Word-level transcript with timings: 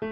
Hey 0.00 0.08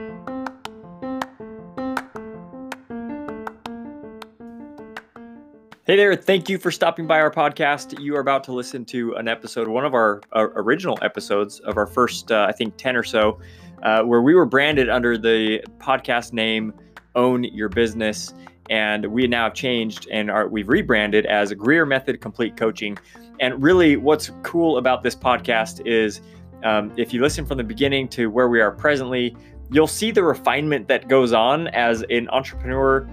there, 5.87 6.15
thank 6.15 6.51
you 6.51 6.59
for 6.59 6.71
stopping 6.71 7.07
by 7.07 7.19
our 7.19 7.31
podcast. 7.31 7.99
You 7.99 8.15
are 8.17 8.21
about 8.21 8.45
to 8.45 8.53
listen 8.53 8.85
to 8.85 9.15
an 9.15 9.29
episode, 9.29 9.67
one 9.67 9.87
of 9.87 9.95
our 9.95 10.21
uh, 10.37 10.49
original 10.57 10.99
episodes 11.01 11.61
of 11.61 11.79
our 11.79 11.87
first, 11.87 12.31
uh, 12.31 12.45
I 12.47 12.53
think, 12.53 12.77
10 12.77 12.97
or 12.97 13.03
so, 13.03 13.41
uh, 13.83 14.03
where 14.03 14.21
we 14.21 14.35
were 14.35 14.45
branded 14.45 14.91
under 14.91 15.17
the 15.17 15.65
podcast 15.79 16.35
name 16.35 16.75
Own 17.15 17.45
Your 17.45 17.71
Business. 17.71 18.35
And 18.69 19.07
we 19.07 19.27
now 19.27 19.45
have 19.45 19.55
changed 19.55 20.07
and 20.13 20.31
are, 20.31 20.49
we've 20.49 20.69
rebranded 20.69 21.25
as 21.25 21.55
Greer 21.55 21.87
Method 21.87 22.21
Complete 22.21 22.59
Coaching. 22.59 22.99
And 23.41 23.63
really, 23.63 23.97
what's 23.97 24.33
cool 24.43 24.77
about 24.77 25.03
this 25.03 25.15
podcast 25.15 25.87
is 25.87 26.21
um, 26.63 26.93
if 26.99 27.15
you 27.15 27.23
listen 27.23 27.47
from 27.47 27.57
the 27.57 27.65
beginning 27.65 28.09
to 28.09 28.27
where 28.27 28.49
we 28.49 28.61
are 28.61 28.73
presently, 28.73 29.35
you'll 29.71 29.87
see 29.87 30.11
the 30.11 30.23
refinement 30.23 30.89
that 30.89 31.09
goes 31.09 31.33
on 31.33 31.69
as 31.69 32.05
an 32.11 32.29
entrepreneur 32.31 33.09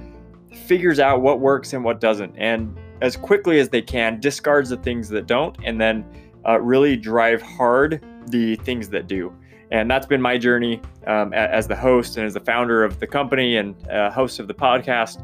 figures 0.66 1.00
out 1.00 1.22
what 1.22 1.40
works 1.40 1.74
and 1.74 1.84
what 1.84 2.00
doesn't, 2.00 2.34
and 2.38 2.78
as 3.02 3.18
quickly 3.18 3.60
as 3.60 3.70
they 3.70 3.82
can, 3.82 4.20
discards 4.20 4.70
the 4.70 4.78
things 4.78 5.10
that 5.10 5.28
don't, 5.28 5.58
and 5.64 5.80
then 5.80 6.06
uh, 6.48 6.60
really 6.60 6.96
drive 6.96 7.42
hard 7.42 8.04
the 8.28 8.56
things 8.58 8.90
that 8.90 9.08
do. 9.08 9.34
And 9.72 9.90
that's 9.90 10.06
been 10.06 10.22
my 10.22 10.38
journey 10.38 10.82
um, 11.08 11.34
as 11.34 11.68
the 11.68 11.76
host 11.76 12.18
and 12.18 12.26
as 12.26 12.36
the 12.36 12.40
founder 12.40 12.84
of 12.84 13.00
the 13.00 13.08
company 13.08 13.58
and 13.58 13.76
uh, 13.90 14.12
host 14.12 14.40
of 14.40 14.48
the 14.48 14.54
podcast. 14.54 15.22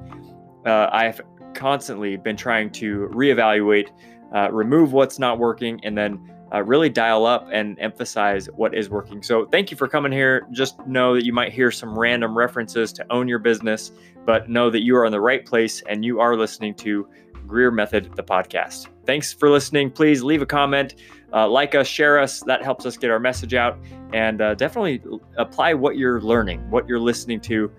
Uh, 0.66 0.90
I've 0.92 1.22
constantly 1.54 2.18
been 2.18 2.36
trying 2.36 2.72
to 2.72 3.10
reevaluate, 3.14 3.90
uh, 4.36 4.52
remove 4.52 4.94
what's 4.94 5.20
not 5.20 5.38
working, 5.38 5.80
and 5.84 5.98
then 5.98 6.31
uh, 6.54 6.64
really 6.64 6.90
dial 6.90 7.26
up 7.26 7.48
and 7.52 7.80
emphasize 7.80 8.48
what 8.48 8.76
is 8.76 8.90
working. 8.90 9.24
So, 9.24 9.46
thank 9.46 9.72
you 9.72 9.78
for 9.78 9.88
coming 9.88 10.12
here. 10.12 10.48
Just 10.52 10.86
know 10.88 11.14
that 11.16 11.26
you 11.26 11.34
might 11.34 11.52
hear 11.52 11.72
some 11.72 11.98
random 11.98 12.38
references 12.38 12.92
to 12.94 13.06
own 13.12 13.28
your 13.28 13.40
business, 13.40 13.92
but 14.26 14.50
know 14.50 14.70
that 14.70 14.82
you 14.82 14.96
are 14.98 15.06
in 15.06 15.12
the 15.12 15.22
right 15.22 15.46
place 15.46 15.82
and 15.88 16.04
you 16.04 16.20
are 16.20 16.36
listening 16.36 16.74
to 16.76 17.08
Greer 17.48 17.72
Method, 17.72 18.16
the 18.16 18.24
podcast. 18.24 18.88
Thanks 19.06 19.34
for 19.34 19.50
listening. 19.50 19.92
Please 19.92 20.24
leave 20.24 20.42
a 20.42 20.46
comment, 20.46 20.96
uh, 21.34 21.48
like 21.48 21.76
us, 21.76 21.88
share 21.88 22.20
us. 22.20 22.42
That 22.42 22.64
helps 22.64 22.86
us 22.86 22.96
get 22.98 23.12
our 23.12 23.20
message 23.20 23.54
out, 23.54 23.78
and 24.14 24.42
uh, 24.42 24.56
definitely 24.56 25.02
apply 25.38 25.74
what 25.74 25.98
you're 25.98 26.22
learning, 26.22 26.70
what 26.70 26.88
you're 26.88 27.00
listening 27.00 27.42
to, 27.42 27.72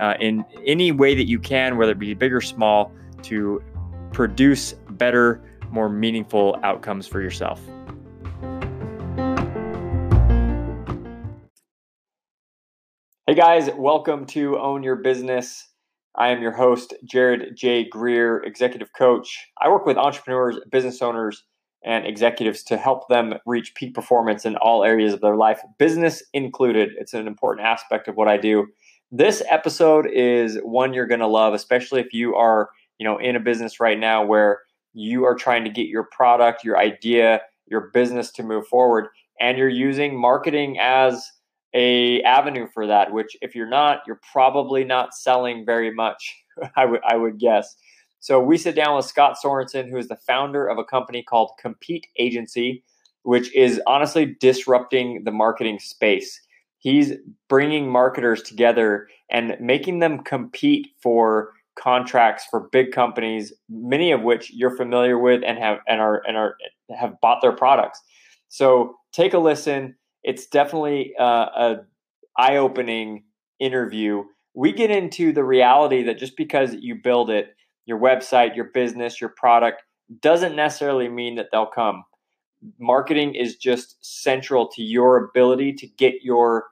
uh, 0.00 0.14
in 0.20 0.44
any 0.64 0.92
way 0.92 1.14
that 1.14 1.28
you 1.28 1.38
can, 1.38 1.76
whether 1.76 1.92
it 1.92 1.98
be 1.98 2.14
big 2.14 2.32
or 2.32 2.40
small, 2.40 2.92
to 3.24 3.62
produce 4.12 4.72
better, 4.90 5.42
more 5.70 5.88
meaningful 5.88 6.58
outcomes 6.62 7.06
for 7.06 7.20
yourself. 7.20 7.60
Hey 13.28 13.34
guys, 13.34 13.68
welcome 13.76 14.24
to 14.28 14.58
Own 14.58 14.82
Your 14.82 14.96
Business. 14.96 15.68
I 16.16 16.30
am 16.30 16.40
your 16.40 16.52
host, 16.52 16.94
Jared 17.04 17.54
J. 17.54 17.86
Greer, 17.86 18.42
executive 18.42 18.94
coach. 18.94 19.48
I 19.60 19.68
work 19.68 19.84
with 19.84 19.98
entrepreneurs, 19.98 20.58
business 20.72 21.02
owners, 21.02 21.44
and 21.84 22.06
executives 22.06 22.62
to 22.62 22.78
help 22.78 23.06
them 23.08 23.34
reach 23.44 23.74
peak 23.74 23.92
performance 23.92 24.46
in 24.46 24.56
all 24.56 24.82
areas 24.82 25.12
of 25.12 25.20
their 25.20 25.36
life, 25.36 25.60
business 25.78 26.22
included. 26.32 26.92
It's 26.96 27.12
an 27.12 27.26
important 27.26 27.66
aspect 27.66 28.08
of 28.08 28.16
what 28.16 28.28
I 28.28 28.38
do. 28.38 28.66
This 29.12 29.42
episode 29.50 30.06
is 30.10 30.58
one 30.62 30.94
you're 30.94 31.06
going 31.06 31.20
to 31.20 31.26
love, 31.26 31.52
especially 31.52 32.00
if 32.00 32.14
you 32.14 32.34
are, 32.34 32.70
you 32.96 33.04
know, 33.04 33.18
in 33.18 33.36
a 33.36 33.40
business 33.40 33.78
right 33.78 33.98
now 33.98 34.24
where 34.24 34.60
you 34.94 35.26
are 35.26 35.34
trying 35.34 35.64
to 35.64 35.70
get 35.70 35.88
your 35.88 36.08
product, 36.12 36.64
your 36.64 36.78
idea, 36.78 37.42
your 37.66 37.90
business 37.92 38.32
to 38.32 38.42
move 38.42 38.66
forward 38.68 39.08
and 39.38 39.58
you're 39.58 39.68
using 39.68 40.18
marketing 40.18 40.78
as 40.80 41.30
a 41.74 42.22
avenue 42.22 42.66
for 42.72 42.86
that 42.86 43.12
which 43.12 43.36
if 43.42 43.54
you're 43.54 43.68
not 43.68 44.00
you're 44.06 44.20
probably 44.32 44.84
not 44.84 45.14
selling 45.14 45.66
very 45.66 45.92
much 45.92 46.34
i 46.76 46.84
would 46.84 47.00
i 47.08 47.16
would 47.16 47.38
guess. 47.38 47.76
So 48.20 48.40
we 48.40 48.58
sit 48.58 48.74
down 48.74 48.96
with 48.96 49.04
scott 49.04 49.36
sorensen 49.42 49.88
who 49.88 49.96
is 49.96 50.08
the 50.08 50.16
founder 50.16 50.66
of 50.66 50.78
a 50.78 50.84
company 50.84 51.22
called 51.22 51.52
compete 51.60 52.06
agency 52.18 52.82
which 53.28 53.54
is 53.54 53.78
honestly 53.86 54.36
disrupting 54.40 55.22
the 55.24 55.30
marketing 55.30 55.78
space. 55.78 56.40
He's 56.78 57.12
bringing 57.50 57.90
marketers 57.90 58.42
together 58.42 59.06
and 59.30 59.54
making 59.60 59.98
them 59.98 60.20
compete 60.20 60.88
for 61.02 61.52
contracts 61.78 62.46
for 62.50 62.70
big 62.72 62.90
companies 62.90 63.52
many 63.68 64.12
of 64.12 64.22
which 64.22 64.50
you're 64.50 64.74
familiar 64.74 65.18
with 65.18 65.42
and 65.44 65.58
have 65.58 65.78
and 65.86 66.00
are 66.00 66.22
and 66.26 66.38
are 66.38 66.56
have 66.96 67.20
bought 67.20 67.42
their 67.42 67.52
products. 67.52 68.00
So 68.48 68.94
take 69.12 69.34
a 69.34 69.38
listen 69.38 69.94
it's 70.22 70.46
definitely 70.46 71.14
uh, 71.18 71.24
a 71.24 71.76
eye-opening 72.36 73.24
interview. 73.58 74.24
We 74.54 74.72
get 74.72 74.90
into 74.90 75.32
the 75.32 75.44
reality 75.44 76.02
that 76.04 76.18
just 76.18 76.36
because 76.36 76.74
you 76.74 76.96
build 76.96 77.30
it, 77.30 77.54
your 77.86 77.98
website, 77.98 78.56
your 78.56 78.66
business, 78.66 79.20
your 79.20 79.30
product, 79.30 79.82
doesn't 80.20 80.56
necessarily 80.56 81.08
mean 81.08 81.36
that 81.36 81.46
they'll 81.52 81.66
come. 81.66 82.04
Marketing 82.78 83.34
is 83.34 83.56
just 83.56 83.96
central 84.00 84.68
to 84.68 84.82
your 84.82 85.24
ability 85.24 85.72
to 85.74 85.86
get 85.86 86.14
your 86.22 86.66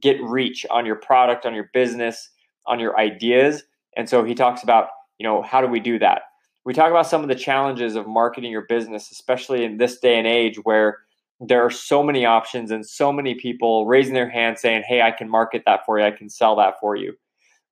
get 0.00 0.20
reach 0.22 0.64
on 0.70 0.86
your 0.86 0.96
product, 0.96 1.44
on 1.46 1.54
your 1.54 1.70
business, 1.72 2.30
on 2.66 2.78
your 2.78 2.98
ideas. 2.98 3.64
And 3.96 4.08
so 4.08 4.22
he 4.22 4.34
talks 4.34 4.62
about, 4.62 4.88
you 5.18 5.26
know, 5.26 5.42
how 5.42 5.60
do 5.60 5.66
we 5.66 5.80
do 5.80 5.98
that? 5.98 6.22
We 6.64 6.74
talk 6.74 6.90
about 6.90 7.06
some 7.06 7.22
of 7.22 7.28
the 7.28 7.34
challenges 7.34 7.96
of 7.96 8.06
marketing 8.06 8.52
your 8.52 8.66
business, 8.68 9.10
especially 9.10 9.64
in 9.64 9.78
this 9.78 9.98
day 9.98 10.18
and 10.18 10.26
age 10.26 10.56
where 10.62 10.98
there 11.40 11.64
are 11.64 11.70
so 11.70 12.02
many 12.02 12.26
options 12.26 12.70
and 12.70 12.86
so 12.86 13.12
many 13.12 13.34
people 13.34 13.86
raising 13.86 14.14
their 14.14 14.28
hand 14.28 14.58
saying, 14.58 14.82
Hey, 14.86 15.02
I 15.02 15.10
can 15.10 15.28
market 15.28 15.62
that 15.66 15.80
for 15.86 15.98
you, 15.98 16.04
I 16.04 16.10
can 16.10 16.28
sell 16.28 16.56
that 16.56 16.74
for 16.80 16.96
you. 16.96 17.14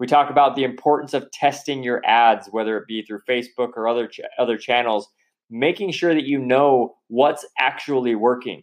We 0.01 0.07
talk 0.07 0.31
about 0.31 0.57
the 0.57 0.65
importance 0.65 1.13
of 1.13 1.31
testing 1.33 1.83
your 1.83 2.01
ads, 2.07 2.49
whether 2.51 2.79
it 2.79 2.87
be 2.87 3.03
through 3.03 3.21
Facebook 3.29 3.71
or 3.77 3.89
other, 3.89 4.07
ch- 4.07 4.21
other 4.39 4.57
channels, 4.57 5.09
making 5.51 5.91
sure 5.91 6.15
that 6.15 6.25
you 6.25 6.39
know 6.39 6.97
what's 7.09 7.45
actually 7.59 8.15
working 8.15 8.63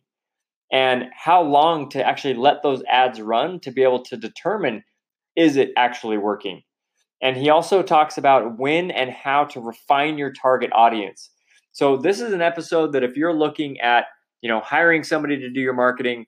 and 0.71 1.05
how 1.13 1.41
long 1.41 1.89
to 1.89 2.03
actually 2.03 2.33
let 2.33 2.63
those 2.63 2.83
ads 2.89 3.22
run 3.22 3.59
to 3.59 3.72
be 3.72 3.83
able 3.83 4.03
to 4.03 4.17
determine 4.17 4.83
is 5.35 5.57
it 5.57 5.72
actually 5.77 6.17
working. 6.17 6.61
And 7.22 7.37
he 7.37 7.49
also 7.49 7.83
talks 7.83 8.17
about 8.17 8.57
when 8.57 8.91
and 8.91 9.09
how 9.09 9.45
to 9.45 9.59
refine 9.59 10.17
your 10.17 10.31
target 10.31 10.72
audience. 10.73 11.29
So, 11.72 11.97
this 11.97 12.22
is 12.22 12.33
an 12.33 12.41
episode 12.41 12.93
that 12.93 13.03
if 13.03 13.17
you're 13.17 13.33
looking 13.33 13.79
at 13.79 14.05
you 14.45 14.51
know, 14.51 14.59
hiring 14.59 15.03
somebody 15.03 15.39
to 15.39 15.50
do 15.50 15.59
your 15.59 15.73
marketing, 15.73 16.28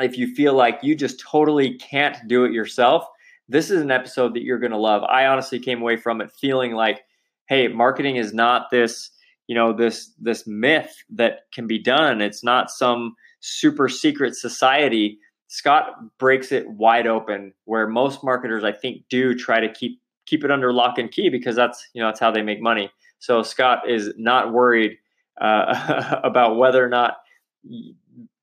if 0.00 0.16
you 0.16 0.32
feel 0.32 0.54
like 0.54 0.78
you 0.80 0.94
just 0.94 1.18
totally 1.18 1.76
can't 1.76 2.16
do 2.28 2.44
it 2.44 2.52
yourself, 2.52 3.04
this 3.48 3.68
is 3.68 3.82
an 3.82 3.90
episode 3.90 4.34
that 4.34 4.44
you're 4.44 4.60
going 4.60 4.70
to 4.70 4.78
love. 4.78 5.02
I 5.02 5.26
honestly 5.26 5.58
came 5.58 5.82
away 5.82 5.96
from 5.96 6.20
it 6.20 6.30
feeling 6.30 6.70
like, 6.70 7.00
hey, 7.48 7.66
marketing 7.66 8.14
is 8.14 8.32
not 8.32 8.70
this, 8.70 9.10
you 9.48 9.56
know, 9.56 9.72
this 9.72 10.12
this 10.20 10.46
myth 10.46 10.94
that 11.10 11.40
can 11.52 11.66
be 11.66 11.80
done. 11.80 12.20
It's 12.20 12.44
not 12.44 12.70
some 12.70 13.16
super 13.40 13.88
secret 13.88 14.36
society. 14.36 15.18
Scott 15.48 15.94
breaks 16.20 16.52
it 16.52 16.70
wide 16.70 17.08
open 17.08 17.54
where 17.64 17.88
most 17.88 18.22
marketers 18.22 18.62
I 18.62 18.70
think 18.70 19.02
do 19.10 19.34
try 19.34 19.58
to 19.58 19.68
keep 19.68 20.00
keep 20.26 20.44
it 20.44 20.52
under 20.52 20.72
lock 20.72 20.96
and 20.96 21.10
key 21.10 21.28
because 21.28 21.56
that's, 21.56 21.88
you 21.92 22.00
know, 22.00 22.06
that's 22.06 22.20
how 22.20 22.30
they 22.30 22.42
make 22.42 22.62
money. 22.62 22.88
So 23.18 23.42
Scott 23.42 23.90
is 23.90 24.12
not 24.16 24.52
worried 24.52 24.98
uh, 25.40 26.20
about 26.24 26.56
whether 26.56 26.84
or 26.84 26.88
not 26.88 27.16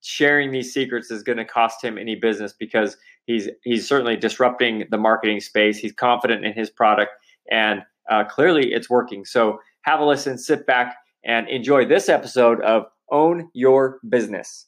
sharing 0.01 0.51
these 0.51 0.73
secrets 0.73 1.11
is 1.11 1.23
going 1.23 1.37
to 1.37 1.45
cost 1.45 1.83
him 1.83 1.97
any 1.97 2.15
business 2.15 2.53
because 2.53 2.97
he's 3.25 3.49
he's 3.63 3.87
certainly 3.87 4.15
disrupting 4.15 4.85
the 4.91 4.97
marketing 4.97 5.39
space. 5.39 5.77
He's 5.77 5.93
confident 5.93 6.45
in 6.45 6.53
his 6.53 6.69
product, 6.69 7.11
and 7.51 7.81
uh, 8.09 8.23
clearly 8.23 8.73
it's 8.73 8.89
working. 8.89 9.25
So 9.25 9.59
have 9.81 9.99
a 9.99 10.05
listen, 10.05 10.37
sit 10.37 10.65
back, 10.65 10.95
and 11.23 11.47
enjoy 11.49 11.85
this 11.85 12.09
episode 12.09 12.61
of 12.61 12.85
Own 13.11 13.49
Your 13.53 13.99
Business. 14.07 14.65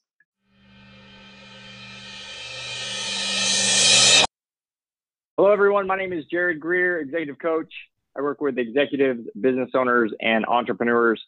Hello, 5.38 5.52
everyone. 5.52 5.88
My 5.88 5.96
name 5.96 6.14
is 6.14 6.26
Jared 6.26 6.60
Greer, 6.60 7.00
executive 7.00 7.40
coach. 7.40 7.74
I 8.16 8.22
work 8.22 8.42
with 8.42 8.60
executives, 8.60 9.22
business 9.40 9.72
owners, 9.74 10.14
and 10.22 10.46
entrepreneurs 10.46 11.20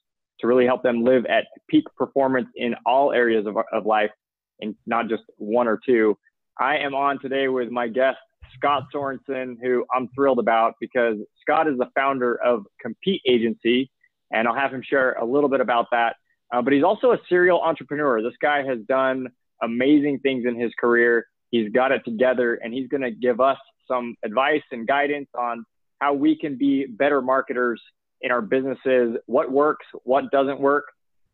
to 0.44 0.48
really 0.48 0.66
help 0.66 0.84
them 0.84 1.04
live 1.06 1.26
at 1.26 1.46
peak 1.70 1.86
performance 1.98 2.50
in 2.56 2.76
all 2.86 3.14
areas 3.14 3.48
of, 3.48 3.56
of 3.72 3.86
life 3.86 4.12
and 4.60 4.76
not 4.86 5.08
just 5.08 5.24
one 5.38 5.70
or 5.70 5.80
two. 5.84 6.18
I 6.60 6.78
am 6.78 6.94
on 6.94 7.20
today 7.22 7.48
with 7.48 7.72
my 7.72 7.88
guest, 7.88 8.18
Scott 8.58 8.84
Sorensen, 8.94 9.56
who 9.62 9.86
I'm 9.96 10.10
thrilled 10.14 10.40
about 10.40 10.76
because 10.82 11.16
Scott 11.42 11.70
is 11.70 11.78
the 11.78 11.88
founder 11.96 12.36
of 12.44 12.66
Compete 12.82 13.22
Agency, 13.26 13.90
and 14.34 14.46
I'll 14.46 14.54
have 14.54 14.74
him 14.74 14.84
share 14.84 15.14
a 15.14 15.26
little 15.26 15.50
bit 15.50 15.62
about 15.62 15.88
that. 15.92 16.18
Uh, 16.54 16.62
but 16.62 16.74
he's 16.74 16.84
also 16.84 17.14
a 17.14 17.18
serial 17.30 17.62
entrepreneur. 17.62 18.22
This 18.22 18.38
guy 18.42 18.64
has 18.64 18.80
done 18.88 19.28
amazing 19.62 20.20
things 20.20 20.46
in 20.46 20.60
his 20.60 20.74
career. 20.78 21.26
He's 21.52 21.72
got 21.72 21.94
it 21.94 22.04
together, 22.04 22.56
and 22.56 22.74
he's 22.74 22.90
going 22.90 23.02
to 23.02 23.12
give 23.12 23.40
us 23.40 23.58
some 23.88 24.16
advice 24.26 24.62
and 24.72 24.86
guidance 24.86 25.30
on 25.40 25.64
how 26.00 26.14
we 26.14 26.38
can 26.38 26.58
be 26.58 26.86
better 26.86 27.22
marketers 27.22 27.82
in 28.24 28.32
our 28.32 28.42
businesses, 28.42 29.18
what 29.28 29.52
works, 29.52 29.86
what 30.04 30.32
doesn't 30.32 30.60
work. 30.60 30.86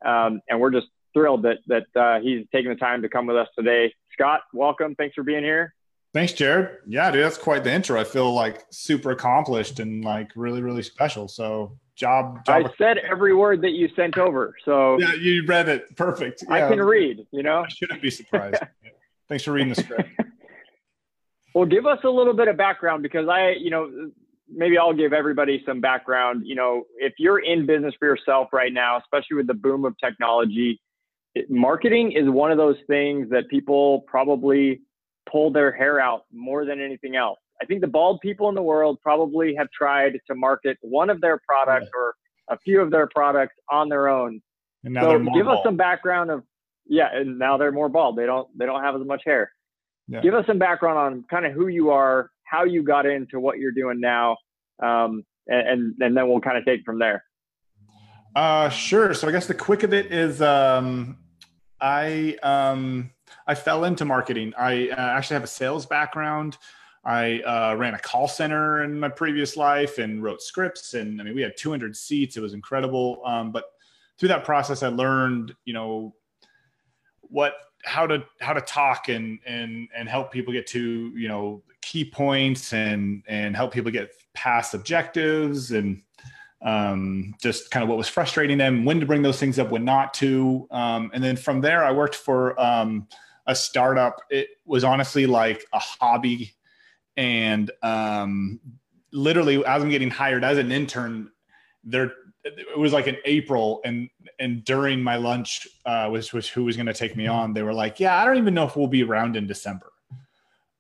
Um, 0.06 0.42
and 0.50 0.60
we're 0.60 0.72
just 0.72 0.88
thrilled 1.14 1.44
that, 1.44 1.60
that 1.68 1.86
uh, 1.96 2.20
he's 2.20 2.46
taking 2.52 2.70
the 2.70 2.76
time 2.76 3.04
to 3.04 3.10
come 3.10 3.28
with 3.28 3.38
us 3.38 3.48
today. 3.58 3.94
Scott, 4.14 4.42
welcome. 4.54 4.96
Thanks 4.96 5.16
for 5.16 5.24
being 5.24 5.44
here. 5.44 5.74
Thanks, 6.14 6.34
Jared. 6.34 6.78
Yeah, 6.88 7.12
dude, 7.12 7.24
that's 7.24 7.38
quite 7.38 7.64
the 7.64 7.72
intro. 7.72 8.00
I 8.00 8.04
feel 8.04 8.34
like 8.34 8.66
super 8.72 9.12
accomplished 9.12 9.80
and 9.80 10.04
like 10.04 10.32
really, 10.36 10.62
really 10.62 10.82
special. 10.82 11.28
So 11.28 11.78
job. 11.96 12.44
job 12.46 12.66
I 12.66 12.74
said 12.78 12.98
every 12.98 13.36
word 13.36 13.62
that 13.62 13.72
you 13.72 13.90
sent 13.96 14.18
over. 14.18 14.56
So 14.66 14.98
yeah, 15.00 15.14
you 15.14 15.46
read 15.46 15.70
it 15.70 15.96
perfect. 15.96 16.44
Yeah. 16.48 16.66
I 16.66 16.70
can 16.70 16.82
read. 16.82 17.28
You 17.32 17.44
know, 17.44 17.64
I 17.64 17.68
shouldn't 17.70 18.02
be 18.02 18.10
surprised. 18.10 18.64
Thanks 19.30 19.44
for 19.44 19.52
reading 19.52 19.70
the 19.70 19.76
script. 19.76 20.10
well, 21.54 21.66
give 21.66 21.86
us 21.86 22.00
a 22.04 22.10
little 22.10 22.34
bit 22.34 22.48
of 22.48 22.58
background 22.58 23.04
because 23.04 23.28
I, 23.28 23.52
you 23.52 23.70
know, 23.70 24.10
maybe 24.52 24.78
I'll 24.78 24.94
give 24.94 25.14
everybody 25.14 25.64
some 25.66 25.82
background. 25.82 26.44
You 26.46 26.56
know, 26.56 26.84
if 26.98 27.14
you're 27.18 27.40
in 27.40 27.66
business 27.66 27.94
for 28.00 28.08
yourself 28.08 28.50
right 28.54 28.74
now, 28.74 28.98
especially 28.98 29.38
with 29.38 29.48
the 29.48 29.54
boom 29.54 29.86
of 29.86 29.96
technology, 30.04 30.82
it, 31.36 31.50
marketing 31.50 32.14
is 32.14 32.30
one 32.30 32.52
of 32.52 32.58
those 32.58 32.78
things 32.88 33.30
that 33.30 33.48
people 33.50 34.02
probably 34.08 34.82
pull 35.32 35.52
their 35.52 35.72
hair 35.72 36.00
out 36.00 36.24
more 36.32 36.66
than 36.66 36.82
anything 36.82 37.16
else. 37.16 37.40
I 37.62 37.66
think 37.66 37.82
the 37.82 37.88
bald 37.88 38.22
people 38.22 38.50
in 38.50 38.56
the 38.56 38.62
world 38.62 39.00
probably 39.02 39.54
have 39.56 39.68
tried 39.72 40.20
to 40.28 40.36
market 40.36 40.78
one 40.82 41.10
of 41.10 41.22
their 41.22 41.40
products 41.48 41.88
yeah. 41.94 42.00
or 42.00 42.16
a 42.50 42.58
few 42.60 42.82
of 42.82 42.90
their 42.90 43.08
products 43.08 43.56
on 43.70 43.90
their 43.90 44.08
own. 44.08 44.42
And 44.84 44.94
now 44.94 45.12
so 45.12 45.18
give 45.20 45.46
bald. 45.46 45.60
us 45.60 45.64
some 45.64 45.76
background 45.76 46.32
of 46.32 46.44
yeah, 46.88 47.10
and 47.14 47.38
now 47.38 47.58
they're 47.58 47.72
more 47.72 47.90
bald. 47.90 48.18
They 48.18 48.26
don't 48.26 48.48
they 48.58 48.66
don't 48.66 48.82
have 48.82 48.96
as 48.96 49.06
much 49.06 49.22
hair. 49.26 49.52
Yeah. 50.08 50.22
Give 50.22 50.34
us 50.34 50.46
some 50.48 50.58
background 50.58 50.98
on 50.98 51.24
kind 51.30 51.46
of 51.46 51.54
who 51.54 51.68
you 51.68 51.92
are, 51.92 52.32
how 52.50 52.64
you 52.64 52.84
got 52.84 53.06
into 53.06 53.40
what 53.40 53.60
you're 53.60 53.72
doing 53.72 54.00
now, 54.00 54.38
um, 54.82 55.24
and, 55.48 55.96
and 56.00 56.18
then 56.18 56.28
we'll 56.28 56.42
kind 56.42 56.58
of 56.58 56.66
take 56.66 56.84
from 56.84 57.00
there. 57.00 57.24
Uh, 58.36 58.70
sure. 58.70 59.14
So 59.14 59.28
I 59.28 59.32
guess 59.32 59.48
the 59.48 59.54
quick 59.54 59.84
of 59.84 59.94
it 59.94 60.12
is 60.12 60.42
um, 60.42 61.18
I 61.82 62.38
um, 62.44 63.12
I 63.48 63.56
fell 63.56 63.86
into 63.86 64.06
marketing. 64.06 64.54
I 64.58 64.90
uh, 64.90 64.96
actually 64.96 65.36
have 65.36 65.44
a 65.44 65.48
sales 65.48 65.86
background. 65.86 66.58
I 67.06 67.40
uh, 67.42 67.76
ran 67.76 67.94
a 67.94 68.00
call 68.00 68.28
center 68.28 68.84
in 68.84 69.00
my 69.00 69.10
previous 69.10 69.56
life 69.56 69.98
and 69.98 70.22
wrote 70.22 70.42
scripts. 70.42 70.94
And 70.94 71.20
I 71.20 71.24
mean, 71.24 71.34
we 71.34 71.42
had 71.42 71.54
200 71.58 71.96
seats. 71.96 72.36
It 72.36 72.42
was 72.42 72.54
incredible. 72.54 73.22
Um, 73.26 73.52
but 73.52 73.66
through 74.18 74.30
that 74.30 74.44
process, 74.44 74.84
I 74.84 74.90
learned, 74.90 75.56
you 75.66 75.74
know, 75.74 76.14
what 77.22 77.54
how 77.86 78.06
to 78.06 78.24
how 78.42 78.54
to 78.54 78.62
talk 78.62 79.08
and 79.08 79.40
and 79.46 79.88
and 79.96 80.10
help 80.10 80.32
people 80.32 80.52
get 80.52 80.68
to 80.68 81.14
you 81.16 81.28
know 81.28 81.64
key 81.82 82.06
points 82.06 82.74
and 82.74 83.24
and 83.28 83.56
help 83.56 83.74
people 83.74 83.92
get 83.92 84.12
past 84.34 84.74
objectives 84.74 85.72
and 85.72 86.02
um, 86.62 87.36
just 87.42 87.72
kind 87.72 87.84
of 87.84 87.90
what 87.90 87.98
was 87.98 88.10
frustrating 88.10 88.58
them, 88.58 88.86
when 88.86 89.00
to 89.00 89.06
bring 89.06 89.22
those 89.22 89.40
things 89.40 89.60
up, 89.60 89.70
when 89.70 89.86
not 89.86 90.14
to. 90.16 90.68
Um, 90.72 91.10
and 91.14 91.24
then 91.24 91.38
from 91.38 91.62
there, 91.62 91.84
I 91.84 91.92
worked 91.92 92.16
for 92.16 92.60
um, 92.60 93.08
a 93.48 93.56
startup. 93.56 94.22
It 94.30 94.50
was 94.66 94.84
honestly 94.84 95.26
like 95.26 95.66
a 95.74 95.80
hobby. 95.80 96.54
And 97.16 97.72
um, 97.82 98.60
literally, 99.12 99.66
as 99.66 99.82
I'm 99.82 99.90
getting 99.90 100.10
hired 100.10 100.44
as 100.44 100.58
an 100.58 100.72
intern, 100.72 101.32
there 101.84 102.12
it 102.44 102.78
was 102.78 102.94
like 102.94 103.08
in 103.08 103.18
April, 103.26 103.82
and 103.84 104.10
and 104.40 104.64
during 104.64 105.04
my 105.04 105.18
lunch, 105.18 105.68
uh, 105.86 106.08
was 106.12 106.32
was 106.32 106.48
who 106.48 106.64
was 106.64 106.78
going 106.78 106.86
to 106.86 106.94
take 106.94 107.16
me 107.16 107.28
on. 107.28 107.54
They 107.54 107.64
were 107.64 107.74
like, 107.74 108.00
"Yeah, 108.00 108.18
I 108.18 108.26
don't 108.26 108.38
even 108.38 108.54
know 108.54 108.66
if 108.66 108.76
we'll 108.76 108.88
be 108.88 109.04
around 109.04 109.36
in 109.36 109.46
December." 109.46 109.92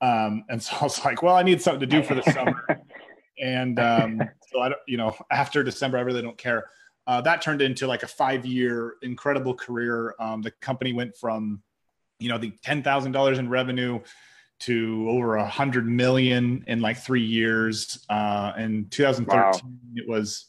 Um, 0.01 0.45
and 0.49 0.61
so 0.61 0.75
I 0.79 0.83
was 0.83 1.03
like, 1.03 1.21
"Well, 1.21 1.35
I 1.35 1.43
need 1.43 1.61
something 1.61 1.81
to 1.81 1.85
do 1.85 2.03
for 2.03 2.15
the 2.15 2.23
summer." 2.23 2.65
and 3.39 3.79
um, 3.79 4.21
so 4.51 4.61
I 4.61 4.69
don't, 4.69 4.81
you 4.87 4.97
know, 4.97 5.15
after 5.31 5.63
December, 5.63 5.97
I 5.97 6.01
really 6.01 6.21
don't 6.21 6.37
care. 6.37 6.69
Uh, 7.07 7.21
that 7.21 7.41
turned 7.41 7.61
into 7.61 7.87
like 7.87 8.03
a 8.03 8.07
five-year 8.07 8.95
incredible 9.01 9.55
career. 9.55 10.15
Um, 10.19 10.41
the 10.41 10.51
company 10.51 10.93
went 10.93 11.17
from, 11.17 11.61
you 12.19 12.29
know, 12.29 12.37
the 12.37 12.51
ten 12.63 12.83
thousand 12.83 13.11
dollars 13.11 13.39
in 13.39 13.49
revenue 13.49 13.99
to 14.59 15.07
over 15.09 15.37
a 15.37 15.47
hundred 15.47 15.87
million 15.87 16.63
in 16.67 16.81
like 16.81 16.97
three 16.97 17.23
years. 17.23 18.05
Uh, 18.09 18.53
in 18.57 18.87
2013, 18.89 19.27
wow. 19.33 19.51
it 19.95 20.07
was 20.07 20.45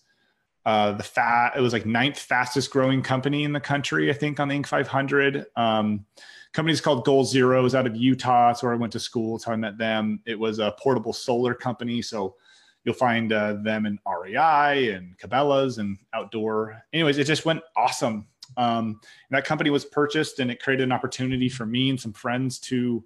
uh, 0.66 0.92
the 0.92 1.02
fat. 1.02 1.52
It 1.56 1.60
was 1.60 1.72
like 1.72 1.86
ninth 1.86 2.18
fastest 2.18 2.70
growing 2.70 3.02
company 3.02 3.44
in 3.44 3.52
the 3.52 3.60
country, 3.60 4.10
I 4.10 4.12
think, 4.12 4.40
on 4.40 4.48
the 4.48 4.56
Inc. 4.56 4.66
500. 4.66 5.46
Um, 5.56 6.04
company's 6.52 6.80
called 6.80 7.04
Goal 7.04 7.24
Zero. 7.24 7.62
Was 7.62 7.74
out 7.74 7.86
of 7.86 7.96
Utah. 7.96 8.48
That's 8.48 8.62
where 8.62 8.72
I 8.72 8.76
went 8.76 8.92
to 8.92 9.00
school. 9.00 9.36
That's 9.36 9.44
how 9.44 9.52
I 9.52 9.56
met 9.56 9.78
them. 9.78 10.20
It 10.26 10.38
was 10.38 10.58
a 10.58 10.74
portable 10.78 11.12
solar 11.12 11.54
company, 11.54 12.02
so 12.02 12.36
You'll 12.84 12.94
find 12.94 13.32
uh, 13.32 13.54
them 13.62 13.84
in 13.84 13.98
REI 14.06 14.92
and 14.92 15.18
Cabela's 15.18 15.78
and 15.78 15.98
outdoor. 16.14 16.82
Anyways, 16.92 17.18
it 17.18 17.24
just 17.24 17.44
went 17.44 17.60
awesome. 17.76 18.26
Um, 18.56 19.00
that 19.30 19.44
company 19.44 19.70
was 19.70 19.84
purchased 19.84 20.38
and 20.40 20.50
it 20.50 20.62
created 20.62 20.84
an 20.84 20.92
opportunity 20.92 21.48
for 21.48 21.66
me 21.66 21.90
and 21.90 22.00
some 22.00 22.12
friends 22.12 22.58
to 22.60 23.04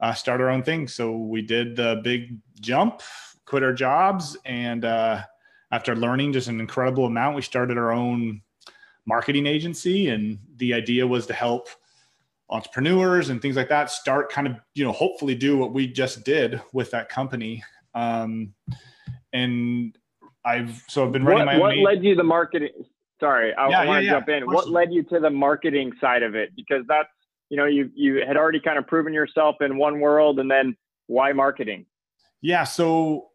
uh, 0.00 0.12
start 0.12 0.40
our 0.40 0.50
own 0.50 0.62
thing. 0.62 0.86
So 0.86 1.16
we 1.16 1.40
did 1.40 1.76
the 1.76 2.00
big 2.04 2.38
jump, 2.60 3.00
quit 3.46 3.62
our 3.62 3.72
jobs, 3.72 4.36
and 4.44 4.84
uh, 4.84 5.22
after 5.72 5.96
learning 5.96 6.34
just 6.34 6.48
an 6.48 6.60
incredible 6.60 7.06
amount, 7.06 7.36
we 7.36 7.42
started 7.42 7.78
our 7.78 7.92
own 7.92 8.42
marketing 9.06 9.46
agency. 9.46 10.08
And 10.08 10.38
the 10.56 10.74
idea 10.74 11.06
was 11.06 11.26
to 11.26 11.32
help 11.32 11.68
entrepreneurs 12.50 13.28
and 13.28 13.42
things 13.42 13.56
like 13.56 13.68
that 13.68 13.90
start 13.90 14.30
kind 14.30 14.46
of, 14.46 14.56
you 14.74 14.84
know, 14.84 14.92
hopefully 14.92 15.34
do 15.34 15.56
what 15.56 15.72
we 15.72 15.86
just 15.86 16.24
did 16.24 16.60
with 16.72 16.90
that 16.92 17.08
company. 17.08 17.62
Um, 17.94 18.54
and 19.32 19.96
I've 20.44 20.82
so 20.88 21.04
I've 21.04 21.12
been 21.12 21.24
running 21.24 21.46
what, 21.46 21.54
my. 21.54 21.58
What 21.58 21.76
led 21.78 22.04
you 22.04 22.14
to 22.14 22.18
the 22.18 22.24
marketing? 22.24 22.70
Sorry, 23.18 23.52
I, 23.54 23.68
yeah, 23.68 23.80
I 23.80 23.86
want 23.86 24.00
to 24.00 24.04
yeah, 24.04 24.10
jump 24.12 24.28
in. 24.28 24.46
What 24.46 24.70
led 24.70 24.92
you 24.92 25.02
to 25.04 25.18
the 25.18 25.30
marketing 25.30 25.92
side 26.00 26.22
of 26.22 26.34
it? 26.34 26.50
Because 26.54 26.84
that's 26.86 27.08
you 27.48 27.56
know 27.56 27.64
you 27.66 27.90
you 27.94 28.22
had 28.26 28.36
already 28.36 28.60
kind 28.60 28.78
of 28.78 28.86
proven 28.86 29.12
yourself 29.12 29.56
in 29.60 29.76
one 29.76 30.00
world, 30.00 30.38
and 30.38 30.50
then 30.50 30.76
why 31.08 31.32
marketing? 31.32 31.86
Yeah, 32.42 32.64
so 32.64 33.28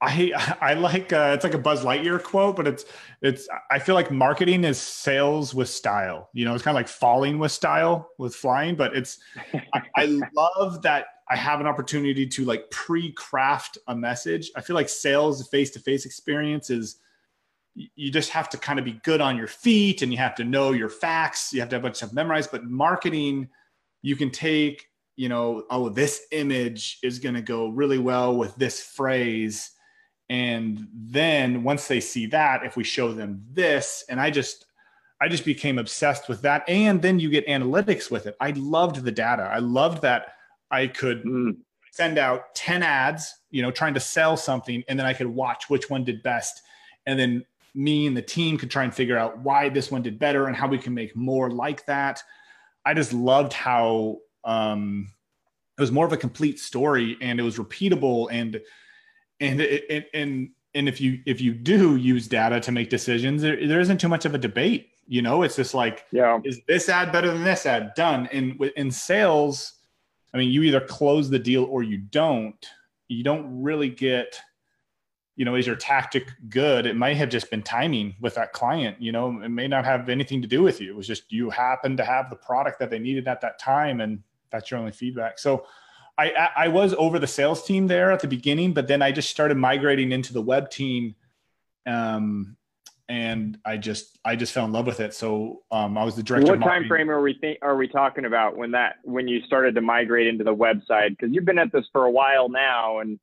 I 0.00 0.56
I 0.60 0.74
like 0.74 1.12
uh, 1.12 1.32
it's 1.34 1.44
like 1.44 1.54
a 1.54 1.58
Buzz 1.58 1.84
Lightyear 1.84 2.22
quote, 2.22 2.56
but 2.56 2.66
it's 2.66 2.84
it's 3.22 3.48
I 3.70 3.78
feel 3.78 3.94
like 3.94 4.10
marketing 4.10 4.64
is 4.64 4.78
sales 4.78 5.54
with 5.54 5.68
style. 5.68 6.30
You 6.32 6.44
know, 6.44 6.54
it's 6.54 6.62
kind 6.62 6.76
of 6.76 6.78
like 6.78 6.88
falling 6.88 7.38
with 7.38 7.52
style 7.52 8.10
with 8.18 8.34
flying, 8.34 8.76
but 8.76 8.96
it's 8.96 9.18
I, 9.74 9.82
I 9.96 10.20
love 10.34 10.82
that 10.82 11.06
I 11.30 11.36
have 11.36 11.60
an 11.60 11.66
opportunity 11.66 12.26
to 12.26 12.44
like 12.44 12.70
pre-craft 12.70 13.78
a 13.86 13.94
message. 13.94 14.50
I 14.56 14.60
feel 14.60 14.74
like 14.74 14.88
sales 14.88 15.46
face-to-face 15.48 16.04
experience 16.04 16.70
is 16.70 16.96
you 17.74 18.10
just 18.10 18.30
have 18.30 18.48
to 18.50 18.58
kind 18.58 18.80
of 18.80 18.84
be 18.84 19.00
good 19.04 19.20
on 19.20 19.36
your 19.36 19.46
feet 19.46 20.02
and 20.02 20.10
you 20.10 20.18
have 20.18 20.34
to 20.34 20.44
know 20.44 20.72
your 20.72 20.88
facts. 20.88 21.52
You 21.52 21.60
have 21.60 21.68
to 21.68 21.76
have 21.76 21.82
a 21.82 21.84
bunch 21.84 21.94
of 21.94 21.96
stuff 21.98 22.12
memorized. 22.12 22.50
But 22.50 22.64
marketing, 22.64 23.48
you 24.02 24.16
can 24.16 24.30
take, 24.30 24.88
you 25.14 25.28
know, 25.28 25.64
oh, 25.70 25.88
this 25.88 26.26
image 26.32 26.98
is 27.04 27.20
going 27.20 27.36
to 27.36 27.42
go 27.42 27.68
really 27.68 27.98
well 27.98 28.36
with 28.36 28.56
this 28.56 28.82
phrase. 28.82 29.70
And 30.30 30.86
then 30.94 31.64
once 31.64 31.88
they 31.88 31.98
see 31.98 32.26
that, 32.26 32.64
if 32.64 32.76
we 32.76 32.84
show 32.84 33.12
them 33.12 33.44
this, 33.50 34.04
and 34.08 34.20
I 34.20 34.30
just, 34.30 34.66
I 35.20 35.28
just 35.28 35.44
became 35.44 35.76
obsessed 35.76 36.28
with 36.28 36.40
that. 36.42 36.62
And 36.68 37.02
then 37.02 37.18
you 37.18 37.30
get 37.30 37.48
analytics 37.48 38.12
with 38.12 38.26
it. 38.26 38.36
I 38.40 38.52
loved 38.52 39.02
the 39.02 39.10
data. 39.10 39.42
I 39.42 39.58
loved 39.58 40.02
that 40.02 40.36
I 40.70 40.86
could 40.86 41.24
mm. 41.24 41.56
send 41.90 42.16
out 42.16 42.54
10 42.54 42.84
ads, 42.84 43.40
you 43.50 43.60
know, 43.60 43.72
trying 43.72 43.92
to 43.94 44.00
sell 44.00 44.36
something, 44.36 44.84
and 44.86 44.96
then 44.96 45.04
I 45.04 45.14
could 45.14 45.26
watch 45.26 45.68
which 45.68 45.90
one 45.90 46.04
did 46.04 46.22
best. 46.22 46.62
And 47.06 47.18
then 47.18 47.44
me 47.74 48.06
and 48.06 48.16
the 48.16 48.22
team 48.22 48.56
could 48.56 48.70
try 48.70 48.84
and 48.84 48.94
figure 48.94 49.18
out 49.18 49.38
why 49.38 49.68
this 49.68 49.90
one 49.90 50.02
did 50.02 50.16
better 50.16 50.46
and 50.46 50.56
how 50.56 50.68
we 50.68 50.78
can 50.78 50.94
make 50.94 51.16
more 51.16 51.50
like 51.50 51.84
that. 51.86 52.22
I 52.84 52.94
just 52.94 53.12
loved 53.12 53.52
how 53.52 54.18
um, 54.44 55.08
it 55.76 55.80
was 55.80 55.90
more 55.90 56.06
of 56.06 56.12
a 56.12 56.16
complete 56.16 56.60
story 56.60 57.16
and 57.20 57.40
it 57.40 57.42
was 57.42 57.58
repeatable 57.58 58.28
and 58.30 58.60
and 59.40 59.60
it, 59.60 60.08
and 60.14 60.50
and 60.74 60.88
if 60.88 61.00
you 61.00 61.20
if 61.26 61.40
you 61.40 61.52
do 61.52 61.96
use 61.96 62.28
data 62.28 62.60
to 62.60 62.72
make 62.72 62.90
decisions, 62.90 63.42
there, 63.42 63.66
there 63.66 63.80
isn't 63.80 63.98
too 63.98 64.08
much 64.08 64.24
of 64.24 64.34
a 64.34 64.38
debate. 64.38 64.88
You 65.06 65.22
know, 65.22 65.42
it's 65.42 65.56
just 65.56 65.74
like, 65.74 66.04
yeah, 66.12 66.38
is 66.44 66.60
this 66.68 66.88
ad 66.88 67.10
better 67.10 67.32
than 67.32 67.42
this 67.42 67.66
ad? 67.66 67.94
Done. 67.96 68.28
And 68.32 68.60
in 68.76 68.90
sales, 68.90 69.74
I 70.32 70.38
mean, 70.38 70.50
you 70.50 70.62
either 70.62 70.80
close 70.80 71.28
the 71.28 71.38
deal 71.38 71.64
or 71.64 71.82
you 71.82 71.98
don't. 71.98 72.64
You 73.08 73.24
don't 73.24 73.62
really 73.62 73.88
get, 73.88 74.38
you 75.34 75.44
know, 75.44 75.56
is 75.56 75.66
your 75.66 75.74
tactic 75.74 76.30
good? 76.48 76.86
It 76.86 76.94
might 76.94 77.16
have 77.16 77.28
just 77.28 77.50
been 77.50 77.62
timing 77.62 78.14
with 78.20 78.36
that 78.36 78.52
client. 78.52 79.02
You 79.02 79.10
know, 79.10 79.42
it 79.42 79.48
may 79.48 79.66
not 79.66 79.84
have 79.84 80.08
anything 80.08 80.40
to 80.42 80.48
do 80.48 80.62
with 80.62 80.80
you. 80.80 80.92
It 80.92 80.96
was 80.96 81.08
just 81.08 81.32
you 81.32 81.50
happen 81.50 81.96
to 81.96 82.04
have 82.04 82.30
the 82.30 82.36
product 82.36 82.78
that 82.78 82.90
they 82.90 83.00
needed 83.00 83.26
at 83.26 83.40
that 83.40 83.58
time, 83.58 84.00
and 84.00 84.22
that's 84.50 84.70
your 84.70 84.78
only 84.78 84.92
feedback. 84.92 85.40
So, 85.40 85.66
I 86.20 86.50
I 86.56 86.68
was 86.68 86.94
over 86.94 87.18
the 87.18 87.26
sales 87.26 87.64
team 87.64 87.86
there 87.86 88.10
at 88.10 88.20
the 88.20 88.28
beginning, 88.28 88.72
but 88.72 88.88
then 88.88 89.02
I 89.02 89.12
just 89.12 89.30
started 89.30 89.56
migrating 89.56 90.12
into 90.12 90.32
the 90.32 90.42
web 90.42 90.70
team. 90.70 91.14
Um, 91.86 92.56
and 93.08 93.58
I 93.64 93.76
just 93.76 94.18
I 94.24 94.36
just 94.36 94.52
fell 94.52 94.64
in 94.64 94.72
love 94.72 94.86
with 94.86 95.00
it. 95.00 95.14
So 95.14 95.62
um, 95.72 95.98
I 95.98 96.04
was 96.04 96.14
the 96.14 96.22
director. 96.22 96.52
What 96.52 96.60
time 96.60 96.86
frame 96.86 97.10
are 97.10 97.20
we 97.20 97.36
think 97.40 97.58
are 97.60 97.76
we 97.76 97.88
talking 97.88 98.24
about 98.24 98.56
when 98.56 98.70
that 98.70 98.96
when 99.02 99.26
you 99.26 99.42
started 99.42 99.74
to 99.74 99.80
migrate 99.80 100.28
into 100.28 100.44
the 100.44 100.54
website? 100.54 101.10
Because 101.10 101.30
you've 101.32 101.44
been 101.44 101.58
at 101.58 101.72
this 101.72 101.86
for 101.92 102.04
a 102.04 102.10
while 102.10 102.48
now, 102.48 103.00
and 103.00 103.18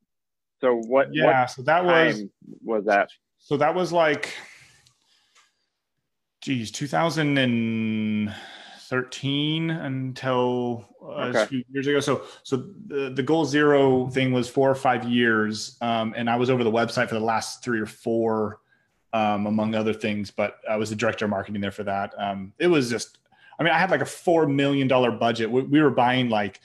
so 0.60 0.76
what? 0.76 1.14
Yeah, 1.14 1.42
what 1.42 1.52
so 1.52 1.62
that 1.62 1.86
was 1.86 2.22
was 2.64 2.86
that. 2.86 3.10
So 3.40 3.56
that 3.58 3.76
was 3.76 3.94
like, 3.94 4.34
geez, 6.42 6.70
2000 6.72 7.38
and 7.38 8.36
13 8.88 9.70
until 9.70 10.88
uh, 11.02 11.06
okay. 11.06 11.44
a 11.44 11.46
few 11.46 11.64
years 11.72 11.88
ago. 11.88 12.00
So, 12.00 12.24
so 12.44 12.66
the, 12.88 13.12
the 13.14 13.24
goal 13.24 13.46
zero 13.46 14.08
thing 14.08 14.32
was 14.32 14.48
four 14.48 14.70
or 14.70 14.76
five 14.76 15.04
years. 15.04 15.78
Um, 15.82 16.14
and 16.16 16.30
I 16.30 16.38
was 16.38 16.50
over 16.50 16.64
the 16.64 16.72
website 16.72 17.10
for 17.10 17.16
the 17.16 17.26
last 17.26 17.64
three 17.64 17.80
or 17.80 17.86
four, 17.86 18.62
um, 19.12 19.46
among 19.46 19.76
other 19.76 19.94
things, 19.94 20.32
but 20.32 20.60
I 20.70 20.78
was 20.78 20.90
the 20.90 20.96
director 20.96 21.26
of 21.26 21.32
marketing 21.32 21.62
there 21.62 21.72
for 21.72 21.84
that. 21.84 22.14
Um, 22.18 22.54
it 22.60 22.68
was 22.68 22.90
just, 22.90 23.18
I 23.60 23.64
mean, 23.64 23.74
I 23.74 23.78
had 23.78 23.92
like 23.92 24.02
a 24.02 24.06
$4 24.06 24.52
million 24.52 24.88
budget. 24.88 25.52
We, 25.52 25.64
we 25.64 25.82
were 25.82 25.90
buying 25.90 26.30
like, 26.30 26.62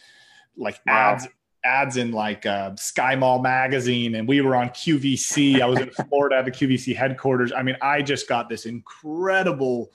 like 0.56 0.80
wow. 0.86 1.14
ads, 1.14 1.28
ads 1.64 1.96
in 1.96 2.12
like 2.12 2.46
uh, 2.46 2.76
Sky 2.76 3.16
Mall 3.16 3.40
magazine, 3.40 4.14
and 4.14 4.28
we 4.28 4.40
were 4.42 4.54
on 4.54 4.68
QVC. 4.68 5.60
I 5.60 5.66
was 5.66 5.80
in 5.80 5.90
Florida 6.08 6.36
at 6.36 6.44
the 6.44 6.50
QVC 6.50 6.94
headquarters. 6.94 7.52
I 7.52 7.62
mean, 7.62 7.76
I 7.80 8.02
just 8.02 8.28
got 8.28 8.48
this 8.48 8.66
incredible, 8.66 9.92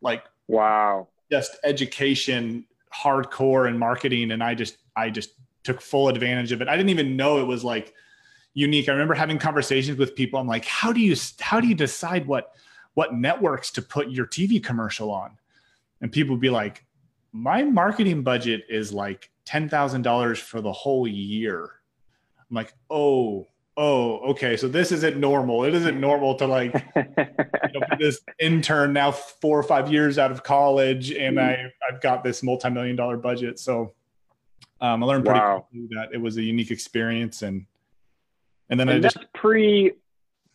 like, 0.00 0.24
wow, 0.48 1.08
just 1.30 1.56
education, 1.64 2.64
hardcore 2.94 3.68
and 3.68 3.78
marketing, 3.78 4.32
and 4.32 4.42
I 4.42 4.54
just, 4.54 4.78
I 4.96 5.10
just 5.10 5.30
took 5.62 5.80
full 5.80 6.08
advantage 6.08 6.52
of 6.52 6.62
it. 6.62 6.68
I 6.68 6.76
didn't 6.76 6.90
even 6.90 7.16
know 7.16 7.38
it 7.38 7.46
was 7.46 7.64
like 7.64 7.94
unique. 8.54 8.88
I 8.88 8.92
remember 8.92 9.14
having 9.14 9.38
conversations 9.38 9.98
with 9.98 10.14
people. 10.14 10.40
I'm 10.40 10.46
like, 10.46 10.64
how 10.64 10.92
do 10.92 11.00
you, 11.00 11.14
how 11.40 11.60
do 11.60 11.68
you 11.68 11.74
decide 11.74 12.26
what, 12.26 12.52
what 12.94 13.14
networks 13.14 13.70
to 13.72 13.82
put 13.82 14.10
your 14.10 14.26
TV 14.26 14.62
commercial 14.62 15.10
on? 15.10 15.36
And 16.00 16.10
people 16.10 16.34
would 16.34 16.40
be 16.40 16.50
like, 16.50 16.84
my 17.32 17.62
marketing 17.62 18.22
budget 18.22 18.62
is 18.68 18.92
like 18.92 19.30
$10,000 19.46 20.38
for 20.38 20.60
the 20.60 20.72
whole 20.72 21.06
year. 21.06 21.70
I'm 22.38 22.56
like, 22.56 22.74
oh, 22.88 23.46
oh, 23.76 24.18
okay. 24.30 24.56
So 24.56 24.68
this 24.68 24.92
isn't 24.92 25.16
normal. 25.16 25.64
It 25.64 25.74
isn't 25.74 25.98
normal 25.98 26.34
to 26.36 26.46
like 26.46 26.74
you 26.96 27.80
know, 27.80 27.86
this 27.98 28.20
intern 28.38 28.92
now 28.92 29.12
four 29.12 29.58
or 29.58 29.62
five 29.62 29.90
years 29.90 30.18
out 30.18 30.30
of 30.30 30.42
college, 30.42 31.10
and 31.12 31.36
mm-hmm. 31.36 31.66
I 31.66 31.94
I've 31.94 32.00
got 32.00 32.24
this 32.24 32.42
multi-million 32.42 32.96
dollar 32.96 33.16
budget. 33.16 33.58
So 33.58 33.94
um, 34.80 35.02
I 35.02 35.06
learned 35.06 35.24
pretty 35.24 35.40
wow. 35.40 35.66
quickly 35.70 35.88
that 35.96 36.08
it 36.12 36.20
was 36.20 36.36
a 36.36 36.42
unique 36.42 36.70
experience, 36.70 37.42
and 37.42 37.66
and 38.68 38.78
then 38.78 38.88
and 38.88 39.04
I 39.04 39.08
just 39.08 39.18
pre 39.34 39.92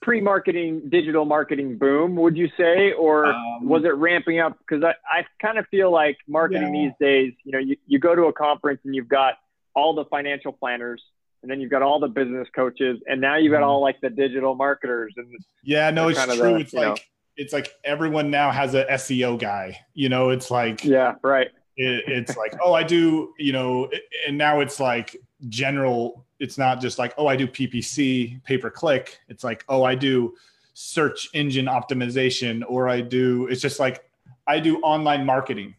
pre 0.02 0.22
marketing 0.22 0.84
digital 0.90 1.26
marketing 1.26 1.78
boom. 1.78 2.16
Would 2.16 2.38
you 2.38 2.50
say, 2.58 2.94
or 2.94 3.28
um, 3.28 3.68
was 3.68 3.84
it 3.86 3.96
ramping 3.96 4.40
up? 4.40 4.58
Because 4.60 4.84
I 4.84 4.94
I 5.10 5.26
kind 5.42 5.58
of 5.58 5.66
feel 5.70 5.92
like 5.92 6.18
marketing 6.28 6.76
yeah. 6.76 6.84
these 6.84 6.94
days, 7.00 7.34
you 7.44 7.52
know, 7.52 7.60
you, 7.60 7.76
you 7.88 8.00
go 8.00 8.16
to 8.16 8.24
a 8.24 8.34
conference 8.34 8.82
and 8.86 8.96
you've 8.96 9.10
got 9.10 9.36
all 9.74 9.94
the 9.94 10.06
financial 10.06 10.54
planners 10.54 11.02
and 11.46 11.52
then 11.52 11.62
you've 11.62 11.70
got 11.70 11.84
all 11.84 12.00
the 12.00 12.08
business 12.08 12.48
coaches, 12.56 13.00
and 13.06 13.22
now 13.22 13.36
you've 13.36 13.52
got 13.52 13.58
mm-hmm. 13.58 13.70
all 13.70 13.80
like 13.80 14.02
the 14.02 14.10
digital 14.10 14.56
marketers. 14.56 15.14
And 15.16 15.28
yeah, 15.64 15.92
no, 15.92 16.08
it's 16.08 16.24
true. 16.24 16.36
The, 16.36 16.56
it's 16.56 16.74
like 16.74 16.88
know. 16.88 16.96
it's 17.38 17.54
like 17.54 17.70
everyone 17.84 18.32
now 18.32 18.50
has 18.50 18.74
a 18.74 18.84
SEO 18.86 19.40
guy. 19.40 19.78
You 19.94 20.10
know, 20.10 20.32
it's 20.32 20.50
like 20.50 20.84
yeah, 20.84 21.14
right. 21.22 21.50
It, 21.78 22.04
it's 22.08 22.36
like 22.36 22.56
oh, 22.64 22.74
I 22.74 22.82
do. 22.82 23.32
You 23.38 23.54
know, 23.54 23.92
and 24.28 24.36
now 24.36 24.62
it's 24.62 24.80
like 24.80 25.16
general. 25.48 26.25
It's 26.40 26.58
not 26.58 26.82
just 26.82 26.98
like 26.98 27.14
oh, 27.16 27.28
I 27.28 27.36
do 27.36 27.46
PPC 27.46 28.44
pay 28.44 28.58
per 28.58 28.72
click. 28.72 29.20
It's 29.30 29.44
like 29.44 29.64
oh, 29.70 29.84
I 29.84 29.94
do 29.94 30.34
search 30.74 31.30
engine 31.36 31.68
optimization, 31.68 32.64
or 32.68 32.90
I 32.90 33.02
do. 33.02 33.46
It's 33.52 33.62
just 33.62 33.80
like 33.80 34.04
I 34.48 34.60
do 34.60 34.80
online 34.80 35.28
marketing. 35.28 35.75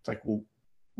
It's 0.00 0.08
like 0.08 0.22
well, 0.24 0.42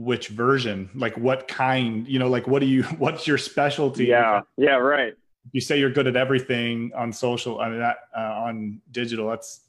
which 0.05 0.29
version? 0.29 0.91
Like 0.95 1.17
what 1.17 1.47
kind? 1.49 2.07
You 2.09 2.19
know 2.19 2.29
like 2.29 2.47
what 2.47 2.61
do 2.61 2.67
you 2.67 2.83
what's 2.99 3.27
your 3.27 3.39
specialty? 3.39 4.07
Yeah. 4.07 4.43
Yeah 4.57 4.77
right. 4.77 5.15
You 5.53 5.61
say 5.61 5.79
you're 5.79 5.91
good 5.91 6.07
at 6.07 6.17
everything 6.17 6.93
on 6.95 7.13
social 7.13 7.61
i 7.61 7.69
mean 7.69 7.79
that 7.79 7.97
uh, 8.17 8.21
on 8.21 8.81
digital 8.91 9.29
that's 9.29 9.63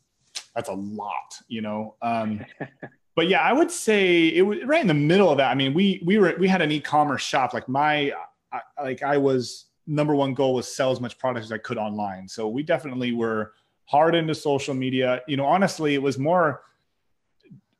that's 0.54 0.70
a 0.70 0.74
lot 0.74 1.40
you 1.48 1.62
know? 1.62 1.96
Um 2.02 2.46
but 3.16 3.28
yeah 3.30 3.42
i 3.42 3.54
would 3.54 3.72
say 3.72 4.28
it 4.28 4.42
was 4.42 4.60
right 4.66 4.82
in 4.82 4.88
the 4.88 4.94
middle 4.94 5.30
of 5.30 5.38
that 5.38 5.50
i 5.50 5.56
mean 5.56 5.74
we 5.74 6.02
we 6.06 6.18
were 6.18 6.36
we 6.38 6.48
had 6.48 6.62
an 6.62 6.72
e-commerce 6.72 7.22
shop. 7.22 7.54
Like 7.54 7.68
my 7.70 8.12
I, 8.52 8.60
like 8.84 9.02
i 9.02 9.18
was 9.18 9.66
number 9.88 10.14
one 10.14 10.34
goal 10.34 10.54
was 10.54 10.68
sell 10.68 10.92
as 10.92 11.00
much 11.00 11.18
product 11.18 11.46
as 11.46 11.52
i 11.52 11.58
could 11.58 11.78
online. 11.78 12.28
So 12.28 12.48
we 12.48 12.64
definitely 12.64 13.14
were 13.14 13.54
hard 13.86 14.14
into 14.14 14.36
social 14.36 14.74
media. 14.74 15.22
You 15.28 15.38
know 15.38 15.46
honestly 15.46 15.96
it 15.96 16.02
was 16.02 16.20
more 16.20 16.64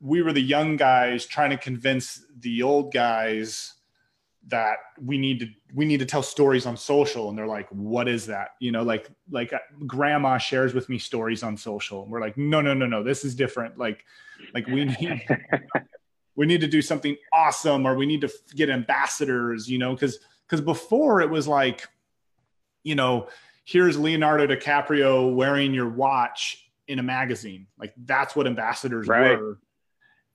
we 0.02 0.20
were 0.20 0.32
the 0.32 0.42
young 0.42 0.76
guys 0.76 1.24
trying 1.24 1.50
to 1.50 1.56
convince 1.56 2.26
the 2.40 2.62
old 2.62 2.92
guys 2.92 3.74
that 4.48 4.78
we 5.00 5.16
need 5.16 5.38
to 5.38 5.46
we 5.72 5.84
need 5.84 6.00
to 6.00 6.06
tell 6.06 6.22
stories 6.22 6.66
on 6.66 6.76
social. 6.76 7.28
And 7.28 7.38
they're 7.38 7.46
like 7.46 7.68
what 7.68 8.08
is 8.08 8.26
that? 8.26 8.50
You 8.58 8.72
know 8.72 8.82
like 8.82 9.08
like 9.30 9.52
uh, 9.52 9.58
grandma 9.86 10.38
shares 10.38 10.74
with 10.74 10.88
me 10.88 10.98
stories 10.98 11.44
on 11.44 11.56
social. 11.56 12.02
And 12.02 12.10
we're 12.10 12.20
like 12.20 12.36
no 12.36 12.60
no 12.60 12.74
no 12.74 12.86
no 12.86 13.04
this 13.04 13.24
is 13.24 13.36
different. 13.36 13.78
Like 13.78 14.04
like 14.52 14.66
we 14.66 14.84
need 14.86 15.22
we 16.36 16.46
need 16.46 16.60
to 16.62 16.66
do 16.66 16.82
something 16.82 17.16
awesome 17.32 17.86
or 17.86 17.94
we 17.94 18.06
need 18.06 18.22
to 18.22 18.30
get 18.56 18.70
ambassadors 18.70 19.68
you 19.68 19.78
know 19.78 19.92
because 19.92 20.18
because 20.48 20.62
before 20.62 21.20
it 21.20 21.28
was 21.28 21.46
like 21.46 21.86
you 22.82 22.94
know 22.94 23.28
here's 23.64 23.98
leonardo 23.98 24.46
dicaprio 24.46 25.32
wearing 25.32 25.74
your 25.74 25.88
watch 25.88 26.70
in 26.88 26.98
a 26.98 27.02
magazine. 27.02 27.66
Like 27.78 27.94
that's 28.04 28.34
what 28.34 28.46
ambassadors 28.46 29.08
right. 29.08 29.38
were 29.38 29.58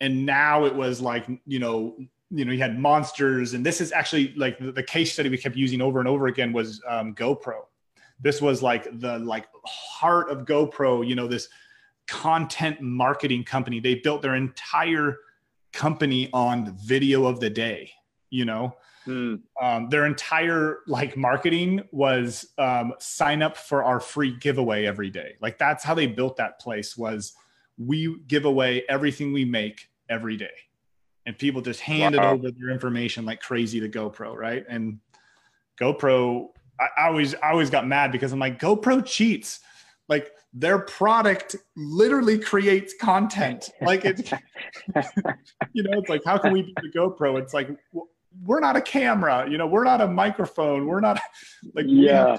and 0.02 0.26
now 0.26 0.66
it 0.66 0.76
was 0.76 1.02
like 1.02 1.28
you 1.46 1.60
know 1.60 1.96
you 2.30 2.46
know 2.46 2.52
you 2.52 2.60
had 2.60 2.80
monsters. 2.80 3.54
And 3.54 3.66
this 3.66 3.82
is 3.82 3.92
actually 3.92 4.34
like 4.36 4.60
the, 4.60 4.72
the 4.72 4.84
case 4.84 5.14
study 5.14 5.30
we 5.30 5.38
kept 5.38 5.56
using 5.56 5.82
over 5.82 6.00
and 6.00 6.08
over 6.08 6.28
again 6.28 6.54
was 6.54 6.82
um, 6.88 7.14
gopro. 7.16 7.66
This 8.20 8.42
was 8.42 8.62
like 8.62 8.88
the 9.00 9.20
like 9.20 9.48
heart 9.66 10.30
of 10.30 10.46
gopro 10.46 11.08
you 11.08 11.16
know 11.16 11.28
this 11.28 11.50
content 12.08 12.82
marketing 12.82 13.44
company. 13.44 13.80
They 13.80 13.96
built 13.96 14.22
their 14.22 14.36
entire 14.36 15.18
company 15.74 16.30
on 16.34 16.76
video 16.78 17.26
of 17.26 17.40
the 17.40 17.50
day 17.50 17.92
you 18.30 18.46
know? 18.46 18.76
Mm. 19.06 19.40
um, 19.62 19.88
their 19.88 20.06
entire 20.06 20.80
like 20.86 21.16
marketing 21.16 21.82
was 21.94 22.48
um, 22.58 22.94
sign 23.00 23.42
up 23.42 23.56
for 23.56 23.86
our 23.86 24.02
free 24.02 24.36
giveaway 24.36 24.86
every 24.86 25.10
day. 25.10 25.38
Like 25.40 25.58
that's 25.58 25.82
how 25.82 25.94
they 25.94 26.08
built 26.08 26.36
that 26.38 26.60
place 26.60 26.98
was 26.98 27.32
we 27.78 28.18
give 28.28 28.46
away 28.46 28.84
everything 28.90 29.34
we 29.34 29.46
make 29.46 29.90
every 30.10 30.38
day. 30.38 30.50
And 31.26 31.38
people 31.38 31.62
just 31.62 31.82
handed 31.82 32.22
wow. 32.22 32.34
over 32.34 32.52
their 32.52 32.70
information 32.70 33.26
like 33.26 33.42
crazy 33.42 33.80
to 33.82 33.90
GoPro, 33.90 34.36
right? 34.36 34.66
And 34.70 35.00
GoPro, 35.80 36.48
I, 36.80 37.02
I 37.02 37.08
always 37.08 37.36
I 37.36 37.52
always 37.52 37.70
got 37.70 37.86
mad 37.86 38.12
because 38.12 38.32
I'm 38.32 38.40
like, 38.40 38.60
GoPro 38.60 39.06
cheats. 39.06 39.60
Like 40.08 40.32
their 40.54 40.80
product 40.80 41.56
literally 41.76 42.40
creates 42.40 42.94
content. 43.00 43.70
Like 43.82 44.06
it's, 44.06 44.32
you 45.74 45.84
know, 45.84 46.00
it's 46.00 46.10
like, 46.10 46.24
how 46.26 46.38
can 46.38 46.54
we 46.54 46.64
be 46.64 46.74
the 46.82 46.90
GoPro? 46.90 47.40
It's 47.40 47.54
like, 47.54 47.70
we're 48.44 48.60
not 48.60 48.76
a 48.76 48.82
camera, 48.82 49.48
you 49.50 49.58
know, 49.58 49.68
we're 49.68 49.84
not 49.84 50.00
a 50.00 50.08
microphone. 50.08 50.86
We're 50.86 51.00
not 51.00 51.20
like, 51.74 51.86
yeah. 51.88 52.38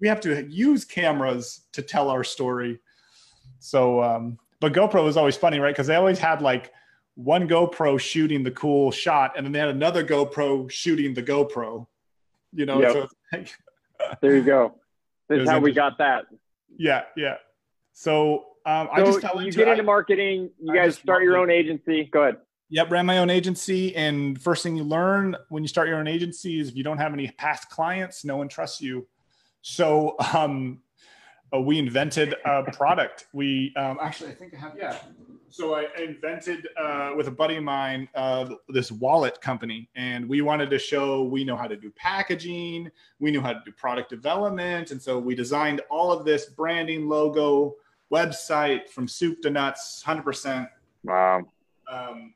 We 0.00 0.08
have, 0.08 0.20
to, 0.20 0.30
we 0.30 0.36
have 0.36 0.46
to 0.48 0.50
use 0.50 0.84
cameras 0.84 1.62
to 1.72 1.82
tell 1.82 2.08
our 2.08 2.24
story. 2.24 2.78
So, 3.58 4.02
um, 4.02 4.38
but 4.60 4.72
GoPro 4.72 5.02
was 5.04 5.16
always 5.16 5.36
funny, 5.36 5.58
right? 5.58 5.74
Because 5.74 5.86
they 5.86 5.96
always 5.96 6.18
had 6.18 6.42
like 6.42 6.72
one 7.14 7.48
GoPro 7.48 7.98
shooting 7.98 8.42
the 8.42 8.50
cool 8.50 8.90
shot, 8.90 9.36
and 9.36 9.44
then 9.44 9.52
they 9.52 9.58
had 9.58 9.68
another 9.68 10.04
GoPro 10.04 10.70
shooting 10.70 11.14
the 11.14 11.22
GoPro. 11.22 11.86
You 12.52 12.66
know, 12.66 12.80
yep. 12.80 12.92
so 12.92 13.08
like, 13.32 13.54
there 14.20 14.36
you 14.36 14.42
go. 14.42 14.74
This 15.28 15.42
is 15.42 15.48
how 15.48 15.60
we 15.60 15.72
got 15.72 15.98
that. 15.98 16.24
Yeah, 16.76 17.02
yeah. 17.16 17.36
So, 17.92 18.46
um, 18.66 18.88
so 18.88 18.92
I 18.92 19.04
just 19.04 19.22
you 19.22 19.40
into, 19.40 19.58
get 19.58 19.68
into 19.68 19.82
marketing. 19.82 20.50
You 20.60 20.72
I 20.72 20.76
guys 20.76 20.98
start 20.98 21.22
your 21.22 21.36
own 21.36 21.50
agency. 21.50 22.04
Go 22.04 22.22
ahead. 22.22 22.36
Yep, 22.72 22.90
ran 22.90 23.06
my 23.06 23.18
own 23.18 23.30
agency, 23.30 23.96
and 23.96 24.40
first 24.40 24.62
thing 24.62 24.76
you 24.76 24.84
learn 24.84 25.36
when 25.48 25.64
you 25.64 25.68
start 25.68 25.88
your 25.88 25.98
own 25.98 26.06
agency 26.06 26.60
is 26.60 26.68
if 26.68 26.76
you 26.76 26.84
don't 26.84 26.98
have 26.98 27.12
any 27.12 27.28
past 27.32 27.68
clients, 27.68 28.24
no 28.24 28.36
one 28.36 28.48
trusts 28.48 28.80
you. 28.80 29.08
So, 29.62 30.16
um, 30.32 30.82
uh, 31.54 31.60
we 31.60 31.78
invented 31.78 32.34
a 32.44 32.62
product. 32.72 33.26
We 33.32 33.72
um, 33.76 33.98
actually, 34.00 34.30
I 34.30 34.34
think 34.34 34.54
I 34.54 34.58
have, 34.58 34.72
yeah. 34.76 34.98
So 35.52 35.74
I 35.74 35.86
invented 36.00 36.68
uh, 36.80 37.10
with 37.16 37.26
a 37.26 37.30
buddy 37.32 37.56
of 37.56 37.64
mine 37.64 38.08
uh, 38.14 38.54
this 38.68 38.92
wallet 38.92 39.40
company, 39.40 39.88
and 39.96 40.28
we 40.28 40.42
wanted 40.42 40.70
to 40.70 40.78
show 40.78 41.24
we 41.24 41.42
know 41.42 41.56
how 41.56 41.66
to 41.66 41.76
do 41.76 41.90
packaging, 41.90 42.88
we 43.18 43.32
knew 43.32 43.40
how 43.40 43.52
to 43.52 43.60
do 43.64 43.72
product 43.72 44.10
development, 44.10 44.92
and 44.92 45.02
so 45.02 45.18
we 45.18 45.34
designed 45.34 45.80
all 45.90 46.12
of 46.12 46.24
this 46.24 46.46
branding, 46.46 47.08
logo, 47.08 47.74
website 48.12 48.88
from 48.88 49.08
soup 49.08 49.42
to 49.42 49.50
nuts, 49.50 50.02
hundred 50.02 50.22
percent. 50.22 50.68
Wow. 51.02 51.42
Um, 51.90 52.34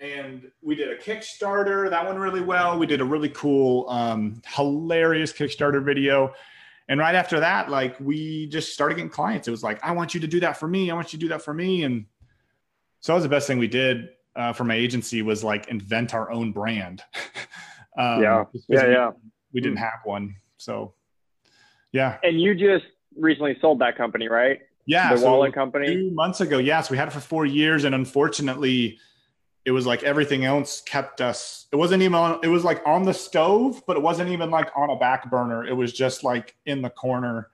and 0.00 0.50
we 0.62 0.74
did 0.74 0.90
a 0.90 0.96
Kickstarter, 0.96 1.90
that 1.90 2.04
went 2.06 2.18
really 2.18 2.40
well. 2.40 2.78
We 2.78 2.86
did 2.86 3.00
a 3.00 3.04
really 3.04 3.30
cool, 3.30 3.88
um, 3.88 4.40
hilarious 4.46 5.32
Kickstarter 5.32 5.84
video 5.84 6.32
and 6.88 6.98
right 6.98 7.14
after 7.14 7.40
that, 7.40 7.70
like 7.70 7.98
we 8.00 8.46
just 8.46 8.72
started 8.72 8.94
getting 8.94 9.10
clients. 9.10 9.46
It 9.46 9.50
was 9.50 9.62
like, 9.62 9.82
I 9.84 9.92
want 9.92 10.14
you 10.14 10.20
to 10.20 10.26
do 10.26 10.40
that 10.40 10.56
for 10.56 10.66
me. 10.66 10.90
I 10.90 10.94
want 10.94 11.12
you 11.12 11.18
to 11.18 11.24
do 11.24 11.28
that 11.28 11.42
for 11.42 11.52
me. 11.52 11.82
And 11.82 12.06
so 13.00 13.12
that 13.12 13.16
was 13.16 13.24
the 13.24 13.28
best 13.28 13.46
thing 13.46 13.58
we 13.58 13.68
did 13.68 14.08
uh, 14.34 14.54
for 14.54 14.64
my 14.64 14.74
agency 14.74 15.20
was 15.20 15.44
like 15.44 15.68
invent 15.68 16.14
our 16.14 16.30
own 16.30 16.52
brand. 16.52 17.02
um, 17.98 18.22
yeah. 18.22 18.44
Yeah. 18.68 18.86
We, 18.86 18.92
yeah. 18.92 19.10
We 19.52 19.60
didn't 19.60 19.78
have 19.78 20.00
one. 20.04 20.36
So 20.56 20.94
yeah. 21.92 22.18
And 22.22 22.40
you 22.40 22.54
just 22.54 22.86
recently 23.16 23.58
sold 23.60 23.80
that 23.80 23.96
company, 23.96 24.28
right? 24.28 24.60
Yeah. 24.86 25.12
The 25.12 25.18
so 25.18 25.26
wallet 25.26 25.52
company. 25.52 25.94
Two 25.94 26.10
months 26.12 26.40
ago. 26.40 26.56
Yes. 26.56 26.90
We 26.90 26.96
had 26.96 27.08
it 27.08 27.10
for 27.10 27.20
four 27.20 27.44
years. 27.44 27.84
And 27.84 27.94
unfortunately, 27.94 28.98
it 29.68 29.70
was 29.70 29.86
like 29.86 30.02
everything 30.02 30.46
else 30.46 30.80
kept 30.80 31.20
us 31.20 31.66
it 31.72 31.76
wasn't 31.76 32.02
even 32.02 32.14
on 32.14 32.40
it 32.42 32.48
was 32.48 32.64
like 32.64 32.80
on 32.86 33.02
the 33.02 33.12
stove 33.12 33.82
but 33.86 33.98
it 33.98 34.02
wasn't 34.02 34.26
even 34.26 34.50
like 34.50 34.70
on 34.74 34.88
a 34.88 34.96
back 34.96 35.30
burner. 35.30 35.66
It 35.66 35.74
was 35.74 35.92
just 35.92 36.24
like 36.24 36.56
in 36.64 36.80
the 36.80 36.88
corner 36.88 37.50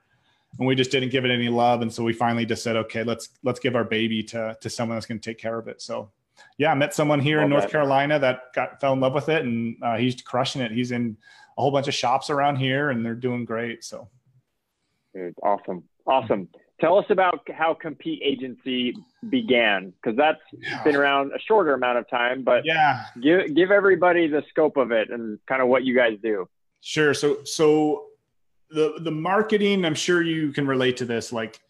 and 0.57 0.65
we 0.65 0.75
just 0.75 0.91
didn't 0.91 1.09
give 1.09 1.25
it 1.25 1.29
any 1.29 1.49
love 1.49 1.81
and 1.81 1.91
so 1.91 2.05
we 2.05 2.13
finally 2.13 2.45
just 2.45 2.63
said 2.63 2.77
okay 2.77 3.03
let's 3.03 3.31
let's 3.43 3.59
give 3.59 3.75
our 3.75 3.83
baby 3.83 4.23
to 4.23 4.55
to 4.61 4.69
someone 4.69 4.95
that's 4.95 5.05
going 5.05 5.19
to 5.19 5.29
take 5.29 5.37
care 5.37 5.59
of 5.59 5.67
it. 5.67 5.81
So 5.81 6.09
yeah 6.57 6.71
i 6.71 6.73
met 6.73 6.93
someone 6.93 7.19
here 7.19 7.39
Love 7.39 7.43
in 7.43 7.49
north 7.49 7.63
that. 7.63 7.71
carolina 7.71 8.17
that 8.17 8.53
got 8.53 8.79
fell 8.79 8.93
in 8.93 9.01
love 9.01 9.13
with 9.13 9.27
it 9.27 9.43
and 9.43 9.75
uh, 9.83 9.97
he's 9.97 10.21
crushing 10.21 10.61
it. 10.61 10.71
He's 10.71 10.91
in 10.91 11.17
a 11.57 11.61
whole 11.61 11.71
bunch 11.71 11.89
of 11.89 11.93
shops 11.93 12.29
around 12.29 12.55
here 12.55 12.91
and 12.91 13.05
they're 13.05 13.13
doing 13.13 13.43
great 13.43 13.83
so. 13.83 14.07
Dude, 15.13 15.35
awesome. 15.43 15.83
Awesome 16.07 16.47
Tell 16.81 16.97
us 16.97 17.05
about 17.09 17.47
how 17.53 17.73
Compete 17.73 18.21
Agency 18.21 18.95
began, 19.29 19.91
because 19.91 20.17
that's 20.17 20.41
yeah. 20.51 20.83
been 20.83 20.95
around 20.95 21.31
a 21.33 21.39
shorter 21.39 21.73
amount 21.73 21.99
of 21.99 22.09
time. 22.09 22.43
But 22.43 22.65
yeah, 22.65 23.05
give 23.21 23.55
give 23.55 23.71
everybody 23.71 24.27
the 24.27 24.43
scope 24.49 24.75
of 24.75 24.91
it 24.91 25.09
and 25.09 25.39
kind 25.47 25.61
of 25.61 25.69
what 25.69 25.85
you 25.85 25.95
guys 25.95 26.17
do. 26.21 26.49
Sure. 26.81 27.13
So 27.13 27.45
so 27.45 28.07
the 28.69 28.95
the 28.99 29.11
marketing, 29.11 29.85
I'm 29.85 29.95
sure 29.95 30.21
you 30.21 30.51
can 30.51 30.67
relate 30.67 30.97
to 30.97 31.05
this. 31.05 31.31
Like 31.31 31.61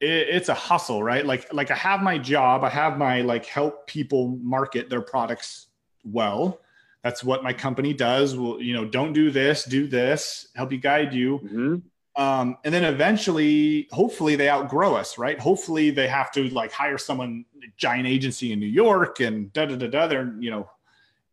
it, 0.00 0.28
it's 0.28 0.50
a 0.50 0.54
hustle, 0.54 1.02
right? 1.02 1.24
Like 1.24 1.50
like 1.50 1.70
I 1.70 1.76
have 1.76 2.02
my 2.02 2.18
job, 2.18 2.64
I 2.64 2.70
have 2.70 2.98
my 2.98 3.22
like 3.22 3.46
help 3.46 3.86
people 3.86 4.38
market 4.42 4.90
their 4.90 5.00
products 5.00 5.68
well. 6.04 6.60
That's 7.02 7.24
what 7.24 7.42
my 7.42 7.54
company 7.54 7.94
does. 7.94 8.36
Well, 8.36 8.60
you 8.60 8.74
know, 8.74 8.84
don't 8.84 9.14
do 9.14 9.30
this, 9.30 9.64
do 9.64 9.86
this, 9.86 10.48
help 10.54 10.70
you 10.70 10.78
guide 10.78 11.14
you. 11.14 11.38
Mm-hmm 11.38 11.76
um, 12.16 12.56
and 12.64 12.72
then 12.72 12.84
eventually 12.84 13.88
hopefully 13.90 14.36
they 14.36 14.48
outgrow 14.48 14.94
us 14.94 15.18
right? 15.18 15.38
Hopefully 15.38 15.90
they 15.90 16.08
have 16.08 16.30
to 16.32 16.48
like 16.50 16.72
hire 16.72 16.98
someone 16.98 17.44
giant 17.76 18.06
agency 18.06 18.52
in 18.52 18.60
new 18.60 18.66
york 18.66 19.20
and 19.20 19.52
da 19.52 19.64
da 19.66 19.74
da 19.74 19.88
da 19.88 20.06
they're 20.06 20.34
you 20.38 20.50
know 20.50 20.68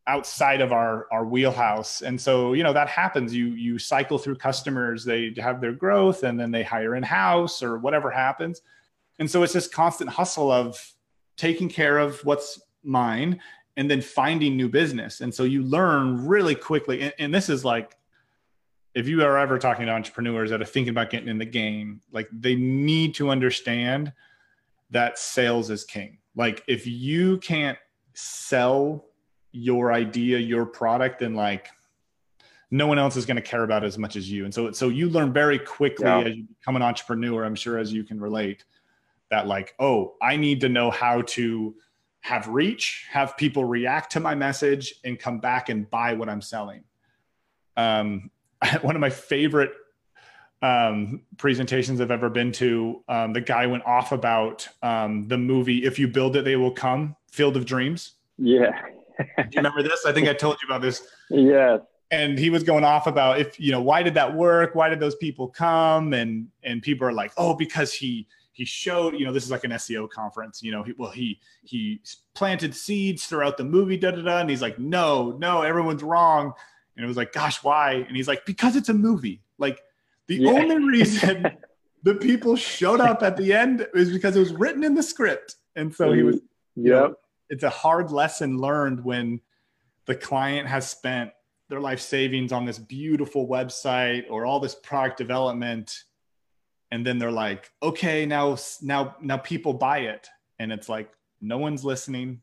outside 0.08 0.62
of 0.62 0.72
our 0.72 1.08
our 1.12 1.26
wheelhouse. 1.26 2.02
And 2.02 2.20
so 2.20 2.54
you 2.54 2.64
know 2.64 2.74
that 2.74 2.90
happens. 2.90 3.34
You 3.34 3.48
you 3.48 3.78
cycle 3.80 4.18
through 4.18 4.36
customers 4.36 5.06
they 5.06 5.34
have 5.38 5.62
their 5.62 5.74
growth 5.74 6.24
and 6.24 6.40
then 6.40 6.52
they 6.52 6.64
hire 6.64 6.96
in 6.96 7.04
house 7.04 7.62
or 7.62 7.78
whatever 7.78 8.10
happens. 8.10 8.62
And 9.20 9.30
so 9.30 9.44
it's 9.44 9.54
this 9.54 9.68
constant 9.68 10.10
hustle 10.10 10.52
of 10.52 10.78
taking 11.38 11.70
care 11.70 11.98
of 11.98 12.20
what's 12.26 12.62
mine 12.84 13.40
and 13.78 13.90
then 13.90 14.02
finding 14.02 14.58
new 14.58 14.68
business. 14.68 15.22
And 15.22 15.34
so 15.34 15.44
you 15.44 15.64
learn 15.64 16.28
really 16.28 16.56
quickly 16.56 17.02
and, 17.02 17.14
and 17.20 17.34
this 17.34 17.50
is 17.50 17.64
like 17.64 17.96
if 18.93 19.07
you 19.07 19.24
are 19.24 19.38
ever 19.38 19.57
talking 19.57 19.86
to 19.86 19.91
entrepreneurs 19.91 20.50
that 20.50 20.62
are 20.62 20.65
thinking 20.65 20.91
about 20.91 21.10
getting 21.10 21.29
in 21.29 21.38
the 21.38 21.45
game, 21.45 22.01
like 22.12 22.27
they 22.31 22.55
need 22.55 23.15
to 23.15 23.29
understand 23.29 24.12
that 24.89 25.17
sales 25.17 25.69
is 25.69 25.83
king. 25.83 26.17
Like 26.36 26.63
if 26.67 26.86
you 26.86 27.38
can't 27.38 27.77
sell 28.13 29.05
your 29.51 29.93
idea, 29.93 30.39
your 30.39 30.65
product, 30.65 31.19
then 31.19 31.36
like 31.36 31.69
no 32.69 32.88
one 32.88 33.00
else 33.00 33.15
is 33.15 33.25
going 33.25 33.36
to 33.36 33.41
care 33.41 33.63
about 33.63 33.83
as 33.83 33.98
much 33.98 34.15
as 34.15 34.29
you. 34.29 34.45
And 34.45 34.53
so 34.53 34.71
so 34.71 34.89
you 34.89 35.10
learn 35.10 35.31
very 35.31 35.60
quickly 35.60 36.05
yeah. 36.05 36.21
as 36.21 36.36
you 36.36 36.43
become 36.60 36.75
an 36.75 36.81
entrepreneur, 36.81 37.43
I'm 37.43 37.55
sure 37.55 37.77
as 37.77 37.93
you 37.93 38.03
can 38.03 38.19
relate, 38.19 38.65
that 39.29 39.48
like, 39.48 39.74
oh, 39.79 40.15
I 40.21 40.36
need 40.36 40.62
to 40.62 40.69
know 40.69 40.91
how 40.91 41.21
to 41.21 41.75
have 42.21 42.48
reach, 42.48 43.05
have 43.10 43.36
people 43.38 43.65
react 43.65 44.12
to 44.13 44.19
my 44.19 44.36
message 44.36 44.93
and 45.03 45.17
come 45.17 45.39
back 45.39 45.69
and 45.69 45.89
buy 45.89 46.13
what 46.13 46.29
I'm 46.29 46.41
selling. 46.41 46.83
Um, 47.77 48.29
one 48.82 48.96
of 48.96 49.01
my 49.01 49.10
favorite 49.10 49.72
um, 50.62 51.22
presentations 51.38 52.01
I've 52.01 52.12
ever 52.12 52.30
been 52.30 52.51
to. 52.53 53.03
Um, 53.10 53.34
the 53.34 53.41
guy 53.41 53.65
went 53.65 53.86
off 53.86 54.12
about 54.12 54.68
um, 54.84 55.27
the 55.27 55.38
movie 55.38 55.86
"If 55.86 55.98
You 56.00 56.08
Build 56.08 56.36
It, 56.36 56.46
They 56.46 56.56
Will 56.56 56.72
Come" 56.72 57.15
Field 57.32 57.58
of 57.58 57.65
Dreams. 57.65 58.13
Yeah. 58.38 58.72
Do 59.20 59.25
you 59.38 59.58
remember 59.58 59.84
this? 59.84 60.06
I 60.06 60.12
think 60.12 60.27
I 60.27 60.34
told 60.34 60.58
you 60.62 60.68
about 60.68 60.82
this. 60.82 61.08
Yeah. 61.30 61.77
And 62.13 62.38
he 62.38 62.50
was 62.50 62.63
going 62.63 62.84
off 62.84 63.08
about 63.08 63.39
if 63.39 63.58
you 63.58 63.72
know 63.72 63.82
why 63.82 64.03
did 64.03 64.15
that 64.15 64.36
work? 64.36 64.75
Why 64.75 64.89
did 64.89 65.00
those 65.00 65.15
people 65.15 65.48
come? 65.48 66.12
And 66.12 66.50
and 66.62 66.82
people 66.82 67.08
are 67.08 67.13
like, 67.13 67.32
oh, 67.38 67.53
because 67.56 67.94
he 67.94 68.28
he 68.52 68.65
showed 68.65 69.17
you 69.17 69.26
know 69.26 69.32
this 69.32 69.45
is 69.45 69.52
like 69.52 69.63
an 69.63 69.71
SEO 69.71 70.10
conference. 70.10 70.62
You 70.62 70.74
know, 70.74 70.84
he, 70.84 70.91
well 70.97 71.10
he 71.10 71.39
he 71.63 72.02
planted 72.34 72.76
seeds 72.76 73.28
throughout 73.28 73.56
the 73.56 73.63
movie, 73.63 73.95
da 73.95 74.12
da 74.12 74.24
da. 74.24 74.39
And 74.39 74.50
he's 74.50 74.62
like, 74.62 74.78
no, 74.78 75.38
no, 75.39 75.62
everyone's 75.62 76.04
wrong 76.04 76.54
and 76.95 77.04
it 77.04 77.08
was 77.08 77.17
like, 77.17 77.34
gosh, 77.34 77.63
why? 77.63 77.93
And 77.93 78.15
he's 78.15 78.27
like, 78.27 78.45
because 78.45 78.75
it's 78.75 78.89
a 78.89 78.93
movie. 78.93 79.41
Like 79.58 79.82
the 80.27 80.36
yeah. 80.36 80.51
only 80.51 80.77
reason 80.77 81.58
the 82.04 82.15
people 82.15 82.56
showed 82.56 82.99
up 82.99 83.23
at 83.23 83.38
the 83.38 83.54
end 83.54 83.88
is 83.93 84.12
because 84.12 84.36
it 84.36 84.39
was 84.39 84.54
written 84.54 84.84
in 84.84 84.95
the 84.95 85.04
script. 85.04 85.56
And 85.75 85.93
so 85.93 86.12
he 86.12 86.23
was, 86.23 86.39
yeah, 86.75 87.10
it's 87.49 87.63
a 87.63 87.69
hard 87.69 88.12
lesson 88.12 88.58
learned 88.58 89.04
when 89.04 89.41
the 90.06 90.15
client 90.15 90.67
has 90.67 90.89
spent 90.89 91.32
their 91.69 91.80
life 91.80 92.01
savings 92.01 92.51
on 92.51 92.65
this 92.65 92.77
beautiful 92.77 93.47
website 93.47 94.25
or 94.30 94.45
all 94.45 94.60
this 94.60 94.75
product 94.75 95.17
development. 95.17 96.04
And 96.91 97.06
then 97.06 97.17
they're 97.17 97.32
like, 97.32 97.71
okay, 97.82 98.25
now, 98.25 98.58
now, 98.82 99.15
now 99.21 99.38
people 99.38 99.73
buy 99.73 99.99
it. 99.99 100.27
And 100.60 100.71
it's 100.71 100.89
like, 100.89 101.10
no 101.39 101.58
one's 101.58 101.86
listening 101.86 102.41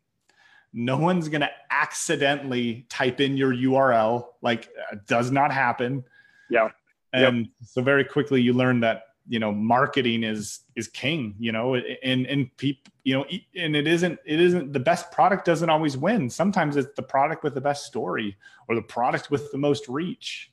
no 0.73 0.99
one's 0.99 1.29
going 1.29 1.41
to 1.41 1.51
accidentally 1.71 2.87
type 2.89 3.21
in 3.21 3.37
your 3.37 3.53
URL. 3.53 4.27
Like, 4.43 4.69
it 4.93 5.07
does 5.07 5.31
not 5.31 5.53
happen. 5.53 6.05
Yeah. 6.51 6.69
And 7.13 7.39
yep. 7.39 7.47
so 7.63 7.83
very 7.83 8.05
quickly 8.05 8.43
you 8.43 8.53
learn 8.53 8.81
that 8.81 9.05
you 9.29 9.39
know 9.39 9.53
marketing 9.53 10.25
is 10.25 10.61
is 10.75 10.89
king 10.89 11.35
you 11.39 11.53
know 11.53 11.75
and 11.75 12.27
and 12.27 12.57
people 12.57 12.91
you 13.05 13.15
know 13.15 13.27
and 13.55 13.77
it 13.77 13.87
isn't 13.87 14.19
it 14.25 14.41
isn't 14.41 14.73
the 14.73 14.81
best 14.81 15.13
product 15.13 15.45
doesn't 15.45 15.69
always 15.69 15.97
win 15.97 16.31
sometimes 16.31 16.77
it's 16.77 16.95
the 16.97 17.03
product 17.03 17.45
with 17.45 17.55
the 17.55 17.61
best 17.61 17.85
story 17.85 18.37
or 18.69 18.75
the 18.75 18.83
product 18.83 19.31
with 19.31 19.53
the 19.53 19.59
most 19.59 19.87
reach 19.89 20.51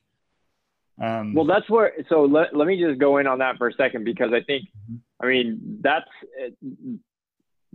um, 1.01 1.33
well 1.33 1.45
that's 1.45 1.69
where 1.69 1.93
so 2.09 2.25
let, 2.25 2.55
let 2.55 2.67
me 2.67 2.79
just 2.79 2.99
go 2.99 3.17
in 3.17 3.27
on 3.27 3.39
that 3.39 3.57
for 3.57 3.69
a 3.69 3.73
second 3.73 4.03
because 4.03 4.33
i 4.33 4.41
think 4.41 4.65
mm-hmm. 4.65 4.95
i 5.21 5.27
mean 5.27 5.77
that's 5.81 6.09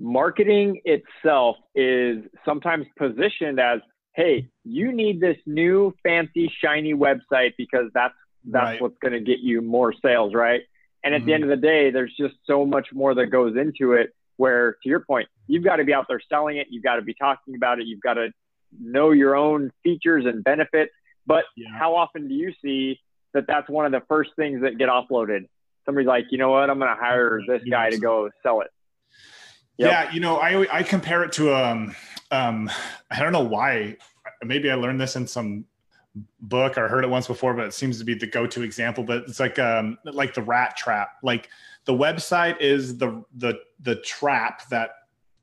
marketing 0.00 0.80
itself 0.84 1.56
is 1.74 2.24
sometimes 2.44 2.86
positioned 2.96 3.60
as 3.60 3.80
hey 4.14 4.48
you 4.64 4.92
need 4.92 5.20
this 5.20 5.36
new 5.46 5.94
fancy 6.02 6.50
shiny 6.64 6.94
website 6.94 7.52
because 7.58 7.84
that's 7.92 8.14
that's 8.46 8.64
right. 8.64 8.80
what's 8.80 8.96
going 9.02 9.12
to 9.12 9.20
get 9.20 9.40
you 9.40 9.60
more 9.60 9.92
sales 10.02 10.32
right? 10.34 10.62
And 11.04 11.14
at 11.14 11.18
mm-hmm. 11.18 11.26
the 11.26 11.34
end 11.34 11.44
of 11.44 11.50
the 11.50 11.56
day 11.56 11.90
there's 11.90 12.14
just 12.18 12.34
so 12.46 12.64
much 12.64 12.88
more 12.94 13.14
that 13.14 13.26
goes 13.26 13.56
into 13.56 13.92
it 13.92 14.14
where 14.38 14.72
to 14.82 14.88
your 14.88 15.00
point 15.00 15.28
you've 15.46 15.64
got 15.64 15.76
to 15.76 15.84
be 15.84 15.92
out 15.92 16.06
there 16.08 16.20
selling 16.28 16.56
it. 16.56 16.68
You've 16.70 16.82
got 16.82 16.96
to 16.96 17.02
be 17.02 17.14
talking 17.14 17.54
about 17.54 17.78
it. 17.78 17.86
You've 17.86 18.00
got 18.00 18.14
to 18.14 18.28
know 18.80 19.10
your 19.10 19.36
own 19.36 19.70
features 19.82 20.24
and 20.26 20.42
benefits. 20.42 20.92
But 21.26 21.44
yeah. 21.56 21.68
how 21.78 21.94
often 21.94 22.26
do 22.28 22.34
you 22.34 22.52
see 22.64 22.98
that 23.34 23.44
that's 23.46 23.68
one 23.68 23.84
of 23.84 23.92
the 23.92 24.00
first 24.08 24.30
things 24.36 24.62
that 24.62 24.78
get 24.78 24.88
offloaded? 24.88 25.46
Somebody's 25.84 26.08
like 26.08 26.26
you 26.30 26.38
know 26.38 26.50
what? 26.50 26.70
I'm 26.70 26.78
going 26.78 26.94
to 26.94 27.00
hire 27.00 27.40
this 27.46 27.62
guy 27.70 27.90
to 27.90 27.98
go 27.98 28.30
sell 28.42 28.62
it 28.62 28.68
Yep. 29.80 29.90
Yeah, 29.90 30.12
you 30.12 30.20
know, 30.20 30.36
I 30.36 30.78
I 30.78 30.82
compare 30.82 31.24
it 31.24 31.32
to 31.32 31.54
um 31.54 31.96
um 32.30 32.70
I 33.10 33.20
don't 33.20 33.32
know 33.32 33.40
why 33.40 33.96
maybe 34.44 34.70
I 34.70 34.74
learned 34.74 35.00
this 35.00 35.16
in 35.16 35.26
some 35.26 35.64
book 36.40 36.76
or 36.76 36.86
heard 36.86 37.02
it 37.02 37.08
once 37.08 37.26
before, 37.26 37.54
but 37.54 37.64
it 37.66 37.72
seems 37.72 37.98
to 37.98 38.04
be 38.04 38.14
the 38.14 38.26
go-to 38.26 38.62
example. 38.62 39.04
But 39.04 39.22
it's 39.26 39.40
like 39.40 39.58
um 39.58 39.96
like 40.04 40.34
the 40.34 40.42
rat 40.42 40.76
trap. 40.76 41.12
Like 41.22 41.48
the 41.86 41.94
website 41.94 42.60
is 42.60 42.98
the 42.98 43.24
the 43.36 43.54
the 43.80 43.96
trap 43.96 44.68
that 44.68 44.90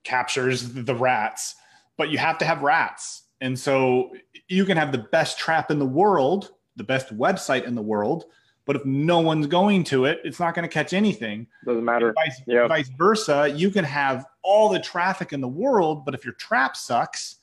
captures 0.04 0.71
the 0.71 0.95
rats, 0.95 1.56
but 1.97 2.10
you 2.10 2.19
have 2.19 2.38
to 2.38 2.45
have 2.45 2.62
rats. 2.62 3.23
And 3.41 3.58
so 3.58 4.13
you 4.47 4.65
can 4.65 4.78
have 4.78 4.91
the 4.91 5.08
best 5.12 5.39
trap 5.39 5.71
in 5.71 5.80
the 5.80 5.86
world, 5.86 6.52
the 6.76 6.84
best 6.84 7.15
website 7.17 7.65
in 7.65 7.73
the 7.73 7.82
world, 7.82 8.26
but 8.67 8.75
if 8.75 8.86
no 8.86 9.19
one's 9.19 9.47
going 9.47 9.84
to 9.86 10.06
it, 10.06 10.19
it's 10.25 10.39
not 10.39 10.53
going 10.53 10.63
to 10.63 10.69
catch 10.69 10.93
anything. 10.93 11.47
Doesn't 11.65 11.86
matter. 11.86 12.13
Vice, 12.13 12.41
yep. 12.45 12.67
vice, 12.67 12.89
versa, 12.89 13.49
you 13.49 13.71
can 13.71 13.86
have 13.86 14.25
all 14.43 14.69
the 14.69 14.80
traffic 14.80 15.32
in 15.32 15.39
the 15.39 15.47
world, 15.47 16.03
but 16.06 16.13
if 16.13 16.25
your 16.25 16.34
trap 16.34 16.75
sucks, 16.75 17.38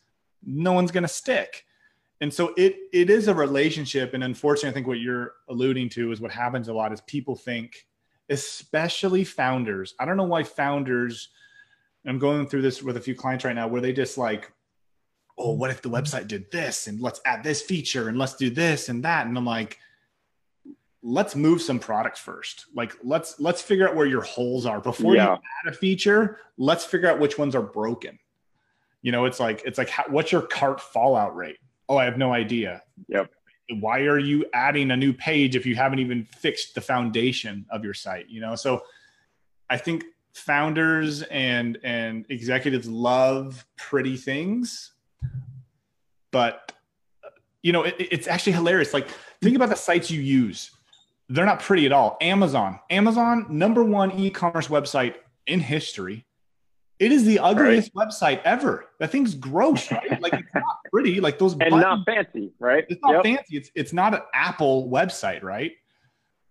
no 0.46 0.72
one's 0.72 0.92
going 0.92 1.02
to 1.02 1.08
stick. 1.08 1.64
And 2.20 2.32
so 2.32 2.54
it 2.56 2.76
it 2.92 3.10
is 3.10 3.26
a 3.28 3.34
relationship. 3.34 4.14
And 4.14 4.22
unfortunately, 4.22 4.70
I 4.70 4.72
think 4.72 4.86
what 4.86 5.00
you're 5.00 5.32
alluding 5.48 5.88
to 5.90 6.12
is 6.12 6.20
what 6.20 6.30
happens 6.30 6.68
a 6.68 6.72
lot 6.72 6.92
is 6.92 7.00
people 7.02 7.34
think, 7.34 7.86
especially 8.28 9.24
founders. 9.24 9.94
I 9.98 10.04
don't 10.04 10.16
know 10.16 10.24
why 10.24 10.44
founders. 10.44 11.30
I'm 12.06 12.18
going 12.18 12.46
through 12.46 12.62
this 12.62 12.82
with 12.82 12.98
a 12.98 13.00
few 13.00 13.14
clients 13.14 13.46
right 13.46 13.54
now 13.54 13.66
where 13.66 13.80
they 13.80 13.92
just 13.92 14.18
like, 14.18 14.52
oh, 15.38 15.52
what 15.52 15.70
if 15.70 15.80
the 15.80 15.88
website 15.88 16.28
did 16.28 16.50
this 16.50 16.86
and 16.86 17.00
let's 17.00 17.20
add 17.24 17.42
this 17.42 17.62
feature 17.62 18.08
and 18.08 18.18
let's 18.18 18.34
do 18.34 18.50
this 18.50 18.90
and 18.90 19.02
that. 19.04 19.26
And 19.26 19.36
I'm 19.36 19.46
like, 19.46 19.78
let's 21.06 21.36
move 21.36 21.60
some 21.60 21.78
products 21.78 22.18
first. 22.18 22.64
Like 22.74 22.96
let's 23.04 23.38
let's 23.38 23.60
figure 23.60 23.86
out 23.86 23.94
where 23.94 24.06
your 24.06 24.22
holes 24.22 24.64
are 24.64 24.80
before 24.80 25.14
yeah. 25.14 25.32
you 25.32 25.32
add 25.32 25.72
a 25.72 25.76
feature. 25.76 26.38
Let's 26.56 26.84
figure 26.84 27.08
out 27.08 27.20
which 27.20 27.38
ones 27.38 27.54
are 27.54 27.62
broken. 27.62 28.18
You 29.02 29.12
know, 29.12 29.26
it's 29.26 29.38
like 29.38 29.62
it's 29.66 29.76
like 29.76 29.90
how, 29.90 30.04
what's 30.08 30.32
your 30.32 30.42
cart 30.42 30.80
fallout 30.80 31.36
rate? 31.36 31.58
Oh, 31.90 31.98
I 31.98 32.06
have 32.06 32.16
no 32.16 32.32
idea. 32.32 32.82
Yep. 33.08 33.30
Why 33.80 34.00
are 34.00 34.18
you 34.18 34.46
adding 34.54 34.90
a 34.90 34.96
new 34.96 35.12
page 35.12 35.56
if 35.56 35.66
you 35.66 35.74
haven't 35.74 35.98
even 35.98 36.24
fixed 36.24 36.74
the 36.74 36.80
foundation 36.80 37.66
of 37.70 37.84
your 37.84 37.94
site? 37.94 38.30
You 38.30 38.40
know, 38.40 38.54
so 38.54 38.82
I 39.68 39.76
think 39.76 40.04
founders 40.32 41.22
and 41.22 41.78
and 41.84 42.24
executives 42.30 42.88
love 42.88 43.66
pretty 43.76 44.16
things, 44.16 44.92
but 46.30 46.72
you 47.62 47.72
know 47.72 47.82
it, 47.82 47.94
it's 47.98 48.26
actually 48.26 48.52
hilarious. 48.52 48.94
Like 48.94 49.08
think 49.42 49.54
about 49.54 49.68
the 49.68 49.76
sites 49.76 50.10
you 50.10 50.22
use; 50.22 50.70
they're 51.28 51.46
not 51.46 51.60
pretty 51.60 51.86
at 51.86 51.92
all. 51.92 52.16
Amazon, 52.20 52.80
Amazon, 52.90 53.46
number 53.48 53.82
one 53.82 54.12
e-commerce 54.12 54.68
website 54.68 55.16
in 55.46 55.60
history. 55.60 56.26
It 56.98 57.10
is 57.12 57.24
the 57.24 57.40
ugliest 57.40 57.90
right. 57.94 58.08
website 58.08 58.42
ever. 58.44 58.86
That 59.00 59.10
thing's 59.10 59.34
gross, 59.34 59.90
right? 59.92 60.20
like 60.20 60.34
it's 60.34 60.54
not 60.54 60.76
pretty. 60.92 61.20
Like 61.20 61.38
those 61.38 61.52
and 61.52 61.60
buttons, 61.70 61.82
not 61.82 62.06
fancy, 62.06 62.52
right? 62.58 62.84
It's 62.88 63.00
not 63.02 63.12
yep. 63.14 63.24
fancy. 63.24 63.56
It's 63.56 63.70
it's 63.74 63.92
not 63.92 64.14
an 64.14 64.20
Apple 64.32 64.88
website, 64.88 65.42
right? 65.42 65.72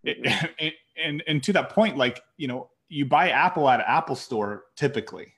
Mm-hmm. 0.05 0.45
It, 0.59 0.73
and 1.01 1.23
and 1.27 1.41
to 1.43 1.53
that 1.53 1.69
point, 1.69 1.97
like 1.97 2.21
you 2.37 2.47
know, 2.47 2.69
you 2.89 3.05
buy 3.05 3.29
Apple 3.29 3.69
at 3.69 3.79
an 3.79 3.85
Apple 3.87 4.15
store 4.15 4.65
typically, 4.75 5.33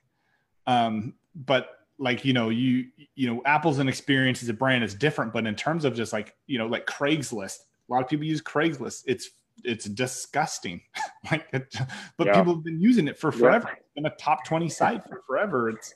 um, 0.68 1.14
but 1.36 1.70
like 1.98 2.26
you 2.26 2.34
know, 2.34 2.50
you 2.50 2.88
you 3.16 3.32
know, 3.32 3.42
Apple's 3.46 3.80
an 3.80 3.88
experience 3.88 4.42
as 4.44 4.50
a 4.50 4.54
brand 4.54 4.84
is 4.84 4.94
different. 4.96 5.34
But 5.34 5.46
in 5.46 5.56
terms 5.56 5.86
of 5.86 5.96
just 5.96 6.12
like 6.14 6.36
you 6.48 6.58
know, 6.58 6.68
like 6.68 6.88
Craigslist, 6.88 7.60
a 7.90 7.94
lot 7.94 8.04
of 8.04 8.10
people 8.10 8.26
use 8.26 8.42
Craigslist. 8.42 9.04
It's 9.08 9.32
it's 9.64 9.86
disgusting. 9.86 10.82
like, 11.32 11.48
it, 11.54 11.76
but 12.18 12.28
yeah. 12.28 12.38
people 12.38 12.56
have 12.56 12.64
been 12.64 12.80
using 12.80 13.08
it 13.08 13.18
for 13.18 13.32
forever. 13.32 13.70
Yeah. 13.70 13.80
It's 13.80 13.94
been 13.96 14.06
a 14.06 14.16
top 14.16 14.46
twenty 14.46 14.70
site 14.70 15.04
for 15.08 15.22
forever. 15.28 15.70
It's 15.70 15.94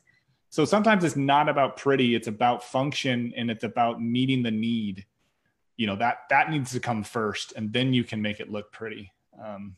so 0.49 0.65
sometimes 0.65 1.03
it's 1.03 1.15
not 1.15 1.49
about 1.49 1.77
pretty. 1.77 2.15
It's 2.15 2.27
about 2.27 2.63
function 2.63 3.33
and 3.35 3.51
it's 3.51 3.63
about 3.63 4.01
meeting 4.01 4.43
the 4.43 4.51
need. 4.51 5.05
You 5.77 5.87
know 5.87 5.95
that 5.97 6.19
that 6.29 6.49
needs 6.49 6.71
to 6.71 6.79
come 6.79 7.03
first, 7.03 7.53
and 7.55 7.71
then 7.71 7.93
you 7.93 8.03
can 8.03 8.21
make 8.21 8.39
it 8.39 8.51
look 8.51 8.71
pretty. 8.71 9.11
Um, 9.43 9.75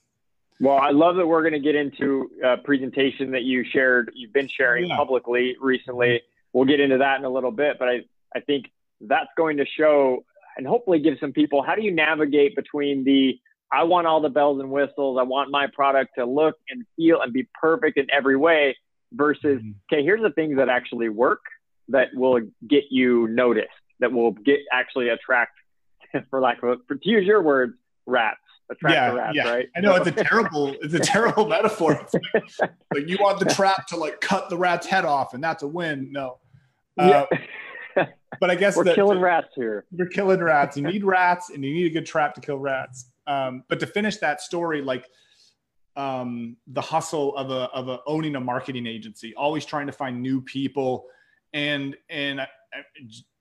well, 0.61 0.77
I 0.77 0.91
love 0.91 1.15
that 1.15 1.25
we're 1.25 1.41
going 1.41 1.53
to 1.53 1.59
get 1.59 1.73
into 1.73 2.29
a 2.43 2.55
presentation 2.55 3.31
that 3.31 3.41
you 3.41 3.65
shared, 3.73 4.11
you've 4.13 4.31
been 4.31 4.47
sharing 4.47 4.85
yeah. 4.85 4.95
publicly 4.95 5.55
recently. 5.59 6.21
We'll 6.53 6.65
get 6.65 6.79
into 6.79 6.99
that 6.99 7.17
in 7.17 7.25
a 7.25 7.29
little 7.29 7.49
bit, 7.49 7.77
but 7.79 7.87
I, 7.87 8.01
I 8.35 8.41
think 8.41 8.67
that's 9.01 9.29
going 9.35 9.57
to 9.57 9.65
show 9.65 10.23
and 10.57 10.67
hopefully 10.67 10.99
give 10.99 11.15
some 11.19 11.31
people 11.31 11.63
how 11.63 11.75
do 11.75 11.81
you 11.81 11.91
navigate 11.91 12.55
between 12.55 13.03
the 13.03 13.39
I 13.71 13.83
want 13.83 14.05
all 14.05 14.19
the 14.19 14.29
bells 14.29 14.59
and 14.59 14.69
whistles, 14.69 15.17
I 15.19 15.23
want 15.23 15.49
my 15.49 15.67
product 15.73 16.11
to 16.17 16.25
look 16.25 16.55
and 16.69 16.85
feel 16.97 17.21
and 17.21 17.31
be 17.31 17.47
perfect 17.59 17.97
in 17.97 18.07
every 18.11 18.35
way 18.35 18.75
versus, 19.13 19.61
mm-hmm. 19.61 19.71
okay, 19.91 20.03
here's 20.03 20.21
the 20.21 20.31
things 20.31 20.57
that 20.57 20.69
actually 20.69 21.09
work 21.09 21.41
that 21.87 22.09
will 22.13 22.41
get 22.67 22.85
you 22.89 23.27
noticed, 23.29 23.69
that 23.99 24.11
will 24.11 24.31
get 24.31 24.59
actually 24.71 25.09
attract, 25.09 25.53
for 26.29 26.41
lack 26.41 26.61
of 26.63 26.69
a, 26.69 26.75
for, 26.87 26.95
to 26.95 27.09
use 27.09 27.25
your 27.25 27.41
words, 27.41 27.73
rats 28.05 28.39
attract 28.69 28.93
yeah, 28.93 29.09
the 29.09 29.15
rats, 29.15 29.35
yeah. 29.35 29.49
right? 29.49 29.69
I 29.75 29.79
know 29.79 29.95
it's 29.95 30.07
a 30.07 30.11
terrible, 30.23 30.75
it's 30.81 30.93
a 30.93 30.99
terrible 30.99 31.47
metaphor. 31.47 32.05
Like, 32.13 32.71
like, 32.93 33.07
you 33.07 33.17
want 33.21 33.39
the 33.39 33.45
trap 33.45 33.87
to 33.87 33.97
like 33.97 34.19
cut 34.19 34.49
the 34.49 34.57
rat's 34.57 34.87
head 34.87 35.05
off, 35.05 35.33
and 35.33 35.43
that's 35.43 35.63
a 35.63 35.67
win. 35.67 36.11
No. 36.11 36.39
Uh, 36.99 37.25
yeah. 37.31 37.37
But 38.39 38.49
I 38.49 38.55
guess 38.55 38.75
we're 38.75 38.85
that, 38.85 38.95
killing 38.95 39.19
rats 39.19 39.49
here. 39.55 39.85
We're 39.91 40.07
killing 40.07 40.41
rats. 40.41 40.77
You 40.77 40.83
need 40.83 41.03
rats, 41.03 41.49
and 41.49 41.63
you 41.63 41.73
need 41.73 41.87
a 41.87 41.93
good 41.93 42.05
trap 42.05 42.33
to 42.35 42.41
kill 42.41 42.57
rats. 42.57 43.11
Um, 43.27 43.63
but 43.67 43.79
to 43.79 43.87
finish 43.87 44.17
that 44.17 44.41
story, 44.41 44.81
like 44.81 45.07
um, 45.95 46.57
the 46.67 46.81
hustle 46.81 47.35
of 47.35 47.51
a 47.51 47.69
of 47.71 47.89
a 47.89 47.99
owning 48.07 48.35
a 48.35 48.39
marketing 48.39 48.87
agency, 48.87 49.33
always 49.35 49.65
trying 49.65 49.87
to 49.87 49.93
find 49.93 50.21
new 50.21 50.41
people, 50.41 51.05
and 51.53 51.95
and 52.09 52.41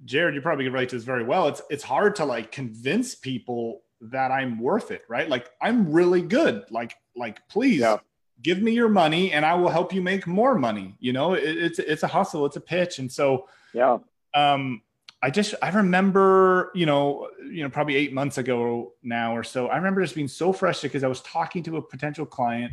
Jared, 0.04 0.34
you 0.34 0.40
probably 0.40 0.64
can 0.64 0.72
relate 0.72 0.88
to 0.90 0.96
this 0.96 1.04
very 1.04 1.24
well. 1.24 1.48
It's 1.48 1.62
it's 1.70 1.84
hard 1.84 2.16
to 2.16 2.24
like 2.24 2.50
convince 2.50 3.14
people 3.14 3.82
that 4.00 4.30
I'm 4.30 4.58
worth 4.58 4.90
it, 4.90 5.02
right? 5.08 5.28
Like 5.28 5.50
I'm 5.60 5.92
really 5.92 6.22
good. 6.22 6.64
Like 6.70 6.94
like 7.16 7.46
please 7.48 7.80
yeah. 7.80 7.98
give 8.42 8.60
me 8.60 8.72
your 8.72 8.88
money 8.88 9.32
and 9.32 9.44
I 9.44 9.54
will 9.54 9.68
help 9.68 9.92
you 9.92 10.02
make 10.02 10.26
more 10.26 10.54
money. 10.56 10.96
You 10.98 11.12
know, 11.12 11.34
it, 11.34 11.44
it's 11.44 11.78
it's 11.78 12.02
a 12.02 12.08
hustle, 12.08 12.46
it's 12.46 12.56
a 12.56 12.60
pitch, 12.60 12.98
and 12.98 13.10
so 13.10 13.46
yeah. 13.72 13.98
Um, 14.34 14.82
I 15.22 15.30
just 15.30 15.54
I 15.60 15.70
remember 15.70 16.70
you 16.74 16.86
know 16.86 17.28
you 17.44 17.62
know 17.62 17.68
probably 17.68 17.96
eight 17.96 18.12
months 18.12 18.38
ago 18.38 18.94
now 19.02 19.36
or 19.36 19.42
so. 19.42 19.68
I 19.68 19.76
remember 19.76 20.00
just 20.02 20.14
being 20.14 20.28
so 20.28 20.52
frustrated 20.52 20.92
because 20.92 21.04
I 21.04 21.08
was 21.08 21.20
talking 21.20 21.62
to 21.64 21.76
a 21.76 21.82
potential 21.82 22.24
client, 22.24 22.72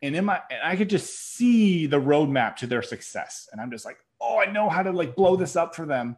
and 0.00 0.16
in 0.16 0.24
my 0.24 0.40
and 0.50 0.60
I 0.62 0.76
could 0.76 0.88
just 0.88 1.34
see 1.34 1.86
the 1.86 2.00
roadmap 2.00 2.56
to 2.56 2.66
their 2.66 2.82
success, 2.82 3.48
and 3.52 3.60
I'm 3.60 3.70
just 3.70 3.84
like, 3.84 3.98
oh, 4.20 4.38
I 4.38 4.50
know 4.50 4.70
how 4.70 4.82
to 4.82 4.92
like 4.92 5.14
blow 5.14 5.36
this 5.36 5.56
up 5.56 5.74
for 5.74 5.84
them, 5.84 6.16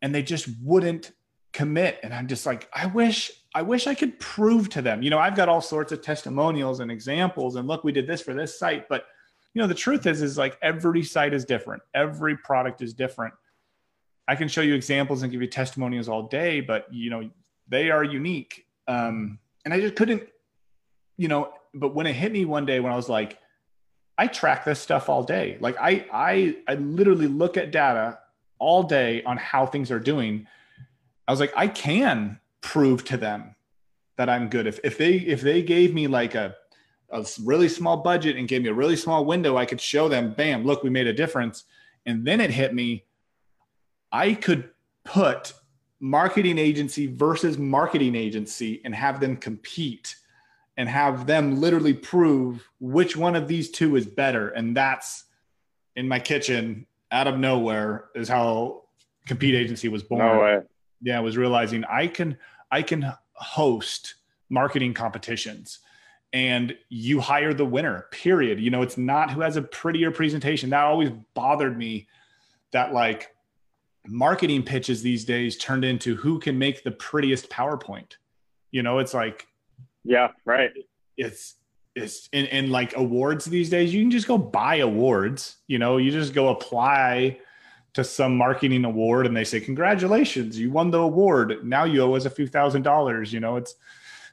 and 0.00 0.14
they 0.14 0.22
just 0.22 0.48
wouldn't 0.62 1.12
commit. 1.52 1.98
And 2.02 2.12
i'm 2.12 2.26
just 2.26 2.44
like 2.44 2.68
i 2.74 2.84
wish 2.84 3.32
i 3.54 3.62
wish 3.62 3.86
i 3.86 3.94
could 3.94 4.18
prove 4.20 4.68
to 4.70 4.82
them. 4.82 5.02
You 5.02 5.10
know 5.10 5.18
i've 5.18 5.34
got 5.34 5.48
all 5.48 5.62
sorts 5.62 5.92
of 5.92 6.02
testimonials 6.02 6.80
and 6.80 6.90
examples 6.90 7.56
and 7.56 7.66
look 7.66 7.84
we 7.84 7.92
did 7.92 8.06
this 8.06 8.20
for 8.20 8.34
this 8.34 8.58
site. 8.58 8.88
But 8.88 9.06
you 9.54 9.62
know 9.62 9.66
the 9.66 9.74
truth 9.74 10.06
is 10.06 10.22
is 10.22 10.38
like 10.38 10.58
every 10.62 11.02
site 11.02 11.34
is 11.34 11.44
different. 11.44 11.82
Every 11.94 12.36
product 12.36 12.80
is 12.82 12.94
different 12.94 13.34
i 14.28 14.36
can 14.36 14.46
show 14.48 14.60
you 14.60 14.74
examples 14.74 15.22
and 15.22 15.32
give 15.32 15.42
you 15.42 15.48
testimonials 15.48 16.08
all 16.08 16.24
day 16.24 16.60
but 16.60 16.86
you 16.92 17.10
know 17.10 17.28
they 17.68 17.90
are 17.90 18.04
unique 18.04 18.66
um 18.86 19.38
and 19.64 19.74
i 19.74 19.80
just 19.80 19.96
couldn't 19.96 20.22
you 21.16 21.28
know 21.28 21.52
but 21.74 21.94
when 21.94 22.06
it 22.06 22.14
hit 22.14 22.30
me 22.30 22.44
one 22.44 22.64
day 22.64 22.78
when 22.80 22.92
i 22.92 22.96
was 22.96 23.08
like 23.08 23.38
i 24.16 24.26
track 24.26 24.64
this 24.64 24.78
stuff 24.78 25.08
all 25.08 25.22
day 25.24 25.56
like 25.60 25.76
i 25.80 26.06
i 26.12 26.56
i 26.68 26.74
literally 26.74 27.26
look 27.26 27.56
at 27.56 27.72
data 27.72 28.18
all 28.60 28.82
day 28.82 29.22
on 29.24 29.36
how 29.36 29.66
things 29.66 29.90
are 29.90 30.00
doing 30.00 30.46
I 31.28 31.30
was 31.30 31.40
like, 31.40 31.52
I 31.54 31.68
can 31.68 32.40
prove 32.62 33.04
to 33.04 33.18
them 33.18 33.54
that 34.16 34.30
I'm 34.30 34.48
good. 34.48 34.66
If 34.66 34.80
if 34.82 34.96
they 34.96 35.16
if 35.16 35.42
they 35.42 35.62
gave 35.62 35.94
me 35.94 36.06
like 36.06 36.34
a 36.34 36.56
a 37.10 37.24
really 37.44 37.68
small 37.68 37.98
budget 37.98 38.36
and 38.36 38.48
gave 38.48 38.62
me 38.62 38.70
a 38.70 38.74
really 38.74 38.96
small 38.96 39.24
window, 39.24 39.56
I 39.56 39.66
could 39.66 39.80
show 39.80 40.08
them, 40.08 40.32
bam, 40.32 40.64
look, 40.64 40.82
we 40.82 40.90
made 40.90 41.06
a 41.06 41.12
difference. 41.12 41.64
And 42.06 42.26
then 42.26 42.40
it 42.40 42.50
hit 42.50 42.74
me. 42.74 43.04
I 44.12 44.34
could 44.34 44.70
put 45.04 45.52
marketing 46.00 46.58
agency 46.58 47.06
versus 47.06 47.58
marketing 47.58 48.14
agency 48.14 48.80
and 48.84 48.94
have 48.94 49.20
them 49.20 49.36
compete 49.36 50.16
and 50.76 50.88
have 50.88 51.26
them 51.26 51.60
literally 51.60 51.94
prove 51.94 52.68
which 52.78 53.16
one 53.16 53.34
of 53.34 53.48
these 53.48 53.70
two 53.70 53.96
is 53.96 54.06
better. 54.06 54.50
And 54.50 54.76
that's 54.76 55.24
in 55.96 56.06
my 56.06 56.20
kitchen 56.20 56.86
out 57.10 57.26
of 57.26 57.38
nowhere 57.38 58.06
is 58.14 58.28
how 58.28 58.84
compete 59.26 59.54
agency 59.54 59.88
was 59.88 60.02
born. 60.02 60.24
No 60.24 60.40
way 60.40 60.60
yeah, 61.00 61.18
I 61.18 61.20
was 61.20 61.36
realizing 61.36 61.84
I 61.84 62.06
can 62.06 62.38
I 62.70 62.82
can 62.82 63.12
host 63.34 64.14
marketing 64.48 64.94
competitions 64.94 65.80
and 66.32 66.76
you 66.88 67.20
hire 67.20 67.54
the 67.54 67.64
winner 67.64 68.06
period 68.10 68.60
you 68.60 68.70
know 68.70 68.82
it's 68.82 68.98
not 68.98 69.30
who 69.30 69.40
has 69.40 69.56
a 69.56 69.62
prettier 69.62 70.10
presentation 70.10 70.70
that 70.70 70.84
always 70.84 71.10
bothered 71.34 71.76
me 71.76 72.06
that 72.72 72.92
like 72.92 73.34
marketing 74.08 74.62
pitches 74.62 75.02
these 75.02 75.24
days 75.24 75.56
turned 75.56 75.84
into 75.84 76.16
who 76.16 76.38
can 76.38 76.58
make 76.58 76.82
the 76.82 76.90
prettiest 76.90 77.48
powerpoint. 77.50 78.16
You 78.70 78.82
know 78.82 78.98
it's 78.98 79.14
like 79.14 79.46
yeah 80.04 80.28
right. 80.44 80.70
it's 81.16 81.54
it's 81.94 82.28
in, 82.32 82.46
in 82.46 82.70
like 82.70 82.96
awards 82.96 83.44
these 83.44 83.70
days 83.70 83.92
you 83.94 84.02
can 84.02 84.10
just 84.10 84.28
go 84.28 84.38
buy 84.38 84.76
awards 84.76 85.56
you 85.66 85.78
know 85.78 85.96
you 85.96 86.10
just 86.10 86.34
go 86.34 86.50
apply 86.50 87.38
to 87.94 88.04
some 88.04 88.36
marketing 88.36 88.84
award 88.84 89.26
and 89.26 89.36
they 89.36 89.44
say 89.44 89.58
congratulations 89.58 90.58
you 90.58 90.70
won 90.70 90.90
the 90.90 90.98
award. 90.98 91.64
Now 91.64 91.84
you 91.84 92.02
owe 92.02 92.14
us 92.14 92.26
a 92.26 92.30
few 92.30 92.46
thousand 92.46 92.82
dollars 92.82 93.32
you 93.32 93.40
know 93.40 93.56
it's 93.56 93.74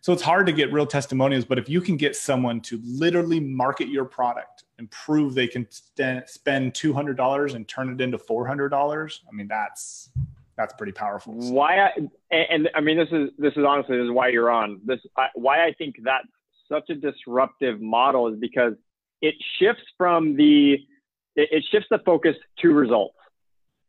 so 0.02 0.12
it's 0.12 0.22
hard 0.22 0.46
to 0.48 0.54
get 0.54 0.74
real 0.74 0.86
testimonials 0.86 1.46
but 1.46 1.58
if 1.58 1.70
you 1.70 1.80
can 1.80 1.96
get 1.96 2.16
someone 2.16 2.60
to 2.62 2.80
literally 2.84 3.40
market 3.40 3.88
your 3.88 4.06
product 4.06 4.65
and 4.78 4.90
prove 4.92 5.34
they 5.34 5.48
can 5.48 5.68
st- 5.70 6.30
spend 6.30 6.74
$200 6.74 7.56
and 7.56 7.68
turn 7.68 7.90
it 7.92 8.02
into 8.02 8.18
$400 8.18 9.20
i 9.28 9.36
mean 9.36 9.48
that's 9.48 10.10
that's 10.58 10.74
pretty 10.74 10.94
powerful 10.94 11.34
why 11.34 11.80
I, 11.80 11.90
and, 11.96 12.10
and 12.50 12.70
i 12.76 12.82
mean 12.82 12.98
this 12.98 13.10
is 13.12 13.30
this 13.38 13.54
is 13.58 13.66
honestly 13.68 13.98
this 13.98 14.06
is 14.06 14.12
why 14.12 14.30
you're 14.30 14.50
on 14.50 14.80
this 14.86 15.00
I, 15.18 15.28
why 15.36 15.66
i 15.66 15.74
think 15.74 15.96
that's 16.04 16.28
such 16.70 16.90
a 16.90 16.96
disruptive 16.96 17.82
model 17.82 18.28
is 18.28 18.40
because 18.40 18.74
it 19.22 19.36
shifts 19.60 19.84
from 19.98 20.36
the 20.36 20.74
it, 21.36 21.50
it 21.52 21.64
shifts 21.72 21.88
the 21.90 22.00
focus 22.06 22.36
to 22.60 22.74
results 22.74 23.16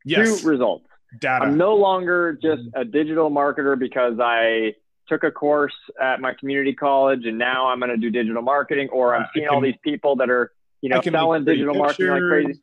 yes. 0.07 0.41
two 0.41 0.47
results. 0.47 0.85
Data. 1.19 1.45
I'm 1.45 1.57
no 1.57 1.75
longer 1.75 2.33
just 2.41 2.63
mm-hmm. 2.63 2.81
a 2.81 2.85
digital 2.85 3.29
marketer 3.29 3.77
because 3.77 4.19
I 4.19 4.73
took 5.07 5.23
a 5.23 5.31
course 5.31 5.73
at 6.01 6.19
my 6.19 6.33
community 6.33 6.73
college 6.73 7.25
and 7.25 7.37
now 7.37 7.67
I'm 7.67 7.79
going 7.79 7.91
to 7.91 7.97
do 7.97 8.09
digital 8.09 8.41
marketing, 8.41 8.89
or 8.89 9.15
I'm 9.15 9.25
seeing 9.33 9.47
all 9.47 9.61
these 9.61 9.77
people 9.83 10.17
that 10.17 10.29
are, 10.29 10.51
you 10.81 10.89
know, 10.89 11.01
selling 11.01 11.45
digital 11.45 11.75
marketing 11.75 12.09
like 12.09 12.21
crazy. 12.21 12.61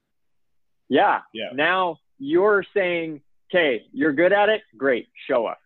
Yeah. 0.88 1.20
yeah. 1.32 1.48
Now 1.52 1.98
you're 2.18 2.64
saying, 2.74 3.22
okay, 3.50 3.84
you're 3.92 4.12
good 4.12 4.32
at 4.32 4.48
it. 4.48 4.62
Great. 4.76 5.08
Show 5.28 5.46
us. 5.46 5.58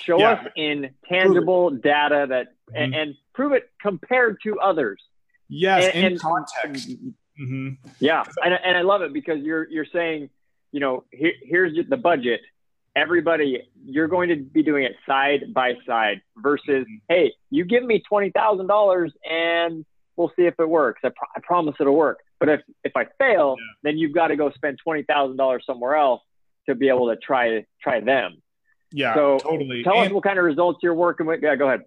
Show 0.00 0.18
yeah. 0.18 0.32
us 0.32 0.46
in 0.56 0.90
tangible 1.08 1.70
data 1.70 2.26
that, 2.28 2.46
mm-hmm. 2.48 2.76
and, 2.76 2.94
and, 2.94 3.14
prove 3.34 3.52
it 3.52 3.70
compared 3.80 4.38
to 4.42 4.58
others. 4.58 5.00
Yes. 5.48 5.92
And, 5.94 6.06
in 6.06 6.12
and, 6.12 6.20
context. 6.20 6.88
Mm-hmm. 6.90 7.68
Yeah. 8.00 8.24
And, 8.44 8.52
and 8.64 8.76
I 8.76 8.82
love 8.82 9.02
it 9.02 9.12
because 9.12 9.38
you're, 9.42 9.68
you're 9.70 9.86
saying, 9.92 10.28
you 10.72 10.80
know, 10.80 11.04
here, 11.12 11.34
here's 11.42 11.78
the 11.88 11.96
budget. 11.96 12.40
Everybody, 12.96 13.62
you're 13.84 14.08
going 14.08 14.30
to 14.30 14.36
be 14.36 14.64
doing 14.64 14.82
it 14.82 14.96
side 15.06 15.54
by 15.54 15.74
side 15.86 16.20
versus, 16.36 16.64
mm-hmm. 16.84 16.96
hey, 17.08 17.32
you 17.48 17.64
give 17.64 17.84
me 17.84 18.02
twenty 18.08 18.30
thousand 18.30 18.66
dollars 18.66 19.12
and 19.24 19.84
we'll 20.18 20.32
see 20.36 20.44
if 20.44 20.54
it 20.58 20.68
works. 20.68 21.00
I, 21.04 21.08
I 21.08 21.40
promise 21.42 21.76
it'll 21.80 21.94
work. 21.94 22.18
But 22.38 22.48
if 22.50 22.60
if 22.84 22.92
I 22.94 23.06
fail, 23.18 23.56
yeah. 23.58 23.64
then 23.84 23.98
you've 23.98 24.14
got 24.14 24.28
to 24.28 24.36
go 24.36 24.50
spend 24.50 24.78
twenty 24.82 25.04
thousand 25.04 25.36
dollars 25.36 25.62
somewhere 25.64 25.96
else 25.96 26.20
to 26.68 26.74
be 26.74 26.88
able 26.88 27.08
to 27.08 27.16
try 27.16 27.64
try 27.82 28.00
them. 28.00 28.42
Yeah, 28.92 29.14
so 29.14 29.38
totally. 29.38 29.82
Tell 29.82 29.94
and, 29.98 30.08
us 30.08 30.12
what 30.12 30.24
kind 30.24 30.38
of 30.38 30.44
results 30.44 30.80
you're 30.82 30.94
working 30.94 31.26
with. 31.26 31.40
Yeah, 31.42 31.56
go 31.56 31.68
ahead. 31.68 31.84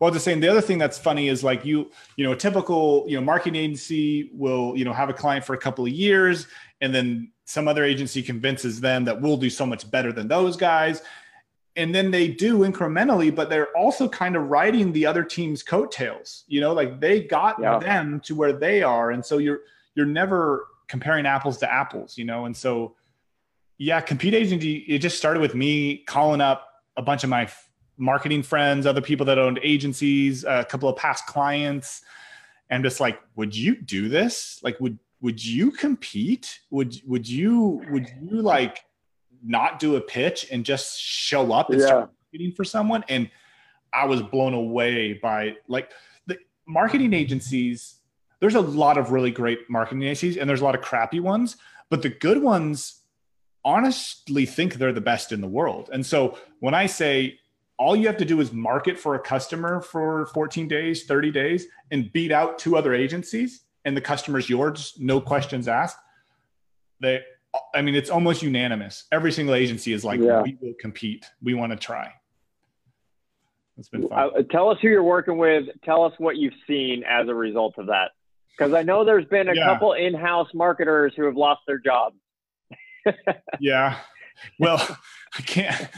Well, 0.00 0.10
just 0.10 0.24
saying 0.24 0.40
the 0.40 0.48
other 0.48 0.60
thing 0.60 0.78
that's 0.78 0.98
funny 0.98 1.28
is 1.28 1.42
like 1.42 1.64
you, 1.64 1.90
you 2.16 2.24
know, 2.24 2.32
a 2.32 2.36
typical, 2.36 3.04
you 3.08 3.16
know, 3.16 3.22
marketing 3.22 3.56
agency 3.56 4.30
will, 4.34 4.76
you 4.76 4.84
know, 4.84 4.92
have 4.92 5.08
a 5.08 5.14
client 5.14 5.44
for 5.44 5.54
a 5.54 5.58
couple 5.58 5.84
of 5.84 5.90
years 5.90 6.46
and 6.82 6.94
then 6.94 7.32
some 7.46 7.68
other 7.68 7.84
agency 7.84 8.22
convinces 8.22 8.80
them 8.80 9.04
that 9.04 9.20
we'll 9.20 9.36
do 9.36 9.48
so 9.48 9.64
much 9.64 9.90
better 9.90 10.12
than 10.12 10.28
those 10.28 10.56
guys. 10.56 11.02
And 11.74 11.94
then 11.94 12.10
they 12.10 12.28
do 12.28 12.58
incrementally, 12.58 13.34
but 13.34 13.48
they're 13.48 13.74
also 13.76 14.08
kind 14.08 14.36
of 14.36 14.50
riding 14.50 14.92
the 14.92 15.06
other 15.06 15.24
team's 15.24 15.62
coattails. 15.62 16.44
You 16.46 16.60
know, 16.60 16.72
like 16.72 17.00
they 17.00 17.22
got 17.22 17.56
yeah. 17.60 17.78
them 17.78 18.20
to 18.24 18.34
where 18.34 18.52
they 18.52 18.82
are. 18.82 19.10
And 19.10 19.24
so 19.24 19.38
you're 19.38 19.60
you're 19.94 20.06
never 20.06 20.66
comparing 20.88 21.24
apples 21.26 21.58
to 21.58 21.72
apples, 21.72 22.18
you 22.18 22.24
know. 22.24 22.44
And 22.44 22.56
so 22.56 22.96
yeah, 23.78 24.00
compete 24.00 24.34
agency, 24.34 24.76
it 24.88 24.98
just 24.98 25.16
started 25.16 25.40
with 25.40 25.54
me 25.54 26.04
calling 26.04 26.40
up 26.40 26.68
a 26.96 27.02
bunch 27.02 27.24
of 27.24 27.30
my 27.30 27.48
marketing 27.96 28.42
friends, 28.42 28.86
other 28.86 29.00
people 29.00 29.26
that 29.26 29.38
owned 29.38 29.58
agencies, 29.62 30.44
a 30.44 30.64
couple 30.64 30.88
of 30.88 30.96
past 30.96 31.26
clients, 31.26 32.02
and 32.70 32.84
just 32.84 33.00
like, 33.00 33.18
would 33.36 33.56
you 33.56 33.80
do 33.80 34.08
this? 34.08 34.60
Like, 34.62 34.78
would 34.80 34.98
would 35.20 35.44
you 35.44 35.70
compete? 35.70 36.60
Would 36.70 37.00
would 37.06 37.28
you 37.28 37.82
would 37.90 38.08
you 38.20 38.42
like 38.42 38.84
not 39.42 39.78
do 39.78 39.96
a 39.96 40.00
pitch 40.00 40.46
and 40.50 40.64
just 40.64 41.00
show 41.00 41.52
up 41.52 41.70
and 41.70 41.80
yeah. 41.80 41.86
start 41.86 42.10
marketing 42.32 42.54
for 42.54 42.64
someone? 42.64 43.04
And 43.08 43.30
I 43.92 44.06
was 44.06 44.22
blown 44.22 44.54
away 44.54 45.14
by 45.14 45.56
like 45.68 45.90
the 46.26 46.38
marketing 46.66 47.12
agencies. 47.12 47.96
There's 48.40 48.54
a 48.54 48.60
lot 48.60 48.98
of 48.98 49.12
really 49.12 49.30
great 49.30 49.68
marketing 49.68 50.02
agencies, 50.02 50.36
and 50.36 50.48
there's 50.48 50.60
a 50.60 50.64
lot 50.64 50.74
of 50.74 50.80
crappy 50.80 51.20
ones, 51.20 51.56
but 51.90 52.02
the 52.02 52.08
good 52.08 52.42
ones 52.42 53.02
honestly 53.64 54.46
think 54.46 54.74
they're 54.74 54.92
the 54.92 55.00
best 55.00 55.30
in 55.30 55.40
the 55.40 55.46
world. 55.46 55.90
And 55.92 56.04
so 56.04 56.38
when 56.58 56.74
I 56.74 56.86
say 56.86 57.38
all 57.78 57.96
you 57.96 58.06
have 58.06 58.16
to 58.16 58.24
do 58.24 58.40
is 58.40 58.52
market 58.52 58.98
for 58.98 59.14
a 59.14 59.18
customer 59.18 59.80
for 59.80 60.26
14 60.26 60.68
days, 60.68 61.04
30 61.04 61.30
days, 61.30 61.66
and 61.90 62.12
beat 62.12 62.32
out 62.32 62.58
two 62.58 62.76
other 62.76 62.94
agencies, 62.94 63.62
and 63.84 63.96
the 63.96 64.00
customer's 64.00 64.48
yours, 64.48 64.94
no 64.98 65.20
questions 65.20 65.68
asked. 65.68 65.98
They, 67.00 67.20
I 67.74 67.82
mean, 67.82 67.94
it's 67.94 68.10
almost 68.10 68.42
unanimous. 68.42 69.04
Every 69.12 69.32
single 69.32 69.54
agency 69.54 69.92
is 69.92 70.04
like, 70.04 70.20
yeah. 70.20 70.42
we 70.42 70.56
will 70.60 70.74
compete. 70.80 71.26
We 71.42 71.54
want 71.54 71.72
to 71.72 71.76
try. 71.76 72.12
It's 73.78 73.88
been 73.88 74.08
fun. 74.08 74.30
Uh, 74.36 74.42
tell 74.50 74.70
us 74.70 74.78
who 74.80 74.88
you're 74.88 75.02
working 75.02 75.38
with. 75.38 75.64
Tell 75.84 76.04
us 76.04 76.12
what 76.18 76.36
you've 76.36 76.54
seen 76.66 77.04
as 77.08 77.28
a 77.28 77.34
result 77.34 77.74
of 77.78 77.86
that. 77.86 78.12
Because 78.56 78.74
I 78.74 78.82
know 78.82 79.04
there's 79.04 79.26
been 79.26 79.48
a 79.48 79.54
yeah. 79.54 79.64
couple 79.64 79.94
in-house 79.94 80.48
marketers 80.54 81.12
who 81.16 81.24
have 81.24 81.36
lost 81.36 81.62
their 81.66 81.78
jobs. 81.78 82.16
yeah. 83.60 83.98
Well, 84.58 84.76
I 85.38 85.42
can't. 85.42 85.88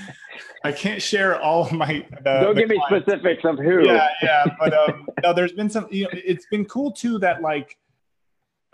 I 0.65 0.73
can't 0.73 1.03
share 1.03 1.41
all 1.41 1.67
of 1.67 1.73
my. 1.73 2.07
The, 2.23 2.41
Don't 2.41 2.57
give 2.57 2.69
clients. 2.69 2.91
me 2.91 3.01
specifics 3.01 3.45
of 3.45 3.59
who. 3.59 3.87
Yeah, 3.87 4.09
yeah, 4.23 4.45
but 4.59 4.73
um, 4.73 5.07
no, 5.23 5.33
there's 5.33 5.53
been 5.53 5.69
some. 5.69 5.87
You 5.91 6.05
know, 6.05 6.11
it's 6.13 6.47
been 6.47 6.65
cool 6.65 6.93
too 6.93 7.19
that 7.19 7.43
like, 7.43 7.77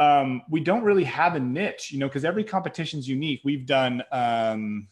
um, 0.01 0.43
we 0.49 0.61
don't 0.61 0.83
really 0.83 1.05
have 1.05 1.37
a 1.37 1.41
niche, 1.41 1.93
you 1.93 1.99
know, 1.99 2.09
because 2.09 2.25
every 2.25 2.43
competition's 2.43 3.07
unique. 3.07 3.43
We've 3.45 3.67
done, 3.67 4.03
um, 4.11 4.89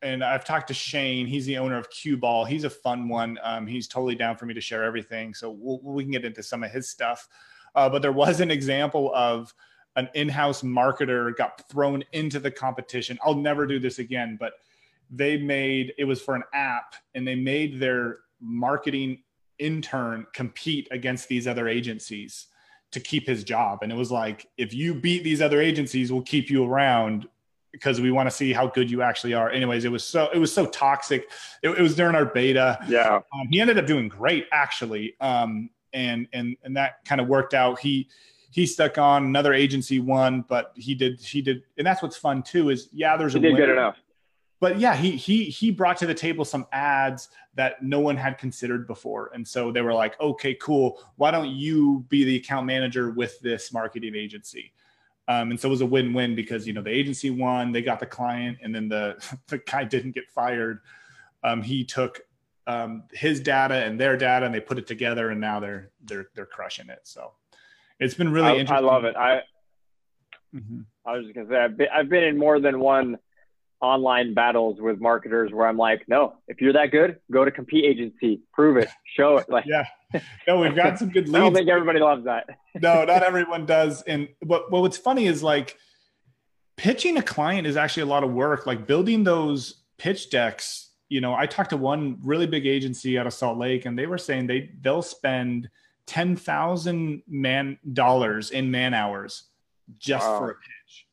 and, 0.00 0.22
I've 0.22 0.44
talked 0.44 0.68
to 0.68 0.74
Shane. 0.74 1.26
He's 1.26 1.44
the 1.44 1.58
owner 1.58 1.76
of 1.76 1.90
Cue 1.90 2.16
Ball. 2.16 2.44
He's 2.44 2.62
a 2.62 2.70
fun 2.70 3.08
one. 3.08 3.36
Um, 3.42 3.66
he's 3.66 3.88
totally 3.88 4.14
down 4.14 4.36
for 4.36 4.46
me 4.46 4.54
to 4.54 4.60
share 4.60 4.84
everything, 4.84 5.34
so 5.34 5.50
we'll, 5.50 5.80
we 5.82 6.04
can 6.04 6.12
get 6.12 6.24
into 6.24 6.42
some 6.42 6.62
of 6.62 6.70
his 6.70 6.88
stuff. 6.88 7.28
Uh, 7.74 7.88
but 7.88 8.00
there 8.00 8.12
was 8.12 8.40
an 8.40 8.50
example 8.50 9.12
of 9.12 9.52
an 9.96 10.08
in-house 10.14 10.62
marketer 10.62 11.36
got 11.36 11.68
thrown 11.68 12.04
into 12.12 12.38
the 12.38 12.50
competition. 12.50 13.18
I'll 13.24 13.34
never 13.34 13.66
do 13.66 13.80
this 13.80 13.98
again, 13.98 14.36
but 14.38 14.52
they 15.10 15.36
made 15.36 15.94
it 15.98 16.04
was 16.04 16.22
for 16.22 16.36
an 16.36 16.42
app 16.52 16.94
and 17.14 17.26
they 17.26 17.34
made 17.34 17.80
their 17.80 18.18
marketing 18.40 19.22
intern 19.58 20.26
compete 20.32 20.86
against 20.90 21.28
these 21.28 21.46
other 21.46 21.66
agencies 21.66 22.48
to 22.92 23.00
keep 23.00 23.26
his 23.26 23.44
job. 23.44 23.80
And 23.82 23.92
it 23.92 23.96
was 23.96 24.10
like, 24.10 24.48
if 24.56 24.72
you 24.72 24.94
beat 24.94 25.24
these 25.24 25.42
other 25.42 25.60
agencies, 25.60 26.12
we'll 26.12 26.22
keep 26.22 26.50
you 26.50 26.64
around 26.64 27.28
because 27.72 28.00
we 28.00 28.10
want 28.10 28.26
to 28.28 28.34
see 28.34 28.52
how 28.52 28.66
good 28.66 28.90
you 28.90 29.02
actually 29.02 29.34
are. 29.34 29.50
Anyways, 29.50 29.84
it 29.84 29.92
was 29.92 30.04
so 30.04 30.30
it 30.32 30.38
was 30.38 30.52
so 30.52 30.66
toxic. 30.66 31.28
It, 31.62 31.70
it 31.70 31.82
was 31.82 31.94
during 31.94 32.14
our 32.14 32.24
beta. 32.24 32.78
Yeah, 32.88 33.16
um, 33.16 33.48
he 33.50 33.60
ended 33.60 33.78
up 33.78 33.86
doing 33.86 34.08
great 34.08 34.46
actually, 34.52 35.14
um, 35.20 35.68
and 35.92 36.26
and 36.32 36.56
and 36.62 36.76
that 36.76 37.04
kind 37.04 37.20
of 37.20 37.28
worked 37.28 37.52
out. 37.52 37.78
He 37.78 38.08
he 38.50 38.64
stuck 38.64 38.96
on 38.96 39.24
another 39.24 39.52
agency 39.52 40.00
won, 40.00 40.44
but 40.48 40.72
he 40.74 40.94
did 40.94 41.20
he 41.20 41.42
did, 41.42 41.64
and 41.76 41.86
that's 41.86 42.02
what's 42.02 42.16
fun 42.16 42.42
too. 42.42 42.70
Is 42.70 42.88
yeah, 42.92 43.16
there's 43.16 43.34
he 43.34 43.40
a 43.40 43.42
did 43.42 43.52
winner. 43.52 43.66
good 43.66 43.72
enough 43.72 43.96
but 44.60 44.78
yeah, 44.78 44.96
he 44.96 45.12
he 45.12 45.44
he 45.44 45.70
brought 45.70 45.98
to 45.98 46.06
the 46.06 46.14
table 46.14 46.44
some 46.44 46.66
ads 46.72 47.28
that 47.54 47.82
no 47.82 48.00
one 48.00 48.16
had 48.16 48.38
considered 48.38 48.86
before, 48.86 49.30
and 49.34 49.46
so 49.46 49.70
they 49.70 49.82
were 49.82 49.92
like, 49.92 50.18
okay, 50.20 50.54
cool. 50.54 50.98
Why 51.16 51.30
don't 51.30 51.50
you 51.50 52.06
be 52.08 52.24
the 52.24 52.36
account 52.36 52.66
manager 52.66 53.10
with 53.10 53.38
this 53.40 53.72
marketing 53.72 54.14
agency? 54.14 54.72
Um, 55.28 55.50
and 55.50 55.58
so 55.60 55.68
it 55.68 55.70
was 55.70 55.80
a 55.80 55.86
win-win 55.86 56.34
because 56.34 56.66
you 56.66 56.72
know 56.72 56.82
the 56.82 56.90
agency 56.90 57.30
won, 57.30 57.72
they 57.72 57.82
got 57.82 58.00
the 58.00 58.06
client, 58.06 58.58
and 58.62 58.74
then 58.74 58.88
the 58.88 59.16
the 59.48 59.58
guy 59.58 59.84
didn't 59.84 60.12
get 60.12 60.30
fired. 60.30 60.80
Um, 61.44 61.62
he 61.62 61.84
took 61.84 62.22
um, 62.66 63.04
his 63.12 63.40
data 63.40 63.74
and 63.74 64.00
their 64.00 64.16
data, 64.16 64.46
and 64.46 64.54
they 64.54 64.60
put 64.60 64.78
it 64.78 64.86
together, 64.86 65.30
and 65.30 65.40
now 65.40 65.60
they're 65.60 65.90
they're 66.04 66.28
they're 66.34 66.46
crushing 66.46 66.88
it. 66.88 67.00
So 67.02 67.32
it's 68.00 68.14
been 68.14 68.32
really 68.32 68.48
I, 68.48 68.56
interesting. 68.56 68.88
I 68.88 68.90
love 68.90 69.04
it. 69.04 69.16
I 69.16 69.42
mm-hmm. 70.54 70.80
I 71.04 71.12
was 71.12 71.24
just 71.24 71.34
gonna 71.34 71.48
say 71.48 71.56
I've 71.56 71.76
been, 71.76 71.88
I've 71.92 72.08
been 72.08 72.24
in 72.24 72.38
more 72.38 72.58
than 72.58 72.80
one 72.80 73.18
online 73.80 74.34
battles 74.34 74.80
with 74.80 75.00
marketers 75.00 75.52
where 75.52 75.66
I'm 75.66 75.76
like, 75.76 76.04
no, 76.08 76.34
if 76.48 76.60
you're 76.60 76.72
that 76.72 76.90
good, 76.90 77.18
go 77.30 77.44
to 77.44 77.50
compete 77.50 77.84
agency, 77.84 78.40
prove 78.52 78.76
it, 78.76 78.88
show 79.16 79.36
it. 79.38 79.48
Like, 79.48 79.64
yeah, 79.66 79.84
no, 80.46 80.60
we've 80.60 80.74
got 80.74 80.98
some 80.98 81.10
good 81.10 81.28
leads. 81.28 81.34
I 81.36 81.40
don't 81.40 81.54
think 81.54 81.68
everybody 81.68 82.00
loves 82.00 82.24
that. 82.24 82.48
no, 82.74 83.04
not 83.04 83.22
everyone 83.22 83.66
does. 83.66 84.02
And 84.02 84.28
but, 84.42 84.70
but 84.70 84.80
what's 84.80 84.96
funny 84.96 85.26
is 85.26 85.42
like 85.42 85.76
pitching 86.76 87.18
a 87.18 87.22
client 87.22 87.66
is 87.66 87.76
actually 87.76 88.04
a 88.04 88.06
lot 88.06 88.24
of 88.24 88.32
work. 88.32 88.66
Like 88.66 88.86
building 88.86 89.24
those 89.24 89.82
pitch 89.98 90.30
decks. 90.30 90.90
You 91.08 91.20
know, 91.20 91.34
I 91.34 91.46
talked 91.46 91.70
to 91.70 91.76
one 91.76 92.18
really 92.22 92.46
big 92.46 92.66
agency 92.66 93.18
out 93.18 93.26
of 93.26 93.32
Salt 93.32 93.58
Lake, 93.58 93.86
and 93.86 93.98
they 93.98 94.06
were 94.06 94.18
saying 94.18 94.46
they 94.46 94.70
they'll 94.80 95.02
spend 95.02 95.68
ten 96.06 96.34
thousand 96.36 97.22
man 97.28 97.78
dollars 97.92 98.50
in 98.50 98.70
man 98.70 98.94
hours 98.94 99.44
just 99.98 100.26
wow. 100.26 100.38
for 100.38 100.50
a 100.50 100.54
pitch 100.54 101.05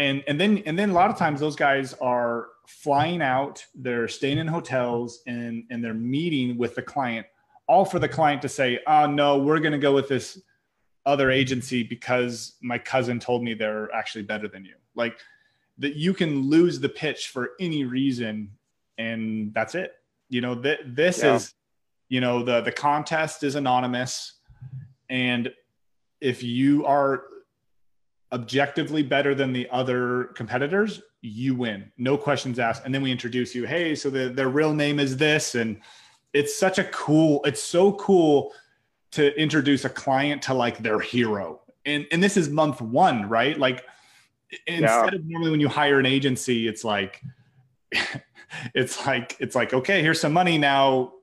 and 0.00 0.24
and 0.26 0.40
then 0.40 0.62
and 0.66 0.76
then 0.76 0.90
a 0.90 0.92
lot 0.92 1.10
of 1.10 1.16
times 1.16 1.38
those 1.38 1.56
guys 1.56 1.94
are 1.94 2.48
flying 2.66 3.22
out 3.22 3.64
they're 3.74 4.08
staying 4.08 4.38
in 4.38 4.46
hotels 4.46 5.20
and 5.26 5.64
and 5.70 5.82
they're 5.84 5.94
meeting 5.94 6.56
with 6.58 6.74
the 6.74 6.82
client 6.82 7.26
all 7.68 7.84
for 7.84 7.98
the 7.98 8.08
client 8.08 8.42
to 8.42 8.48
say 8.48 8.80
oh 8.86 9.06
no 9.06 9.38
we're 9.38 9.60
going 9.60 9.72
to 9.72 9.78
go 9.78 9.94
with 9.94 10.08
this 10.08 10.40
other 11.06 11.30
agency 11.30 11.82
because 11.82 12.54
my 12.60 12.78
cousin 12.78 13.18
told 13.18 13.42
me 13.42 13.54
they're 13.54 13.92
actually 13.94 14.22
better 14.22 14.48
than 14.48 14.64
you. 14.64 14.74
Like 14.94 15.18
that 15.78 15.96
you 15.96 16.12
can 16.12 16.48
lose 16.48 16.80
the 16.80 16.88
pitch 16.88 17.28
for 17.28 17.52
any 17.58 17.84
reason 17.84 18.50
and 18.98 19.54
that's 19.54 19.74
it. 19.74 19.94
You 20.28 20.40
know 20.40 20.54
that 20.56 20.94
this 20.94 21.22
yeah. 21.22 21.36
is 21.36 21.54
you 22.08 22.20
know 22.20 22.42
the 22.42 22.60
the 22.60 22.72
contest 22.72 23.42
is 23.42 23.54
anonymous. 23.54 24.34
And 25.08 25.50
if 26.20 26.42
you 26.42 26.84
are 26.86 27.24
objectively 28.32 29.02
better 29.02 29.34
than 29.34 29.52
the 29.52 29.68
other 29.70 30.24
competitors, 30.34 31.02
you 31.20 31.54
win. 31.54 31.90
No 31.98 32.16
questions 32.16 32.58
asked. 32.58 32.84
And 32.84 32.94
then 32.94 33.02
we 33.02 33.10
introduce 33.10 33.54
you, 33.54 33.66
hey, 33.66 33.94
so 33.94 34.10
the, 34.10 34.28
their 34.28 34.48
real 34.48 34.72
name 34.72 35.00
is 35.00 35.16
this. 35.16 35.54
And 35.54 35.80
it's 36.32 36.56
such 36.56 36.78
a 36.78 36.84
cool, 36.84 37.40
it's 37.44 37.62
so 37.62 37.92
cool 37.92 38.52
to 39.12 39.38
introduce 39.40 39.84
a 39.84 39.88
client 39.88 40.42
to 40.42 40.54
like 40.54 40.78
their 40.78 41.00
hero. 41.00 41.60
And 41.84 42.06
and 42.12 42.22
this 42.22 42.36
is 42.36 42.48
month 42.48 42.80
one, 42.80 43.28
right? 43.28 43.58
Like 43.58 43.84
instead 44.66 45.12
yeah. 45.12 45.18
of 45.18 45.24
normally 45.24 45.50
when 45.50 45.60
you 45.60 45.68
hire 45.68 45.98
an 45.98 46.06
agency, 46.06 46.68
it's 46.68 46.84
like 46.84 47.22
it's 48.74 49.04
like 49.06 49.36
it's 49.40 49.56
like, 49.56 49.74
okay, 49.74 50.02
here's 50.02 50.20
some 50.20 50.32
money 50.32 50.58
now. 50.58 51.14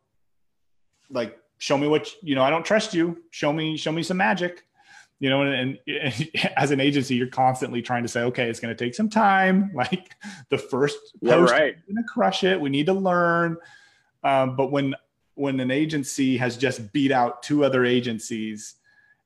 Like 1.10 1.40
show 1.60 1.78
me 1.78 1.88
what 1.88 2.10
you 2.22 2.36
know, 2.36 2.44
I 2.44 2.50
don't 2.50 2.66
trust 2.66 2.94
you. 2.94 3.24
Show 3.30 3.54
me, 3.54 3.78
show 3.78 3.92
me 3.92 4.04
some 4.04 4.18
magic 4.18 4.67
you 5.20 5.30
know 5.30 5.42
and, 5.42 5.80
and, 5.88 6.30
as 6.58 6.72
an 6.72 6.80
agency 6.80 7.16
you're 7.16 7.28
constantly 7.28 7.82
trying 7.82 8.04
to 8.04 8.10
say 8.10 8.22
okay 8.22 8.50
it's 8.50 8.60
going 8.60 8.76
to 8.76 8.84
take 8.84 8.96
some 8.96 9.10
time. 9.10 9.72
Like 9.78 10.16
the 10.50 10.58
first 10.58 10.98
yeah, 11.22 11.36
post 11.36 11.52
right. 11.52 11.76
going 11.86 11.98
to 11.98 12.04
crush 12.04 12.44
it. 12.44 12.60
We 12.60 12.70
need 12.70 12.88
to 12.88 12.94
learn. 12.94 13.58
Um, 14.24 14.56
but 14.56 14.72
when 14.72 14.96
when 15.36 15.60
an 15.60 15.70
agency 15.70 16.36
has 16.38 16.58
just 16.58 16.92
beat 16.94 17.12
out 17.12 17.44
two 17.44 17.64
other 17.64 17.86
agencies 17.86 18.76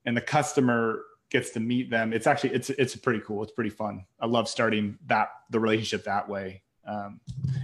and 0.05 0.15
the 0.15 0.21
customer 0.21 1.03
gets 1.29 1.51
to 1.51 1.61
meet 1.61 1.89
them 1.89 2.11
it's 2.11 2.27
actually 2.27 2.53
it's 2.53 2.69
it's 2.71 2.95
pretty 2.95 3.21
cool. 3.25 3.41
It's 3.43 3.53
pretty 3.53 3.69
fun. 3.69 4.05
I 4.19 4.25
love 4.25 4.49
starting 4.49 4.97
that 5.07 5.29
the 5.49 5.59
relationship 5.59 6.03
that 6.05 6.27
way. 6.27 6.61
Um, 6.85 7.21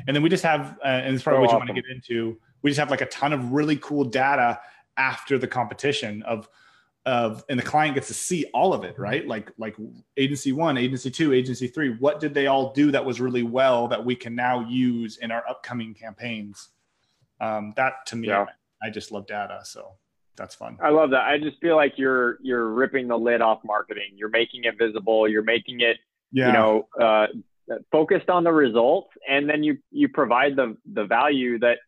and 0.07 0.15
then 0.15 0.23
we 0.23 0.29
just 0.29 0.43
have 0.43 0.77
uh, 0.83 0.87
and 0.87 1.13
it's 1.13 1.23
probably 1.23 1.39
so 1.47 1.55
what 1.55 1.61
awesome. 1.61 1.67
you 1.67 1.73
want 1.73 1.75
to 1.75 1.81
get 1.81 1.95
into. 1.95 2.37
We 2.61 2.69
just 2.69 2.79
have 2.79 2.89
like 2.89 3.01
a 3.01 3.07
ton 3.07 3.33
of 3.33 3.51
really 3.51 3.77
cool 3.77 4.05
data 4.05 4.59
after 4.95 5.37
the 5.37 5.47
competition 5.47 6.23
of 6.23 6.47
of 7.07 7.43
and 7.49 7.57
the 7.57 7.63
client 7.63 7.95
gets 7.95 8.07
to 8.07 8.13
see 8.13 8.45
all 8.53 8.73
of 8.73 8.83
it 8.83 8.99
right? 8.99 9.25
Like 9.25 9.51
like 9.57 9.75
agency 10.17 10.51
one 10.51 10.77
agency 10.77 11.09
two 11.09 11.33
agency 11.33 11.67
three 11.67 11.95
what 11.97 12.19
did 12.19 12.33
they 12.33 12.47
all 12.47 12.73
do 12.73 12.91
that 12.91 13.03
was 13.03 13.21
really 13.21 13.43
well 13.43 13.87
that 13.87 14.03
we 14.03 14.15
can 14.15 14.35
now 14.35 14.67
use 14.67 15.17
in 15.17 15.31
our 15.31 15.43
upcoming 15.49 15.93
campaigns? 15.93 16.69
Um, 17.39 17.73
that 17.77 18.05
to 18.07 18.15
me 18.17 18.27
yeah. 18.27 18.45
I, 18.83 18.87
I 18.87 18.89
just 18.89 19.11
love 19.11 19.25
data 19.25 19.61
so 19.63 19.93
that's 20.35 20.53
fun. 20.53 20.77
I 20.83 20.89
love 20.89 21.09
that. 21.11 21.23
I 21.23 21.39
just 21.39 21.59
feel 21.61 21.75
like 21.75 21.93
you're 21.95 22.37
you're 22.43 22.67
ripping 22.67 23.07
the 23.07 23.17
lid 23.17 23.41
off 23.41 23.61
marketing. 23.63 24.11
You're 24.15 24.29
making 24.29 24.65
it 24.65 24.77
visible. 24.77 25.27
You're 25.27 25.41
making 25.43 25.79
it 25.79 25.97
yeah. 26.31 26.47
you 26.47 26.53
know 26.53 26.87
uh, 27.01 27.27
focused 27.91 28.29
on 28.29 28.43
the 28.43 28.51
results 28.51 29.09
and 29.27 29.49
then 29.49 29.63
you 29.63 29.77
you 29.91 30.09
provide 30.09 30.55
the 30.55 30.77
the 30.93 31.05
value 31.05 31.59
that 31.59 31.79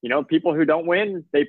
you 0.00 0.08
know 0.08 0.22
people 0.22 0.54
who 0.54 0.64
don't 0.64 0.86
win 0.86 1.24
they 1.32 1.48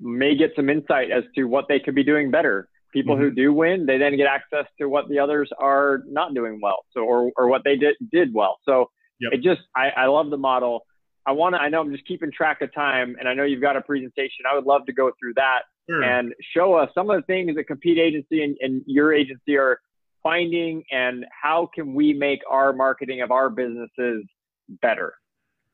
may 0.00 0.36
get 0.36 0.52
some 0.56 0.68
insight 0.68 1.10
as 1.10 1.24
to 1.34 1.44
what 1.44 1.66
they 1.68 1.80
could 1.80 1.94
be 1.94 2.04
doing 2.04 2.30
better. 2.30 2.68
People 2.92 3.16
mm-hmm. 3.16 3.24
who 3.24 3.30
do 3.32 3.52
win, 3.52 3.86
they 3.86 3.98
then 3.98 4.16
get 4.16 4.28
access 4.28 4.66
to 4.78 4.88
what 4.88 5.08
the 5.08 5.18
others 5.18 5.50
are 5.58 6.02
not 6.06 6.32
doing 6.34 6.60
well. 6.62 6.84
So, 6.92 7.00
or, 7.00 7.32
or 7.36 7.48
what 7.48 7.62
they 7.64 7.76
did, 7.76 7.96
did 8.12 8.32
well. 8.32 8.58
So 8.64 8.90
yep. 9.18 9.32
it 9.32 9.42
just, 9.42 9.62
I, 9.74 9.90
I 9.90 10.06
love 10.06 10.30
the 10.30 10.36
model. 10.36 10.86
I 11.26 11.32
want 11.32 11.54
to, 11.54 11.60
I 11.60 11.70
know 11.70 11.80
I'm 11.80 11.90
just 11.90 12.06
keeping 12.06 12.30
track 12.30 12.60
of 12.60 12.72
time 12.72 13.16
and 13.18 13.28
I 13.28 13.34
know 13.34 13.44
you've 13.44 13.62
got 13.62 13.76
a 13.76 13.80
presentation. 13.80 14.44
I 14.50 14.54
would 14.54 14.64
love 14.64 14.86
to 14.86 14.92
go 14.92 15.10
through 15.18 15.34
that 15.34 15.62
sure. 15.88 16.02
and 16.02 16.34
show 16.54 16.74
us 16.74 16.90
some 16.94 17.10
of 17.10 17.16
the 17.16 17.26
things 17.26 17.56
that 17.56 17.64
Compete 17.64 17.98
Agency 17.98 18.44
and, 18.44 18.56
and 18.60 18.82
your 18.86 19.12
agency 19.12 19.56
are 19.56 19.80
finding 20.22 20.84
and 20.92 21.26
how 21.30 21.68
can 21.74 21.94
we 21.94 22.12
make 22.12 22.40
our 22.48 22.72
marketing 22.72 23.22
of 23.22 23.32
our 23.32 23.50
businesses 23.50 24.24
better? 24.68 25.14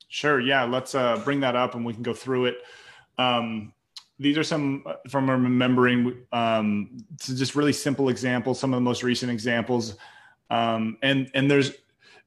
Sure. 0.08 0.40
Yeah. 0.40 0.64
Let's 0.64 0.94
uh, 0.94 1.20
bring 1.22 1.40
that 1.40 1.54
up 1.54 1.74
and 1.74 1.84
we 1.84 1.92
can 1.92 2.02
go 2.02 2.14
through 2.14 2.46
it. 2.46 2.56
Um, 3.18 3.74
these 4.20 4.38
are 4.38 4.44
some 4.44 4.84
uh, 4.86 4.94
from 5.08 5.28
remembering 5.28 6.24
um, 6.32 6.98
just 7.18 7.56
really 7.56 7.72
simple 7.72 8.08
examples 8.08 8.60
some 8.60 8.72
of 8.72 8.76
the 8.76 8.82
most 8.82 9.02
recent 9.02 9.32
examples. 9.32 9.96
Um, 10.50 10.98
and 11.02 11.30
and 11.34 11.50
there's 11.50 11.72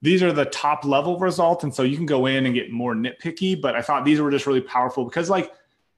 these 0.01 0.21
are 0.21 0.34
the 0.34 0.45
top 0.45 0.84
level 0.84 1.17
results 1.19 1.63
and 1.63 1.73
so 1.73 1.84
you 1.84 1.95
can 1.95 2.06
go 2.06 2.25
in 2.25 2.45
and 2.45 2.53
get 2.53 2.71
more 2.71 2.93
nitpicky 2.93 3.60
but 3.60 3.73
i 3.73 3.82
thought 3.82 4.03
these 4.03 4.19
were 4.19 4.32
just 4.32 4.45
really 4.45 4.60
powerful 4.60 5.06
because 5.06 5.29
like 5.29 5.51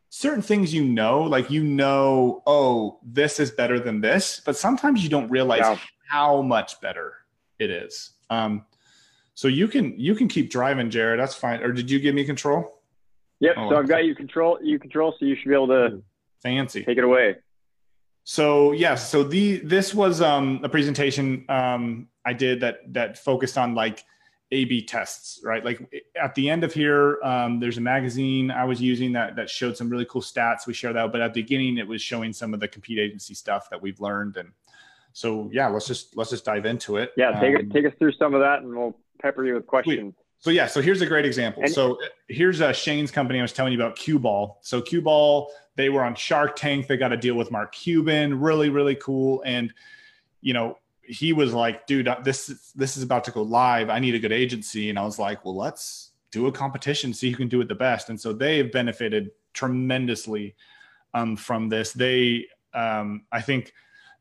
certain 0.09 0.43
things 0.43 0.71
you 0.71 0.83
know 0.83 1.21
like 1.21 1.49
you 1.49 1.63
know 1.63 2.43
oh 2.45 2.99
this 3.03 3.39
is 3.39 3.49
better 3.51 3.79
than 3.79 4.01
this 4.01 4.41
but 4.45 4.55
sometimes 4.55 5.03
you 5.03 5.09
don't 5.09 5.29
realize 5.29 5.59
yeah. 5.59 5.77
how 6.07 6.41
much 6.41 6.79
better 6.81 7.13
it 7.59 7.69
is. 7.69 8.11
Um, 8.29 8.65
so 9.33 9.47
you 9.47 9.67
can 9.67 9.99
you 9.99 10.15
can 10.15 10.27
keep 10.27 10.49
driving 10.49 10.89
jared 10.89 11.19
that's 11.19 11.35
fine. 11.35 11.61
Or 11.61 11.71
did 11.71 11.91
you 11.91 11.99
give 11.99 12.15
me 12.15 12.23
control 12.23 12.74
Yep. 13.45 13.55
Oh, 13.57 13.69
so 13.69 13.77
I've 13.77 13.87
got 13.87 14.05
you 14.05 14.15
control 14.15 14.57
you 14.61 14.79
control, 14.79 15.13
so 15.19 15.25
you 15.25 15.35
should 15.35 15.49
be 15.49 15.53
able 15.53 15.67
to 15.67 16.03
fancy 16.41 16.83
take 16.83 16.97
it 16.97 17.03
away. 17.03 17.35
So 18.23 18.71
yes, 18.71 19.09
so 19.09 19.23
the 19.23 19.57
this 19.57 19.93
was 19.93 20.19
um, 20.19 20.59
a 20.63 20.69
presentation 20.69 21.45
um, 21.47 22.07
I 22.25 22.33
did 22.33 22.61
that 22.61 22.91
that 22.93 23.19
focused 23.19 23.55
on 23.55 23.75
like 23.75 24.03
A/B 24.51 24.85
tests, 24.85 25.41
right? 25.43 25.63
Like 25.63 25.79
at 26.19 26.33
the 26.33 26.49
end 26.49 26.63
of 26.63 26.73
here, 26.73 27.19
um, 27.23 27.59
there's 27.59 27.77
a 27.77 27.81
magazine 27.81 28.49
I 28.49 28.65
was 28.65 28.81
using 28.81 29.11
that 29.13 29.35
that 29.35 29.47
showed 29.47 29.77
some 29.77 29.89
really 29.91 30.05
cool 30.05 30.23
stats. 30.23 30.65
We 30.65 30.73
share 30.73 30.91
that, 30.93 31.11
but 31.11 31.21
at 31.21 31.35
the 31.35 31.43
beginning, 31.43 31.77
it 31.77 31.87
was 31.87 32.01
showing 32.01 32.33
some 32.33 32.51
of 32.55 32.59
the 32.59 32.67
compete 32.67 32.97
agency 32.97 33.35
stuff 33.35 33.69
that 33.69 33.79
we've 33.79 34.01
learned, 34.01 34.37
and 34.37 34.49
so 35.13 35.47
yeah, 35.53 35.67
let's 35.67 35.85
just 35.85 36.17
let's 36.17 36.31
just 36.31 36.45
dive 36.45 36.65
into 36.65 36.97
it. 36.97 37.11
Yeah, 37.15 37.39
take 37.39 37.59
um, 37.59 37.69
take 37.69 37.85
us 37.85 37.93
through 37.99 38.13
some 38.13 38.33
of 38.33 38.41
that, 38.41 38.63
and 38.63 38.75
we'll 38.75 38.97
pepper 39.21 39.45
you 39.45 39.53
with 39.53 39.67
questions. 39.67 40.15
Sweet. 40.15 40.24
So 40.45 40.51
yeah, 40.51 40.67
so 40.67 40.79
here's 40.79 41.01
a 41.01 41.07
great 41.07 41.25
example. 41.25 41.63
And, 41.63 41.73
so 41.73 41.97
here's 42.27 42.61
uh, 42.61 42.71
Shane's 42.71 43.09
company 43.09 43.39
I 43.39 43.41
was 43.41 43.51
telling 43.51 43.73
you 43.73 43.79
about, 43.81 43.95
Cue 43.95 44.19
Ball. 44.19 44.59
So 44.61 44.79
Cue 44.79 45.01
Ball, 45.01 45.51
they 45.75 45.89
were 45.89 46.03
on 46.03 46.13
Shark 46.13 46.55
Tank. 46.55 46.85
They 46.85 46.97
got 46.97 47.11
a 47.11 47.17
deal 47.17 47.33
with 47.33 47.49
Mark 47.49 47.73
Cuban. 47.73 48.39
Really, 48.39 48.69
really 48.69 48.93
cool. 48.93 49.41
And 49.43 49.73
you 50.41 50.53
know, 50.53 50.77
he 51.01 51.33
was 51.33 51.51
like, 51.51 51.87
"Dude, 51.87 52.07
uh, 52.07 52.17
this 52.23 52.71
this 52.75 52.95
is 52.95 53.01
about 53.01 53.23
to 53.23 53.31
go 53.31 53.41
live. 53.41 53.89
I 53.89 53.97
need 53.97 54.13
a 54.13 54.19
good 54.19 54.31
agency." 54.31 54.91
And 54.91 54.99
I 54.99 55.03
was 55.03 55.17
like, 55.17 55.43
"Well, 55.43 55.55
let's 55.55 56.11
do 56.29 56.45
a 56.45 56.51
competition, 56.51 57.11
see 57.11 57.31
who 57.31 57.37
can 57.37 57.47
do 57.47 57.59
it 57.61 57.67
the 57.67 57.73
best." 57.73 58.11
And 58.11 58.21
so 58.21 58.31
they've 58.31 58.71
benefited 58.71 59.31
tremendously 59.53 60.53
um, 61.15 61.35
from 61.37 61.69
this. 61.69 61.91
They, 61.91 62.45
um, 62.75 63.23
I 63.31 63.41
think. 63.41 63.73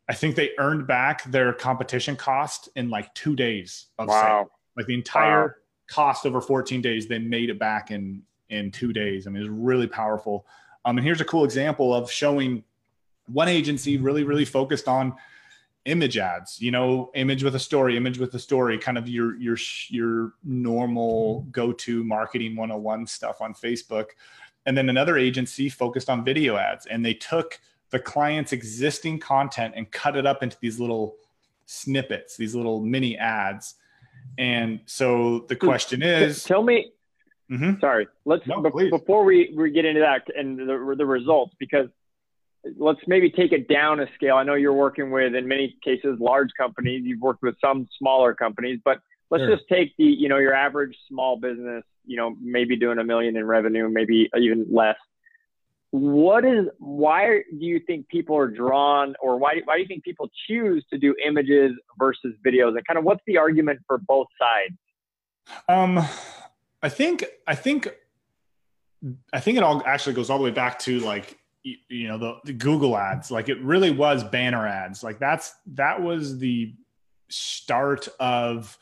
I 0.07 0.13
think 0.13 0.37
they 0.37 0.51
earned 0.59 0.87
back 0.87 1.25
their 1.25 1.55
competition 1.55 2.15
cost 2.15 2.69
in 2.77 2.91
like 2.91 3.15
two 3.15 3.35
days 3.35 3.87
of 3.99 4.09
wow. 4.09 4.23
sale. 4.23 4.51
Like 4.77 4.87
the 4.87 4.93
entire 4.93 5.47
wow 5.47 5.55
cost 5.87 6.27
over 6.27 6.41
14 6.41 6.81
days, 6.81 7.09
they 7.09 7.19
made 7.19 7.51
it 7.51 7.59
back 7.59 7.91
in 7.91 8.23
in 8.51 8.71
two 8.71 8.93
days. 8.93 9.27
I 9.27 9.31
mean, 9.31 9.43
it's 9.43 9.51
really 9.51 9.87
powerful. 9.87 10.47
Um, 10.85 10.99
and 10.99 11.05
here's 11.05 11.21
a 11.21 11.25
cool 11.25 11.45
example 11.45 11.95
of 11.95 12.11
showing 12.11 12.63
one 13.27 13.49
agency 13.49 13.97
really, 13.97 14.23
really 14.23 14.45
focused 14.45 14.87
on 14.87 15.15
image 15.87 16.19
ads. 16.19 16.61
You 16.61 16.71
know, 16.71 17.11
image 17.15 17.43
with 17.43 17.55
a 17.55 17.59
story, 17.59 17.97
image 17.97 18.19
with 18.19 18.35
a 18.35 18.39
story, 18.39 18.79
kind 18.79 18.99
of 18.99 19.09
your 19.09 19.37
your 19.37 19.57
your 19.89 20.33
normal 20.45 21.43
go-to 21.51 22.05
marketing 22.05 22.57
101 22.57 23.07
stuff 23.07 23.41
on 23.41 23.55
Facebook. 23.55 24.07
And 24.67 24.77
then 24.77 24.89
another 24.89 25.19
agency 25.19 25.69
focused 25.69 26.09
on 26.09 26.25
video 26.25 26.57
ads, 26.57 26.87
and 26.87 27.05
they 27.05 27.15
took 27.15 27.59
the 27.91 27.99
client's 27.99 28.53
existing 28.53 29.21
content 29.21 29.75
and 29.77 29.91
cut 29.91 30.17
it 30.17 30.27
up 30.27 30.43
into 30.43 30.57
these 30.61 30.81
little 30.81 31.17
snippets, 31.67 32.37
these 32.37 32.55
little 32.55 32.81
mini 32.81 33.17
ads 33.17 33.75
and 34.39 34.81
so 34.87 35.41
the 35.49 35.57
question 35.57 36.03
is 36.03 36.43
tell 36.45 36.63
me 36.63 36.91
mm-hmm. 37.51 37.79
sorry 37.81 38.07
let's 38.25 38.47
no, 38.47 38.61
be- 38.63 38.91
before 38.91 39.25
we, 39.25 39.55
we 39.57 39.71
get 39.71 39.85
into 39.85 40.01
that 40.01 40.23
and 40.37 40.59
the, 40.59 40.95
the 40.97 41.07
results 41.07 41.55
because 41.59 41.89
let's 42.79 43.01
maybe 43.07 43.31
take 43.31 43.53
it 43.53 43.69
down 43.69 44.01
a 44.01 44.07
scale 44.15 44.37
i 44.37 44.43
know 44.43 44.55
you're 44.55 44.73
working 44.73 45.11
with 45.11 45.35
in 45.35 45.47
many 45.47 45.77
cases 45.85 46.19
large 46.19 46.51
companies 46.57 47.03
you've 47.05 47.21
worked 47.21 47.43
with 47.43 47.55
some 47.61 47.87
smaller 47.99 48.35
companies 48.35 48.81
but 48.85 49.01
let's 49.31 49.43
sure. 49.43 49.57
just 49.57 49.69
take 49.69 49.95
the 49.99 50.05
you 50.05 50.29
know 50.29 50.39
your 50.39 50.55
average 50.55 50.97
small 51.09 51.37
business 51.37 51.85
you 52.05 52.17
know 52.17 52.35
maybe 52.41 52.77
doing 52.77 52.99
a 52.99 53.05
million 53.05 53.37
in 53.37 53.45
revenue 53.45 53.89
maybe 53.89 54.31
even 54.37 54.67
less 54.71 54.97
what 55.95 56.45
is 56.45 56.67
why 56.79 57.43
do 57.57 57.65
you 57.65 57.79
think 57.79 58.09
people 58.09 58.37
are 58.37 58.49
drawn 58.49 59.15
or 59.23 59.39
why, 59.39 59.61
why 59.65 59.77
do 59.77 59.83
you 59.83 59.87
think 59.87 60.03
people 60.03 60.29
choose 60.49 60.85
to 60.91 60.99
do 60.99 61.15
images 61.25 61.71
versus 61.97 62.35
videos? 62.45 62.77
And 62.77 62.85
kind 62.85 62.99
of 62.99 63.05
what's 63.05 63.23
the 63.29 63.39
argument 63.39 63.79
for 63.87 63.99
both 63.99 64.27
sides? 64.37 64.77
Um 65.69 66.05
i 66.83 66.89
think 66.89 67.25
i 67.47 67.55
think 67.55 67.89
i 69.33 69.39
think 69.39 69.57
it 69.57 69.63
all 69.63 69.83
actually 69.87 70.15
goes 70.15 70.31
all 70.31 70.37
the 70.37 70.45
way 70.45 70.51
back 70.51 70.79
to 70.81 70.99
like 71.01 71.39
you 71.63 72.09
know 72.09 72.19
the, 72.19 72.39
the 72.45 72.53
google 72.53 72.97
ads. 72.97 73.31
Like 73.31 73.49
it 73.49 73.63
really 73.63 73.93
was 73.93 74.25
banner 74.25 74.67
ads. 74.67 75.05
Like 75.05 75.21
that's 75.21 75.55
that 75.75 76.03
was 76.03 76.39
the 76.39 76.75
start 77.31 78.09
of 78.19 78.77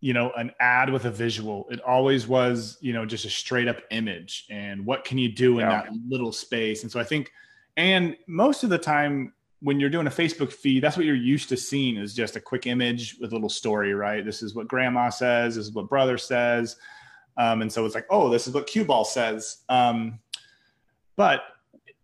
you 0.00 0.12
know 0.12 0.30
an 0.32 0.52
ad 0.60 0.90
with 0.90 1.04
a 1.06 1.10
visual. 1.10 1.66
It 1.70 1.80
always 1.80 2.26
was 2.26 2.78
you 2.80 2.92
know 2.92 3.04
just 3.04 3.24
a 3.24 3.30
straight 3.30 3.68
up 3.68 3.78
image 3.90 4.46
and 4.50 4.84
what 4.86 5.04
can 5.04 5.18
you 5.18 5.30
do 5.30 5.58
in 5.58 5.66
yeah. 5.68 5.82
that 5.82 5.92
little 6.08 6.32
space? 6.32 6.82
And 6.82 6.92
so 6.92 7.00
i 7.00 7.04
think 7.04 7.32
and 7.76 8.16
most 8.26 8.64
of 8.64 8.70
the 8.70 8.78
time 8.78 9.32
when 9.60 9.80
you're 9.80 9.90
doing 9.90 10.06
a 10.06 10.10
facebook 10.10 10.52
feed 10.52 10.82
that's 10.82 10.96
what 10.96 11.04
you're 11.04 11.16
used 11.16 11.48
to 11.48 11.56
seeing 11.56 11.96
is 11.96 12.14
just 12.14 12.36
a 12.36 12.40
quick 12.40 12.66
image 12.66 13.16
with 13.20 13.32
a 13.32 13.34
little 13.34 13.48
story 13.48 13.92
right? 13.92 14.24
This 14.24 14.42
is 14.42 14.54
what 14.54 14.68
grandma 14.68 15.08
says 15.08 15.56
this 15.56 15.66
is 15.66 15.72
what 15.72 15.88
brother 15.88 16.18
says. 16.18 16.76
Um, 17.36 17.62
and 17.62 17.72
so 17.72 17.84
it's 17.84 17.94
like 17.94 18.06
oh 18.10 18.28
this 18.28 18.46
is 18.46 18.54
what 18.54 18.66
cue 18.66 18.84
ball 18.84 19.04
says. 19.04 19.58
Um, 19.68 20.20
but 21.16 21.42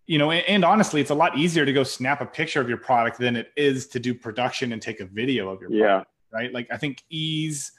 you 0.07 0.19
know 0.19 0.33
and, 0.33 0.45
and, 0.49 0.65
honestly 0.65 1.01
it's 1.01 1.11
a 1.11 1.15
lot 1.15 1.39
easier 1.39 1.65
to 1.65 1.73
go 1.73 1.85
snap 1.85 2.21
a 2.21 2.27
picture 2.27 2.61
of 2.61 2.69
your 2.69 2.79
product 2.79 3.19
than 3.19 3.37
it 3.37 3.53
is 3.57 3.87
to 3.89 4.01
do 4.01 4.15
production 4.15 4.73
and 4.73 4.83
take 4.83 4.99
a 4.99 5.05
video 5.05 5.49
of 5.49 5.61
your 5.61 5.71
product, 5.71 6.11
yeah. 6.33 6.39
right? 6.39 6.53
Like 6.53 6.67
i 6.73 6.77
think 6.77 7.05
ease 7.09 7.71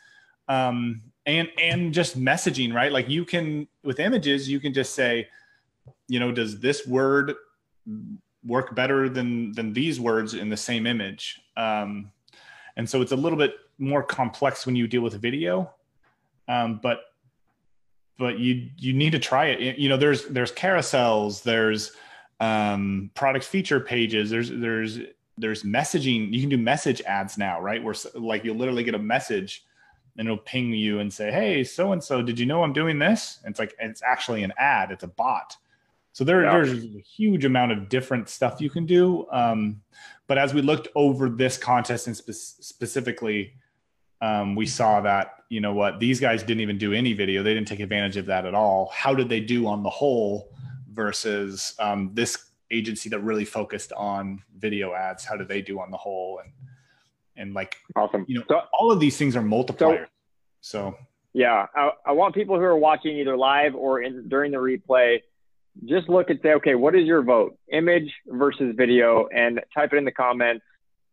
um, 0.47 1.01
and 1.25 1.49
and 1.60 1.93
just 1.93 2.19
messaging 2.19 2.73
right? 2.73 2.91
Like 2.91 3.10
you 3.10 3.25
can 3.25 3.67
with 3.84 3.99
images 3.99 4.49
you 4.49 4.60
can 4.60 4.73
just 4.73 4.93
say 4.93 5.27
you 6.08 6.19
know 6.19 6.31
does 6.31 6.60
this 6.60 6.86
word 6.86 7.34
work 8.45 8.75
better 8.75 9.10
than 9.10 9.51
than 9.53 9.73
these 9.73 9.99
words 9.99 10.34
in 10.34 10.49
the 10.49 10.58
same 10.58 10.86
image? 10.88 11.41
Um, 11.58 12.12
and 12.77 12.89
so 12.89 13.01
it's 13.01 13.12
a 13.12 13.15
little 13.15 13.38
bit 13.38 13.55
more 13.77 14.03
complex 14.03 14.65
when 14.65 14.76
you 14.76 14.88
deal 14.88 15.01
with 15.01 15.13
video 15.20 15.72
um, 16.47 16.80
but 16.82 17.01
but 18.17 18.39
you 18.39 18.70
you 18.78 18.93
need 18.93 19.11
to 19.11 19.20
try 19.20 19.47
it. 19.47 19.78
You 19.78 19.89
know 19.89 19.97
there's 19.97 20.26
there's 20.28 20.51
carousels 20.51 21.43
there's 21.43 21.91
um, 22.39 23.09
product 23.15 23.45
feature 23.45 23.80
pages 23.80 24.30
there's 24.30 24.49
there's 24.49 24.99
there's 25.38 25.63
messaging. 25.63 26.32
You 26.32 26.39
can 26.39 26.49
do 26.49 26.57
message 26.57 27.01
ads 27.01 27.38
now 27.38 27.59
right? 27.59 27.84
Where 27.84 27.95
like 28.13 28.43
you'll 28.43 28.55
literally 28.55 28.84
get 28.84 28.95
a 28.95 28.99
message 28.99 29.65
and 30.18 30.28
it'll 30.28 30.38
ping 30.38 30.74
you 30.74 30.99
and 30.99 31.11
say, 31.11 31.32
"Hey, 31.32 31.63
so 31.63 31.91
and 31.91 32.03
so, 32.03 32.22
did 32.22 32.39
you 32.39 32.45
know 32.45 32.63
I'm 32.63 32.74
doing 32.74 32.99
this?" 32.99 33.39
And 33.43 33.51
it's 33.51 33.59
like 33.59 33.76
it's 33.80 34.01
actually 34.03 34.43
an 34.43 34.53
ad; 34.57 34.91
it's 34.91 35.03
a 35.03 35.07
bot. 35.07 35.57
So 36.13 36.24
there, 36.24 36.43
yeah. 36.43 36.51
there's 36.53 36.72
a 36.72 36.99
huge 36.99 37.43
amount 37.43 37.74
of 37.74 37.89
different 37.89 38.30
stuff 38.30 38.61
you 38.61 38.70
can 38.70 38.86
do. 38.86 39.28
Um, 39.32 39.82
but 40.28 40.38
as 40.38 40.53
we 40.53 40.61
looked 40.61 40.88
over 40.95 41.30
this 41.30 41.57
contest 41.57 42.07
and 42.07 42.16
spe- 42.16 42.32
specifically, 42.32 43.53
um, 44.22 44.55
we 44.55 44.66
saw 44.66 45.01
that 45.01 45.43
you 45.49 45.59
know 45.59 45.74
what 45.74 45.99
these 45.99 46.20
guys 46.20 46.41
didn't 46.43 46.61
even 46.61 46.78
do 46.78 46.93
any 46.93 47.13
video; 47.13 47.43
they 47.43 47.53
didn't 47.53 47.68
take 47.68 47.82
advantage 47.82 48.18
of 48.18 48.28
that 48.28 48.45
at 48.45 48.53
all. 48.53 48.91
How 48.93 49.13
did 49.13 49.30
they 49.30 49.39
do 49.39 49.68
on 49.68 49.84
the 49.84 49.89
whole 49.89 50.51
versus 50.89 51.76
um, 51.78 52.11
this 52.13 52.38
agency 52.72 53.09
that 53.09 53.20
really 53.20 53.45
focused 53.45 53.91
on 53.93 54.41
video 54.57 54.93
ads. 54.93 55.26
How 55.26 55.36
do 55.36 55.45
they 55.45 55.61
do 55.61 55.80
on 55.80 55.91
the 55.91 55.97
whole? 55.97 56.41
And 56.43 56.51
and 57.38 57.53
like 57.53 57.75
awesome. 57.95 58.25
You 58.27 58.39
know, 58.39 58.45
so, 58.47 58.61
all 58.77 58.91
of 58.91 58.99
these 58.99 59.17
things 59.17 59.36
are 59.36 59.41
multipliers. 59.41 60.07
So, 60.61 60.93
so 60.93 60.97
yeah, 61.33 61.67
I, 61.75 61.91
I 62.07 62.11
want 62.13 62.33
people 62.33 62.55
who 62.55 62.63
are 62.63 62.77
watching 62.77 63.17
either 63.17 63.36
live 63.36 63.75
or 63.75 64.01
in 64.01 64.27
during 64.27 64.51
the 64.51 64.57
replay 64.57 65.19
just 65.83 66.07
look 66.07 66.29
and 66.29 66.39
say, 66.41 66.53
okay, 66.53 66.75
what 66.75 66.95
is 66.95 67.05
your 67.05 67.21
vote? 67.21 67.57
Image 67.71 68.11
versus 68.27 68.73
video, 68.77 69.27
and 69.36 69.59
type 69.73 69.91
it 69.93 69.97
in 69.97 70.05
the 70.05 70.11
comments. 70.11 70.63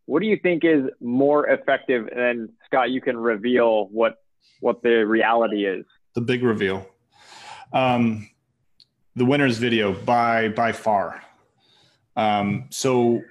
What 0.07 0.21
do 0.21 0.27
you 0.27 0.39
think 0.41 0.65
is 0.65 0.85
more 1.01 1.49
effective? 1.49 2.07
And 2.09 2.19
then 2.19 2.49
Scott, 2.67 2.91
you 2.91 3.01
can 3.01 3.17
reveal 3.17 3.87
what 3.87 4.19
what 4.61 4.83
the 4.83 5.05
reality 5.07 5.67
is. 5.67 5.85
The 6.15 6.21
big 6.21 6.43
reveal. 6.43 6.87
Um, 7.73 8.29
the 9.17 9.25
winner's 9.25 9.59
video 9.59 9.93
by 9.93 10.49
by 10.49 10.73
far. 10.73 11.23
Um, 12.17 12.67
so 12.71 13.23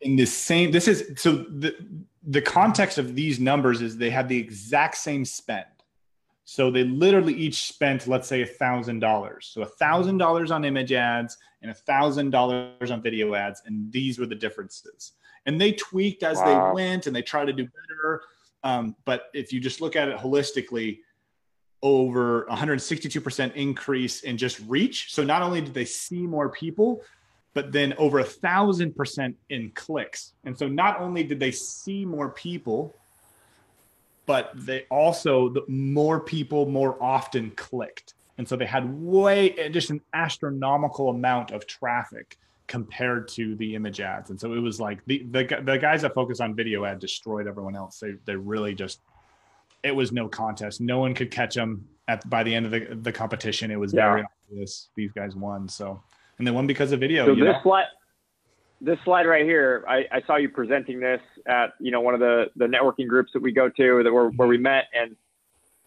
in 0.00 0.16
the 0.16 0.26
same, 0.26 0.70
this 0.70 0.88
is 0.88 1.20
so 1.20 1.32
the 1.32 1.74
the 2.22 2.42
context 2.42 2.98
of 2.98 3.14
these 3.14 3.40
numbers 3.40 3.80
is 3.80 3.96
they 3.96 4.10
had 4.10 4.28
the 4.28 4.38
exact 4.38 4.96
same 4.96 5.24
spend. 5.24 5.64
So 6.44 6.70
they 6.70 6.84
literally 6.84 7.34
each 7.34 7.68
spent, 7.68 8.08
let's 8.08 8.26
say, 8.26 8.42
a 8.42 8.46
thousand 8.46 8.98
dollars. 8.98 9.50
So 9.52 9.62
a 9.62 9.66
thousand 9.66 10.18
dollars 10.18 10.50
on 10.50 10.64
image 10.64 10.92
ads 10.92 11.38
and 11.62 11.70
a 11.70 11.74
thousand 11.74 12.30
dollars 12.30 12.90
on 12.90 13.02
video 13.02 13.34
ads, 13.34 13.62
and 13.66 13.90
these 13.92 14.18
were 14.18 14.26
the 14.26 14.34
differences. 14.34 15.12
And 15.46 15.60
they 15.60 15.72
tweaked 15.72 16.22
as 16.22 16.38
wow. 16.38 16.44
they 16.68 16.74
went, 16.74 17.06
and 17.06 17.14
they 17.14 17.22
tried 17.22 17.46
to 17.46 17.52
do 17.52 17.64
better. 17.64 18.22
Um, 18.62 18.96
but 19.04 19.24
if 19.32 19.52
you 19.52 19.60
just 19.60 19.80
look 19.80 19.96
at 19.96 20.08
it 20.08 20.18
holistically, 20.18 20.98
over 21.82 22.46
162% 22.50 23.54
increase 23.54 24.22
in 24.22 24.36
just 24.36 24.60
reach. 24.66 25.14
So 25.14 25.24
not 25.24 25.42
only 25.42 25.60
did 25.60 25.72
they 25.72 25.84
see 25.84 26.26
more 26.26 26.50
people, 26.50 27.02
but 27.54 27.72
then 27.72 27.94
over 27.98 28.20
a 28.20 28.24
thousand 28.24 28.94
percent 28.94 29.36
in 29.48 29.72
clicks. 29.74 30.34
And 30.44 30.56
so 30.56 30.68
not 30.68 31.00
only 31.00 31.22
did 31.24 31.40
they 31.40 31.50
see 31.50 32.04
more 32.04 32.30
people, 32.30 32.94
but 34.26 34.52
they 34.54 34.86
also 34.90 35.48
the 35.48 35.64
more 35.66 36.20
people 36.20 36.66
more 36.66 37.02
often 37.02 37.50
clicked. 37.52 38.14
And 38.38 38.48
so 38.48 38.56
they 38.56 38.66
had 38.66 38.88
way 38.90 39.70
just 39.70 39.90
an 39.90 40.00
astronomical 40.14 41.10
amount 41.10 41.50
of 41.50 41.66
traffic 41.66 42.38
compared 42.66 43.26
to 43.26 43.56
the 43.56 43.74
image 43.74 44.00
ads. 44.00 44.30
And 44.30 44.40
so 44.40 44.54
it 44.54 44.60
was 44.60 44.80
like 44.80 45.04
the 45.06 45.26
the, 45.30 45.60
the 45.64 45.76
guys 45.78 46.02
that 46.02 46.14
focus 46.14 46.40
on 46.40 46.54
video 46.54 46.84
ad 46.84 47.00
destroyed 47.00 47.48
everyone 47.48 47.74
else. 47.74 47.98
They, 47.98 48.14
they 48.24 48.36
really 48.36 48.74
just 48.74 49.00
it 49.82 49.94
was 49.94 50.12
no 50.12 50.28
contest. 50.28 50.80
No 50.80 51.00
one 51.00 51.14
could 51.14 51.30
catch 51.30 51.54
them 51.54 51.88
at 52.06 52.28
by 52.30 52.44
the 52.44 52.54
end 52.54 52.66
of 52.66 52.72
the, 52.72 52.96
the 53.02 53.12
competition. 53.12 53.70
It 53.70 53.80
was 53.80 53.92
yeah. 53.92 54.08
very 54.10 54.24
obvious 54.48 54.90
these 54.94 55.10
guys 55.12 55.34
won. 55.34 55.68
So 55.68 56.00
and 56.40 56.46
they 56.46 56.50
won 56.50 56.66
because 56.66 56.90
of 56.90 56.98
video 56.98 57.26
so 57.26 57.34
this 57.34 57.56
slide 57.62 57.86
this 58.80 58.98
slide 59.04 59.26
right 59.26 59.44
here, 59.44 59.84
I, 59.86 60.06
I, 60.10 60.22
saw 60.26 60.36
you 60.36 60.48
presenting 60.48 61.00
this 61.00 61.20
at 61.46 61.74
you 61.80 61.90
know 61.90 62.00
one 62.00 62.14
of 62.14 62.20
the 62.20 62.46
the 62.56 62.64
networking 62.64 63.06
groups 63.06 63.30
that 63.34 63.42
we 63.42 63.52
go 63.52 63.68
to 63.68 64.02
that 64.02 64.10
were 64.10 64.30
where 64.30 64.48
we 64.48 64.56
mm-hmm. 64.56 64.62
met, 64.64 64.84
and 64.94 65.16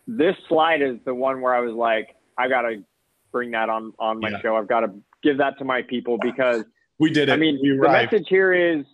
this 0.08 0.36
slide 0.48 0.82
is 0.82 0.98
the 1.06 1.14
one 1.14 1.42
where 1.42 1.56
I 1.56 1.60
was 1.60 1.74
like, 1.74 2.16
I 2.38 2.48
gotta 2.48 2.84
bring 3.32 3.52
that 3.52 3.70
on 3.70 3.94
on 3.98 4.20
my 4.20 4.30
yeah. 4.30 4.42
show. 4.42 4.56
I've 4.56 4.68
got 4.68 4.82
to 4.82 4.94
give 5.24 5.40
that 5.40 5.58
to 5.58 5.66
my 5.66 5.82
people 5.82 6.18
because 6.22 6.64
we 7.00 7.10
did 7.10 7.30
it. 7.30 7.34
I 7.34 7.38
mean, 7.38 7.60
the 7.62 7.90
message 7.90 8.28
here 8.30 8.54
is 8.54 8.86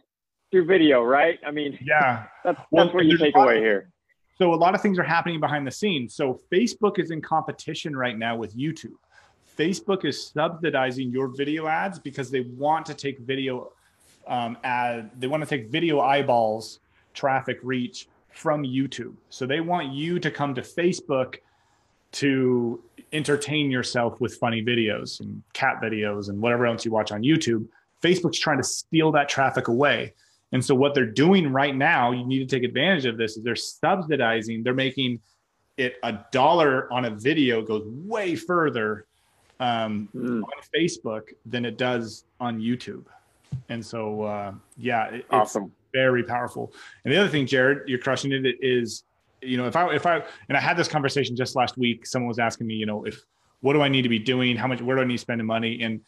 through 0.51 0.65
video, 0.65 1.03
right? 1.03 1.37
I 1.45 1.51
mean, 1.51 1.77
yeah, 1.81 2.25
that's 2.43 2.59
well, 2.71 2.85
that's 2.85 2.95
what 2.95 3.05
you 3.05 3.17
take 3.17 3.35
away 3.35 3.59
here. 3.59 3.91
So 4.37 4.53
a 4.53 4.55
lot 4.55 4.73
of 4.73 4.81
things 4.81 4.97
are 4.97 5.03
happening 5.03 5.41
behind 5.41 5.67
the 5.67 5.71
scenes. 5.71 6.15
So 6.15 6.39
Facebook 6.51 6.97
is 6.97 7.11
in 7.11 7.21
competition 7.21 7.93
right 7.93 8.17
now 8.17 8.37
with 8.37 8.57
YouTube. 8.57 8.95
Facebook 9.59 10.05
is 10.05 10.27
subsidizing 10.27 11.11
your 11.11 11.27
video 11.27 11.67
ads 11.67 11.99
because 11.99 12.31
they 12.31 12.41
want 12.41 12.85
to 12.85 12.93
take 12.93 13.19
video 13.19 13.73
um, 14.25 14.57
ad, 14.63 15.11
they 15.19 15.27
want 15.27 15.43
to 15.43 15.49
take 15.49 15.69
video 15.69 15.99
eyeballs 15.99 16.79
traffic 17.13 17.59
reach 17.61 18.07
from 18.31 18.63
YouTube. 18.63 19.15
So 19.29 19.45
they 19.45 19.59
want 19.59 19.91
you 19.91 20.17
to 20.19 20.31
come 20.31 20.55
to 20.55 20.61
Facebook 20.61 21.37
to 22.13 22.81
entertain 23.11 23.69
yourself 23.69 24.21
with 24.21 24.37
funny 24.37 24.63
videos 24.63 25.19
and 25.19 25.43
cat 25.51 25.81
videos 25.81 26.29
and 26.29 26.41
whatever 26.41 26.65
else 26.65 26.85
you 26.85 26.91
watch 26.91 27.11
on 27.11 27.21
YouTube. 27.21 27.67
Facebook's 28.01 28.39
trying 28.39 28.57
to 28.57 28.63
steal 28.63 29.11
that 29.11 29.27
traffic 29.27 29.67
away. 29.67 30.13
And 30.53 30.63
so 30.63 30.73
what 30.73 30.95
they're 30.95 31.05
doing 31.05 31.51
right 31.51 31.75
now, 31.75 32.11
you 32.11 32.25
need 32.25 32.47
to 32.47 32.55
take 32.55 32.63
advantage 32.63 33.05
of 33.05 33.17
this, 33.17 33.35
is 33.35 33.43
they're 33.43 33.55
subsidizing, 33.57 34.63
they're 34.63 34.73
making 34.73 35.19
it 35.77 35.95
a 36.03 36.19
dollar 36.31 36.91
on 36.93 37.05
a 37.05 37.09
video 37.09 37.61
goes 37.61 37.83
way 37.85 38.35
further 38.35 39.05
um, 39.59 40.09
mm. 40.15 40.41
on 40.41 40.49
Facebook 40.75 41.29
than 41.45 41.65
it 41.65 41.77
does 41.77 42.25
on 42.39 42.59
YouTube. 42.59 43.05
And 43.69 43.85
so, 43.85 44.23
uh, 44.23 44.53
yeah, 44.77 45.07
it, 45.07 45.25
awesome. 45.31 45.63
it's 45.65 45.73
very 45.93 46.23
powerful. 46.23 46.73
And 47.03 47.13
the 47.13 47.17
other 47.17 47.29
thing, 47.29 47.45
Jared, 47.45 47.87
you're 47.87 47.99
crushing 47.99 48.31
it 48.31 48.45
is, 48.61 49.03
you 49.41 49.57
know, 49.57 49.67
if 49.67 49.75
I, 49.75 49.93
if 49.93 50.05
I, 50.05 50.23
and 50.47 50.57
I 50.57 50.61
had 50.61 50.77
this 50.77 50.87
conversation 50.87 51.35
just 51.35 51.55
last 51.55 51.77
week, 51.77 52.05
someone 52.05 52.27
was 52.27 52.39
asking 52.39 52.67
me, 52.67 52.75
you 52.75 52.85
know, 52.85 53.05
if, 53.05 53.23
what 53.61 53.73
do 53.73 53.81
I 53.81 53.89
need 53.89 54.03
to 54.03 54.09
be 54.09 54.19
doing? 54.19 54.55
How 54.55 54.67
much, 54.67 54.81
where 54.81 54.95
do 54.95 55.01
I 55.01 55.05
need 55.05 55.15
to 55.15 55.21
spend 55.21 55.39
the 55.39 55.45
money? 55.45 55.81
And 55.81 56.01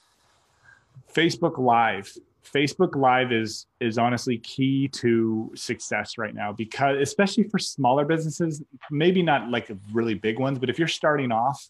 Facebook 1.13 1.57
Live, 1.57 2.11
Facebook 2.43 2.95
Live 2.95 3.31
is, 3.31 3.67
is 3.79 3.97
honestly 3.97 4.37
key 4.37 4.87
to 4.89 5.51
success 5.55 6.17
right 6.17 6.33
now 6.33 6.53
because, 6.53 6.97
especially 7.01 7.43
for 7.43 7.59
smaller 7.59 8.05
businesses, 8.05 8.63
maybe 8.89 9.21
not 9.21 9.49
like 9.49 9.69
really 9.91 10.13
big 10.13 10.39
ones, 10.39 10.59
but 10.59 10.69
if 10.69 10.79
you're 10.79 10.87
starting 10.87 11.31
off, 11.31 11.69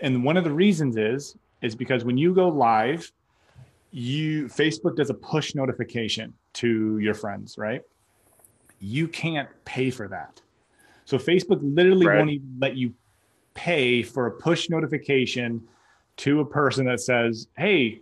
and 0.00 0.24
one 0.24 0.36
of 0.36 0.44
the 0.44 0.52
reasons 0.52 0.96
is, 0.96 1.36
is 1.62 1.74
because 1.74 2.04
when 2.04 2.18
you 2.18 2.34
go 2.34 2.48
live, 2.48 3.10
you 3.90 4.46
Facebook 4.46 4.96
does 4.96 5.10
a 5.10 5.14
push 5.14 5.54
notification 5.54 6.34
to 6.54 6.98
your 6.98 7.14
friends, 7.14 7.56
right? 7.56 7.82
You 8.80 9.08
can't 9.08 9.48
pay 9.64 9.90
for 9.90 10.08
that. 10.08 10.40
So 11.04 11.16
Facebook 11.18 11.60
literally 11.62 12.06
right. 12.06 12.18
won't 12.18 12.30
even 12.30 12.56
let 12.58 12.76
you 12.76 12.92
pay 13.54 14.02
for 14.02 14.26
a 14.26 14.30
push 14.30 14.68
notification 14.68 15.62
to 16.16 16.40
a 16.40 16.44
person 16.44 16.86
that 16.86 17.00
says, 17.00 17.48
"Hey, 17.56 18.00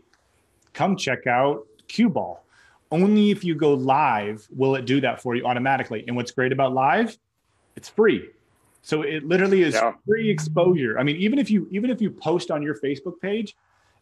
come 0.72 0.96
check 0.96 1.26
out 1.26 1.66
Cue 1.88 2.08
Ball." 2.08 2.42
Only 2.90 3.30
if 3.30 3.42
you 3.42 3.54
go 3.54 3.74
live 3.74 4.46
will 4.50 4.74
it 4.74 4.84
do 4.84 5.00
that 5.00 5.22
for 5.22 5.34
you 5.34 5.46
automatically. 5.46 6.04
And 6.06 6.16
what's 6.16 6.30
great 6.30 6.52
about 6.52 6.74
live, 6.74 7.16
it's 7.76 7.88
free. 7.88 8.28
So 8.82 9.02
it 9.02 9.24
literally 9.24 9.62
is 9.62 9.74
yeah. 9.74 9.92
free 10.06 10.28
exposure. 10.28 10.98
I 10.98 11.04
mean, 11.04 11.16
even 11.16 11.38
if 11.38 11.50
you 11.50 11.68
even 11.70 11.88
if 11.88 12.02
you 12.02 12.10
post 12.10 12.50
on 12.50 12.62
your 12.62 12.74
Facebook 12.74 13.20
page, 13.20 13.56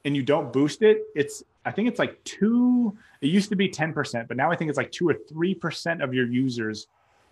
and 0.05 0.17
you 0.17 0.23
don't 0.23 0.53
boost 0.53 0.83
it, 0.83 1.03
it's 1.15 1.45
I 1.65 1.71
think 1.71 1.89
it's 1.89 1.99
like 1.99 2.23
two. 2.25 2.97
It 3.21 3.27
used 3.27 3.51
to 3.51 3.57
be 3.57 3.69
ten 3.69 3.93
percent, 3.93 4.29
but 4.29 4.37
now 4.37 4.51
I 4.51 4.57
think 4.57 4.71
it's 4.71 4.79
like 4.79 4.91
two 4.91 5.09
or 5.09 5.15
three 5.29 5.55
percent 5.55 6.03
of 6.03 6.15
your 6.15 6.27
users 6.27 6.87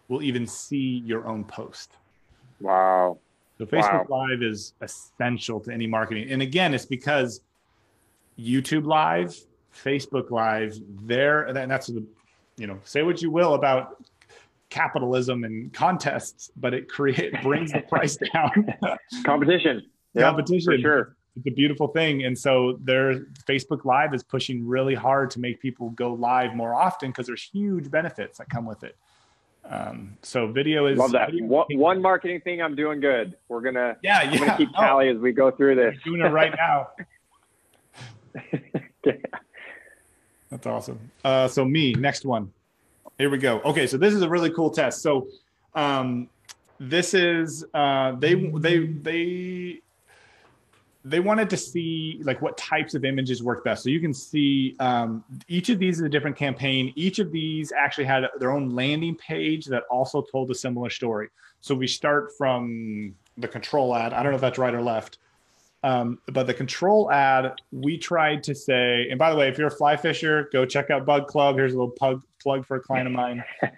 will 0.09 0.23
even 0.23 0.47
see 0.47 1.03
your 1.05 1.27
own 1.27 1.45
post. 1.45 1.93
Wow. 2.61 3.19
So 3.57 3.67
Facebook 3.67 4.09
wow. 4.09 4.29
Live 4.29 4.43
is 4.43 4.75
essential 4.81 5.61
to 5.61 5.73
any 5.73 5.87
marketing, 5.87 6.31
and 6.31 6.43
again, 6.43 6.75
it's 6.75 6.87
because 6.87 7.41
YouTube 8.39 8.85
Live, 8.87 9.37
Facebook 9.75 10.31
Live, 10.31 10.79
there, 11.03 11.45
and 11.45 11.71
that's 11.71 11.89
the, 11.89 12.05
you 12.57 12.67
know, 12.67 12.79
say 12.85 13.03
what 13.03 13.21
you 13.21 13.31
will 13.31 13.55
about 13.55 14.05
capitalism 14.71 15.45
and 15.45 15.73
contests, 15.73 16.51
but 16.57 16.75
it 16.75 16.89
create 16.89 17.43
brings 17.43 17.73
the 17.73 17.81
price 17.81 18.17
down. 18.35 18.75
Competition. 19.25 19.83
Competition. 20.17 20.73
for 20.73 20.79
sure 20.79 21.17
it's 21.39 21.47
a 21.47 21.51
beautiful 21.51 21.89
thing. 21.89 22.25
And 22.25 22.37
so 22.37 22.79
their 22.83 23.21
Facebook 23.47 23.85
Live 23.85 24.13
is 24.15 24.23
pushing 24.23 24.67
really 24.67 24.95
hard 24.95 25.31
to 25.33 25.41
make 25.41 25.61
people 25.61 25.91
go 25.91 26.13
live 26.13 26.55
more 26.55 26.75
often 26.75 27.11
because 27.11 27.27
there's 27.27 27.43
huge 27.43 27.91
benefits 27.91 28.39
that 28.39 28.49
come 28.49 28.67
with 28.67 28.83
it. 28.85 28.97
Um, 29.65 30.17
so 30.23 30.51
video 30.51 30.87
is 30.87 30.99
love 30.99 31.13
that. 31.13 31.31
One, 31.35 31.67
one, 31.71 32.01
marketing 32.01 32.41
thing 32.41 32.63
I'm 32.63 32.75
doing 32.75 33.01
good. 33.01 33.37
We're 33.49 33.61
gonna 33.61 33.99
yeah, 34.03 34.23
yeah. 34.23 34.39
gonna 34.39 34.57
keep 34.57 34.73
tally 34.73 35.09
as 35.11 35.19
we 35.19 35.33
go 35.33 35.51
through 35.51 35.75
this. 35.75 35.95
Doing 36.05 36.23
it 36.23 36.29
right 36.29 36.55
now. 36.57 36.89
That's 40.51 40.67
awesome. 40.67 41.11
Uh, 41.23 41.49
so 41.49 41.67
me, 41.67 41.93
next 41.93 42.25
one. 42.25 42.51
Here 43.19 43.29
we 43.29 43.39
go. 43.39 43.61
Okay, 43.63 43.89
so 43.89 43.97
this 43.97 44.15
is 44.15 44.23
a 44.23 44.29
really 44.29 44.51
cool 44.51 44.71
test. 44.71 45.03
So 45.03 45.27
um, 45.75 46.29
this 46.79 47.15
is 47.15 47.65
uh, 47.75 48.13
they 48.13 48.35
they 48.35 48.87
they 48.87 49.81
they 51.05 51.19
wanted 51.19 51.51
to 51.51 51.57
see 51.57 52.21
like 52.23 52.41
what 52.41 52.57
types 52.57 52.95
of 52.95 53.05
images 53.05 53.43
work 53.43 53.65
best. 53.65 53.83
So 53.83 53.91
you 53.91 53.99
can 54.01 54.15
see 54.15 54.77
um, 54.79 55.25
each 55.49 55.69
of 55.69 55.81
these 55.81 55.99
is 55.99 56.03
a 56.03 56.09
different 56.09 56.37
campaign. 56.37 56.93
Each 56.95 57.19
of 57.19 57.33
these 57.33 57.73
actually 57.73 58.05
had 58.05 58.25
their 58.39 58.53
own 58.53 58.71
landing 58.71 59.17
page 59.17 59.67
that 59.67 59.83
also 59.91 60.23
told 60.23 60.51
a 60.53 60.55
similar 60.55 60.91
story. 60.91 61.29
So 61.61 61.75
we 61.75 61.89
start 61.89 62.31
from 62.39 63.17
the 63.37 63.49
control 63.49 63.97
ad. 63.97 64.13
I 64.13 64.23
don't 64.23 64.31
know 64.31 64.37
if 64.37 64.41
that's 64.41 64.59
right 64.59 64.75
or 64.75 64.83
left. 64.83 65.19
Um, 65.85 66.19
but 66.33 66.47
the 66.47 66.55
control 66.55 67.11
ad, 67.11 67.53
we 67.71 67.99
tried 67.99 68.43
to 68.45 68.55
say, 68.55 69.09
and 69.11 69.19
by 69.19 69.31
the 69.31 69.37
way, 69.37 69.49
if 69.49 69.59
you're 69.59 69.69
a 69.69 69.71
fly 69.71 69.97
fisher, 69.97 70.49
go 70.53 70.67
check 70.67 70.91
out 70.91 71.07
Bug 71.07 71.29
Club. 71.29 71.57
Here's 71.57 71.73
a 71.73 71.77
little 71.77 71.91
plug, 71.91 72.23
plug 72.43 72.67
for 72.67 72.77
a 72.77 72.81
client 72.81 73.07
of 73.07 73.13
mine. 73.13 73.45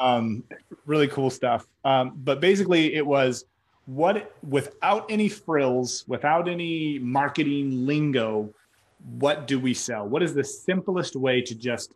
Um, 0.00 0.44
really 0.86 1.08
cool 1.08 1.28
stuff. 1.28 1.66
Um, 1.84 2.12
but 2.16 2.40
basically, 2.40 2.94
it 2.94 3.06
was 3.06 3.44
what 3.84 4.34
without 4.48 5.04
any 5.10 5.28
frills, 5.28 6.06
without 6.08 6.48
any 6.48 6.98
marketing 6.98 7.84
lingo, 7.84 8.48
what 9.18 9.46
do 9.46 9.60
we 9.60 9.74
sell? 9.74 10.08
What 10.08 10.22
is 10.22 10.34
the 10.34 10.42
simplest 10.42 11.16
way 11.16 11.42
to 11.42 11.54
just 11.54 11.94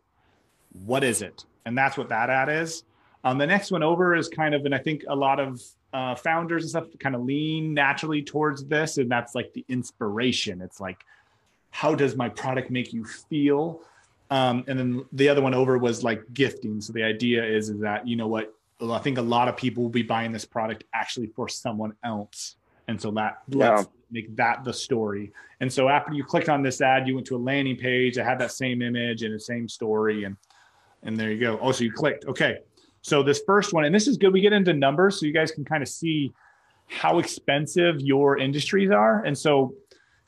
what 0.85 1.03
is 1.03 1.23
it? 1.23 1.45
And 1.65 1.77
that's 1.77 1.97
what 1.97 2.09
that 2.09 2.29
ad 2.29 2.49
is. 2.49 2.83
Um, 3.23 3.37
the 3.37 3.47
next 3.47 3.71
one 3.71 3.83
over 3.83 4.15
is 4.15 4.29
kind 4.29 4.53
of, 4.55 4.65
and 4.65 4.73
I 4.73 4.77
think 4.77 5.03
a 5.07 5.15
lot 5.15 5.39
of 5.39 5.61
uh, 5.93 6.15
founders 6.15 6.63
and 6.63 6.69
stuff 6.69 6.85
kind 6.99 7.15
of 7.15 7.21
lean 7.23 7.73
naturally 7.73 8.21
towards 8.21 8.65
this, 8.65 8.97
and 8.97 9.09
that's 9.09 9.35
like 9.35 9.51
the 9.53 9.65
inspiration. 9.67 10.61
It's 10.61 10.79
like, 10.79 11.03
how 11.71 11.95
does 11.95 12.15
my 12.15 12.29
product 12.29 12.71
make 12.71 12.93
you 12.93 13.03
feel? 13.03 13.81
Um, 14.29 14.63
and 14.67 14.77
then 14.77 15.05
the 15.11 15.29
other 15.29 15.41
one 15.41 15.53
over 15.53 15.77
was 15.77 16.03
like 16.03 16.21
gifting. 16.33 16.81
So 16.81 16.93
the 16.93 17.03
idea 17.03 17.43
is, 17.43 17.69
is 17.69 17.79
that 17.79 18.07
you 18.07 18.15
know 18.15 18.27
what 18.27 18.53
I 18.81 18.99
think 18.99 19.17
a 19.17 19.23
lot 19.23 19.47
of 19.47 19.57
people 19.57 19.83
will 19.83 19.89
be 19.89 20.03
buying 20.03 20.31
this 20.31 20.45
product 20.45 20.83
actually 20.93 21.27
for 21.35 21.49
someone 21.49 21.93
else, 22.03 22.55
and 22.87 23.01
so 23.01 23.11
that 23.11 23.39
let's 23.49 23.87
make 24.11 24.35
that 24.35 24.63
the 24.63 24.73
story. 24.73 25.31
And 25.59 25.71
so 25.71 25.89
after 25.89 26.13
you 26.13 26.23
clicked 26.23 26.49
on 26.49 26.63
this 26.63 26.79
ad, 26.79 27.07
you 27.07 27.15
went 27.15 27.27
to 27.27 27.35
a 27.35 27.37
landing 27.37 27.75
page 27.75 28.15
that 28.15 28.25
had 28.25 28.39
that 28.39 28.51
same 28.51 28.81
image 28.81 29.23
and 29.23 29.33
the 29.33 29.39
same 29.39 29.67
story, 29.67 30.23
and 30.23 30.37
and 31.03 31.17
there 31.17 31.31
you 31.31 31.39
go. 31.39 31.59
Oh, 31.61 31.71
so 31.71 31.83
you 31.83 31.91
clicked. 31.91 32.25
Okay. 32.25 32.59
So 33.01 33.23
this 33.23 33.41
first 33.45 33.73
one, 33.73 33.85
and 33.85 33.95
this 33.95 34.07
is 34.07 34.17
good. 34.17 34.33
We 34.33 34.41
get 34.41 34.53
into 34.53 34.73
numbers 34.73 35.19
so 35.19 35.25
you 35.25 35.33
guys 35.33 35.51
can 35.51 35.63
kind 35.63 35.81
of 35.81 35.87
see 35.87 36.33
how 36.87 37.19
expensive 37.19 38.01
your 38.01 38.37
industries 38.37 38.91
are. 38.91 39.23
And 39.23 39.37
so 39.37 39.73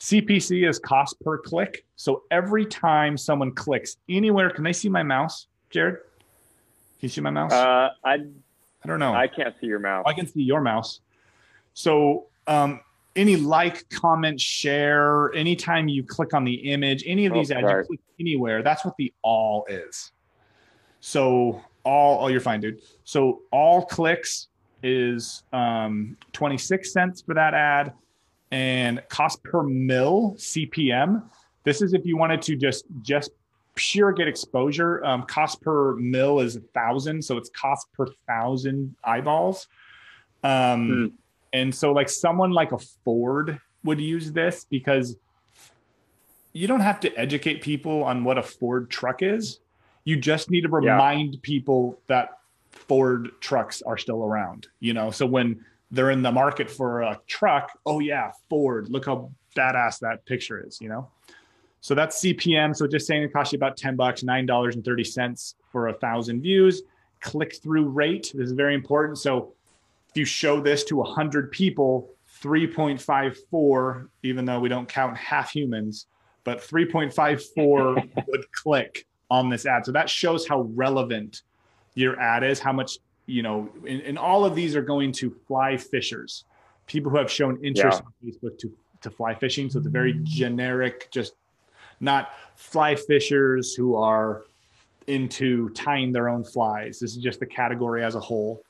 CPC 0.02 0.68
is 0.68 0.80
cost 0.80 1.16
per 1.22 1.38
click. 1.38 1.86
So 1.95 2.24
every 2.32 2.66
time 2.66 3.16
someone 3.18 3.52
clicks 3.52 3.97
anywhere, 4.10 4.49
can 4.49 4.64
they 4.64 4.74
see 4.74 4.89
my 4.89 5.04
mouse, 5.04 5.45
Jared? 5.70 5.95
Can 5.95 6.02
you 7.02 7.10
see 7.10 7.22
my 7.22 7.30
mouse? 7.30 7.54
Uh, 7.54 7.89
I 8.04 8.14
I 8.14 8.88
don't 8.88 8.97
know. 8.97 9.14
I 9.14 9.28
can't 9.28 9.54
see 9.62 9.68
your 9.68 9.78
mouse. 9.78 10.04
I 10.08 10.14
can 10.14 10.26
see 10.26 10.41
your 10.41 10.60
mouse. 10.60 11.02
So 11.76 12.26
um, 12.47 12.80
any 13.16 13.36
like, 13.36 13.88
comment, 13.89 14.41
share, 14.41 15.32
anytime 15.36 15.88
you 15.88 16.04
click 16.04 16.34
on 16.34 16.45
the 16.45 16.56
image, 16.72 17.04
any 17.06 17.28
of 17.28 17.34
these 17.34 17.52
oh, 17.52 17.58
ads, 17.58 17.68
you 17.68 17.84
click 17.86 17.99
anywhere, 18.20 18.64
that's 18.64 18.84
what 18.84 18.97
the 18.97 19.14
all 19.22 19.68
is. 19.70 20.14
So 20.99 21.62
all, 21.84 22.26
oh, 22.26 22.28
you're 22.28 22.41
fine, 22.41 22.60
dude. 22.60 22.82
So 23.04 23.41
all 23.52 23.86
clicks 23.86 24.47
is 24.82 25.43
um, 25.54 26.18
26 26.34 26.91
cents 26.91 27.22
for 27.22 27.36
that 27.36 27.54
ad 27.54 27.93
and 28.52 29.02
cost 29.10 29.43
per 29.43 29.64
mill 29.64 30.36
CPM. 30.38 31.24
This 31.64 31.82
is 31.82 31.93
if 31.93 32.06
you 32.06 32.18
wanted 32.18 32.41
to 32.43 32.56
just, 32.56 32.86
just 33.02 33.32
pure 33.76 34.12
get 34.12 34.28
exposure. 34.28 35.04
Um, 35.06 35.24
cost 35.24 35.62
per 35.62 35.95
mill 35.95 36.39
is 36.39 36.56
a 36.56 36.60
thousand. 36.60 37.24
So 37.24 37.38
it's 37.38 37.49
cost 37.49 37.88
per 37.93 38.08
thousand 38.28 38.95
eyeballs. 39.04 39.68
Um, 40.43 40.88
hmm. 40.88 41.06
And 41.54 41.74
so 41.74 41.91
like 41.91 42.10
someone 42.10 42.52
like 42.52 42.72
a 42.72 42.80
Ford 43.04 43.60
would 43.84 43.99
use 43.99 44.32
this 44.32 44.66
because 44.70 45.16
you 46.54 46.68
don't 46.68 46.82
have 46.82 46.99
to 47.02 47.14
educate 47.16 47.62
people 47.62 48.04
on 48.04 48.24
what 48.24 48.38
a 48.38 48.43
Ford 48.43 48.89
truck 48.89 49.22
is. 49.22 49.60
You 50.04 50.18
just 50.18 50.49
need 50.49 50.62
to 50.62 50.70
remind 50.70 51.36
yeah. 51.36 51.39
people 51.41 51.99
that 52.08 52.39
Ford 52.72 53.30
trucks 53.39 53.82
are 53.82 53.97
still 53.97 54.24
around, 54.24 54.68
you 54.80 54.93
know? 54.93 55.12
So 55.12 55.26
when 55.26 55.64
they're 55.91 56.11
in 56.11 56.21
the 56.21 56.31
market 56.31 56.69
for 56.69 57.01
a 57.01 57.19
truck, 57.27 57.71
oh 57.85 57.99
yeah, 57.99 58.31
Ford, 58.49 58.89
look 58.89 59.05
how 59.05 59.31
badass 59.55 59.99
that 59.99 60.25
picture 60.25 60.65
is, 60.65 60.79
you 60.81 60.89
know? 60.89 61.09
So 61.81 61.95
that's 61.95 62.21
CPM. 62.21 62.75
So 62.75 62.87
just 62.87 63.07
saying 63.07 63.23
it 63.23 63.33
costs 63.33 63.51
you 63.51 63.57
about 63.57 63.75
10 63.75 63.95
bucks, 63.95 64.23
$9.30 64.23 65.53
for 65.71 65.87
a 65.87 65.93
thousand 65.93 66.41
views. 66.41 66.83
Click 67.19 67.55
through 67.61 67.89
rate. 67.89 68.31
This 68.33 68.47
is 68.47 68.51
very 68.53 68.75
important. 68.75 69.17
So 69.17 69.53
if 70.09 70.17
you 70.17 70.25
show 70.25 70.61
this 70.61 70.83
to 70.85 70.97
100 70.97 71.51
people, 71.51 72.09
3.54, 72.41 74.07
even 74.23 74.45
though 74.45 74.59
we 74.59 74.69
don't 74.69 74.87
count 74.87 75.17
half 75.17 75.51
humans, 75.51 76.07
but 76.43 76.59
3.54 76.59 78.25
would 78.27 78.51
click 78.51 79.05
on 79.29 79.49
this 79.49 79.65
ad. 79.65 79.85
So 79.85 79.91
that 79.91 80.09
shows 80.09 80.47
how 80.47 80.61
relevant 80.73 81.41
your 81.95 82.19
ad 82.19 82.43
is, 82.43 82.59
how 82.59 82.73
much, 82.73 82.97
you 83.32 83.41
know, 83.41 83.69
and, 83.88 84.01
and 84.01 84.19
all 84.19 84.43
of 84.43 84.55
these 84.55 84.75
are 84.75 84.82
going 84.82 85.13
to 85.13 85.34
fly 85.47 85.77
fishers, 85.77 86.43
people 86.86 87.09
who 87.09 87.17
have 87.17 87.32
shown 87.32 87.63
interest 87.63 88.01
yeah. 88.01 88.29
on 88.29 88.32
Facebook 88.34 88.59
to, 88.59 88.71
to 89.01 89.09
fly 89.09 89.34
fishing. 89.34 89.69
So 89.69 89.77
it's 89.77 89.88
a 89.88 89.91
very 89.91 90.19
generic, 90.23 91.09
just 91.11 91.34
not 92.01 92.34
fly 92.55 92.95
fishers 92.95 93.73
who 93.73 93.95
are 93.95 94.43
into 95.07 95.69
tying 95.69 96.11
their 96.11 96.27
own 96.27 96.43
flies. 96.43 96.99
This 96.99 97.11
is 97.11 97.17
just 97.17 97.39
the 97.39 97.45
category 97.45 98.03
as 98.03 98.15
a 98.15 98.19
whole. 98.19 98.63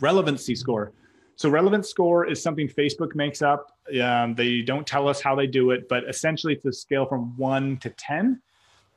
Relevancy 0.00 0.54
score. 0.54 0.92
So 1.36 1.50
relevant 1.50 1.84
score 1.84 2.26
is 2.26 2.42
something 2.42 2.68
Facebook 2.68 3.14
makes 3.14 3.42
up. 3.42 3.76
Um, 4.02 4.34
they 4.34 4.62
don't 4.62 4.86
tell 4.86 5.06
us 5.06 5.20
how 5.20 5.34
they 5.34 5.46
do 5.46 5.70
it, 5.70 5.86
but 5.86 6.04
essentially 6.08 6.54
it's 6.54 6.64
a 6.64 6.72
scale 6.72 7.04
from 7.04 7.36
one 7.36 7.76
to 7.78 7.90
10 7.90 8.40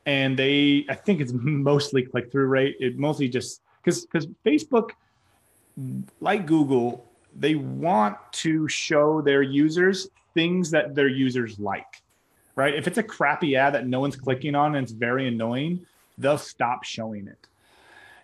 and 0.06 0.40
they 0.40 0.86
i 0.90 0.96
think 0.96 1.20
it's 1.20 1.34
mostly 1.34 2.02
click 2.04 2.32
through 2.32 2.46
rate 2.46 2.78
it 2.80 2.98
mostly 2.98 3.28
just 3.28 3.62
because 3.98 4.06
because 4.06 4.28
facebook 4.46 4.92
like 6.20 6.46
google 6.46 7.06
they 7.36 7.56
want 7.56 8.18
to 8.32 8.68
show 8.68 9.22
their 9.22 9.42
users 9.42 10.08
things 10.34 10.72
that 10.72 10.96
their 10.96 11.08
users 11.08 11.60
like 11.60 12.02
right? 12.60 12.76
If 12.76 12.88
it's 12.88 12.98
a 12.98 13.04
crappy 13.04 13.56
ad 13.56 13.74
that 13.74 13.88
no 13.88 14.02
one's 14.02 14.18
clicking 14.18 14.54
on 14.54 14.76
and 14.76 14.84
it's 14.84 14.92
very 14.92 15.30
annoying 15.30 15.86
they'll 16.18 16.38
stop 16.38 16.84
showing 16.84 17.28
it. 17.28 17.48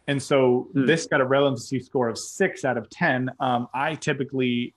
And 0.07 0.21
so 0.21 0.67
mm. 0.75 0.85
this 0.85 1.07
got 1.07 1.21
a 1.21 1.25
relevancy 1.25 1.79
score 1.79 2.09
of 2.09 2.17
six 2.17 2.65
out 2.65 2.77
of 2.77 2.89
ten. 2.89 3.31
Um, 3.39 3.69
i 3.73 3.95
typically 3.95 4.73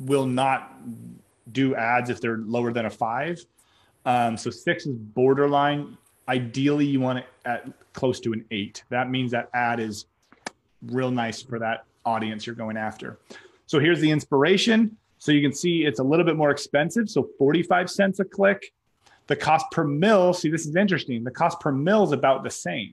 will 0.00 0.26
not 0.26 0.72
do 1.52 1.76
ads 1.76 2.10
if 2.10 2.20
they're 2.20 2.38
lower 2.38 2.72
than 2.72 2.86
a 2.86 2.90
five. 2.90 3.38
Um, 4.04 4.36
so 4.36 4.50
six 4.50 4.86
is 4.86 4.96
borderline 4.96 5.96
Ideally, 6.28 6.86
you 6.86 7.00
want 7.00 7.20
it 7.20 7.26
at 7.44 7.66
close 7.92 8.20
to 8.20 8.32
an 8.32 8.44
eight. 8.50 8.84
That 8.88 9.10
means 9.10 9.30
that 9.32 9.50
ad 9.52 9.80
is 9.80 10.06
real 10.86 11.10
nice 11.10 11.42
for 11.42 11.58
that 11.58 11.84
audience 12.04 12.46
you're 12.46 12.54
going 12.54 12.76
after. 12.76 13.18
So 13.66 13.78
here's 13.78 14.00
the 14.00 14.10
inspiration. 14.10 14.96
So 15.18 15.32
you 15.32 15.40
can 15.40 15.54
see 15.54 15.84
it's 15.84 16.00
a 16.00 16.02
little 16.02 16.24
bit 16.24 16.36
more 16.36 16.50
expensive. 16.50 17.08
So 17.08 17.28
45 17.38 17.90
cents 17.90 18.20
a 18.20 18.24
click. 18.24 18.72
The 19.26 19.36
cost 19.36 19.70
per 19.70 19.84
mill, 19.84 20.34
see, 20.34 20.50
this 20.50 20.66
is 20.66 20.76
interesting. 20.76 21.24
The 21.24 21.30
cost 21.30 21.58
per 21.60 21.72
mill 21.72 22.04
is 22.04 22.12
about 22.12 22.44
the 22.44 22.50
same. 22.50 22.92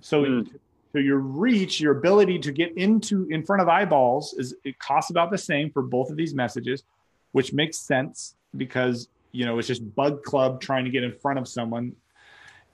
So, 0.00 0.24
mm. 0.24 0.50
so 0.92 0.98
your 0.98 1.18
reach, 1.18 1.80
your 1.80 1.96
ability 1.96 2.40
to 2.40 2.52
get 2.52 2.76
into 2.76 3.28
in 3.30 3.44
front 3.44 3.62
of 3.62 3.68
eyeballs 3.68 4.34
is 4.34 4.54
it 4.64 4.78
costs 4.80 5.10
about 5.10 5.30
the 5.30 5.38
same 5.38 5.70
for 5.70 5.82
both 5.82 6.10
of 6.10 6.16
these 6.16 6.34
messages, 6.34 6.82
which 7.30 7.52
makes 7.52 7.78
sense 7.78 8.34
because 8.56 9.08
you 9.36 9.44
know 9.44 9.58
it's 9.58 9.68
just 9.68 9.94
bug 9.94 10.22
club 10.22 10.60
trying 10.60 10.84
to 10.86 10.90
get 10.90 11.04
in 11.04 11.12
front 11.12 11.38
of 11.38 11.46
someone. 11.46 11.92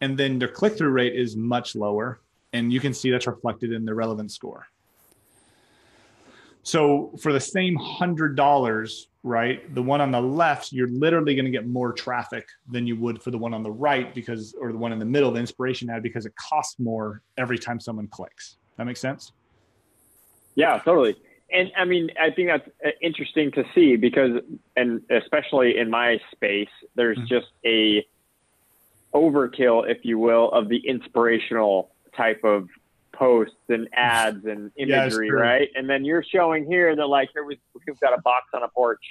And 0.01 0.19
then 0.19 0.39
their 0.39 0.49
click-through 0.49 0.91
rate 0.91 1.15
is 1.15 1.37
much 1.37 1.77
lower 1.77 2.21
and 2.53 2.73
you 2.73 2.81
can 2.81 2.93
see 2.93 3.11
that's 3.11 3.27
reflected 3.27 3.73
in 3.73 3.85
the 3.85 3.95
relevant 3.95 4.31
score. 4.31 4.67
So 6.65 7.13
for 7.21 7.33
the 7.33 7.41
same 7.41 7.75
hundred 7.77 8.37
dollars 8.37 9.09
right 9.25 9.73
the 9.73 9.83
one 9.83 10.01
on 10.01 10.11
the 10.11 10.21
left 10.21 10.73
you're 10.73 10.89
literally 10.89 11.37
going 11.37 11.45
to 11.45 11.51
get 11.51 11.65
more 11.65 11.93
traffic 11.93 12.45
than 12.69 12.89
you 12.89 12.97
would 12.97 13.23
for 13.23 13.31
the 13.31 13.39
one 13.39 13.55
on 13.55 13.63
the 13.63 13.71
right 13.71 14.13
because 14.17 14.53
or 14.61 14.73
the 14.73 14.79
one 14.79 14.93
in 14.93 14.99
the 14.99 15.05
middle 15.05 15.31
the 15.31 15.39
inspiration 15.39 15.89
ad 15.91 16.03
because 16.03 16.27
it 16.27 16.35
costs 16.35 16.81
more 16.81 17.23
every 17.39 17.57
time 17.57 17.79
someone 17.79 18.09
clicks. 18.09 18.57
That 18.77 18.85
makes 18.85 19.01
sense? 19.01 19.33
Yeah 20.57 20.79
totally 20.79 21.17
and 21.53 21.73
I 21.77 21.85
mean, 21.85 22.11
I 22.21 22.31
think 22.31 22.49
that's 22.49 22.69
uh, 22.85 22.91
interesting 23.01 23.51
to 23.53 23.65
see 23.75 23.97
because, 23.97 24.41
and 24.77 25.03
especially 25.11 25.79
in 25.79 25.91
my 25.91 26.19
space, 26.33 26.69
there's 26.95 27.19
mm-hmm. 27.19 27.27
just 27.27 27.49
a 27.65 28.07
overkill, 29.15 29.89
if 29.89 30.05
you 30.05 30.19
will, 30.19 30.51
of 30.51 30.69
the 30.69 30.79
inspirational 30.79 31.91
type 32.17 32.43
of 32.45 32.69
posts 33.13 33.57
and 33.69 33.89
ads 33.93 34.45
and 34.47 34.71
imagery, 34.77 35.29
yeah, 35.29 35.33
right? 35.35 35.69
And 35.75 35.89
then 35.89 36.05
you're 36.05 36.25
showing 36.25 36.67
here 36.67 36.97
that 36.97 37.07
like 37.07 37.31
here 37.33 37.45
we, 37.45 37.59
we've 37.87 38.01
got 38.01 38.19
a 38.19 38.21
box 38.23 38.47
on 38.55 38.63
a 38.63 38.69
porch 38.69 39.03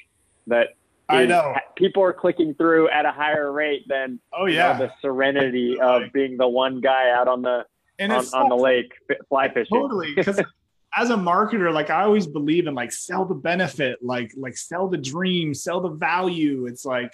that 0.47 0.75
I 1.09 1.25
know 1.25 1.55
people 1.75 2.03
are 2.03 2.13
clicking 2.13 2.53
through 2.53 2.89
at 2.89 3.05
a 3.05 3.11
higher 3.11 3.51
rate 3.51 3.85
than 3.87 4.19
oh 4.33 4.45
yeah 4.45 4.73
you 4.73 4.79
know, 4.79 4.85
the 4.85 4.93
serenity 5.01 5.77
of 5.79 6.03
being 6.13 6.37
the 6.37 6.47
one 6.47 6.79
guy 6.79 7.11
out 7.11 7.27
on 7.27 7.41
the 7.41 7.65
and 7.99 8.11
on, 8.11 8.25
on 8.33 8.49
the 8.49 8.55
lake 8.55 8.91
fly 9.29 9.49
fishing. 9.49 9.79
Totally, 9.79 10.13
because 10.15 10.39
as 10.95 11.09
a 11.09 11.15
marketer, 11.15 11.73
like 11.73 11.89
I 11.89 12.03
always 12.03 12.27
believe 12.27 12.67
in 12.67 12.75
like 12.75 12.91
sell 12.91 13.25
the 13.25 13.35
benefit, 13.35 13.99
like 14.01 14.33
like 14.37 14.57
sell 14.57 14.87
the 14.87 14.97
dream, 14.97 15.53
sell 15.53 15.79
the 15.79 15.89
value. 15.89 16.65
It's 16.65 16.85
like, 16.85 17.13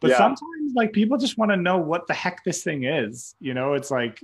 but 0.00 0.10
yeah. 0.10 0.18
sometimes 0.18 0.74
like 0.74 0.92
people 0.92 1.18
just 1.18 1.36
want 1.36 1.50
to 1.50 1.56
know 1.56 1.78
what 1.78 2.06
the 2.06 2.14
heck 2.14 2.44
this 2.44 2.62
thing 2.62 2.84
is. 2.84 3.34
You 3.40 3.54
know, 3.54 3.74
it's 3.74 3.90
like 3.90 4.22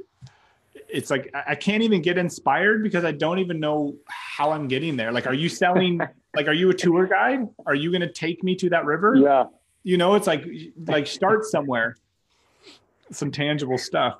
it's 0.88 1.10
like 1.10 1.34
I 1.34 1.54
can't 1.54 1.82
even 1.82 2.00
get 2.00 2.16
inspired 2.16 2.82
because 2.82 3.04
I 3.04 3.12
don't 3.12 3.38
even 3.40 3.58
know 3.58 3.96
how 4.06 4.52
I'm 4.52 4.68
getting 4.68 4.96
there. 4.96 5.10
Like, 5.10 5.26
are 5.26 5.34
you 5.34 5.48
selling? 5.48 6.00
like, 6.36 6.46
are 6.46 6.52
you 6.52 6.70
a 6.70 6.74
tour 6.74 7.06
guide? 7.06 7.48
Are 7.66 7.74
you 7.74 7.90
going 7.90 8.02
to 8.02 8.12
take 8.12 8.44
me 8.44 8.54
to 8.56 8.70
that 8.70 8.84
river? 8.84 9.16
Yeah. 9.16 9.44
You 9.82 9.96
know, 9.96 10.14
it's 10.14 10.28
like 10.28 10.46
like 10.86 11.08
start 11.08 11.44
somewhere. 11.44 11.96
Some 13.10 13.32
tangible 13.32 13.78
stuff. 13.78 14.18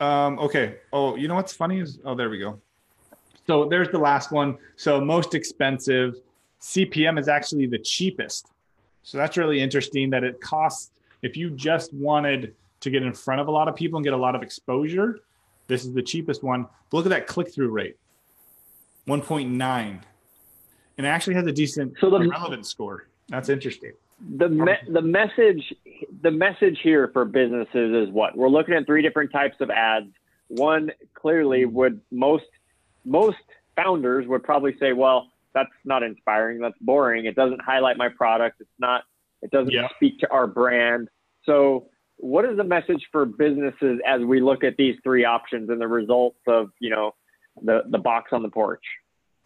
Um, 0.00 0.38
okay. 0.40 0.76
Oh, 0.92 1.14
you 1.14 1.28
know 1.28 1.36
what's 1.36 1.54
funny 1.54 1.78
is 1.78 2.00
oh, 2.04 2.16
there 2.16 2.28
we 2.28 2.38
go. 2.38 2.60
So 3.46 3.66
there's 3.68 3.88
the 3.88 3.98
last 3.98 4.32
one. 4.32 4.58
So 4.76 5.00
most 5.00 5.34
expensive 5.34 6.16
CPM 6.60 7.18
is 7.18 7.28
actually 7.28 7.66
the 7.66 7.78
cheapest. 7.78 8.48
So 9.02 9.18
that's 9.18 9.36
really 9.36 9.60
interesting 9.60 10.10
that 10.10 10.24
it 10.24 10.40
costs, 10.40 10.90
if 11.22 11.36
you 11.36 11.50
just 11.50 11.92
wanted 11.94 12.54
to 12.80 12.90
get 12.90 13.02
in 13.02 13.12
front 13.12 13.40
of 13.40 13.48
a 13.48 13.50
lot 13.50 13.68
of 13.68 13.76
people 13.76 13.98
and 13.98 14.04
get 14.04 14.12
a 14.12 14.18
lot 14.18 14.34
of 14.34 14.42
exposure, 14.42 15.20
this 15.68 15.84
is 15.84 15.94
the 15.94 16.02
cheapest 16.02 16.42
one. 16.42 16.66
But 16.90 16.96
look 16.96 17.06
at 17.06 17.10
that 17.10 17.26
click 17.26 17.52
through 17.52 17.70
rate 17.70 17.96
1.9. 19.06 20.00
And 20.98 21.06
it 21.06 21.08
actually 21.08 21.34
has 21.34 21.46
a 21.46 21.52
decent 21.52 21.94
so 22.00 22.10
the, 22.10 22.18
relevant 22.18 22.66
score. 22.66 23.06
That's 23.28 23.48
interesting. 23.48 23.92
The 24.38 24.48
me- 24.48 24.88
the 24.88 25.02
message 25.02 25.74
the 26.22 26.30
message 26.30 26.78
here 26.82 27.10
for 27.12 27.24
businesses 27.26 28.08
is 28.08 28.14
what 28.14 28.36
we're 28.36 28.48
looking 28.48 28.74
at 28.74 28.86
three 28.86 29.02
different 29.02 29.30
types 29.30 29.56
of 29.60 29.68
ads. 29.70 30.08
One 30.48 30.90
clearly 31.14 31.66
would 31.66 32.00
most 32.10 32.46
most 33.06 33.38
founders 33.76 34.26
would 34.26 34.42
probably 34.42 34.76
say, 34.78 34.92
well, 34.92 35.30
that's 35.54 35.70
not 35.84 36.02
inspiring. 36.02 36.60
That's 36.60 36.76
boring. 36.80 37.24
It 37.24 37.34
doesn't 37.34 37.62
highlight 37.62 37.96
my 37.96 38.08
product. 38.10 38.60
It's 38.60 38.68
not. 38.78 39.04
It 39.42 39.50
doesn't 39.50 39.72
yeah. 39.72 39.88
speak 39.96 40.18
to 40.20 40.30
our 40.30 40.46
brand. 40.46 41.08
So, 41.44 41.88
what 42.16 42.44
is 42.44 42.56
the 42.56 42.64
message 42.64 43.06
for 43.12 43.24
businesses 43.24 44.00
as 44.06 44.20
we 44.22 44.40
look 44.40 44.64
at 44.64 44.76
these 44.76 44.96
three 45.02 45.24
options 45.24 45.70
and 45.70 45.80
the 45.80 45.88
results 45.88 46.40
of 46.46 46.70
you 46.80 46.90
know 46.90 47.14
the 47.62 47.84
the 47.88 47.98
box 47.98 48.32
on 48.32 48.42
the 48.42 48.50
porch? 48.50 48.82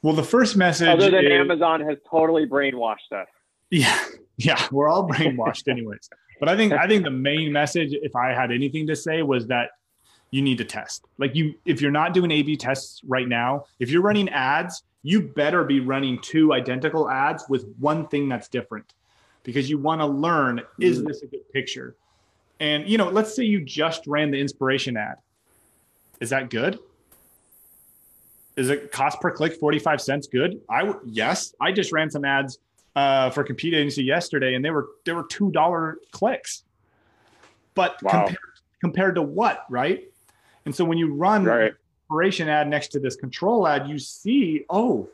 Well, 0.03 0.15
the 0.15 0.25
first 0.25 0.57
message, 0.57 0.89
other 0.89 1.11
than 1.11 1.27
is, 1.27 1.33
Amazon, 1.33 1.81
has 1.83 1.99
totally 2.11 2.47
brainwashed 2.47 3.13
us. 3.13 3.29
Yeah, 3.71 3.97
yeah, 4.37 4.67
we're 4.73 4.89
all 4.89 5.07
brainwashed, 5.09 5.69
anyways. 5.69 6.09
But 6.41 6.49
I 6.49 6.57
think 6.57 6.73
I 6.73 6.89
think 6.89 7.05
the 7.05 7.11
main 7.11 7.53
message, 7.53 7.91
if 7.93 8.17
I 8.17 8.31
had 8.31 8.51
anything 8.51 8.87
to 8.89 8.97
say, 8.97 9.23
was 9.23 9.47
that 9.49 9.71
you 10.31 10.43
need 10.43 10.59
to 10.59 10.65
test. 10.65 11.05
Like 11.19 11.35
you, 11.35 11.55
if 11.65 11.81
you're 11.81 11.91
not 11.91 12.15
doing 12.15 12.31
A/B 12.31 12.57
tests 12.57 13.01
right 13.07 13.29
now, 13.29 13.65
if 13.79 13.91
you're 13.91 14.03
running 14.03 14.29
ads, 14.29 14.83
you 15.03 15.23
better 15.23 15.65
be 15.65 15.81
running 15.81 16.21
two 16.21 16.53
identical 16.53 17.09
ads 17.11 17.45
with 17.49 17.67
one 17.79 18.07
thing 18.09 18.29
that's 18.29 18.49
different 18.49 18.95
because 19.43 19.71
you 19.71 19.79
want 19.79 20.01
to 20.01 20.07
learn 20.07 20.61
is 20.79 21.01
mm. 21.01 21.07
this 21.07 21.23
a 21.23 21.27
good 21.27 21.49
picture? 21.53 21.97
And 22.61 22.87
you 22.89 22.99
know 22.99 23.09
let's 23.09 23.35
say 23.35 23.45
you 23.45 23.65
just 23.65 24.07
ran 24.07 24.31
the 24.31 24.41
inspiration 24.41 24.97
ad. 24.97 25.17
Is 26.21 26.31
that 26.31 26.51
good? 26.51 26.79
Is 28.57 28.69
it 28.69 28.93
cost 28.93 29.21
per 29.21 29.31
click 29.31 29.55
45 29.55 30.01
cents 30.01 30.27
good? 30.27 30.61
I 30.69 30.93
yes. 31.07 31.55
I 31.61 31.73
just 31.73 31.93
ran 31.93 32.11
some 32.11 32.25
ads 32.25 32.59
uh, 32.95 33.31
for 33.31 33.43
compete 33.45 33.75
agency 33.75 34.05
yesterday 34.05 34.55
and 34.55 34.65
they 34.65 34.71
were 34.71 34.89
they 35.05 35.13
were 35.13 35.25
two 35.25 35.51
dollar 35.51 35.99
clicks. 36.11 36.65
But 37.75 38.03
wow. 38.03 38.11
compared, 38.11 38.39
compared 38.81 39.15
to 39.15 39.23
what 39.23 39.65
right 39.71 40.05
and 40.65 40.75
so 40.75 40.85
when 40.85 40.99
you 40.99 41.15
run 41.15 41.45
right 41.45 41.73
inspiration 42.11 42.49
ad 42.49 42.69
next 42.69 42.89
to 42.89 42.99
this 42.99 43.17
control 43.17 43.67
ad, 43.67 43.89
you 43.89 43.99
see, 43.99 44.65
oh, 44.69 45.09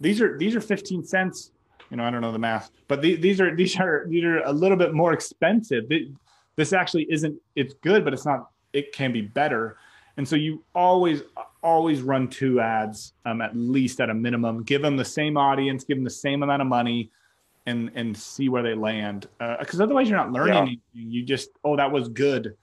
these 0.00 0.20
are 0.20 0.38
these 0.38 0.54
are 0.54 0.60
15 0.60 1.04
cents. 1.04 1.50
You 1.90 1.96
know, 1.96 2.04
I 2.04 2.10
don't 2.10 2.20
know 2.20 2.32
the 2.32 2.38
math, 2.38 2.70
but 2.88 3.02
the, 3.02 3.16
these 3.16 3.40
are 3.40 3.54
these 3.54 3.78
are 3.78 4.06
these 4.08 4.24
are 4.24 4.38
a 4.38 4.52
little 4.52 4.76
bit 4.76 4.94
more 4.94 5.12
expensive. 5.12 5.90
This 6.56 6.72
actually 6.72 7.06
isn't. 7.10 7.36
It's 7.56 7.74
good, 7.74 8.04
but 8.04 8.12
it's 8.12 8.24
not. 8.24 8.50
It 8.72 8.92
can 8.92 9.12
be 9.12 9.20
better. 9.20 9.76
And 10.16 10.26
so 10.26 10.36
you 10.36 10.62
always 10.74 11.22
always 11.62 12.02
run 12.02 12.28
two 12.28 12.60
ads 12.60 13.12
um, 13.24 13.40
at 13.40 13.56
least 13.56 14.00
at 14.00 14.10
a 14.10 14.14
minimum. 14.14 14.62
Give 14.62 14.82
them 14.82 14.96
the 14.96 15.04
same 15.04 15.36
audience, 15.36 15.84
give 15.84 15.96
them 15.96 16.04
the 16.04 16.10
same 16.10 16.42
amount 16.42 16.62
of 16.62 16.68
money, 16.68 17.10
and 17.66 17.90
and 17.94 18.16
see 18.16 18.48
where 18.48 18.62
they 18.62 18.74
land. 18.74 19.28
Because 19.58 19.80
uh, 19.80 19.84
otherwise, 19.84 20.08
you're 20.08 20.18
not 20.18 20.32
learning 20.32 20.54
yeah. 20.54 20.60
anything. 20.60 20.80
You 20.94 21.24
just 21.24 21.50
oh 21.64 21.76
that 21.76 21.90
was 21.90 22.08
good, 22.08 22.56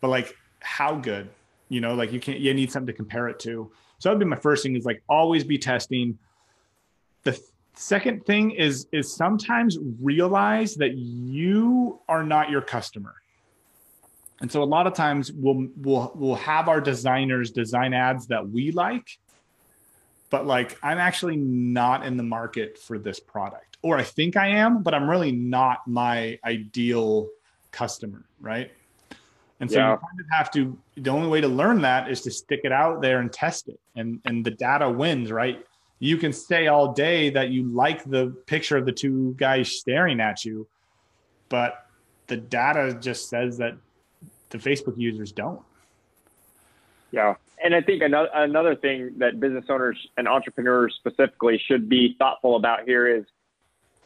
but 0.00 0.08
like 0.08 0.36
how 0.60 0.96
good? 0.96 1.30
You 1.68 1.80
know, 1.80 1.94
like 1.94 2.12
you 2.12 2.20
can't, 2.20 2.38
you 2.38 2.54
need 2.54 2.70
something 2.70 2.86
to 2.86 2.92
compare 2.92 3.28
it 3.28 3.38
to. 3.40 3.70
So 3.98 4.08
that'd 4.08 4.20
be 4.20 4.26
my 4.26 4.36
first 4.36 4.62
thing 4.62 4.76
is 4.76 4.84
like 4.84 5.02
always 5.08 5.44
be 5.44 5.58
testing. 5.58 6.18
The 7.24 7.32
th- 7.32 7.42
second 7.74 8.24
thing 8.24 8.52
is 8.52 8.86
is 8.92 9.14
sometimes 9.14 9.78
realize 10.00 10.74
that 10.76 10.96
you 10.96 12.00
are 12.08 12.22
not 12.22 12.50
your 12.50 12.62
customer. 12.62 13.14
And 14.40 14.52
so 14.52 14.62
a 14.62 14.64
lot 14.64 14.86
of 14.86 14.94
times 14.94 15.32
we'll 15.32 15.68
we'll 15.76 16.12
we'll 16.14 16.34
have 16.36 16.68
our 16.68 16.80
designers 16.80 17.50
design 17.50 17.94
ads 17.94 18.26
that 18.28 18.48
we 18.48 18.70
like, 18.70 19.18
but 20.30 20.46
like 20.46 20.78
I'm 20.82 20.98
actually 20.98 21.36
not 21.36 22.04
in 22.04 22.16
the 22.16 22.22
market 22.22 22.78
for 22.78 22.98
this 22.98 23.18
product. 23.18 23.78
Or 23.82 23.96
I 23.96 24.02
think 24.02 24.36
I 24.36 24.48
am, 24.48 24.82
but 24.82 24.94
I'm 24.94 25.08
really 25.08 25.32
not 25.32 25.86
my 25.86 26.38
ideal 26.44 27.28
customer, 27.70 28.24
right? 28.40 28.70
And 29.60 29.70
so 29.70 29.78
yeah. 29.78 29.92
you 29.92 29.96
kind 29.96 30.20
of 30.20 30.26
have 30.30 30.50
to 30.52 30.78
the 30.96 31.10
only 31.10 31.28
way 31.28 31.40
to 31.40 31.48
learn 31.48 31.80
that 31.82 32.10
is 32.10 32.20
to 32.22 32.30
stick 32.30 32.60
it 32.64 32.72
out 32.72 33.00
there 33.00 33.20
and 33.20 33.32
test 33.32 33.68
it. 33.68 33.80
And 33.94 34.20
and 34.24 34.44
the 34.44 34.50
data 34.50 34.88
wins, 34.88 35.32
right? 35.32 35.64
You 35.98 36.18
can 36.18 36.32
say 36.32 36.66
all 36.66 36.92
day 36.92 37.30
that 37.30 37.48
you 37.48 37.64
like 37.64 38.04
the 38.04 38.36
picture 38.46 38.76
of 38.76 38.84
the 38.84 38.92
two 38.92 39.34
guys 39.38 39.70
staring 39.70 40.20
at 40.20 40.44
you, 40.44 40.66
but 41.48 41.86
the 42.26 42.36
data 42.36 42.98
just 43.00 43.30
says 43.30 43.56
that 43.58 43.76
the 44.50 44.58
Facebook 44.58 44.98
users 44.98 45.32
don't. 45.32 45.62
Yeah. 47.10 47.34
And 47.64 47.74
I 47.74 47.80
think 47.80 48.02
another 48.02 48.28
another 48.34 48.76
thing 48.76 49.12
that 49.18 49.40
business 49.40 49.64
owners 49.70 49.96
and 50.18 50.28
entrepreneurs 50.28 50.94
specifically 50.98 51.60
should 51.66 51.88
be 51.88 52.14
thoughtful 52.18 52.56
about 52.56 52.84
here 52.84 53.08
is, 53.08 53.24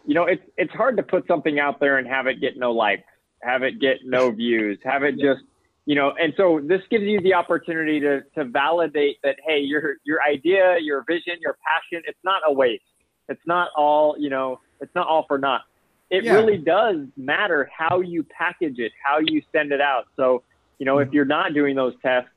you 0.07 0.15
know, 0.15 0.25
it's 0.25 0.45
it's 0.57 0.73
hard 0.73 0.97
to 0.99 1.03
put 1.03 1.27
something 1.27 1.59
out 1.59 1.81
there 1.81 1.99
and 1.99 2.07
have 2.07 2.29
it 2.29 2.41
get 2.41 2.57
no 2.57 2.71
likes 2.71 3.03
have 3.43 3.63
it 3.63 3.81
get 3.81 3.99
no 4.05 4.31
views, 4.31 4.79
have 4.85 5.03
it 5.03 5.19
just, 5.19 5.41
you 5.87 5.95
know, 5.95 6.13
and 6.21 6.33
so 6.37 6.61
this 6.63 6.83
gives 6.91 7.05
you 7.05 7.21
the 7.21 7.35
opportunity 7.35 8.01
to, 8.01 8.23
to 8.35 8.45
validate 8.45 9.17
that, 9.23 9.37
hey, 9.47 9.61
your, 9.61 9.97
your 10.05 10.23
idea, 10.23 10.77
your 10.81 11.05
vision, 11.07 11.35
your 11.41 11.57
passion, 11.67 12.03
it's 12.07 12.19
not 12.23 12.43
a 12.47 12.53
waste. 12.53 12.85
It's 13.29 13.41
not 13.47 13.69
all, 13.77 14.17
you 14.19 14.31
know, 14.31 14.61
it's 14.81 14.95
not 14.95 15.07
all 15.07 15.25
for 15.27 15.39
naught. 15.39 15.63
It 16.11 16.25
yeah. 16.25 16.33
really 16.33 16.59
does 16.59 16.97
matter 17.17 17.71
how 17.77 18.01
you 18.01 18.25
package 18.25 18.79
it, 18.79 18.93
how 19.05 19.19
you 19.25 19.43
send 19.53 19.73
it 19.73 19.81
out. 19.81 20.07
So, 20.17 20.43
you 20.79 20.87
know, 20.87 20.97
mm-hmm. 20.97 21.09
if 21.09 21.15
you're 21.15 21.25
not 21.25 21.55
doing 21.55 21.77
those 21.77 21.95
tests, 22.03 22.31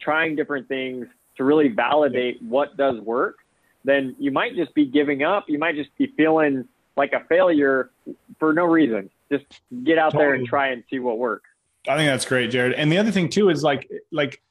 trying 0.00 0.36
different 0.36 0.68
things 0.68 1.06
to 1.36 1.44
really 1.44 1.68
validate 1.68 2.42
what 2.42 2.76
does 2.76 2.98
work, 3.00 3.36
then 3.84 4.16
you 4.18 4.30
might 4.30 4.56
just 4.56 4.74
be 4.74 4.86
giving 4.86 5.22
up. 5.22 5.44
You 5.48 5.58
might 5.58 5.76
just 5.76 5.90
be 5.98 6.12
feeling 6.16 6.66
like 6.96 7.12
a 7.12 7.24
failure 7.28 7.90
for 8.38 8.52
no 8.52 8.64
reason 8.64 9.10
just 9.30 9.46
get 9.84 9.98
out 9.98 10.12
totally. 10.12 10.24
there 10.24 10.34
and 10.34 10.46
try 10.46 10.68
and 10.68 10.84
see 10.90 10.98
what 10.98 11.18
works. 11.18 11.48
I 11.88 11.96
think 11.96 12.08
that's 12.08 12.26
great, 12.26 12.50
Jared. 12.50 12.74
And 12.74 12.90
the 12.90 12.98
other 12.98 13.10
thing 13.10 13.28
too 13.28 13.48
is 13.48 13.62
like 13.62 13.88
like 14.12 14.42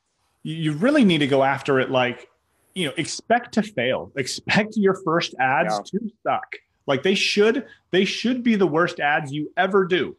you 0.43 0.73
really 0.73 1.03
need 1.03 1.19
to 1.19 1.27
go 1.27 1.43
after 1.43 1.79
it 1.79 1.91
like 1.91 2.29
you 2.73 2.85
know 2.87 2.93
expect 2.97 3.53
to 3.53 3.61
fail 3.61 4.11
expect 4.15 4.77
your 4.77 4.95
first 5.03 5.35
ads 5.39 5.73
yeah. 5.91 5.99
to 5.99 6.11
suck 6.23 6.55
like 6.85 7.03
they 7.03 7.15
should 7.15 7.65
they 7.91 8.05
should 8.05 8.43
be 8.43 8.55
the 8.55 8.67
worst 8.67 8.99
ads 8.99 9.31
you 9.31 9.51
ever 9.57 9.85
do 9.85 10.15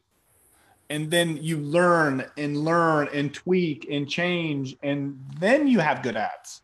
and 0.91 1.11
then 1.11 1.37
you 1.37 1.59
learn 1.59 2.25
and 2.37 2.57
learn 2.59 3.09
and 3.13 3.33
tweak 3.33 3.87
and 3.91 4.09
change 4.09 4.77
and 4.83 5.19
then 5.39 5.67
you 5.67 5.79
have 5.79 6.03
good 6.03 6.17
ads 6.17 6.63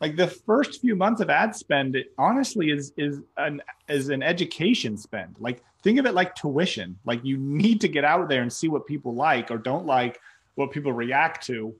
like 0.00 0.16
the 0.16 0.26
first 0.26 0.80
few 0.80 0.96
months 0.96 1.20
of 1.20 1.30
ad 1.30 1.54
spend 1.54 1.96
honestly 2.16 2.70
is 2.70 2.92
is 2.96 3.20
an 3.36 3.60
is 3.88 4.08
an 4.08 4.22
education 4.22 4.96
spend 4.96 5.36
like 5.38 5.62
think 5.82 5.98
of 5.98 6.06
it 6.06 6.14
like 6.14 6.34
tuition. 6.34 6.98
Like 7.04 7.24
you 7.24 7.36
need 7.36 7.80
to 7.80 7.88
get 7.88 8.04
out 8.04 8.28
there 8.28 8.42
and 8.42 8.52
see 8.52 8.68
what 8.68 8.86
people 8.86 9.14
like 9.14 9.50
or 9.50 9.58
don't 9.58 9.86
like, 9.86 10.18
what 10.54 10.70
people 10.70 10.92
react 10.92 11.46
to. 11.46 11.74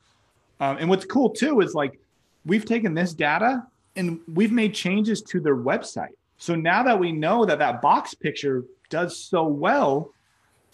Um, 0.60 0.78
and 0.78 0.88
what's 0.88 1.04
cool 1.04 1.30
too 1.30 1.60
is 1.60 1.74
like 1.74 1.98
we've 2.44 2.64
taken 2.64 2.94
this 2.94 3.14
data 3.14 3.62
and 3.96 4.20
we've 4.32 4.52
made 4.52 4.74
changes 4.74 5.22
to 5.22 5.40
their 5.40 5.56
website. 5.56 6.14
So 6.38 6.54
now 6.54 6.82
that 6.82 6.98
we 6.98 7.12
know 7.12 7.44
that 7.44 7.58
that 7.58 7.82
box 7.82 8.14
picture 8.14 8.64
does 8.88 9.18
so 9.18 9.44
well, 9.44 10.12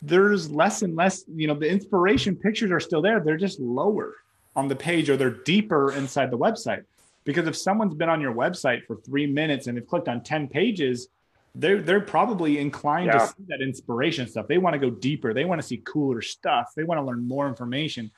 there's 0.02 0.50
less 0.50 0.82
and 0.82 0.94
less, 0.94 1.24
you 1.34 1.48
know, 1.48 1.54
the 1.54 1.68
inspiration 1.68 2.36
pictures 2.36 2.70
are 2.70 2.80
still 2.80 3.02
there. 3.02 3.20
They're 3.20 3.36
just 3.36 3.58
lower 3.58 4.14
on 4.54 4.68
the 4.68 4.76
page 4.76 5.10
or 5.10 5.16
they're 5.16 5.30
deeper 5.30 5.92
inside 5.92 6.30
the 6.30 6.38
website. 6.38 6.84
Because 7.26 7.46
if 7.48 7.56
someone's 7.56 7.94
been 7.94 8.08
on 8.08 8.20
your 8.20 8.32
website 8.32 8.86
for 8.86 8.96
three 8.96 9.26
minutes 9.26 9.66
and 9.66 9.76
they've 9.76 9.86
clicked 9.86 10.08
on 10.08 10.22
10 10.22 10.48
pages, 10.48 11.08
they're 11.56 11.82
they're 11.82 12.00
probably 12.00 12.58
inclined 12.58 13.06
yeah. 13.06 13.18
to 13.18 13.26
see 13.26 13.44
that 13.48 13.60
inspiration 13.60 14.28
stuff. 14.28 14.46
They 14.46 14.58
want 14.58 14.74
to 14.74 14.78
go 14.78 14.90
deeper. 14.90 15.34
They 15.34 15.44
want 15.44 15.60
to 15.60 15.66
see 15.66 15.82
cooler 15.84 16.22
stuff. 16.22 16.72
They 16.76 16.84
want 16.84 16.98
to 16.98 17.02
learn 17.02 17.26
more 17.26 17.48
information. 17.48 18.10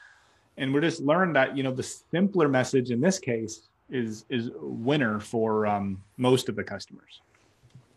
And 0.56 0.74
we're 0.74 0.82
just 0.82 1.00
learned 1.00 1.36
that 1.36 1.56
you 1.56 1.62
know 1.62 1.72
the 1.72 1.82
simpler 1.82 2.48
message 2.48 2.90
in 2.90 3.00
this 3.00 3.18
case 3.18 3.62
is 3.88 4.24
is 4.28 4.50
winner 4.60 5.20
for 5.20 5.66
um, 5.66 6.02
most 6.16 6.48
of 6.48 6.56
the 6.56 6.64
customers. 6.64 7.22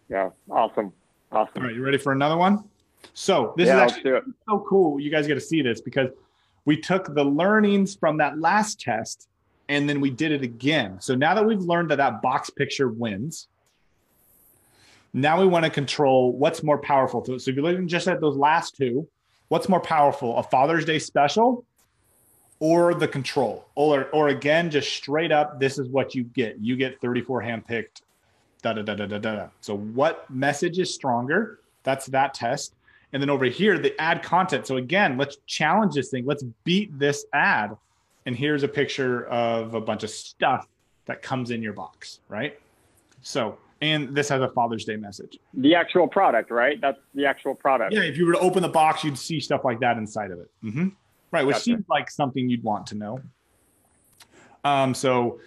Yeah, 0.10 0.30
awesome, 0.50 0.94
awesome. 1.32 1.54
All 1.58 1.64
right, 1.64 1.76
you 1.76 1.84
ready 1.84 1.98
for 1.98 2.14
another 2.14 2.38
one? 2.38 2.64
So 3.14 3.54
this 3.58 3.68
yeah, 3.68 3.86
is 3.86 3.92
actually 3.92 4.20
so 4.48 4.66
cool. 4.70 5.00
You 5.00 5.10
guys 5.10 5.28
got 5.28 5.34
to 5.34 5.42
see 5.42 5.62
this 5.64 5.82
because 5.82 6.10
we 6.66 6.78
took 6.78 7.16
the 7.16 7.24
learnings 7.24 7.96
from 7.96 8.18
that 8.18 8.40
last 8.40 8.80
test 8.80 9.28
and 9.72 9.88
then 9.88 10.02
we 10.02 10.10
did 10.10 10.34
it 10.34 10.42
again. 10.42 11.00
So 11.00 11.16
now 11.16 11.34
that 11.34 11.46
we've 11.46 11.62
learned 11.62 11.92
that 11.92 11.96
that 11.96 12.22
box 12.22 12.50
picture 12.50 12.90
wins, 12.90 13.48
now 15.14 15.40
we 15.40 15.48
want 15.48 15.64
to 15.64 15.72
control 15.72 16.34
what's 16.34 16.62
more 16.62 16.78
powerful. 16.78 17.24
So, 17.24 17.34
if 17.34 17.48
you're 17.48 17.64
looking 17.64 17.88
just 17.88 18.08
at 18.10 18.20
those 18.20 18.36
last 18.36 18.76
two, 18.76 19.08
what's 19.48 19.70
more 19.70 19.80
powerful, 19.80 20.38
a 20.38 20.44
Father's 20.44 20.84
Day 20.84 21.00
special 21.00 21.66
or 22.60 22.94
the 22.94 23.08
control? 23.08 23.66
Or, 23.76 24.06
or 24.14 24.28
again, 24.28 24.70
just 24.70 24.94
straight 24.94 25.32
up, 25.32 25.60
this 25.60 25.80
is 25.80 25.88
what 25.88 26.16
you 26.16 26.24
get. 26.26 26.58
You 26.60 26.76
get 26.76 27.00
34 27.00 27.42
handpicked, 27.42 28.02
da 28.62 28.74
da 28.74 28.82
da 28.82 28.96
da 28.96 29.06
da 29.06 29.18
da. 29.20 29.48
So, 29.62 29.78
what 29.78 30.30
message 30.30 30.80
is 30.80 30.94
stronger? 30.94 31.60
That's 31.84 32.08
that 32.08 32.34
test. 32.34 32.76
And 33.14 33.22
then 33.24 33.30
over 33.30 33.46
here, 33.46 33.78
the 33.78 34.00
ad 34.02 34.22
content. 34.22 34.68
So 34.68 34.78
again, 34.78 35.18
let's 35.18 35.38
challenge 35.46 35.96
this 35.96 36.10
thing. 36.10 36.26
Let's 36.26 36.44
beat 36.64 36.98
this 36.98 37.26
ad. 37.34 37.72
And 38.26 38.36
here's 38.36 38.64
a 38.64 38.68
picture 38.68 39.26
of 39.28 39.74
a 39.74 39.82
bunch 39.82 40.04
of 40.04 40.10
stuff 40.10 40.68
that 41.06 41.22
comes 41.22 41.52
in 41.52 41.62
your 41.62 41.74
box, 41.74 42.20
right? 42.30 42.60
So, 43.22 43.58
and 43.82 44.16
this 44.16 44.30
has 44.30 44.42
a 44.42 44.50
Father's 44.50 44.86
Day 44.86 44.96
message. 44.96 45.40
The 45.54 45.76
actual 45.76 46.08
product, 46.08 46.52
right? 46.52 46.80
That's 46.80 47.00
the 47.16 47.26
actual 47.26 47.56
product. 47.56 47.94
Yeah, 47.94 48.02
if 48.02 48.18
you 48.18 48.26
were 48.26 48.34
to 48.34 48.40
open 48.40 48.62
the 48.62 48.70
box, 48.70 49.04
you'd 49.04 49.18
see 49.18 49.40
stuff 49.40 49.66
like 49.66 49.80
that 49.80 49.98
inside 49.98 50.32
of 50.32 50.40
it. 50.40 50.52
Mm-hmm. 50.64 50.90
Right, 51.32 51.46
which 51.46 51.56
gotcha. 51.56 51.64
seems 51.64 51.86
like 51.90 52.12
something 52.12 52.50
you'd 52.50 52.64
want 52.64 52.86
to 52.88 52.96
know. 52.96 53.22
Um, 54.64 54.94
so 54.94 55.40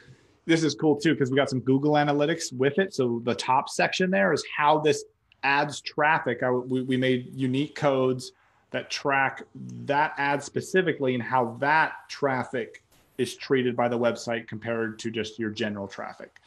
this 0.47 0.65
is 0.65 0.75
cool 0.75 0.97
too 0.97 1.15
because 1.15 1.31
we 1.31 1.37
got 1.37 1.51
some 1.51 1.61
Google 1.61 1.93
Analytics 1.93 2.53
with 2.53 2.79
it. 2.79 2.95
So 2.95 3.21
the 3.25 3.35
top 3.35 3.69
section 3.69 4.11
there 4.11 4.33
is 4.33 4.45
how 4.57 4.81
this 4.81 5.05
adds 5.43 5.81
traffic. 5.81 6.43
I, 6.43 6.51
we, 6.51 6.83
we 6.83 6.97
made 6.97 7.29
unique 7.35 7.75
codes 7.75 8.33
that 8.71 8.91
track 8.91 9.43
that 9.85 10.15
ad 10.17 10.43
specifically 10.43 11.15
and 11.15 11.23
how 11.23 11.57
that 11.61 11.93
traffic 12.09 12.83
is 13.19 13.37
treated 13.37 13.77
by 13.77 13.89
the 13.89 13.99
website 13.99 14.49
compared 14.49 14.99
to 14.99 15.11
just 15.11 15.39
your 15.39 15.51
general 15.51 15.87
traffic. 15.87 16.41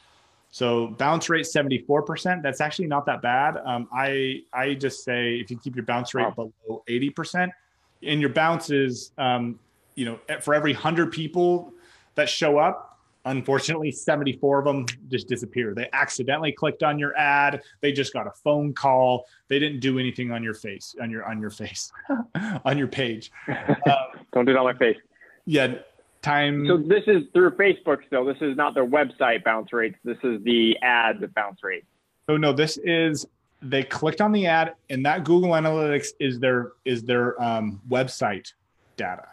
So 0.50 0.88
bounce 0.88 1.28
rate 1.28 1.46
74%. 1.46 2.42
That's 2.42 2.60
actually 2.60 2.88
not 2.88 3.06
that 3.06 3.22
bad. 3.22 3.58
Um, 3.64 3.88
I 3.92 4.42
I 4.52 4.74
just 4.74 5.04
say 5.04 5.36
if 5.36 5.50
you 5.50 5.58
keep 5.58 5.76
your 5.76 5.84
bounce 5.84 6.14
rate 6.14 6.32
wow. 6.36 6.50
below 6.66 6.84
80%, 6.88 7.50
and 8.02 8.20
your 8.20 8.30
bounces, 8.30 9.12
um, 9.18 9.58
you 9.94 10.04
know, 10.04 10.18
for 10.40 10.54
every 10.54 10.72
hundred 10.72 11.12
people 11.12 11.72
that 12.14 12.28
show 12.28 12.58
up, 12.58 12.87
unfortunately, 13.24 13.90
74 13.90 14.60
of 14.60 14.64
them 14.64 14.86
just 15.08 15.28
disappear. 15.28 15.74
They 15.74 15.88
accidentally 15.92 16.52
clicked 16.52 16.82
on 16.82 16.98
your 16.98 17.16
ad. 17.16 17.62
They 17.80 17.92
just 17.92 18.12
got 18.12 18.26
a 18.26 18.32
phone 18.42 18.72
call. 18.72 19.26
They 19.48 19.58
didn't 19.58 19.80
do 19.80 19.98
anything 19.98 20.30
on 20.30 20.42
your 20.42 20.54
face, 20.54 20.94
on 21.00 21.10
your 21.10 21.24
on 21.28 21.40
your 21.40 21.50
face, 21.50 21.92
on 22.64 22.78
your 22.78 22.88
page. 22.88 23.30
Um, 23.48 23.76
Don't 24.32 24.44
do 24.44 24.52
it 24.52 24.56
on 24.56 24.64
my 24.64 24.74
face. 24.74 24.96
Yeah, 25.44 25.74
time. 26.22 26.66
So 26.66 26.76
this 26.76 27.04
is 27.06 27.24
through 27.32 27.52
Facebook 27.52 28.06
still. 28.06 28.24
This 28.24 28.38
is 28.40 28.56
not 28.56 28.74
their 28.74 28.86
website 28.86 29.44
bounce 29.44 29.72
rates. 29.72 29.96
This 30.04 30.18
is 30.22 30.42
the 30.42 30.76
ad 30.82 31.32
bounce 31.34 31.62
rate. 31.62 31.84
Oh 32.28 32.36
no, 32.36 32.52
this 32.52 32.78
is 32.78 33.26
they 33.62 33.82
clicked 33.82 34.20
on 34.20 34.32
the 34.32 34.46
ad 34.46 34.74
and 34.90 35.04
that 35.04 35.24
Google 35.24 35.50
Analytics 35.50 36.08
is 36.20 36.38
their 36.38 36.72
is 36.84 37.02
their 37.02 37.40
um, 37.42 37.80
website 37.88 38.52
data. 38.96 39.26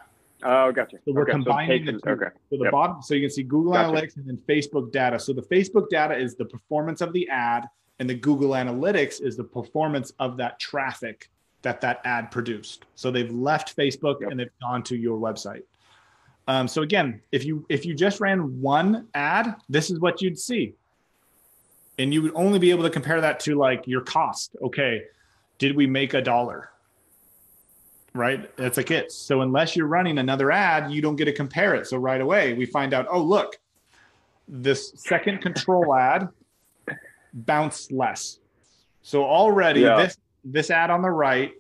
Oh, 0.44 0.72
gotcha. 0.72 0.98
So 1.06 1.14
we're 1.14 1.24
okay, 1.24 1.32
combining 1.32 1.86
so 1.86 1.92
the 1.94 2.00
two. 2.00 2.10
Okay. 2.10 2.26
So 2.50 2.58
the 2.58 2.64
yep. 2.66 2.72
bottom, 2.72 3.02
so 3.02 3.14
you 3.14 3.22
can 3.22 3.30
see 3.30 3.44
Google 3.44 3.74
gotcha. 3.74 3.92
Analytics 3.92 4.18
and 4.18 4.28
then 4.28 4.38
Facebook 4.48 4.92
data. 4.92 5.20
So 5.20 5.34
the 5.34 5.42
Facebook 5.42 5.90
data 5.90 6.16
is 6.16 6.36
the 6.36 6.46
performance 6.46 7.02
of 7.02 7.14
the 7.14 7.28
ad, 7.30 7.68
and 8.00 8.10
the 8.10 8.16
Google 8.16 8.52
Analytics 8.52 9.22
is 9.22 9.38
the 9.38 9.44
performance 9.44 10.12
of 10.20 10.38
that 10.38 10.60
traffic 10.60 11.30
that 11.62 11.82
that 11.82 12.02
ad 12.06 12.32
produced. 12.32 12.86
So 12.96 13.12
they've 13.12 13.32
left 13.32 13.76
Facebook 13.76 14.22
yep. 14.22 14.32
and 14.32 14.40
they've 14.40 14.50
gone 14.62 14.84
to 14.84 14.96
your 14.96 15.18
website. 15.18 15.64
Um, 16.48 16.68
so 16.68 16.84
again, 16.84 17.22
if 17.32 17.44
you 17.44 17.66
if 17.70 17.86
you 17.86 17.96
just 17.96 18.20
ran 18.20 18.62
one 18.62 19.08
ad, 19.16 19.56
this 19.68 19.90
is 19.90 20.00
what 20.00 20.22
you'd 20.22 20.38
see, 20.38 20.74
and 21.98 22.14
you 22.14 22.22
would 22.22 22.34
only 22.36 22.60
be 22.60 22.70
able 22.70 22.84
to 22.84 22.90
compare 22.90 23.20
that 23.22 23.40
to 23.42 23.56
like 23.56 23.88
your 23.88 24.02
cost. 24.02 24.56
Okay, 24.62 25.04
did 25.58 25.76
we 25.76 25.88
make 25.88 26.14
a 26.14 26.22
dollar? 26.22 26.70
Right, 28.16 28.56
that's 28.56 28.78
like 28.78 28.92
it. 28.92 29.12
So 29.12 29.42
unless 29.42 29.76
you're 29.76 29.88
running 29.88 30.20
another 30.20 30.50
ad, 30.50 30.90
you 30.90 31.02
don't 31.02 31.18
get 31.18 31.26
to 31.26 31.34
compare 31.34 31.76
it. 31.76 31.86
So 31.86 31.98
right 31.98 32.22
away, 32.22 32.54
we 32.54 32.66
find 32.66 32.94
out, 32.94 33.08
oh 33.12 33.22
look, 33.22 33.60
this 34.48 34.94
second 34.96 35.42
control 35.42 35.94
ad 36.00 36.30
bounced 37.34 37.92
less. 37.92 38.40
So 39.02 39.26
already 39.26 39.82
yeah. 39.82 39.98
this 39.98 40.18
this 40.46 40.72
ad 40.72 40.92
on 40.92 41.02
the 41.02 41.12
right, 41.12 41.52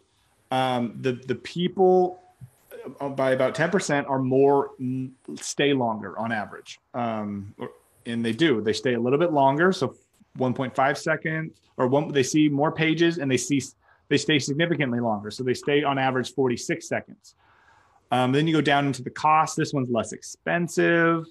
um, 0.50 0.98
the 1.02 1.14
the 1.28 1.36
people 1.36 2.22
uh, 3.02 3.10
by 3.10 3.32
about 3.32 3.54
10% 3.54 4.10
are 4.10 4.20
more 4.20 4.72
stay 5.36 5.74
longer 5.74 6.18
on 6.18 6.32
average. 6.32 6.80
Um, 6.94 7.54
and 8.06 8.24
they 8.24 8.32
do, 8.32 8.62
they 8.62 8.74
stay 8.74 8.94
a 8.94 9.00
little 9.00 9.20
bit 9.20 9.34
longer. 9.34 9.72
So 9.74 9.96
1.5 10.38 10.98
seconds 10.98 11.52
or 11.78 11.88
one, 11.88 12.10
they 12.14 12.24
see 12.24 12.48
more 12.48 12.72
pages 12.72 13.18
and 13.18 13.30
they 13.30 13.38
see, 13.38 13.62
they 14.10 14.18
stay 14.18 14.40
significantly 14.40 15.00
longer. 15.00 15.32
So 15.32 15.44
they 15.44 15.54
stay 15.54 15.84
on 15.84 15.98
average 15.98 16.34
46 16.34 16.88
seconds. 16.88 17.36
Um, 18.12 18.32
then 18.32 18.48
you 18.48 18.54
go 18.54 18.62
down 18.62 18.86
into 18.86 19.04
the 19.04 19.10
cost. 19.10 19.58
This 19.58 19.74
one's 19.74 19.90
less 19.90 20.14
expensive. 20.14 21.26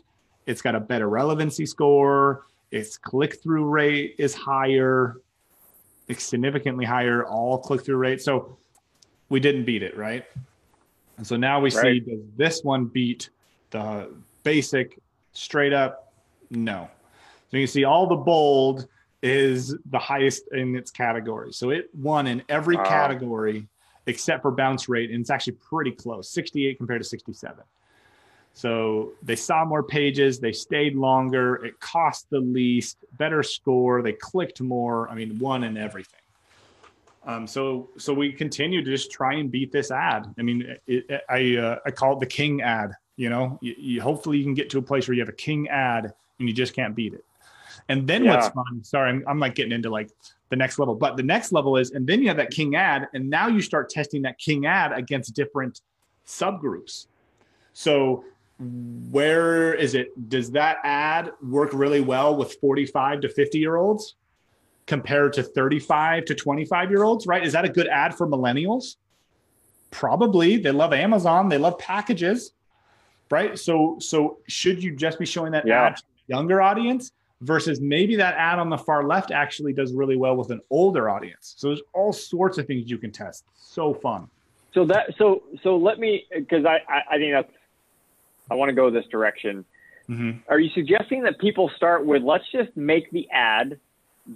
It's 0.46 0.60
got 0.60 0.74
a 0.74 0.80
better 0.80 1.08
relevancy 1.08 1.66
score. 1.66 2.46
Its 2.70 2.98
click 2.98 3.40
through 3.42 3.66
rate 3.66 4.16
is 4.18 4.34
higher. 4.34 5.16
It's 6.08 6.24
significantly 6.24 6.84
higher, 6.84 7.24
all 7.24 7.58
click 7.58 7.84
through 7.84 7.96
rate. 7.96 8.20
So 8.20 8.58
we 9.28 9.40
didn't 9.40 9.64
beat 9.64 9.82
it, 9.82 9.96
right? 9.96 10.24
And 11.16 11.26
so 11.26 11.36
now 11.36 11.60
we 11.60 11.70
right. 11.70 11.82
see 11.82 12.00
does 12.00 12.20
this 12.36 12.64
one 12.64 12.86
beat 12.86 13.30
the 13.70 14.12
basic 14.42 14.98
straight 15.32 15.72
up? 15.72 16.12
No. 16.50 16.88
So 17.50 17.56
you 17.56 17.66
can 17.66 17.72
see 17.72 17.84
all 17.84 18.06
the 18.06 18.16
bold 18.16 18.88
is 19.24 19.74
the 19.90 19.98
highest 19.98 20.44
in 20.52 20.76
its 20.76 20.90
category. 20.90 21.50
So 21.50 21.70
it 21.70 21.88
won 21.94 22.26
in 22.26 22.42
every 22.50 22.76
wow. 22.76 22.84
category 22.84 23.66
except 24.06 24.42
for 24.42 24.50
bounce 24.50 24.86
rate. 24.86 25.10
And 25.10 25.22
it's 25.22 25.30
actually 25.30 25.54
pretty 25.54 25.92
close 25.92 26.28
68 26.28 26.76
compared 26.76 27.00
to 27.00 27.08
67. 27.08 27.64
So 28.52 29.12
they 29.22 29.34
saw 29.34 29.64
more 29.64 29.82
pages, 29.82 30.38
they 30.38 30.52
stayed 30.52 30.94
longer, 30.94 31.56
it 31.64 31.80
cost 31.80 32.28
the 32.28 32.38
least, 32.38 32.98
better 33.14 33.42
score, 33.42 34.02
they 34.02 34.12
clicked 34.12 34.60
more. 34.60 35.08
I 35.08 35.14
mean, 35.14 35.38
won 35.38 35.64
in 35.64 35.78
everything. 35.78 36.20
Um, 37.26 37.46
so 37.46 37.88
so 37.96 38.12
we 38.12 38.30
continue 38.30 38.84
to 38.84 38.90
just 38.90 39.10
try 39.10 39.34
and 39.34 39.50
beat 39.50 39.72
this 39.72 39.90
ad. 39.90 40.32
I 40.38 40.42
mean, 40.42 40.76
it, 40.86 41.06
it, 41.08 41.22
I 41.30 41.56
uh, 41.56 41.78
I 41.86 41.90
call 41.90 42.12
it 42.12 42.20
the 42.20 42.26
king 42.26 42.60
ad. 42.60 42.92
You 43.16 43.30
know, 43.30 43.58
you, 43.62 43.74
you, 43.78 44.02
hopefully 44.02 44.36
you 44.36 44.44
can 44.44 44.54
get 44.54 44.68
to 44.70 44.78
a 44.78 44.82
place 44.82 45.08
where 45.08 45.14
you 45.14 45.22
have 45.22 45.30
a 45.30 45.36
king 45.36 45.68
ad 45.68 46.12
and 46.38 46.48
you 46.48 46.54
just 46.54 46.74
can't 46.74 46.94
beat 46.94 47.14
it. 47.14 47.24
And 47.88 48.06
then 48.06 48.24
yeah. 48.24 48.34
what's 48.34 48.48
fun? 48.48 48.82
Sorry, 48.82 49.10
I'm, 49.10 49.24
I'm 49.26 49.38
like 49.38 49.54
getting 49.54 49.72
into 49.72 49.90
like 49.90 50.10
the 50.48 50.56
next 50.56 50.78
level, 50.78 50.94
but 50.94 51.16
the 51.16 51.22
next 51.22 51.52
level 51.52 51.76
is, 51.76 51.90
and 51.90 52.06
then 52.06 52.22
you 52.22 52.28
have 52.28 52.36
that 52.38 52.50
king 52.50 52.76
ad, 52.76 53.08
and 53.12 53.28
now 53.28 53.48
you 53.48 53.60
start 53.60 53.90
testing 53.90 54.22
that 54.22 54.38
king 54.38 54.66
ad 54.66 54.92
against 54.92 55.34
different 55.34 55.82
subgroups. 56.26 57.06
So 57.74 58.24
where 59.10 59.74
is 59.74 59.94
it? 59.94 60.28
Does 60.28 60.50
that 60.52 60.78
ad 60.84 61.32
work 61.42 61.70
really 61.72 62.00
well 62.00 62.36
with 62.36 62.54
45 62.54 63.22
to 63.22 63.28
50 63.28 63.58
year 63.58 63.76
olds? 63.76 64.14
compared 64.86 65.32
to 65.34 65.42
35 65.42 66.26
to 66.26 66.34
25 66.34 66.90
year 66.90 67.04
olds, 67.04 67.26
right? 67.26 67.44
Is 67.44 67.52
that 67.52 67.64
a 67.64 67.68
good 67.68 67.88
ad 67.88 68.14
for 68.14 68.26
millennials? 68.26 68.96
Probably. 69.90 70.56
They 70.56 70.72
love 70.72 70.92
Amazon, 70.92 71.48
they 71.48 71.58
love 71.58 71.78
packages, 71.78 72.52
right? 73.30 73.58
So 73.58 73.98
so 74.00 74.38
should 74.48 74.82
you 74.82 74.94
just 74.94 75.18
be 75.18 75.26
showing 75.26 75.52
that 75.52 75.66
yeah. 75.66 75.86
ad 75.86 75.96
to 75.96 76.02
younger 76.26 76.60
audience 76.60 77.12
versus 77.40 77.80
maybe 77.80 78.16
that 78.16 78.34
ad 78.34 78.58
on 78.58 78.70
the 78.70 78.78
far 78.78 79.04
left 79.04 79.30
actually 79.30 79.72
does 79.72 79.92
really 79.92 80.16
well 80.16 80.36
with 80.36 80.50
an 80.50 80.60
older 80.70 81.10
audience. 81.10 81.54
So 81.56 81.68
there's 81.68 81.82
all 81.92 82.12
sorts 82.12 82.58
of 82.58 82.66
things 82.66 82.90
you 82.90 82.98
can 82.98 83.12
test. 83.12 83.44
So 83.54 83.94
fun. 83.94 84.28
So 84.72 84.84
that 84.86 85.14
so 85.18 85.42
so 85.62 85.76
let 85.76 85.98
me 85.98 86.26
because 86.34 86.64
I, 86.64 86.80
I 86.88 87.02
I 87.12 87.18
think 87.18 87.32
that's 87.32 87.52
I 88.50 88.54
want 88.54 88.70
to 88.70 88.74
go 88.74 88.90
this 88.90 89.06
direction. 89.06 89.64
Mm-hmm. 90.08 90.38
Are 90.48 90.58
you 90.58 90.70
suggesting 90.74 91.22
that 91.22 91.38
people 91.38 91.70
start 91.76 92.04
with 92.04 92.22
let's 92.22 92.44
just 92.52 92.76
make 92.76 93.10
the 93.10 93.28
ad 93.30 93.78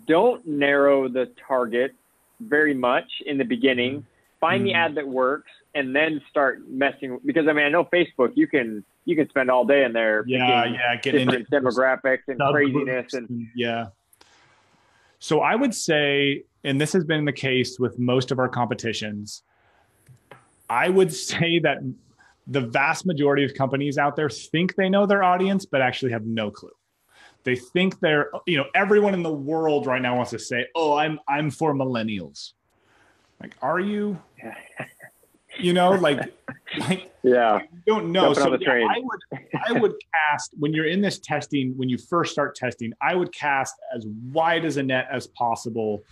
don't 0.07 0.46
narrow 0.46 1.09
the 1.09 1.30
target 1.46 1.94
very 2.40 2.74
much 2.74 3.11
in 3.26 3.38
the 3.38 3.44
beginning. 3.44 4.07
Find 4.40 4.62
mm. 4.62 4.66
the 4.66 4.74
ad 4.74 4.94
that 4.96 5.09
works 5.09 5.51
and 5.74 5.94
then 5.94 6.20
start 6.30 6.68
messing 6.68 7.18
because 7.24 7.49
I 7.49 7.53
mean 7.53 7.64
I 7.64 7.68
know 7.68 7.84
Facebook 7.84 8.32
you 8.34 8.46
can 8.46 8.84
you 9.09 9.16
can 9.16 9.28
spend 9.28 9.50
all 9.50 9.64
day 9.64 9.84
in 9.84 9.92
there 9.92 10.24
yeah 10.26 10.64
yeah 10.64 10.96
get 10.96 11.12
different 11.12 11.50
demographics 11.50 12.22
and 12.28 12.38
craziness 12.38 13.14
and 13.14 13.48
yeah 13.54 13.86
so 15.18 15.40
I 15.40 15.54
would 15.54 15.74
say 15.74 16.44
and 16.64 16.80
this 16.80 16.92
has 16.92 17.04
been 17.04 17.24
the 17.24 17.32
case 17.32 17.78
with 17.78 17.98
most 17.98 18.30
of 18.30 18.38
our 18.38 18.48
competitions 18.48 19.42
I 20.68 20.88
would 20.88 21.12
say 21.30 21.59
that 21.61 21.78
the 22.46 22.61
vast 22.61 23.06
majority 23.06 23.44
of 23.44 23.54
companies 23.54 23.98
out 23.98 24.16
there 24.16 24.30
think 24.30 24.74
they 24.74 24.88
know 24.88 25.06
their 25.06 25.22
audience 25.22 25.64
but 25.64 25.80
actually 25.80 26.12
have 26.12 26.26
no 26.26 26.50
clue 26.50 26.70
they 27.44 27.56
think 27.56 27.98
they're, 28.00 28.30
you 28.46 28.59
know, 28.59 28.66
everyone 28.74 29.14
in 29.14 29.22
the 29.22 29.32
world 29.32 29.86
right 29.86 30.02
now 30.02 30.16
wants 30.16 30.32
to 30.32 30.38
say, 30.38 30.66
"Oh, 30.74 30.94
I'm 30.94 31.18
I'm 31.26 31.50
for 31.50 31.72
millennials." 31.72 32.52
Like, 33.40 33.54
are 33.62 33.80
you? 33.80 34.18
you 35.59 35.72
know, 35.72 35.90
like, 35.90 36.18
like 36.78 37.12
yeah, 37.22 37.61
you 37.61 37.94
don't 37.94 38.12
know. 38.12 38.32
so 38.32 38.56
yeah, 38.61 38.86
I 38.88 39.00
would 39.00 39.20
I 39.66 39.72
would 39.72 39.94
cast 40.14 40.52
when 40.59 40.72
you're 40.72 40.86
in 40.86 41.00
this 41.00 41.18
testing, 41.18 41.76
when 41.76 41.88
you 41.88 41.98
first 41.98 42.32
start 42.32 42.54
testing, 42.54 42.92
I 43.00 43.14
would 43.14 43.32
cast 43.32 43.74
as 43.94 44.06
wide 44.32 44.64
as 44.64 44.76
a 44.76 44.82
net 44.82 45.09
as 45.11 45.26
possible. 45.26 46.02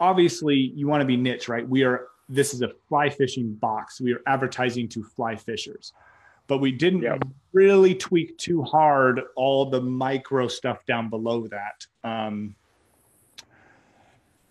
Obviously, 0.00 0.56
you 0.56 0.86
want 0.86 1.00
to 1.02 1.06
be 1.06 1.16
niche, 1.16 1.48
right? 1.48 1.68
We 1.68 1.84
are 1.84 2.06
this 2.28 2.54
is 2.54 2.62
a 2.62 2.70
fly 2.88 3.10
fishing 3.10 3.54
box. 3.54 4.00
We 4.00 4.14
are 4.14 4.22
advertising 4.26 4.88
to 4.90 5.02
fly 5.02 5.36
fishers 5.36 5.92
but 6.50 6.58
we 6.58 6.72
didn't 6.72 7.02
yep. 7.02 7.22
really 7.52 7.94
tweak 7.94 8.36
too 8.36 8.60
hard 8.64 9.20
all 9.36 9.70
the 9.70 9.80
micro 9.80 10.48
stuff 10.48 10.84
down 10.84 11.08
below 11.08 11.46
that. 11.46 11.86
Um, 12.02 12.56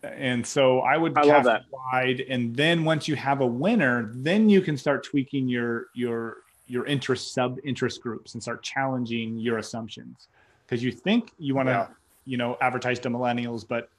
And 0.04 0.46
so 0.46 0.80
I 0.80 0.96
would 0.98 1.18
I 1.18 1.24
love 1.24 1.44
that. 1.44 1.64
wide, 1.72 2.22
and 2.30 2.56
then 2.56 2.86
once 2.86 3.08
you 3.08 3.16
have 3.16 3.42
a 3.42 3.46
winner, 3.46 4.12
then 4.14 4.50
you 4.50 4.62
can 4.62 4.78
start 4.78 5.04
tweaking 5.04 5.48
your 5.50 5.88
your 5.94 6.38
your 6.68 6.86
interest 6.86 7.34
sub 7.34 7.58
interest 7.66 8.02
groups 8.02 8.34
and 8.34 8.42
start 8.42 8.64
challenging 8.64 9.38
your 9.38 9.58
assumptions 9.58 10.28
because 10.66 10.82
you 10.84 10.92
think 10.92 11.32
you 11.38 11.54
want 11.56 11.68
to 11.68 11.74
Yeah. 11.74 11.88
you 12.26 12.38
know 12.38 12.58
advertise 12.62 13.00
to 13.00 13.10
millennials, 13.10 13.68
but 13.68 13.90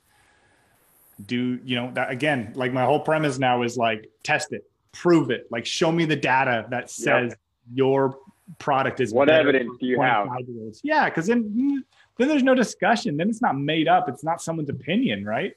do 1.26 1.58
you 1.64 1.76
know 1.76 1.90
that 1.92 2.10
again? 2.10 2.52
Like 2.54 2.72
my 2.72 2.84
whole 2.84 3.00
premise 3.00 3.38
now 3.38 3.62
is 3.62 3.76
like 3.76 4.08
test 4.22 4.52
it, 4.52 4.64
prove 4.92 5.30
it, 5.30 5.48
like 5.50 5.66
show 5.66 5.92
me 5.92 6.06
the 6.06 6.16
data 6.16 6.66
that 6.70 6.88
says 6.90 7.34
your 7.74 8.16
product 8.58 9.00
is 9.00 9.12
What 9.12 9.28
evidence 9.28 9.76
do 9.78 9.86
you 9.86 10.00
have? 10.00 10.28
25-year-olds. 10.28 10.80
Yeah, 10.82 11.10
because 11.10 11.26
then 11.26 11.84
then 12.16 12.28
there's 12.28 12.42
no 12.42 12.54
discussion. 12.54 13.16
Then 13.16 13.28
it's 13.28 13.42
not 13.42 13.58
made 13.58 13.86
up. 13.86 14.08
It's 14.08 14.24
not 14.24 14.40
someone's 14.40 14.70
opinion, 14.70 15.24
right? 15.24 15.54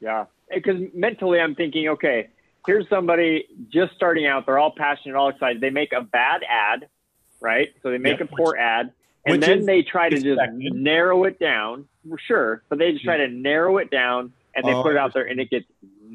Yeah. 0.00 0.26
Because 0.52 0.80
mentally, 0.94 1.40
I'm 1.40 1.54
thinking, 1.54 1.88
okay, 1.88 2.28
here's 2.66 2.88
somebody 2.88 3.46
just 3.72 3.94
starting 3.94 4.26
out. 4.26 4.46
They're 4.46 4.58
all 4.58 4.74
passionate, 4.76 5.16
all 5.16 5.28
excited. 5.28 5.60
They 5.60 5.70
make 5.70 5.92
a 5.92 6.00
bad 6.02 6.42
ad, 6.48 6.88
right? 7.40 7.68
So 7.82 7.90
they 7.90 7.98
make 7.98 8.18
Yeah, 8.18 8.26
a 8.32 8.36
poor 8.36 8.56
ad. 8.56 8.92
And 9.26 9.42
then 9.42 9.66
they 9.66 9.82
try 9.82 10.08
to 10.08 10.16
just 10.20 10.40
narrow 10.54 11.24
it 11.24 11.38
down. 11.38 11.86
Sure. 12.26 12.62
But 12.70 12.78
they 12.78 12.92
just 12.92 13.04
try 13.04 13.18
to 13.18 13.28
narrow 13.28 13.76
it 13.78 13.90
down 13.90 14.32
and 14.54 14.64
they 14.66 14.72
Oh, 14.72 14.82
put 14.82 14.92
it 14.92 14.98
out 14.98 15.12
there 15.12 15.26
and 15.26 15.38
it 15.38 15.50
gets 15.50 15.66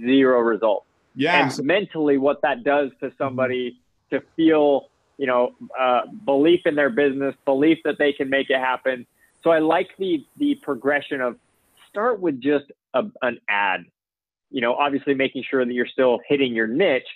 zero 0.04 0.40
results. 0.40 0.88
Yeah. 1.16 1.44
and 1.56 1.66
mentally 1.68 2.18
what 2.18 2.42
that 2.42 2.64
does 2.64 2.90
to 3.02 3.12
somebody 3.20 3.78
to 4.10 4.22
feel 4.36 4.90
you 5.20 5.28
know 5.28 5.54
uh, 5.80 6.08
belief 6.26 6.62
in 6.66 6.74
their 6.74 6.90
business 6.90 7.36
belief 7.46 7.78
that 7.84 8.00
they 8.00 8.14
can 8.14 8.32
make 8.32 8.50
it 8.50 8.58
happen 8.58 9.06
so 9.44 9.52
i 9.52 9.60
like 9.60 9.90
the 10.00 10.26
the 10.38 10.56
progression 10.56 11.22
of 11.22 11.38
start 11.88 12.20
with 12.20 12.42
just 12.42 12.66
a, 12.94 13.04
an 13.22 13.40
ad 13.50 13.84
you 14.50 14.62
know 14.62 14.74
obviously 14.74 15.14
making 15.14 15.44
sure 15.50 15.66
that 15.66 15.74
you're 15.74 15.88
still 15.88 16.20
hitting 16.28 16.54
your 16.54 16.68
niche 16.68 17.08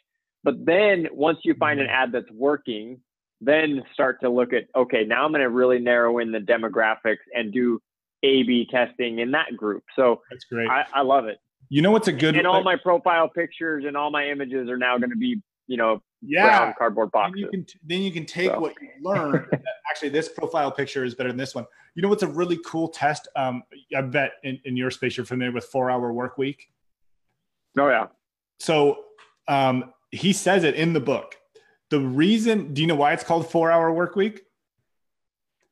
but 0.43 0.65
then 0.65 1.07
once 1.11 1.39
you 1.43 1.53
find 1.55 1.79
an 1.79 1.87
mm-hmm. 1.87 1.95
ad 1.95 2.11
that's 2.11 2.31
working 2.31 2.99
then 3.41 3.83
start 3.93 4.19
to 4.21 4.29
look 4.29 4.53
at 4.53 4.63
okay 4.75 5.03
now 5.03 5.25
i'm 5.25 5.31
going 5.31 5.41
to 5.41 5.49
really 5.49 5.79
narrow 5.79 6.19
in 6.19 6.31
the 6.31 6.39
demographics 6.39 7.17
and 7.35 7.53
do 7.53 7.79
a 8.23 8.43
b 8.43 8.67
testing 8.69 9.19
in 9.19 9.31
that 9.31 9.55
group. 9.55 9.83
So 9.95 10.21
That's 10.29 10.45
great. 10.45 10.69
i, 10.69 10.85
I 10.93 11.01
love 11.01 11.25
it. 11.25 11.39
You 11.69 11.81
know 11.81 11.91
what's 11.91 12.07
a 12.07 12.13
good 12.13 12.35
and 12.37 12.47
all 12.47 12.63
my 12.63 12.77
profile 12.77 13.27
pictures 13.27 13.83
and 13.85 13.97
all 13.97 14.09
my 14.09 14.29
images 14.29 14.69
are 14.69 14.77
now 14.77 14.97
going 14.97 15.09
to 15.09 15.17
be, 15.17 15.41
you 15.67 15.75
know, 15.75 16.01
yeah. 16.21 16.59
brown 16.59 16.73
cardboard 16.77 17.09
Then 17.13 17.21
boxes. 17.21 17.39
you 17.41 17.47
can 17.49 17.65
then 17.85 18.01
you 18.01 18.11
can 18.11 18.25
take 18.25 18.51
So. 18.51 18.59
what 18.59 18.73
you 18.81 18.89
learned. 19.01 19.45
actually, 19.89 20.09
this 20.09 20.29
profile 20.29 20.71
picture 20.71 21.03
is 21.05 21.15
better 21.15 21.29
than 21.29 21.37
this 21.37 21.53
one. 21.55 21.65
You 21.95 22.01
know 22.01 22.09
what's 22.09 22.23
a 22.23 22.27
really 22.27 22.59
cool 22.65 22.87
test? 22.89 23.27
Um, 23.35 23.63
I 23.95 24.01
bet 24.01 24.33
in, 24.43 24.59
in 24.65 24.77
your 24.77 24.91
space 24.91 25.17
you're 25.17 25.25
familiar 25.25 25.51
with 25.51 25.65
four 25.65 25.89
hour 25.89 26.11
work 26.13 26.37
week. 26.37 26.69
oh 27.79 27.87
yeah, 27.89 28.07
So 28.59 29.03
um, 29.47 29.93
he 30.11 30.33
says 30.33 30.63
it 30.63 30.75
in 30.75 30.93
the 30.93 30.99
book. 30.99 31.35
The 31.89 31.99
reason, 31.99 32.73
do 32.73 32.81
you 32.81 32.87
know 32.87 32.95
why 32.95 33.13
it's 33.13 33.23
called 33.23 33.49
four 33.49 33.71
hour 33.71 33.91
work 33.93 34.15
week? 34.15 34.41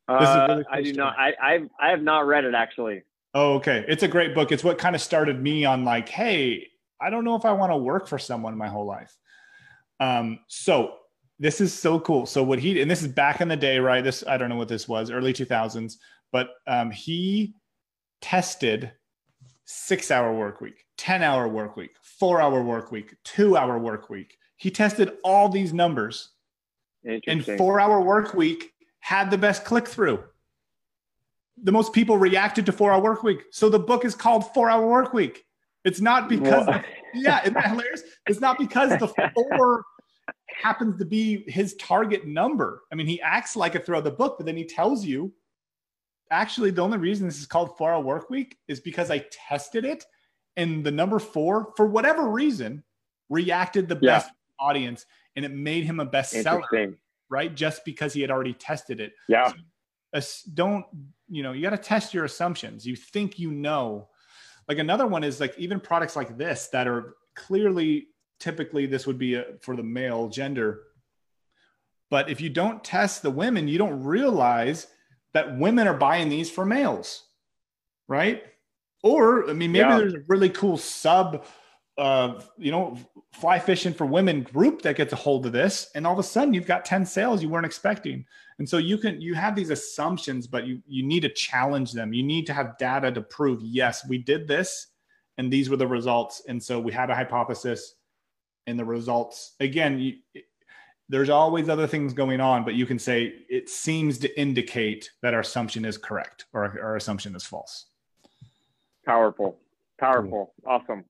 This 0.08 0.30
is 0.30 0.36
uh, 0.36 0.46
really 0.50 0.64
cool 0.64 0.74
I 0.74 0.82
do 0.82 0.93
story. 0.93 0.98
not. 1.08 1.16
I 1.20 1.34
I've, 1.41 1.70
I 1.80 1.89
have 1.89 2.02
not 2.02 2.26
read 2.28 2.46
it 2.46 2.54
actually. 2.54 3.02
Oh, 3.34 3.56
okay. 3.56 3.84
It's 3.88 4.04
a 4.04 4.08
great 4.08 4.34
book. 4.34 4.52
It's 4.52 4.64
what 4.64 4.78
kind 4.78 4.96
of 4.96 5.02
started 5.02 5.41
me 5.41 5.66
on 5.66 5.84
like, 5.84 6.08
hey, 6.08 6.68
I 7.02 7.10
don't 7.10 7.26
know 7.26 7.36
if 7.36 7.43
I 7.43 7.52
want 7.52 7.72
to 7.74 7.78
work 7.78 8.08
for 8.08 8.18
someone 8.18 8.58
my 8.58 8.68
whole 8.70 8.86
life. 8.86 9.16
Um, 10.00 10.39
so 10.48 10.96
this 11.39 11.62
is 11.62 11.74
so 11.74 12.00
cool. 12.00 12.26
So 12.26 12.43
what 12.43 12.60
he 12.60 12.82
and 12.82 12.89
this 12.89 13.02
is 13.02 13.08
back 13.10 13.41
in 13.41 13.48
the 13.48 13.58
day, 13.58 13.80
right? 13.80 14.04
This 14.04 14.24
I 14.28 14.38
don't 14.38 14.50
know 14.50 14.56
what 14.56 14.68
this 14.68 14.88
was, 14.88 15.12
early 15.12 15.34
2000s, 15.34 15.96
but 16.32 16.50
um, 16.68 16.91
he 16.91 17.54
tested 18.22 18.91
six 19.66 20.12
hour 20.12 20.34
work 20.34 20.62
week, 20.62 20.86
10 20.98 21.24
hour 21.24 21.48
work 21.48 21.76
week, 21.76 21.91
four 22.02 22.41
hour 22.41 22.64
work 22.64 22.91
week, 22.91 23.16
two 23.24 23.58
hour 23.58 23.78
work 23.78 24.10
week. 24.10 24.38
He 24.58 24.72
tested 24.72 25.14
all 25.24 25.50
these 25.50 25.74
numbers 25.74 26.30
and 27.28 27.46
four 27.58 27.80
hour 27.80 28.02
work 28.02 28.34
week 28.34 28.72
had 29.00 29.30
the 29.30 29.38
best 29.38 29.66
click 29.66 29.88
through. 29.88 30.24
The 31.64 31.72
most 31.72 31.93
people 31.93 32.18
reacted 32.18 32.66
to 32.66 32.72
four 32.72 32.91
hour 32.91 33.02
work 33.02 33.24
week. 33.24 33.43
So 33.52 33.70
the 33.70 33.80
book 33.80 34.06
is 34.06 34.16
called 34.16 34.54
four 34.54 34.70
hour 34.70 34.88
work 34.88 35.14
week. 35.14 35.45
It's 35.86 36.02
not 36.02 36.28
because, 36.28 36.68
yeah, 37.14 37.42
isn't 37.42 37.54
that 37.54 37.70
hilarious? 37.70 38.04
It's 38.28 38.42
not 38.42 38.58
because 38.58 38.90
the 39.00 39.08
four 39.08 39.86
happens 40.62 40.98
to 41.00 41.06
be 41.06 41.44
his 41.50 41.76
target 41.76 42.28
number. 42.28 42.82
I 42.92 42.96
mean, 42.96 43.08
he 43.08 43.22
acts 43.22 43.56
like 43.56 43.76
it 43.76 43.86
throughout 43.86 44.04
the 44.04 44.12
book, 44.12 44.36
but 44.38 44.46
then 44.46 44.58
he 44.58 44.66
tells 44.66 45.06
you 45.06 45.32
actually 46.32 46.72
the 46.72 46.82
only 46.82 46.98
reason 46.98 47.28
this 47.28 47.40
is 47.40 47.46
called 47.46 47.78
four 47.78 47.92
hour 47.94 48.02
work 48.02 48.30
week 48.30 48.58
is 48.68 48.80
because 48.80 49.12
I 49.12 49.26
tested 49.32 49.86
it 49.86 50.04
and 50.58 50.84
the 50.84 50.92
number 50.92 51.20
four, 51.20 51.72
for 51.78 51.86
whatever 51.86 52.30
reason, 52.30 52.84
reacted 53.30 53.88
the 53.88 53.98
Yeah. 54.02 54.16
best 54.18 54.32
audience 54.60 55.06
and 55.36 55.46
it 55.46 55.52
made 55.52 55.84
him 55.84 56.00
a 56.00 56.06
bestseller 56.06 56.96
right? 57.30 57.54
Just 57.54 57.84
because 57.86 58.14
he 58.14 58.22
had 58.22 58.32
already 58.32 58.54
tested 58.54 59.00
it. 59.00 59.14
Yeah. 59.28 59.52
As- 60.14 60.42
Don't, 60.54 60.86
you 61.28 61.44
know, 61.44 61.52
you 61.52 61.62
got 61.62 61.72
to 61.72 61.78
test 61.78 62.14
your 62.14 62.26
assumptions. 62.26 62.86
You 62.86 62.96
think 62.96 63.38
you 63.40 63.52
know. 63.52 64.10
Like 64.68 64.80
another 64.80 65.07
one 65.07 65.24
is 65.24 65.39
like 65.39 65.57
even 65.57 65.80
products 65.80 66.16
like 66.16 66.38
this 66.38 66.68
that 66.68 66.88
are 66.88 67.16
clearly, 67.36 68.07
typically, 68.39 68.86
this 68.86 69.05
would 69.05 69.18
be 69.18 69.36
a, 69.36 69.45
for 69.61 69.76
the 69.76 69.84
male 69.84 70.28
gender. 70.30 70.82
But 72.09 72.30
if 72.30 72.41
you 72.41 72.49
don't 72.49 72.84
test 72.84 73.22
the 73.22 73.32
women, 73.32 73.68
you 73.68 73.78
don't 73.78 74.03
realize 74.03 74.88
that 75.34 75.57
women 75.57 75.88
are 75.88 75.97
buying 75.97 76.30
these 76.30 76.49
for 76.49 76.66
males, 76.66 77.24
right? 78.07 78.43
Or, 79.03 79.49
I 79.49 79.53
mean, 79.53 79.72
maybe 79.72 79.89
Yeah. 79.89 79.97
there's 79.97 80.13
a 80.13 80.24
really 80.28 80.49
cool 80.49 80.78
sub 80.78 81.45
uh, 81.98 82.41
you 82.58 82.72
know, 82.72 82.98
fly 83.34 83.60
fishing 83.60 83.93
for 83.93 84.06
women 84.06 84.43
group 84.43 84.82
that 84.82 84.96
gets 84.96 85.14
a 85.14 85.16
hold 85.16 85.46
of 85.46 85.52
this, 85.52 85.89
and 85.96 86.06
all 86.06 86.14
of 86.14 86.20
a 86.20 86.24
sudden 86.24 86.54
you've 86.54 86.66
got 86.66 86.86
10 86.86 87.06
sales 87.06 87.41
you 87.41 87.50
weren't 87.50 87.66
expecting. 87.66 88.26
And 88.60 88.68
so 88.68 88.78
you 88.78 88.98
can 88.98 89.20
you 89.20 89.34
have 89.34 89.56
these 89.56 89.70
assumptions, 89.70 90.48
but 90.48 90.66
you 90.66 90.82
you 90.88 91.04
need 91.04 91.22
to 91.22 91.30
challenge 91.30 91.91
them. 91.91 92.14
You 92.14 92.24
need 92.24 92.46
to 92.48 92.54
have 92.54 92.78
data 92.78 93.12
to 93.12 93.22
prove, 93.22 93.62
yes, 93.62 94.08
we 94.08 94.18
did 94.18 94.48
this, 94.48 94.88
and 95.38 95.52
these 95.52 95.70
were 95.70 95.78
the 95.78 95.88
results. 95.88 96.43
And 96.48 96.62
so 96.62 96.80
we 96.80 96.93
had 96.93 97.10
a 97.10 97.16
hypothesis, 97.16 97.96
and 98.68 98.80
the 98.80 98.86
results 98.86 99.56
again, 99.60 100.00
you, 100.00 100.16
there's 101.08 101.30
always 101.30 101.70
other 101.70 101.88
things 101.88 102.14
going 102.14 102.41
on, 102.41 102.64
but 102.64 102.74
you 102.74 102.86
can 102.86 102.98
say 102.98 103.34
it 103.50 103.70
seems 103.70 104.18
to 104.20 104.39
indicate 104.39 105.12
that 105.22 105.34
our 105.34 105.41
assumption 105.41 105.86
is 105.86 105.98
correct 105.98 106.46
or 106.54 106.80
our 106.82 106.96
assumption 106.96 107.36
is 107.36 107.43
false. 107.43 107.88
Powerful. 109.06 109.60
Powerful. 110.00 110.54
Awesome. 110.66 111.06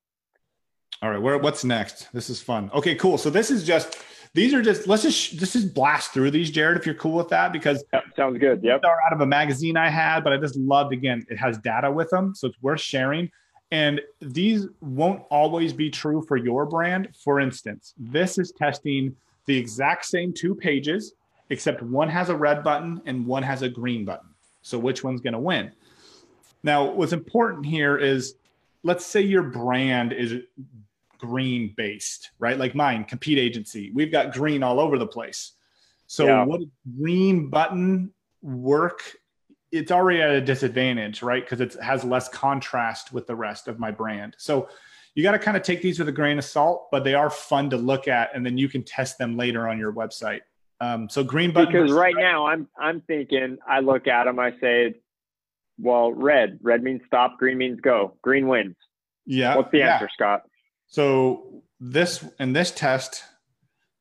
All 1.06 1.12
right, 1.12 1.22
where 1.22 1.38
what's 1.38 1.64
next? 1.64 2.12
This 2.14 2.32
is 2.32 2.42
fun. 2.42 2.72
Okay, 2.74 2.96
cool. 2.96 3.20
So 3.20 3.30
this 3.30 3.52
is 3.52 3.64
just 3.64 4.00
these 4.34 4.56
are 4.56 4.62
just 4.64 4.88
let's 4.88 5.04
just 5.04 5.40
this 5.40 5.56
is 5.56 5.64
blast 5.64 6.14
through 6.14 6.32
these, 6.32 6.50
Jared, 6.50 6.78
if 6.78 6.86
you're 6.88 6.96
cool 6.96 7.16
with 7.16 7.30
that, 7.30 7.54
because 7.54 7.84
Yep. 7.94 8.04
Sounds 8.16 8.40
good. 8.40 8.64
Yep. 8.64 8.82
these 8.82 8.90
are 8.90 8.98
out 9.06 9.14
of 9.14 9.22
a 9.22 9.26
magazine 9.28 9.78
I 9.78 9.88
had, 9.88 10.24
but 10.24 10.34
I 10.34 10.38
just 10.38 10.56
loved 10.56 10.94
again, 10.94 11.24
it 11.30 11.38
has 11.38 11.60
data 11.60 11.92
with 11.92 12.10
them, 12.10 12.34
so 12.34 12.48
it's 12.48 12.60
worth 12.64 12.82
sharing. 12.82 13.30
And 13.70 14.02
these 14.20 14.66
won't 14.82 15.22
always 15.30 15.74
be 15.74 15.92
true 15.92 16.24
for 16.28 16.38
your 16.38 16.66
brand. 16.66 17.10
For 17.24 17.40
instance, 17.40 17.94
this 18.00 18.40
is 18.40 18.52
testing 18.52 19.16
the 19.46 19.56
exact 19.56 20.06
same 20.06 20.34
two 20.34 20.56
pages, 20.56 21.14
except 21.52 21.84
one 21.84 22.10
has 22.10 22.30
a 22.30 22.36
red 22.36 22.64
button 22.64 23.00
and 23.06 23.28
one 23.28 23.44
has 23.44 23.62
a 23.62 23.70
green 23.70 24.06
button. 24.06 24.30
So 24.64 24.80
which 24.80 25.04
one's 25.04 25.22
going 25.22 25.34
to 25.34 25.40
win? 25.40 25.72
Now, 26.64 26.90
what's 26.90 27.14
important 27.14 27.64
here 27.64 27.96
is 27.96 28.38
let's 28.82 29.06
say 29.06 29.22
your 29.22 29.44
brand 29.44 30.14
is 30.14 30.36
green 31.18 31.74
based, 31.78 32.32
right? 32.40 32.58
Like 32.58 32.76
mine, 32.76 33.04
Compete 33.06 33.38
Agency. 33.38 33.92
We've 33.94 34.12
got 34.12 34.34
green 34.34 34.64
all 34.64 34.80
over 34.80 34.98
the 34.98 35.08
place. 35.08 35.54
So 36.08 36.26
Yeah. 36.26 36.46
what 36.46 36.62
green 37.00 37.50
button 37.50 38.12
work? 38.42 39.02
It's 39.72 39.92
already 39.92 40.22
at 40.22 40.30
a 40.32 40.42
disadvantage, 40.42 41.22
right? 41.22 41.44
Because 41.44 41.60
it 41.62 41.74
has 41.82 42.04
less 42.04 42.30
contrast 42.30 43.12
with 43.12 43.28
the 43.28 43.36
rest 43.36 43.68
of 43.68 43.80
my 43.80 43.92
brand. 43.92 44.36
So 44.38 44.70
you 45.16 45.24
got 45.24 45.32
to 45.32 45.40
kind 45.40 45.58
of 45.58 45.64
take 45.64 45.82
these 45.82 45.98
with 45.98 46.08
a 46.10 46.12
grain 46.14 46.38
of 46.38 46.44
salt, 46.44 46.90
but 46.92 47.04
they 47.04 47.14
are 47.14 47.30
fun 47.30 47.70
to 47.72 47.78
look 47.78 48.08
at, 48.08 48.36
and 48.36 48.46
then 48.46 48.58
you 48.58 48.70
can 48.70 48.84
test 48.84 49.18
them 49.18 49.38
later 49.38 49.68
on 49.68 49.80
your 49.80 49.94
website. 49.94 50.42
Um, 50.82 51.10
so 51.10 51.24
green 51.24 51.52
button 51.52 51.72
Because 51.72 51.90
versus 51.90 51.98
right 51.98 52.16
now 52.18 52.48
I'm 52.48 52.68
I'm 52.78 53.00
thinking 53.02 53.58
I 53.66 53.80
look 53.80 54.08
at 54.08 54.26
them. 54.26 54.40
I 54.40 54.52
say, 54.60 54.96
well, 55.80 56.12
red. 56.12 56.60
Red 56.62 56.84
means 56.84 57.02
stop. 57.08 57.38
Green 57.40 57.58
means 57.58 57.80
go. 57.80 58.18
Green 58.22 58.48
wins. 58.48 58.76
yeah, 59.26 59.56
What's 59.56 59.72
the 59.72 59.80
yeah. 59.80 59.94
answer, 59.96 60.10
Scott? 60.14 60.44
So 60.88 61.64
this 61.80 62.26
in 62.40 62.54
this 62.54 62.72
test, 62.72 63.24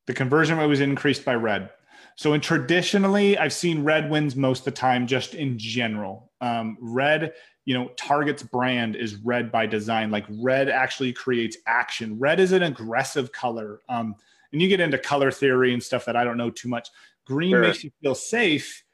the 0.07 0.15
conversion 0.15 0.59
rate 0.59 0.67
was 0.67 0.81
increased 0.81 1.25
by 1.25 1.35
red. 1.35 1.71
So 2.17 2.33
in 2.33 2.41
traditionally, 2.41 3.37
I've 3.39 3.53
seen 3.53 3.83
red 3.83 4.09
wins 4.09 4.37
most 4.37 4.61
of 4.61 4.65
the 4.67 4.71
time, 4.73 5.07
just 5.07 5.35
in 5.35 5.59
general. 5.59 6.31
Um, 6.41 6.79
red, 6.81 7.33
you 7.65 7.75
know, 7.75 7.89
Target's 7.97 8.43
brand 8.43 8.95
is 8.95 9.17
red 9.17 9.51
by 9.51 9.67
design. 9.67 10.11
Like 10.11 10.25
red 10.29 10.69
actually 10.69 11.13
creates 11.13 11.57
action. 11.67 12.19
Red 12.19 12.39
is 12.39 12.53
an 12.53 12.63
aggressive 12.63 13.33
color. 13.33 13.81
Um, 13.89 14.15
and 14.53 14.63
you 14.63 14.69
get 14.69 14.79
into 14.79 14.99
color 14.99 15.33
theory 15.33 15.73
and 15.73 15.83
stuff 15.83 16.05
that 16.05 16.15
I 16.15 16.23
don't 16.23 16.37
know 16.37 16.51
too 16.51 16.69
much. 16.69 16.89
Green 17.27 17.51
Sure. 17.51 17.63
makes 17.63 17.83
you 17.83 17.91
feel 18.01 18.15
safe, 18.15 18.85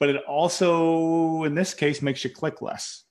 but 0.00 0.08
it 0.08 0.16
also, 0.24 1.44
in 1.44 1.54
this 1.54 1.72
case, 1.72 2.02
makes 2.02 2.24
you 2.24 2.30
click 2.30 2.60
less. 2.62 3.04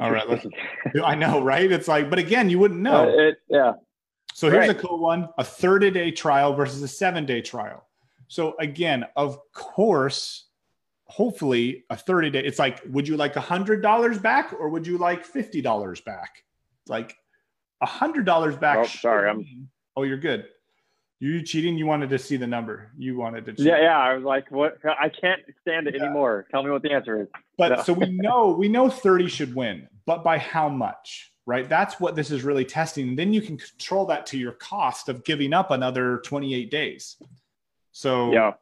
All 0.00 0.10
right. 0.10 0.46
I 1.04 1.14
know, 1.14 1.42
right? 1.42 1.70
It's 1.70 1.88
like, 1.88 2.08
but 2.10 2.18
again, 2.18 2.48
you 2.48 2.58
wouldn't 2.58 2.80
know. 2.80 3.08
Uh, 3.08 3.28
it, 3.28 3.36
yeah. 3.48 3.72
So 4.32 4.50
here's 4.50 4.68
right. 4.68 4.76
a 4.76 4.80
cool 4.80 4.98
one: 4.98 5.28
a 5.38 5.44
30 5.44 5.90
day 5.90 6.10
trial 6.10 6.54
versus 6.54 6.82
a 6.82 6.88
seven 6.88 7.26
day 7.26 7.40
trial. 7.40 7.86
So 8.28 8.56
again, 8.58 9.04
of 9.16 9.38
course, 9.52 10.46
hopefully 11.06 11.84
a 11.90 11.96
30 11.96 12.30
day. 12.30 12.42
It's 12.44 12.58
like, 12.58 12.82
would 12.88 13.06
you 13.06 13.16
like 13.16 13.36
a 13.36 13.40
hundred 13.40 13.82
dollars 13.82 14.18
back 14.18 14.52
or 14.52 14.70
would 14.70 14.86
you 14.86 14.98
like 14.98 15.24
fifty 15.24 15.60
dollars 15.60 16.00
back? 16.00 16.42
Like 16.88 17.16
a 17.80 17.86
hundred 17.86 18.24
dollars 18.24 18.56
back. 18.56 18.78
Oh, 18.78 18.84
sorry, 18.84 19.28
I'm. 19.28 19.68
Oh, 19.96 20.02
you're 20.02 20.18
good. 20.18 20.46
You 21.20 21.42
cheating? 21.42 21.78
You 21.78 21.86
wanted 21.86 22.10
to 22.10 22.18
see 22.18 22.36
the 22.36 22.46
number. 22.46 22.90
You 22.98 23.16
wanted 23.16 23.46
to. 23.46 23.52
Cheat. 23.52 23.66
Yeah, 23.66 23.80
yeah. 23.80 23.98
I 23.98 24.14
was 24.14 24.24
like, 24.24 24.50
what? 24.50 24.78
I 24.84 25.08
can't 25.08 25.40
stand 25.62 25.86
it 25.86 25.94
yeah. 25.94 26.04
anymore. 26.04 26.46
Tell 26.50 26.62
me 26.62 26.70
what 26.70 26.82
the 26.82 26.92
answer 26.92 27.22
is. 27.22 27.28
But 27.56 27.68
no. 27.70 27.82
so 27.82 27.92
we 27.92 28.10
know 28.10 28.50
we 28.50 28.68
know 28.68 28.90
30 28.90 29.28
should 29.28 29.54
win, 29.54 29.88
but 30.06 30.24
by 30.24 30.38
how 30.38 30.68
much? 30.68 31.32
Right. 31.46 31.68
That's 31.68 32.00
what 32.00 32.16
this 32.16 32.30
is 32.30 32.42
really 32.42 32.64
testing. 32.64 33.10
And 33.10 33.18
then 33.18 33.32
you 33.32 33.42
can 33.42 33.58
control 33.58 34.06
that 34.06 34.26
to 34.26 34.38
your 34.38 34.52
cost 34.52 35.10
of 35.10 35.24
giving 35.24 35.52
up 35.52 35.70
another 35.70 36.18
28 36.24 36.70
days. 36.70 37.16
So 37.92 38.32
yeah, 38.32 38.52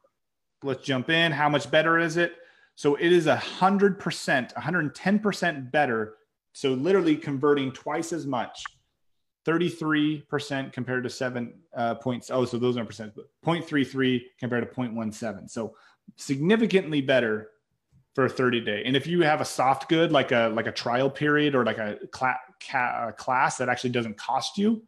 let's 0.62 0.84
jump 0.84 1.08
in. 1.08 1.32
How 1.32 1.48
much 1.48 1.70
better 1.70 1.98
is 1.98 2.16
it? 2.16 2.34
So 2.74 2.96
it 2.96 3.12
is 3.12 3.28
a 3.28 3.36
hundred 3.36 3.98
percent, 3.98 4.52
110 4.54 5.18
percent 5.20 5.72
better. 5.72 6.16
So 6.52 6.74
literally 6.74 7.16
converting 7.16 7.72
twice 7.72 8.12
as 8.12 8.26
much 8.26 8.62
33% 9.46 10.72
compared 10.72 11.04
to 11.04 11.10
seven 11.10 11.54
uh, 11.76 11.96
points. 11.96 12.30
Oh, 12.30 12.44
so 12.44 12.58
those 12.58 12.76
are 12.76 12.84
percent, 12.84 13.14
0.33 13.44 14.22
compared 14.38 14.68
to 14.68 14.74
0.17. 14.74 15.50
So 15.50 15.74
significantly 16.16 17.00
better 17.00 17.50
for 18.14 18.26
a 18.26 18.28
30 18.28 18.60
day. 18.60 18.82
And 18.84 18.96
if 18.96 19.06
you 19.06 19.22
have 19.22 19.40
a 19.40 19.44
soft 19.44 19.88
good, 19.88 20.12
like 20.12 20.32
a, 20.32 20.52
like 20.54 20.66
a 20.66 20.72
trial 20.72 21.10
period 21.10 21.54
or 21.54 21.64
like 21.64 21.78
a 21.78 21.98
ca- 22.12 23.12
class 23.16 23.56
that 23.56 23.68
actually 23.68 23.90
doesn't 23.90 24.16
cost 24.16 24.58
you, 24.58 24.82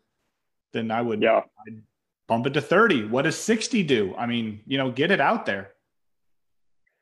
then 0.73 0.91
I 0.91 1.01
would 1.01 1.23
yeah. 1.23 1.41
I'd 1.67 1.83
bump 2.27 2.47
it 2.47 2.55
to 2.55 2.61
30. 2.61 3.07
What 3.07 3.23
does 3.23 3.39
60 3.39 3.83
do? 3.85 4.15
I 4.17 4.27
mean, 4.27 4.61
you 4.67 4.79
know, 4.79 4.91
get 4.91 5.11
it 5.11 5.21
out 5.21 5.47
there 5.47 5.74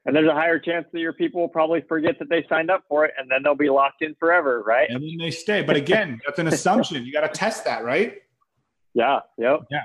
and 0.04 0.16
there's 0.16 0.28
a 0.28 0.34
higher 0.34 0.58
chance 0.58 0.86
that 0.92 1.00
your 1.00 1.12
people 1.12 1.40
will 1.40 1.48
probably 1.48 1.80
forget 1.82 2.18
that 2.18 2.28
they 2.28 2.44
signed 2.48 2.70
up 2.70 2.84
for 2.88 3.04
it 3.04 3.14
and 3.18 3.30
then 3.30 3.42
they'll 3.42 3.54
be 3.54 3.70
locked 3.70 4.02
in 4.02 4.14
forever 4.16 4.62
right? 4.66 4.88
And 4.90 5.02
then 5.02 5.16
they 5.18 5.30
stay. 5.30 5.62
But 5.62 5.76
again 5.76 6.20
that's 6.26 6.38
an 6.38 6.48
assumption. 6.48 7.04
You 7.04 7.12
got 7.12 7.20
to 7.20 7.28
test 7.28 7.64
that 7.64 7.84
right? 7.84 8.22
Yeah 8.94 9.20
yep. 9.38 9.60
Yeah. 9.70 9.84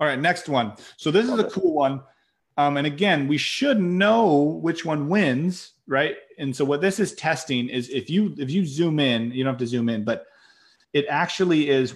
All 0.00 0.06
right 0.06 0.18
next 0.18 0.48
one. 0.48 0.74
So 0.96 1.10
this 1.10 1.28
is 1.28 1.38
a 1.38 1.44
cool 1.44 1.74
one. 1.74 2.02
Um, 2.56 2.76
and 2.76 2.86
again 2.86 3.28
we 3.28 3.38
should 3.38 3.80
know 3.80 4.58
which 4.62 4.84
one 4.84 5.08
wins 5.08 5.72
right? 5.86 6.16
And 6.38 6.54
so 6.54 6.64
what 6.64 6.80
this 6.80 6.98
is 6.98 7.14
testing 7.14 7.68
is 7.68 7.88
if 7.90 8.08
you 8.08 8.34
if 8.38 8.50
you 8.50 8.64
zoom 8.64 9.00
in 9.00 9.32
you 9.32 9.44
don't 9.44 9.54
have 9.54 9.60
to 9.60 9.66
zoom 9.66 9.88
in 9.88 10.04
but 10.04 10.26
it 10.92 11.06
actually 11.08 11.70
is 11.70 11.94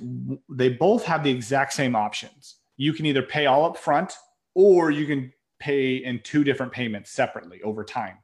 they 0.49 0.71
both 0.71 1.05
have 1.05 1.23
the 1.23 1.31
exact 1.31 1.73
same 1.75 1.95
options. 1.95 2.57
You 2.79 2.93
can 2.93 3.07
either 3.07 3.23
pay 3.23 3.47
all 3.47 3.65
up 3.65 3.77
front 3.77 4.15
or 4.55 4.91
you 4.91 5.07
can 5.07 5.33
pay 5.59 5.97
in 5.97 6.21
two 6.21 6.45
different 6.45 6.73
payments 6.73 7.11
separately 7.11 7.63
over 7.63 7.85
time. 7.85 8.19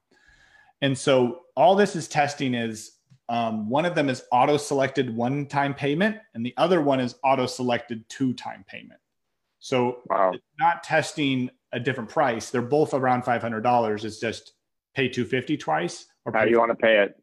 And 0.81 0.97
so 0.97 1.43
all 1.57 1.75
this 1.75 1.95
is 1.97 2.09
testing 2.09 2.55
is 2.55 2.99
um, 3.29 3.71
one 3.71 3.85
of 3.85 3.95
them 3.95 4.09
is 4.09 4.25
auto 4.33 4.57
selected 4.57 5.15
one 5.15 5.47
time 5.47 5.75
payment, 5.75 6.19
and 6.35 6.45
the 6.45 6.55
other 6.57 6.83
one 6.83 7.01
is 7.01 7.15
auto 7.25 7.47
selected 7.47 8.07
two 8.09 8.35
time 8.35 8.65
payment. 8.69 9.01
So 9.59 9.99
wow. 10.11 10.33
it's 10.35 10.45
not 10.59 10.83
testing 10.83 11.49
a 11.73 11.81
different 11.81 12.11
price. 12.11 12.51
They're 12.51 12.61
both 12.61 12.95
around 12.95 13.23
$500. 13.23 14.05
It's 14.05 14.19
just 14.19 14.55
pay 14.95 15.09
250 15.09 15.57
twice. 15.57 16.07
Or 16.25 16.33
How 16.33 16.45
do 16.45 16.51
you 16.51 16.59
want 16.59 16.73
to 16.73 16.77
pay 16.77 16.99
it? 16.99 17.15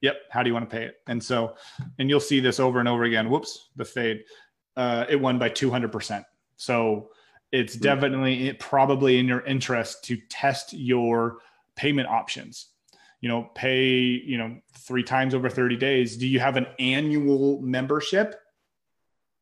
Yep. 0.00 0.16
How 0.30 0.42
do 0.42 0.48
you 0.48 0.54
want 0.54 0.70
to 0.70 0.76
pay 0.76 0.84
it? 0.84 0.96
And 1.06 1.22
so, 1.22 1.56
and 1.98 2.08
you'll 2.08 2.20
see 2.20 2.40
this 2.40 2.58
over 2.60 2.80
and 2.80 2.88
over 2.88 3.04
again. 3.04 3.28
Whoops, 3.28 3.70
the 3.76 3.84
fade. 3.84 4.22
Uh, 4.76 5.04
it 5.08 5.16
won 5.16 5.38
by 5.38 5.50
200%. 5.50 6.24
So 6.56 7.10
it's 7.52 7.74
hmm. 7.74 7.80
definitely 7.80 8.52
probably 8.54 9.18
in 9.18 9.26
your 9.26 9.44
interest 9.44 10.04
to 10.04 10.16
test 10.28 10.72
your 10.72 11.38
payment 11.76 12.08
options. 12.08 12.68
You 13.20 13.28
know 13.28 13.48
pay 13.54 13.90
you 13.90 14.36
know 14.36 14.58
three 14.78 15.04
times 15.04 15.34
over 15.34 15.48
30 15.48 15.76
days. 15.76 16.16
Do 16.16 16.26
you 16.26 16.40
have 16.40 16.56
an 16.56 16.66
annual 16.78 17.60
membership? 17.60 18.34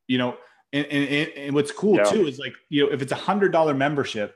You 0.07 0.19
know 0.19 0.37
and, 0.73 0.87
and, 0.87 1.29
and 1.37 1.55
what's 1.55 1.73
cool 1.73 1.97
yeah. 1.97 2.05
too 2.05 2.27
is 2.27 2.39
like 2.39 2.53
you 2.69 2.85
know 2.85 2.93
if 2.93 3.01
it's 3.01 3.13
a 3.13 3.17
hundred 3.17 3.53
dollar 3.53 3.73
membership 3.73 4.35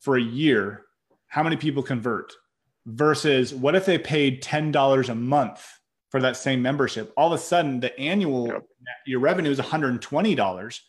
for 0.00 0.16
a 0.16 0.22
year 0.22 0.84
how 1.32 1.42
many 1.42 1.56
people 1.56 1.82
convert? 1.82 2.30
Versus 2.84 3.54
what 3.54 3.74
if 3.74 3.86
they 3.86 3.96
paid 3.96 4.42
$10 4.42 5.08
a 5.08 5.14
month 5.14 5.66
for 6.10 6.20
that 6.20 6.36
same 6.36 6.60
membership? 6.60 7.10
All 7.16 7.32
of 7.32 7.40
a 7.40 7.42
sudden 7.42 7.80
the 7.80 7.98
annual 7.98 8.52
your 9.06 9.20
revenue 9.20 9.50
is 9.50 9.58
$120 9.58 10.80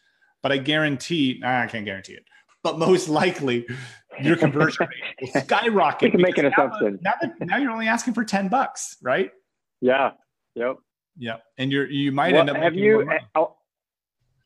but 0.43 0.51
I 0.51 0.57
guarantee, 0.57 1.41
I 1.43 1.65
can't 1.65 1.85
guarantee 1.85 2.13
it, 2.13 2.25
but 2.61 2.77
most 2.77 3.09
likely 3.09 3.65
your 4.21 4.35
conversion 4.35 4.87
rate 4.87 5.33
will 5.33 5.41
skyrocket. 5.41 6.01
We 6.03 6.11
can 6.11 6.21
make 6.21 6.37
an 6.37 6.45
assumption. 6.45 6.99
Now, 7.01 7.13
that, 7.21 7.33
now 7.39 7.57
you're 7.57 7.71
only 7.71 7.87
asking 7.87 8.13
for 8.13 8.23
10 8.23 8.49
bucks, 8.49 8.97
right? 9.01 9.31
Yeah. 9.81 10.11
Yep. 10.55 10.75
Yeah. 11.17 11.37
And 11.57 11.71
you're, 11.71 11.89
you 11.89 12.11
might 12.11 12.33
well, 12.33 12.41
end 12.41 12.49
up 12.51 12.57
have 12.57 12.75
you, 12.75 13.09
I, 13.09 13.45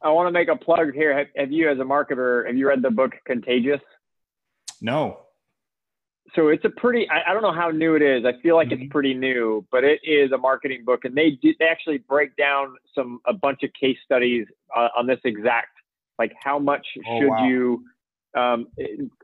I 0.01 0.09
want 0.11 0.27
to 0.27 0.31
make 0.31 0.47
a 0.47 0.55
plug 0.55 0.93
here. 0.93 1.17
Have, 1.17 1.27
have 1.35 1.51
you, 1.51 1.69
as 1.69 1.79
a 1.79 1.83
marketer, 1.83 2.45
have 2.47 2.55
you 2.55 2.69
read 2.69 2.81
the 2.81 2.91
book 2.91 3.11
Contagious? 3.25 3.81
No 4.79 5.17
so 6.35 6.49
it's 6.49 6.65
a 6.65 6.69
pretty 6.69 7.07
I, 7.09 7.31
I, 7.31 7.33
don't 7.33 7.41
know 7.41 7.53
how 7.53 7.69
new 7.69 7.95
it 7.95 8.01
is 8.01 8.25
i 8.25 8.33
feel 8.41 8.55
like 8.55 8.69
mm-hmm. 8.69 8.83
it's 8.83 8.91
pretty 8.91 9.13
new 9.13 9.65
but 9.71 9.83
it 9.83 9.99
is 10.03 10.31
a 10.31 10.37
marketing 10.37 10.83
book 10.85 11.05
and 11.05 11.15
they 11.15 11.31
do, 11.31 11.53
they 11.59 11.65
actually 11.65 11.99
break 11.99 12.35
down 12.35 12.75
some 12.93 13.19
a 13.25 13.33
bunch 13.33 13.63
of 13.63 13.69
case 13.79 13.97
studies 14.03 14.45
uh, 14.75 14.89
on 14.97 15.07
this 15.07 15.19
exact 15.23 15.76
like 16.19 16.33
how 16.41 16.59
much 16.59 16.85
oh, 17.07 17.19
should 17.19 17.29
wow. 17.29 17.47
you 17.47 17.83
um, 18.35 18.67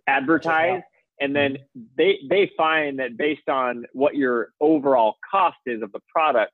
advertise? 0.08 0.82
And 1.20 1.36
then 1.36 1.58
they 1.98 2.20
they 2.30 2.52
find 2.58 3.00
that 3.00 3.18
based 3.18 3.48
on 3.48 3.86
what 3.94 4.16
your 4.16 4.50
overall 4.60 5.16
cost 5.30 5.58
is 5.66 5.82
of 5.82 5.92
the 5.92 6.00
product 6.14 6.54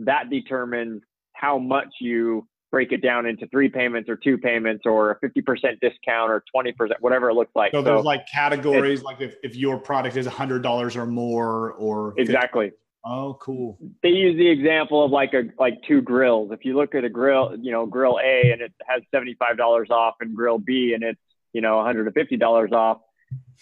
that 0.00 0.30
determines 0.30 1.02
how 1.34 1.58
much 1.58 1.88
you 2.00 2.46
break 2.70 2.92
it 2.92 3.02
down 3.02 3.26
into 3.26 3.46
three 3.48 3.68
payments 3.68 4.08
or 4.08 4.16
two 4.16 4.38
payments 4.38 4.82
or 4.86 5.10
a 5.10 5.20
50% 5.20 5.80
discount 5.80 6.30
or 6.30 6.44
20% 6.54 6.72
whatever 7.00 7.30
it 7.30 7.34
looks 7.34 7.50
like. 7.56 7.72
So 7.72 7.82
there's 7.82 8.04
like 8.04 8.28
categories 8.28 9.02
like 9.02 9.20
if, 9.20 9.34
if 9.42 9.56
your 9.56 9.76
product 9.78 10.16
is 10.16 10.26
$100 10.26 10.96
or 10.96 11.06
more 11.06 11.72
or 11.72 12.12
50, 12.12 12.22
exactly 12.22 12.70
Oh, 13.04 13.38
cool. 13.40 13.78
They 14.02 14.10
use 14.10 14.36
the 14.36 14.48
example 14.48 15.02
of 15.04 15.10
like 15.10 15.32
a 15.32 15.44
like 15.58 15.82
two 15.88 16.02
grills. 16.02 16.50
If 16.52 16.64
you 16.64 16.76
look 16.76 16.94
at 16.94 17.04
a 17.04 17.08
grill, 17.08 17.56
you 17.58 17.72
know, 17.72 17.86
grill 17.86 18.18
A 18.22 18.52
and 18.52 18.60
it 18.60 18.72
has 18.86 19.02
seventy 19.10 19.34
five 19.38 19.56
dollars 19.56 19.88
off, 19.90 20.16
and 20.20 20.36
grill 20.36 20.58
B 20.58 20.92
and 20.94 21.02
it's 21.02 21.20
you 21.52 21.62
know 21.62 21.76
one 21.76 21.86
hundred 21.86 22.06
and 22.06 22.14
fifty 22.14 22.36
dollars 22.36 22.72
off. 22.72 22.98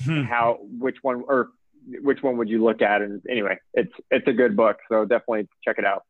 Hmm. 0.02 0.22
How 0.22 0.58
which 0.60 0.96
one 1.02 1.22
or 1.28 1.50
which 2.02 2.22
one 2.22 2.36
would 2.38 2.48
you 2.48 2.64
look 2.64 2.82
at? 2.82 3.00
And 3.00 3.22
anyway, 3.30 3.58
it's 3.74 3.92
it's 4.10 4.26
a 4.26 4.32
good 4.32 4.56
book, 4.56 4.78
so 4.90 5.04
definitely 5.04 5.48
check 5.64 5.78
it 5.78 5.84
out. 5.84 6.02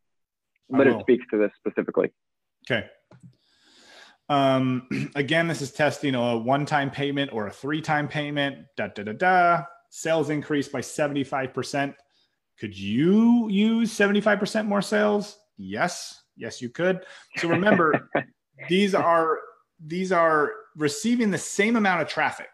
But 0.70 0.86
it 0.86 1.00
speaks 1.00 1.24
to 1.30 1.38
this 1.38 1.50
specifically. 1.58 2.12
Okay. 2.70 2.86
Um, 4.28 4.86
again, 5.14 5.48
this 5.48 5.62
is 5.62 5.70
testing 5.70 6.14
a 6.14 6.36
one-time 6.36 6.90
payment 6.90 7.32
or 7.32 7.46
a 7.46 7.50
three-time 7.50 8.08
payment. 8.08 8.66
Da 8.76 8.88
da 8.88 9.02
da 9.02 9.12
da. 9.12 9.62
Sales 9.90 10.28
increased 10.28 10.72
by 10.72 10.80
seventy-five 10.80 11.52
percent 11.54 11.94
could 12.58 12.76
you 12.76 13.48
use 13.48 13.96
75% 13.96 14.66
more 14.66 14.82
sales? 14.82 15.38
Yes. 15.56 16.22
Yes, 16.36 16.62
you 16.62 16.68
could. 16.68 17.04
So 17.36 17.48
remember, 17.48 18.10
these 18.68 18.94
are 18.94 19.38
these 19.84 20.12
are 20.12 20.52
receiving 20.76 21.30
the 21.30 21.38
same 21.38 21.76
amount 21.76 22.02
of 22.02 22.08
traffic. 22.08 22.48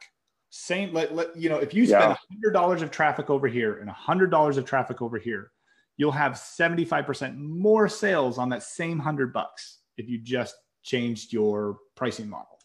Same, 0.51 0.93
let, 0.93 1.15
let 1.15 1.37
you 1.37 1.49
know, 1.49 1.59
if 1.59 1.75
you 1.75 1.87
spend 1.87 2.17
hundred 2.31 2.53
dollars 2.53 2.83
of 2.83 2.91
traffic 2.91 3.29
over 3.29 3.49
here 3.49 3.79
and 3.79 3.91
hundred 3.91 4.31
dollars 4.31 4.57
of 4.57 4.65
traffic 4.65 5.03
over 5.03 5.19
here, 5.19 5.51
you'll 5.97 6.13
have 6.13 6.33
75% 6.33 7.37
more 7.37 7.89
sales 7.89 8.39
on 8.39 8.51
that 8.51 8.63
same 8.63 8.99
hundred 8.99 9.33
bucks 9.33 9.79
if 9.97 10.09
you 10.09 10.19
just 10.19 10.55
changed 10.83 11.33
your 11.33 11.79
pricing 11.95 12.29
model. 12.29 12.59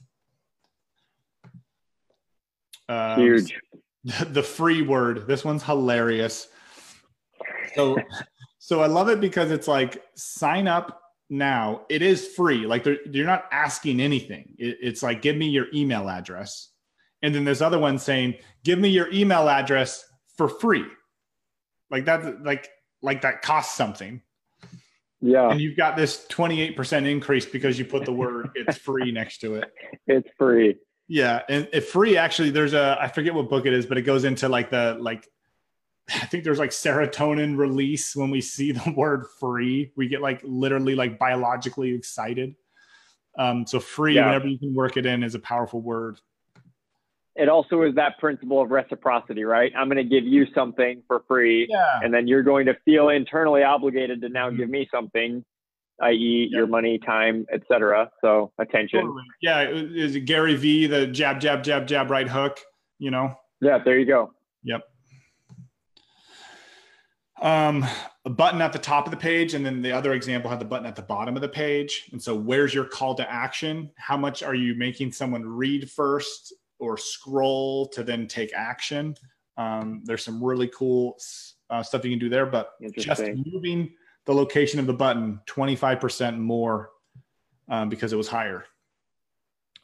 Um, 2.87 3.19
Huge. 3.19 3.53
The 4.29 4.41
free 4.41 4.81
word. 4.81 5.27
This 5.27 5.43
one's 5.43 5.61
hilarious 5.61 6.47
so 7.75 7.97
so 8.59 8.81
I 8.81 8.87
love 8.87 9.09
it 9.09 9.19
because 9.19 9.51
it's 9.51 9.67
like 9.67 10.03
sign 10.15 10.67
up 10.67 11.01
now. 11.29 11.81
It 11.89 12.01
is 12.01 12.27
free. 12.27 12.65
Like 12.65 12.85
you're 12.85 13.25
not 13.25 13.45
asking 13.51 13.99
anything. 13.99 14.55
It, 14.57 14.77
it's 14.81 15.03
like 15.03 15.21
give 15.21 15.35
me 15.35 15.49
your 15.49 15.67
email 15.73 16.09
address, 16.09 16.71
and 17.21 17.33
then 17.33 17.45
there's 17.45 17.61
other 17.61 17.79
one 17.79 17.99
saying 17.99 18.35
give 18.63 18.79
me 18.79 18.89
your 18.89 19.11
email 19.11 19.49
address 19.49 20.05
for 20.37 20.47
free. 20.47 20.85
Like 21.89 22.05
that. 22.05 22.43
Like 22.43 22.69
like 23.01 23.21
that 23.21 23.41
costs 23.41 23.75
something. 23.75 24.21
Yeah. 25.21 25.49
And 25.49 25.59
you've 25.59 25.77
got 25.77 25.97
this 25.97 26.25
28% 26.29 27.05
increase 27.05 27.45
because 27.45 27.77
you 27.77 27.85
put 27.85 28.05
the 28.05 28.13
word 28.13 28.51
it's 28.55 28.77
free 28.77 29.11
next 29.11 29.39
to 29.39 29.55
it. 29.55 29.71
It's 30.07 30.29
free. 30.37 30.75
Yeah. 31.07 31.41
And 31.49 31.67
if 31.71 31.89
free 31.89 32.17
actually 32.17 32.49
there's 32.49 32.73
a 32.73 32.97
I 32.99 33.07
forget 33.07 33.33
what 33.33 33.49
book 33.49 33.65
it 33.65 33.73
is, 33.73 33.85
but 33.85 33.97
it 33.97 34.03
goes 34.03 34.23
into 34.23 34.49
like 34.49 34.69
the 34.69 34.97
like 34.99 35.27
I 36.15 36.25
think 36.25 36.43
there's 36.43 36.59
like 36.59 36.71
serotonin 36.71 37.57
release 37.57 38.15
when 38.15 38.29
we 38.29 38.41
see 38.41 38.71
the 38.71 38.93
word 38.97 39.25
free. 39.39 39.91
We 39.95 40.07
get 40.07 40.21
like 40.21 40.41
literally 40.43 40.95
like 40.95 41.19
biologically 41.19 41.93
excited. 41.93 42.55
Um, 43.37 43.65
so 43.65 43.79
free, 43.79 44.15
yeah. 44.15 44.25
whenever 44.25 44.47
you 44.47 44.57
can 44.57 44.73
work 44.73 44.97
it 44.97 45.05
in, 45.05 45.23
is 45.23 45.35
a 45.35 45.39
powerful 45.39 45.81
word. 45.81 46.19
It 47.35 47.47
also 47.47 47.83
is 47.83 47.95
that 47.95 48.17
principle 48.17 48.61
of 48.61 48.69
reciprocity, 48.69 49.45
right? 49.45 49.71
I'm 49.77 49.87
going 49.87 49.97
to 49.97 50.03
give 50.03 50.25
you 50.25 50.45
something 50.53 51.03
for 51.07 51.23
free, 51.27 51.67
yeah. 51.69 51.99
and 52.03 52.13
then 52.13 52.27
you're 52.27 52.43
going 52.43 52.65
to 52.65 52.75
feel 52.83 53.09
internally 53.09 53.63
obligated 53.63 54.21
to 54.21 54.29
now 54.29 54.49
mm-hmm. 54.49 54.57
give 54.57 54.69
me 54.69 54.89
something, 54.91 55.45
i.e., 56.01 56.49
yeah. 56.51 56.57
your 56.57 56.67
money, 56.67 56.97
time, 56.97 57.45
etc. 57.53 58.09
So 58.19 58.51
attention. 58.59 59.01
Totally. 59.01 59.23
Yeah, 59.41 59.69
is 59.69 60.15
it 60.15 60.21
Gary 60.21 60.55
V, 60.55 60.87
the 60.87 61.07
jab, 61.07 61.39
jab, 61.39 61.63
jab, 61.63 61.87
jab, 61.87 62.09
right 62.09 62.27
hook? 62.27 62.59
You 62.97 63.11
know. 63.11 63.35
Yeah, 63.61 63.77
there 63.77 63.97
you 63.97 64.05
go. 64.05 64.33
Yep 64.63 64.81
um, 67.41 67.85
a 68.25 68.29
button 68.29 68.61
at 68.61 68.73
the 68.73 68.79
top 68.79 69.05
of 69.05 69.11
the 69.11 69.17
page, 69.17 69.53
and 69.53 69.65
then 69.65 69.81
the 69.81 69.91
other 69.91 70.13
example 70.13 70.49
had 70.49 70.59
the 70.59 70.65
button 70.65 70.85
at 70.85 70.95
the 70.95 71.01
bottom 71.01 71.35
of 71.35 71.41
the 71.41 71.49
page. 71.49 72.09
And 72.11 72.21
so, 72.21 72.35
where's 72.35 72.73
your 72.73 72.85
call 72.85 73.15
to 73.15 73.31
action? 73.31 73.91
How 73.97 74.17
much 74.17 74.43
are 74.43 74.55
you 74.55 74.75
making 74.75 75.11
someone 75.11 75.45
read 75.45 75.89
first 75.89 76.53
or 76.79 76.97
scroll 76.97 77.87
to 77.89 78.03
then 78.03 78.27
take 78.27 78.53
action? 78.53 79.15
Um, 79.57 80.01
there's 80.05 80.23
some 80.23 80.43
really 80.43 80.67
cool 80.67 81.17
uh, 81.69 81.83
stuff 81.83 82.03
you 82.05 82.11
can 82.11 82.19
do 82.19 82.29
there, 82.29 82.45
but 82.45 82.71
just 82.97 83.21
moving 83.21 83.91
the 84.25 84.33
location 84.33 84.79
of 84.79 84.85
the 84.85 84.93
button 84.93 85.39
25% 85.47 86.37
more 86.37 86.91
um, 87.67 87.89
because 87.89 88.13
it 88.13 88.15
was 88.15 88.27
higher 88.27 88.65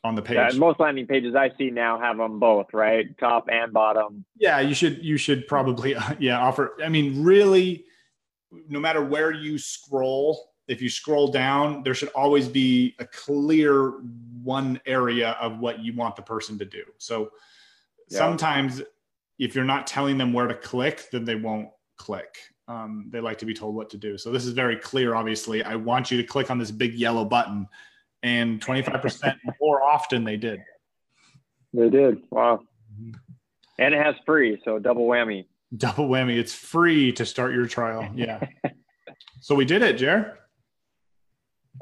on 0.05 0.15
the 0.15 0.21
page. 0.21 0.35
Yeah, 0.35 0.59
most 0.59 0.79
landing 0.79 1.07
pages 1.07 1.35
I 1.35 1.51
see 1.57 1.71
now 1.71 1.99
have 1.99 2.17
them 2.17 2.39
both, 2.39 2.67
right? 2.73 3.17
Top 3.17 3.49
and 3.51 3.73
bottom. 3.73 4.23
Yeah, 4.37 4.59
you 4.59 4.75
should 4.75 5.03
you 5.03 5.17
should 5.17 5.47
probably 5.47 5.95
yeah 6.19 6.39
offer. 6.39 6.77
I 6.83 6.89
mean, 6.89 7.23
really, 7.23 7.85
no 8.69 8.79
matter 8.79 9.03
where 9.03 9.31
you 9.31 9.57
scroll, 9.57 10.51
if 10.67 10.81
you 10.81 10.89
scroll 10.89 11.29
down, 11.29 11.83
there 11.83 11.95
should 11.95 12.09
always 12.09 12.47
be 12.47 12.95
a 12.99 13.05
clear 13.05 13.93
one 14.43 14.79
area 14.85 15.31
of 15.41 15.59
what 15.59 15.79
you 15.79 15.93
want 15.95 16.15
the 16.15 16.21
person 16.21 16.57
to 16.59 16.65
do. 16.65 16.83
So 16.99 17.31
yeah. 18.09 18.19
sometimes 18.19 18.81
if 19.39 19.55
you're 19.55 19.65
not 19.65 19.87
telling 19.87 20.17
them 20.17 20.31
where 20.31 20.47
to 20.47 20.53
click, 20.53 21.09
then 21.11 21.25
they 21.25 21.35
won't 21.35 21.69
click. 21.97 22.37
Um, 22.67 23.07
they 23.09 23.19
like 23.19 23.37
to 23.39 23.45
be 23.45 23.53
told 23.53 23.75
what 23.75 23.89
to 23.91 23.97
do. 23.97 24.17
So 24.17 24.31
this 24.31 24.45
is 24.45 24.53
very 24.53 24.75
clear. 24.75 25.15
Obviously, 25.15 25.63
I 25.63 25.75
want 25.75 26.09
you 26.09 26.17
to 26.17 26.23
click 26.23 26.49
on 26.49 26.57
this 26.57 26.71
big 26.71 26.93
yellow 26.93 27.25
button 27.25 27.67
and 28.25 28.59
25% 28.59 29.35
more 29.61 29.83
often 29.83 30.23
they 30.23 30.35
did. 30.35 30.59
They 31.73 31.89
did. 31.89 32.23
Wow. 32.31 32.61
Mm-hmm. 32.91 33.11
And 33.77 33.93
it 33.93 34.03
has 34.03 34.15
free, 34.25 34.59
so 34.65 34.79
double 34.79 35.07
whammy. 35.07 35.45
Double 35.77 36.09
whammy. 36.09 36.35
It's 36.35 36.53
free 36.53 37.11
to 37.13 37.25
start 37.25 37.53
your 37.53 37.67
trial. 37.67 38.09
Yeah. 38.15 38.47
so 39.41 39.53
we 39.53 39.65
did 39.65 39.83
it, 39.83 39.97
Jer. 39.97 40.39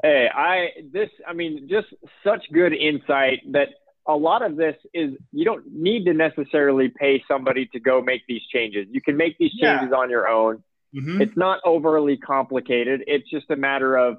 Hey, 0.02 0.28
I 0.34 0.70
this 0.92 1.08
I 1.26 1.32
mean 1.32 1.68
just 1.70 1.86
such 2.24 2.44
good 2.52 2.74
insight 2.74 3.40
that 3.52 3.68
a 4.06 4.16
lot 4.16 4.42
of 4.42 4.56
this 4.56 4.74
is 4.92 5.12
you 5.32 5.44
don't 5.44 5.64
need 5.72 6.04
to 6.06 6.12
necessarily 6.12 6.88
pay 6.88 7.22
somebody 7.26 7.66
to 7.66 7.80
go 7.80 8.02
make 8.02 8.22
these 8.26 8.42
changes. 8.52 8.86
You 8.90 9.00
can 9.00 9.16
make 9.16 9.38
these 9.38 9.52
changes 9.52 9.88
yeah. 9.92 9.96
on 9.96 10.10
your 10.10 10.28
own. 10.28 10.62
Mm-hmm. 10.94 11.22
It's 11.22 11.36
not 11.36 11.60
overly 11.64 12.16
complicated. 12.16 13.04
It's 13.06 13.30
just 13.30 13.48
a 13.50 13.56
matter 13.56 13.96
of 13.96 14.18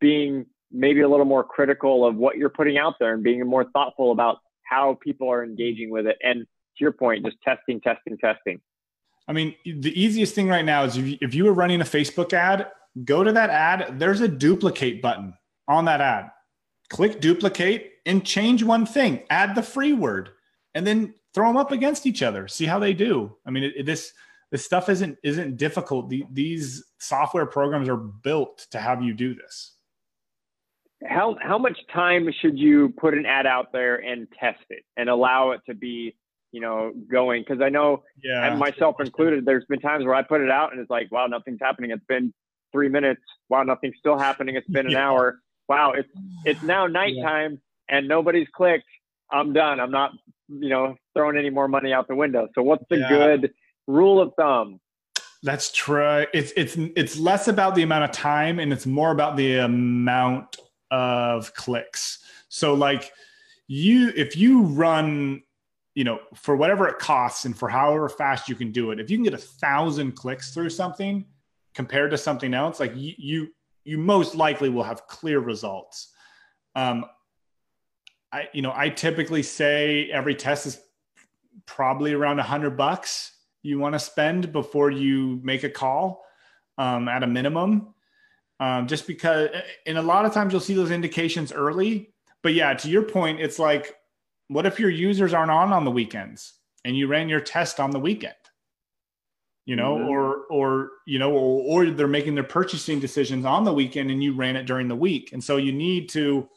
being 0.00 0.46
maybe 0.70 1.00
a 1.00 1.08
little 1.08 1.24
more 1.24 1.44
critical 1.44 2.06
of 2.06 2.16
what 2.16 2.36
you're 2.36 2.50
putting 2.50 2.78
out 2.78 2.94
there 2.98 3.14
and 3.14 3.22
being 3.22 3.44
more 3.46 3.64
thoughtful 3.72 4.12
about 4.12 4.38
how 4.64 4.98
people 5.02 5.30
are 5.30 5.44
engaging 5.44 5.90
with 5.90 6.06
it. 6.06 6.16
And 6.22 6.40
to 6.40 6.80
your 6.80 6.92
point, 6.92 7.24
just 7.24 7.36
testing, 7.42 7.80
testing, 7.80 8.18
testing. 8.18 8.60
I 9.28 9.32
mean, 9.32 9.54
the 9.64 9.98
easiest 9.98 10.34
thing 10.34 10.48
right 10.48 10.64
now 10.64 10.84
is 10.84 10.96
if 10.98 11.34
you, 11.34 11.44
were 11.44 11.54
running 11.54 11.80
a 11.80 11.84
Facebook 11.84 12.32
ad, 12.32 12.70
go 13.04 13.24
to 13.24 13.32
that 13.32 13.50
ad. 13.50 13.98
There's 13.98 14.20
a 14.20 14.28
duplicate 14.28 15.00
button 15.00 15.34
on 15.68 15.86
that 15.86 16.00
ad. 16.00 16.30
Click 16.90 17.20
duplicate 17.20 17.92
and 18.04 18.24
change 18.24 18.62
one 18.62 18.84
thing. 18.84 19.22
Add 19.30 19.54
the 19.54 19.62
free 19.62 19.94
word, 19.94 20.30
and 20.74 20.86
then 20.86 21.14
throw 21.32 21.48
them 21.48 21.56
up 21.56 21.72
against 21.72 22.06
each 22.06 22.22
other. 22.22 22.46
See 22.46 22.66
how 22.66 22.78
they 22.78 22.92
do. 22.92 23.34
I 23.46 23.50
mean, 23.50 23.64
it, 23.64 23.86
this 23.86 24.12
this 24.50 24.62
stuff 24.62 24.90
isn't 24.90 25.16
isn't 25.24 25.56
difficult. 25.56 26.10
The, 26.10 26.24
these 26.30 26.84
software 26.98 27.46
programs 27.46 27.88
are 27.88 27.96
built 27.96 28.66
to 28.72 28.78
have 28.78 29.02
you 29.02 29.14
do 29.14 29.34
this 29.34 29.73
how 31.06 31.36
how 31.40 31.58
much 31.58 31.78
time 31.92 32.28
should 32.40 32.58
you 32.58 32.90
put 32.96 33.14
an 33.14 33.26
ad 33.26 33.46
out 33.46 33.72
there 33.72 33.96
and 33.96 34.26
test 34.38 34.64
it 34.70 34.84
and 34.96 35.08
allow 35.08 35.50
it 35.50 35.60
to 35.68 35.74
be 35.74 36.14
you 36.52 36.60
know 36.60 36.92
going? 37.10 37.44
Because 37.46 37.62
i 37.62 37.68
know 37.68 38.02
yeah. 38.22 38.46
and 38.46 38.58
myself 38.58 38.96
included 39.00 39.44
there's 39.44 39.64
been 39.66 39.80
times 39.80 40.04
where 40.04 40.14
i 40.14 40.22
put 40.22 40.40
it 40.40 40.50
out 40.50 40.72
and 40.72 40.80
it's 40.80 40.90
like 40.90 41.10
wow 41.10 41.26
nothing's 41.26 41.60
happening. 41.60 41.90
It's 41.90 42.04
been 42.06 42.32
three 42.72 42.88
minutes. 42.88 43.22
Wow 43.48 43.62
nothing's 43.62 43.96
still 43.98 44.18
happening. 44.18 44.56
It's 44.56 44.68
been 44.68 44.86
an 44.86 44.96
hour. 45.06 45.40
Wow 45.68 45.92
it's 45.92 46.08
it's 46.44 46.62
now 46.62 46.86
nighttime 46.86 47.60
yeah. 47.88 47.98
and 47.98 48.08
nobody's 48.08 48.48
clicked. 48.54 48.86
I'm 49.30 49.52
done. 49.52 49.80
I'm 49.80 49.90
not 49.90 50.12
you 50.48 50.68
know 50.68 50.96
throwing 51.14 51.36
any 51.36 51.50
more 51.50 51.68
money 51.68 51.92
out 51.92 52.08
the 52.08 52.16
window. 52.16 52.48
So 52.54 52.62
what's 52.62 52.84
the 52.88 52.98
yeah. 52.98 53.08
good 53.08 53.52
rule 53.86 54.20
of 54.20 54.32
thumb? 54.36 54.80
That's 55.42 55.70
true. 55.72 56.24
It's 56.32 56.52
it's 56.56 56.76
it's 56.96 57.18
less 57.18 57.48
about 57.48 57.74
the 57.74 57.82
amount 57.82 58.04
of 58.04 58.12
time 58.12 58.58
and 58.58 58.72
it's 58.72 58.86
more 58.86 59.10
about 59.10 59.36
the 59.36 59.58
amount 59.58 60.56
of 60.90 61.54
clicks. 61.54 62.20
So 62.48 62.74
like 62.74 63.12
you 63.66 64.12
if 64.14 64.36
you 64.36 64.62
run 64.62 65.42
you 65.94 66.04
know 66.04 66.20
for 66.34 66.56
whatever 66.56 66.88
it 66.88 66.98
costs 66.98 67.44
and 67.44 67.56
for 67.56 67.68
however 67.68 68.08
fast 68.08 68.48
you 68.48 68.54
can 68.54 68.72
do 68.72 68.90
it 68.90 69.00
if 69.00 69.10
you 69.10 69.16
can 69.16 69.24
get 69.24 69.34
a 69.34 69.38
thousand 69.38 70.12
clicks 70.12 70.52
through 70.52 70.68
something 70.68 71.24
compared 71.74 72.10
to 72.10 72.18
something 72.18 72.52
else 72.52 72.80
like 72.80 72.92
you 72.94 73.48
you, 73.84 73.98
most 73.98 74.34
likely 74.34 74.68
will 74.68 74.82
have 74.82 75.06
clear 75.06 75.40
results 75.40 76.12
um 76.74 77.04
i 78.32 78.48
you 78.52 78.62
know 78.62 78.72
i 78.74 78.88
typically 78.88 79.42
say 79.42 80.10
every 80.10 80.34
test 80.34 80.66
is 80.66 80.80
probably 81.66 82.12
around 82.12 82.38
a 82.38 82.42
hundred 82.42 82.76
bucks 82.76 83.32
you 83.62 83.78
want 83.78 83.94
to 83.94 83.98
spend 83.98 84.52
before 84.52 84.90
you 84.90 85.40
make 85.42 85.64
a 85.64 85.70
call 85.70 86.22
um, 86.76 87.08
at 87.08 87.22
a 87.22 87.26
minimum 87.26 87.93
um, 88.64 88.86
just 88.86 89.06
because, 89.06 89.50
and 89.84 89.98
a 89.98 90.02
lot 90.02 90.24
of 90.24 90.32
times 90.32 90.52
you'll 90.52 90.60
see 90.60 90.74
those 90.74 90.90
indications 90.90 91.52
early. 91.52 92.14
But 92.42 92.54
yeah, 92.54 92.72
to 92.72 92.88
your 92.88 93.02
point, 93.02 93.40
it's 93.40 93.58
like, 93.58 93.94
what 94.48 94.64
if 94.64 94.80
your 94.80 94.88
users 94.88 95.34
aren't 95.34 95.50
on 95.50 95.72
on 95.72 95.84
the 95.84 95.90
weekends 95.90 96.54
and 96.84 96.96
you 96.96 97.06
ran 97.06 97.28
your 97.28 97.40
test 97.40 97.78
on 97.78 97.90
the 97.90 97.98
weekend? 97.98 98.34
You 99.66 99.76
know, 99.76 99.96
mm-hmm. 99.96 100.08
or 100.08 100.44
or 100.50 100.90
you 101.06 101.18
know, 101.18 101.32
or, 101.32 101.86
or 101.86 101.90
they're 101.90 102.06
making 102.06 102.34
their 102.34 102.44
purchasing 102.44 103.00
decisions 103.00 103.44
on 103.44 103.64
the 103.64 103.72
weekend 103.72 104.10
and 104.10 104.22
you 104.22 104.34
ran 104.34 104.56
it 104.56 104.64
during 104.64 104.88
the 104.88 104.96
week, 104.96 105.32
and 105.32 105.42
so 105.42 105.56
you 105.56 105.72
need 105.72 106.08
to, 106.10 106.48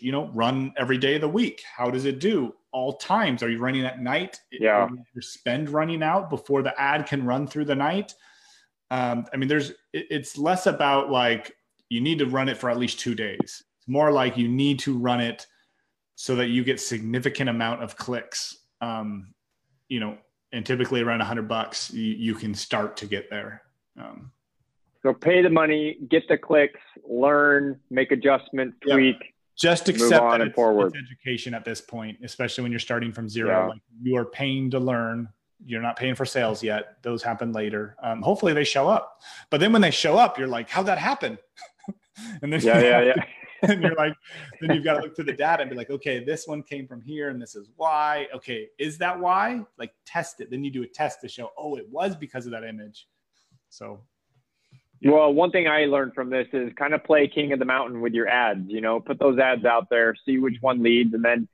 you 0.00 0.12
know, 0.12 0.28
run 0.34 0.72
every 0.76 0.98
day 0.98 1.16
of 1.16 1.20
the 1.20 1.28
week. 1.28 1.62
How 1.76 1.90
does 1.90 2.04
it 2.04 2.18
do? 2.20 2.52
All 2.72 2.96
times? 2.96 3.42
Are 3.42 3.50
you 3.50 3.58
running 3.58 3.84
at 3.84 4.00
night? 4.00 4.40
Yeah. 4.52 4.88
Your 5.14 5.22
spend 5.22 5.70
running 5.70 6.02
out 6.02 6.30
before 6.30 6.62
the 6.62 6.80
ad 6.80 7.06
can 7.06 7.24
run 7.24 7.46
through 7.46 7.66
the 7.66 7.74
night 7.74 8.14
um, 8.90 9.26
I 9.32 9.36
mean, 9.36 9.48
there's 9.48 9.70
it, 9.92 10.06
it's 10.10 10.36
less 10.36 10.66
about 10.66 11.10
like 11.10 11.54
you 11.88 12.00
need 12.00 12.18
to 12.18 12.26
run 12.26 12.48
it 12.48 12.56
for 12.56 12.70
at 12.70 12.78
least 12.78 12.98
two 13.00 13.14
days. 13.14 13.38
It's 13.40 13.88
more 13.88 14.12
like 14.12 14.36
you 14.36 14.48
need 14.48 14.78
to 14.80 14.96
run 14.96 15.20
it 15.20 15.46
so 16.16 16.36
that 16.36 16.48
you 16.48 16.64
get 16.64 16.80
significant 16.80 17.48
amount 17.48 17.82
of 17.82 17.96
clicks. 17.96 18.58
Um, 18.80 19.34
you 19.88 20.00
know, 20.00 20.18
and 20.52 20.64
typically 20.64 21.00
around 21.02 21.20
a 21.20 21.24
hundred 21.24 21.48
bucks, 21.48 21.92
you, 21.92 22.02
you, 22.02 22.34
can 22.34 22.54
start 22.54 22.96
to 22.98 23.06
get 23.06 23.30
there. 23.30 23.62
Um, 23.98 24.32
so 25.02 25.14
pay 25.14 25.42
the 25.42 25.50
money, 25.50 25.98
get 26.08 26.28
the 26.28 26.36
clicks, 26.36 26.80
learn, 27.08 27.80
make 27.90 28.12
adjustments, 28.12 28.76
tweak. 28.82 29.16
Yeah. 29.20 29.26
Just 29.58 29.88
accept 29.88 30.10
that 30.10 30.40
it's, 30.40 30.54
it's, 30.56 30.94
education 30.96 31.52
at 31.52 31.64
this 31.64 31.82
point, 31.82 32.18
especially 32.22 32.62
when 32.62 32.72
you're 32.72 32.78
starting 32.78 33.12
from 33.12 33.28
zero. 33.28 33.50
Yeah. 33.50 33.66
Like 33.66 33.80
you 34.02 34.16
are 34.16 34.24
paying 34.24 34.70
to 34.70 34.78
learn 34.78 35.28
you're 35.64 35.82
not 35.82 35.96
paying 35.96 36.14
for 36.14 36.24
sales 36.24 36.62
yet. 36.62 37.02
Those 37.02 37.22
happen 37.22 37.52
later. 37.52 37.96
Um, 38.02 38.22
hopefully 38.22 38.52
they 38.52 38.64
show 38.64 38.88
up. 38.88 39.20
But 39.50 39.60
then 39.60 39.72
when 39.72 39.82
they 39.82 39.90
show 39.90 40.16
up, 40.16 40.38
you're 40.38 40.48
like, 40.48 40.68
how'd 40.70 40.86
that 40.86 40.98
happen? 40.98 41.38
and 42.42 42.52
then 42.52 42.60
yeah, 42.60 42.80
yeah, 42.80 43.02
yeah. 43.02 43.24
and 43.62 43.82
you're 43.82 43.94
like, 43.94 44.14
then 44.60 44.74
you've 44.74 44.84
got 44.84 44.94
to 44.94 45.00
look 45.00 45.14
through 45.14 45.26
the 45.26 45.32
data 45.32 45.62
and 45.62 45.70
be 45.70 45.76
like, 45.76 45.90
okay, 45.90 46.24
this 46.24 46.46
one 46.46 46.62
came 46.62 46.86
from 46.86 47.02
here 47.02 47.28
and 47.28 47.40
this 47.40 47.54
is 47.54 47.68
why. 47.76 48.26
Okay, 48.34 48.68
is 48.78 48.96
that 48.98 49.18
why? 49.18 49.60
Like 49.78 49.92
test 50.06 50.40
it. 50.40 50.50
Then 50.50 50.64
you 50.64 50.70
do 50.70 50.82
a 50.82 50.86
test 50.86 51.20
to 51.20 51.28
show, 51.28 51.50
oh, 51.58 51.76
it 51.76 51.88
was 51.90 52.16
because 52.16 52.46
of 52.46 52.52
that 52.52 52.64
image. 52.64 53.06
So 53.68 54.00
well, 55.02 55.32
one 55.32 55.50
thing 55.50 55.66
I 55.66 55.86
learned 55.86 56.14
from 56.14 56.28
this 56.28 56.46
is 56.52 56.72
kind 56.76 56.92
of 56.92 57.02
play 57.04 57.26
king 57.26 57.52
of 57.52 57.58
the 57.58 57.64
mountain 57.64 58.00
with 58.00 58.12
your 58.12 58.28
ads. 58.28 58.68
You 58.68 58.80
know, 58.80 59.00
put 59.00 59.18
those 59.18 59.38
ads 59.38 59.64
out 59.64 59.88
there, 59.88 60.14
see 60.26 60.38
which 60.38 60.56
one 60.60 60.82
leads, 60.82 61.14
and 61.14 61.24
then 61.24 61.48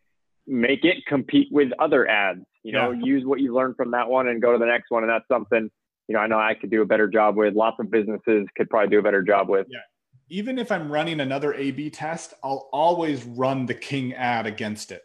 make 0.46 0.84
it 0.84 1.04
compete 1.06 1.48
with 1.50 1.70
other 1.78 2.08
ads. 2.08 2.44
You 2.62 2.72
know, 2.72 2.90
yeah. 2.90 3.04
use 3.04 3.24
what 3.24 3.40
you 3.40 3.54
learned 3.54 3.76
from 3.76 3.92
that 3.92 4.08
one 4.08 4.28
and 4.28 4.42
go 4.42 4.52
to 4.52 4.58
the 4.58 4.66
next 4.66 4.90
one. 4.90 5.04
And 5.04 5.10
that's 5.10 5.28
something, 5.28 5.70
you 6.08 6.12
know, 6.14 6.18
I 6.18 6.26
know 6.26 6.38
I 6.38 6.54
could 6.54 6.70
do 6.70 6.82
a 6.82 6.86
better 6.86 7.06
job 7.06 7.36
with. 7.36 7.54
Lots 7.54 7.76
of 7.78 7.90
businesses 7.90 8.46
could 8.56 8.68
probably 8.68 8.88
do 8.88 8.98
a 8.98 9.02
better 9.02 9.22
job 9.22 9.48
with. 9.48 9.66
Yeah. 9.70 9.78
Even 10.28 10.58
if 10.58 10.72
I'm 10.72 10.90
running 10.90 11.20
another 11.20 11.54
A 11.54 11.70
B 11.70 11.90
test, 11.90 12.34
I'll 12.42 12.68
always 12.72 13.22
run 13.24 13.66
the 13.66 13.74
king 13.74 14.14
ad 14.14 14.46
against 14.46 14.90
it. 14.90 15.02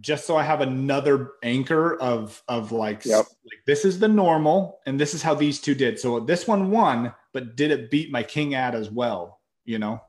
just 0.00 0.26
so 0.26 0.36
I 0.36 0.42
have 0.42 0.60
another 0.60 1.32
anchor 1.42 1.96
of 1.96 2.42
of 2.48 2.72
like, 2.72 3.04
yep. 3.04 3.26
like 3.44 3.64
this 3.66 3.84
is 3.84 3.98
the 3.98 4.08
normal 4.08 4.80
and 4.86 4.98
this 4.98 5.14
is 5.14 5.22
how 5.22 5.34
these 5.34 5.60
two 5.60 5.74
did. 5.74 5.98
So 5.98 6.20
this 6.20 6.46
one 6.46 6.70
won, 6.70 7.12
but 7.32 7.56
did 7.56 7.70
it 7.70 7.90
beat 7.90 8.10
my 8.10 8.22
king 8.22 8.54
ad 8.54 8.74
as 8.74 8.90
well? 8.90 9.40
You 9.64 9.78
know. 9.78 10.00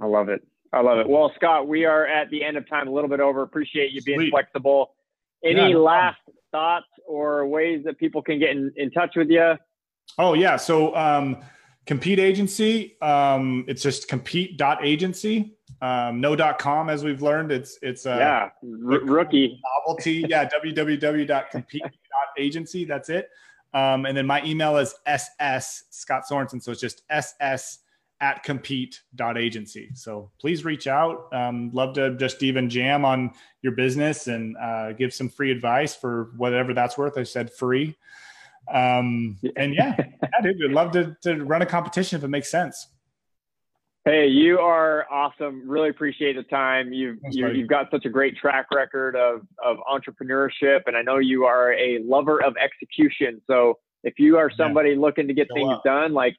I 0.00 0.06
love 0.06 0.28
it. 0.28 0.46
I 0.72 0.80
love 0.80 0.98
it. 0.98 1.08
Well, 1.08 1.32
Scott, 1.36 1.66
we 1.66 1.84
are 1.84 2.06
at 2.06 2.30
the 2.30 2.44
end 2.44 2.56
of 2.56 2.68
time, 2.68 2.88
a 2.88 2.90
little 2.90 3.08
bit 3.08 3.20
over. 3.20 3.42
Appreciate 3.42 3.92
you 3.92 4.02
being 4.02 4.18
Sweet. 4.18 4.30
flexible. 4.30 4.90
Any 5.44 5.60
yeah, 5.60 5.68
no 5.68 5.82
last 5.82 6.18
problem. 6.24 6.42
thoughts 6.50 6.86
or 7.06 7.46
ways 7.46 7.84
that 7.84 7.98
people 7.98 8.22
can 8.22 8.38
get 8.38 8.50
in, 8.50 8.72
in 8.76 8.90
touch 8.90 9.14
with 9.16 9.30
you? 9.30 9.54
Oh 10.18 10.34
yeah. 10.34 10.56
So 10.56 10.94
um, 10.96 11.38
compete 11.86 12.18
agency. 12.18 13.00
Um, 13.00 13.64
it's 13.68 13.82
just 13.82 14.08
compete.agency. 14.08 15.54
Um, 15.80 16.20
no 16.20 16.34
dot 16.34 16.58
com 16.58 16.90
as 16.90 17.04
we've 17.04 17.22
learned. 17.22 17.52
It's 17.52 17.78
it's 17.82 18.04
uh, 18.04 18.16
yeah 18.18 18.48
r- 18.62 19.00
rookie 19.04 19.60
novelty. 19.86 20.24
Yeah, 20.28 20.48
www.compete.agency. 20.64 22.84
That's 22.84 23.08
it. 23.10 23.30
Um, 23.74 24.06
and 24.06 24.16
then 24.16 24.26
my 24.26 24.42
email 24.44 24.76
is 24.78 24.94
ss 25.06 25.84
Scott 25.90 26.22
Sorensen. 26.28 26.60
So 26.62 26.72
it's 26.72 26.80
just 26.80 27.02
ss 27.10 27.78
at 28.20 28.42
compete.agency. 28.42 29.90
So 29.94 30.30
please 30.40 30.64
reach 30.64 30.86
out. 30.86 31.32
Um, 31.32 31.70
love 31.72 31.94
to 31.94 32.16
just 32.16 32.42
even 32.42 32.68
jam 32.68 33.04
on 33.04 33.32
your 33.62 33.72
business 33.72 34.26
and 34.26 34.56
uh, 34.56 34.92
give 34.92 35.14
some 35.14 35.28
free 35.28 35.52
advice 35.52 35.94
for 35.94 36.30
whatever 36.36 36.74
that's 36.74 36.98
worth. 36.98 37.16
I 37.16 37.22
said 37.22 37.52
free. 37.52 37.96
Um, 38.72 39.38
and 39.56 39.74
yeah, 39.74 39.94
yeah 39.98 40.40
dude, 40.42 40.64
I'd 40.64 40.72
love 40.72 40.92
to, 40.92 41.16
to 41.22 41.44
run 41.44 41.62
a 41.62 41.66
competition 41.66 42.18
if 42.18 42.24
it 42.24 42.28
makes 42.28 42.50
sense. 42.50 42.88
Hey, 44.04 44.26
you 44.26 44.58
are 44.58 45.06
awesome. 45.10 45.68
Really 45.68 45.90
appreciate 45.90 46.36
the 46.36 46.42
time. 46.44 46.92
You've 46.92 47.18
you, 47.30 47.44
have 47.44 47.54
you 47.54 47.62
have 47.62 47.68
got 47.68 47.90
such 47.90 48.06
a 48.06 48.08
great 48.08 48.36
track 48.38 48.68
record 48.74 49.14
of 49.16 49.42
of 49.62 49.76
entrepreneurship, 49.86 50.80
and 50.86 50.96
I 50.96 51.02
know 51.02 51.18
you 51.18 51.44
are 51.44 51.74
a 51.74 51.98
lover 52.02 52.42
of 52.42 52.56
execution. 52.56 53.42
So 53.46 53.78
if 54.04 54.14
you 54.18 54.38
are 54.38 54.50
somebody 54.56 54.90
yeah. 54.90 55.00
looking 55.00 55.28
to 55.28 55.34
get 55.34 55.48
things 55.52 55.70
up. 55.70 55.84
done, 55.84 56.14
like 56.14 56.36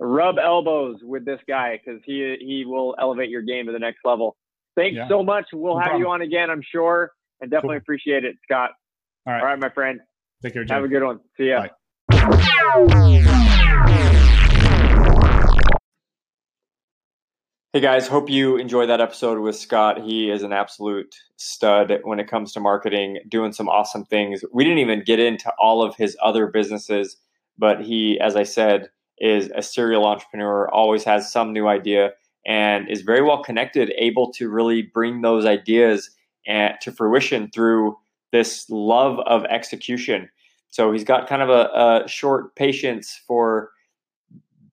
rub 0.00 0.38
elbows 0.38 0.96
with 1.02 1.24
this 1.24 1.40
guy 1.46 1.78
because 1.78 2.00
he 2.04 2.36
he 2.40 2.64
will 2.64 2.96
elevate 2.98 3.28
your 3.28 3.42
game 3.42 3.66
to 3.66 3.72
the 3.72 3.78
next 3.78 4.00
level. 4.04 4.36
Thanks 4.76 4.96
yeah. 4.96 5.08
so 5.08 5.22
much. 5.22 5.46
We'll 5.52 5.74
no 5.74 5.78
have 5.78 5.88
problem. 5.88 6.02
you 6.02 6.10
on 6.10 6.22
again, 6.22 6.50
I'm 6.50 6.62
sure, 6.62 7.12
and 7.40 7.50
definitely 7.50 7.76
cool. 7.76 7.82
appreciate 7.82 8.24
it, 8.24 8.36
Scott. 8.42 8.70
All 9.26 9.34
right, 9.34 9.40
all 9.40 9.46
right, 9.46 9.58
my 9.58 9.68
friend. 9.68 10.00
Take 10.42 10.54
care. 10.54 10.64
Jim. 10.64 10.74
Have 10.74 10.84
a 10.84 10.88
good 10.88 11.04
one. 11.04 11.20
See 11.36 11.48
ya. 11.48 11.66
Bye. 11.66 11.70
Hey 17.72 17.78
guys, 17.78 18.08
hope 18.08 18.28
you 18.28 18.56
enjoyed 18.56 18.88
that 18.88 19.00
episode 19.00 19.38
with 19.38 19.54
Scott. 19.54 20.02
He 20.02 20.28
is 20.28 20.42
an 20.42 20.52
absolute 20.52 21.14
stud 21.36 22.00
when 22.02 22.18
it 22.18 22.26
comes 22.26 22.52
to 22.54 22.60
marketing, 22.60 23.20
doing 23.28 23.52
some 23.52 23.68
awesome 23.68 24.04
things. 24.04 24.42
We 24.52 24.64
didn't 24.64 24.80
even 24.80 25.04
get 25.04 25.20
into 25.20 25.52
all 25.56 25.80
of 25.80 25.94
his 25.94 26.16
other 26.20 26.48
businesses, 26.48 27.16
but 27.56 27.80
he, 27.80 28.18
as 28.18 28.34
I 28.34 28.42
said, 28.42 28.88
is 29.20 29.50
a 29.54 29.62
serial 29.62 30.06
entrepreneur, 30.06 30.68
always 30.70 31.04
has 31.04 31.30
some 31.30 31.52
new 31.52 31.68
idea, 31.68 32.12
and 32.46 32.88
is 32.90 33.02
very 33.02 33.22
well 33.22 33.42
connected, 33.42 33.92
able 33.98 34.32
to 34.32 34.48
really 34.48 34.82
bring 34.82 35.20
those 35.20 35.44
ideas 35.44 36.10
eh, 36.46 36.72
to 36.80 36.90
fruition 36.90 37.50
through 37.52 37.96
this 38.32 38.68
love 38.70 39.18
of 39.26 39.44
execution. 39.44 40.28
So 40.70 40.92
he's 40.92 41.04
got 41.04 41.28
kind 41.28 41.42
of 41.42 41.50
a, 41.50 42.04
a 42.04 42.08
short 42.08 42.54
patience 42.54 43.20
for 43.26 43.70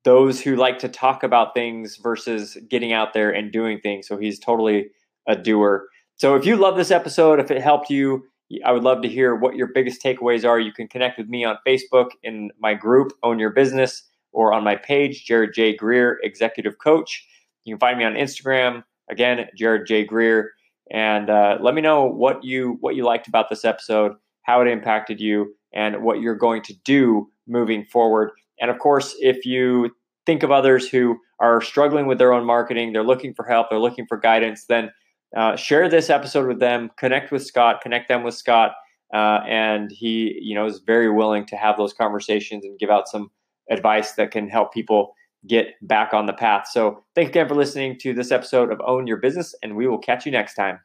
those 0.03 0.40
who 0.40 0.56
like 0.56 0.80
to 0.80 0.88
talk 0.88 1.24
about 1.24 1.53
things 1.53 1.98
versus 1.98 2.57
getting 2.69 2.94
out 2.94 3.14
there 3.14 3.30
and 3.32 3.52
doing 3.52 3.80
things. 3.82 4.07
So 4.07 4.18
he's 4.18 4.40
totally 4.40 4.90
a 5.28 5.36
doer. 5.36 5.88
So 6.15 6.36
if 6.36 6.45
you 6.45 6.56
love 6.56 6.78
this 6.78 6.91
episode, 6.91 7.40
if 7.40 7.52
it 7.52 7.61
helped 7.61 7.90
you, 7.90 8.24
I 8.64 8.72
would 8.72 8.84
love 8.84 9.02
to 9.02 9.10
hear 9.10 9.36
what 9.36 9.56
your 9.56 9.68
biggest 9.68 10.02
takeaways 10.02 10.48
are. 10.48 10.60
You 10.60 10.72
can 10.72 10.88
connect 10.88 11.18
with 11.18 11.28
me 11.28 11.44
on 11.44 11.57
Facebook 11.68 12.11
in 12.24 12.52
my 12.60 12.74
group, 12.74 13.11
Own 13.24 13.38
Your 13.40 13.49
Business, 13.49 14.03
or 14.38 14.53
on 14.53 14.64
my 14.64 14.76
page, 14.76 15.26
Jared 15.26 15.51
J. 15.55 15.76
Greer, 15.76 16.19
Executive 16.22 16.77
Coach. 16.77 17.27
You 17.65 17.73
can 17.73 17.80
find 17.80 17.97
me 17.97 18.05
on 18.05 18.14
Instagram, 18.14 18.84
again, 19.09 19.47
Jared 19.57 19.88
J. 19.88 20.05
Greer, 20.05 20.51
and 20.91 21.31
uh, 21.31 21.57
let 21.59 21.73
me 21.73 21.81
know 21.81 22.05
what 22.05 22.43
you 22.43 22.77
what 22.81 22.95
you 22.95 23.03
liked 23.03 23.27
about 23.27 23.49
this 23.49 23.65
episode, 23.65 24.11
how 24.43 24.61
it 24.61 24.68
impacted 24.68 25.19
you, 25.19 25.55
and 25.73 26.03
what 26.03 26.22
you're 26.22 26.35
going 26.35 26.61
to 26.61 26.76
do 26.85 27.27
moving 27.47 27.84
forward. 27.85 28.30
And 28.61 28.69
of 28.69 28.77
course, 28.77 29.15
if 29.22 29.43
you 29.43 29.89
think 30.27 30.43
of 30.43 30.51
others 30.51 30.88
who 30.88 31.18
are 31.39 31.59
struggling 31.59 32.05
with 32.05 32.19
their 32.19 32.31
own 32.31 32.45
marketing, 32.45 32.93
they're 32.93 33.01
looking 33.01 33.34
for 33.34 33.43
help, 33.43 33.72
they're 33.72 33.80
looking 33.80 34.05
for 34.05 34.18
guidance, 34.18 34.65
then 34.65 34.91
uh, 35.35 35.55
share 35.55 35.89
this 35.89 36.11
episode 36.11 36.47
with 36.47 36.59
them, 36.59 36.91
connect 36.99 37.31
with 37.31 37.43
Scott, 37.43 37.81
connect 37.81 38.07
them 38.07 38.22
with 38.22 38.35
Scott. 38.35 38.73
Uh, 39.11 39.39
and 39.47 39.89
he, 39.89 40.38
you 40.41 40.53
know, 40.53 40.65
is 40.65 40.80
very 40.80 41.09
willing 41.09 41.45
to 41.45 41.55
have 41.55 41.77
those 41.77 41.93
conversations 41.93 42.65
and 42.65 42.77
give 42.77 42.89
out 42.89 43.07
some 43.07 43.31
advice 43.69 44.14
that 44.14 44.31
can 44.31 44.49
help 44.49 44.73
people 44.73 45.14
get 45.48 45.76
back 45.81 46.14
on 46.14 46.26
the 46.26 46.34
path. 46.34 46.68
So, 46.72 47.03
thanks 47.15 47.30
again 47.30 47.48
for 47.48 47.56
listening 47.56 47.98
to 47.99 48.14
this 48.14 48.31
episode 48.31 48.72
of 48.72 48.81
Own 48.85 49.07
Your 49.07 49.18
Business, 49.18 49.56
and 49.64 49.76
we 49.76 49.88
will 49.88 49.99
catch 49.99 50.26
you 50.26 50.31
next 50.31 50.56
time. 50.56 50.80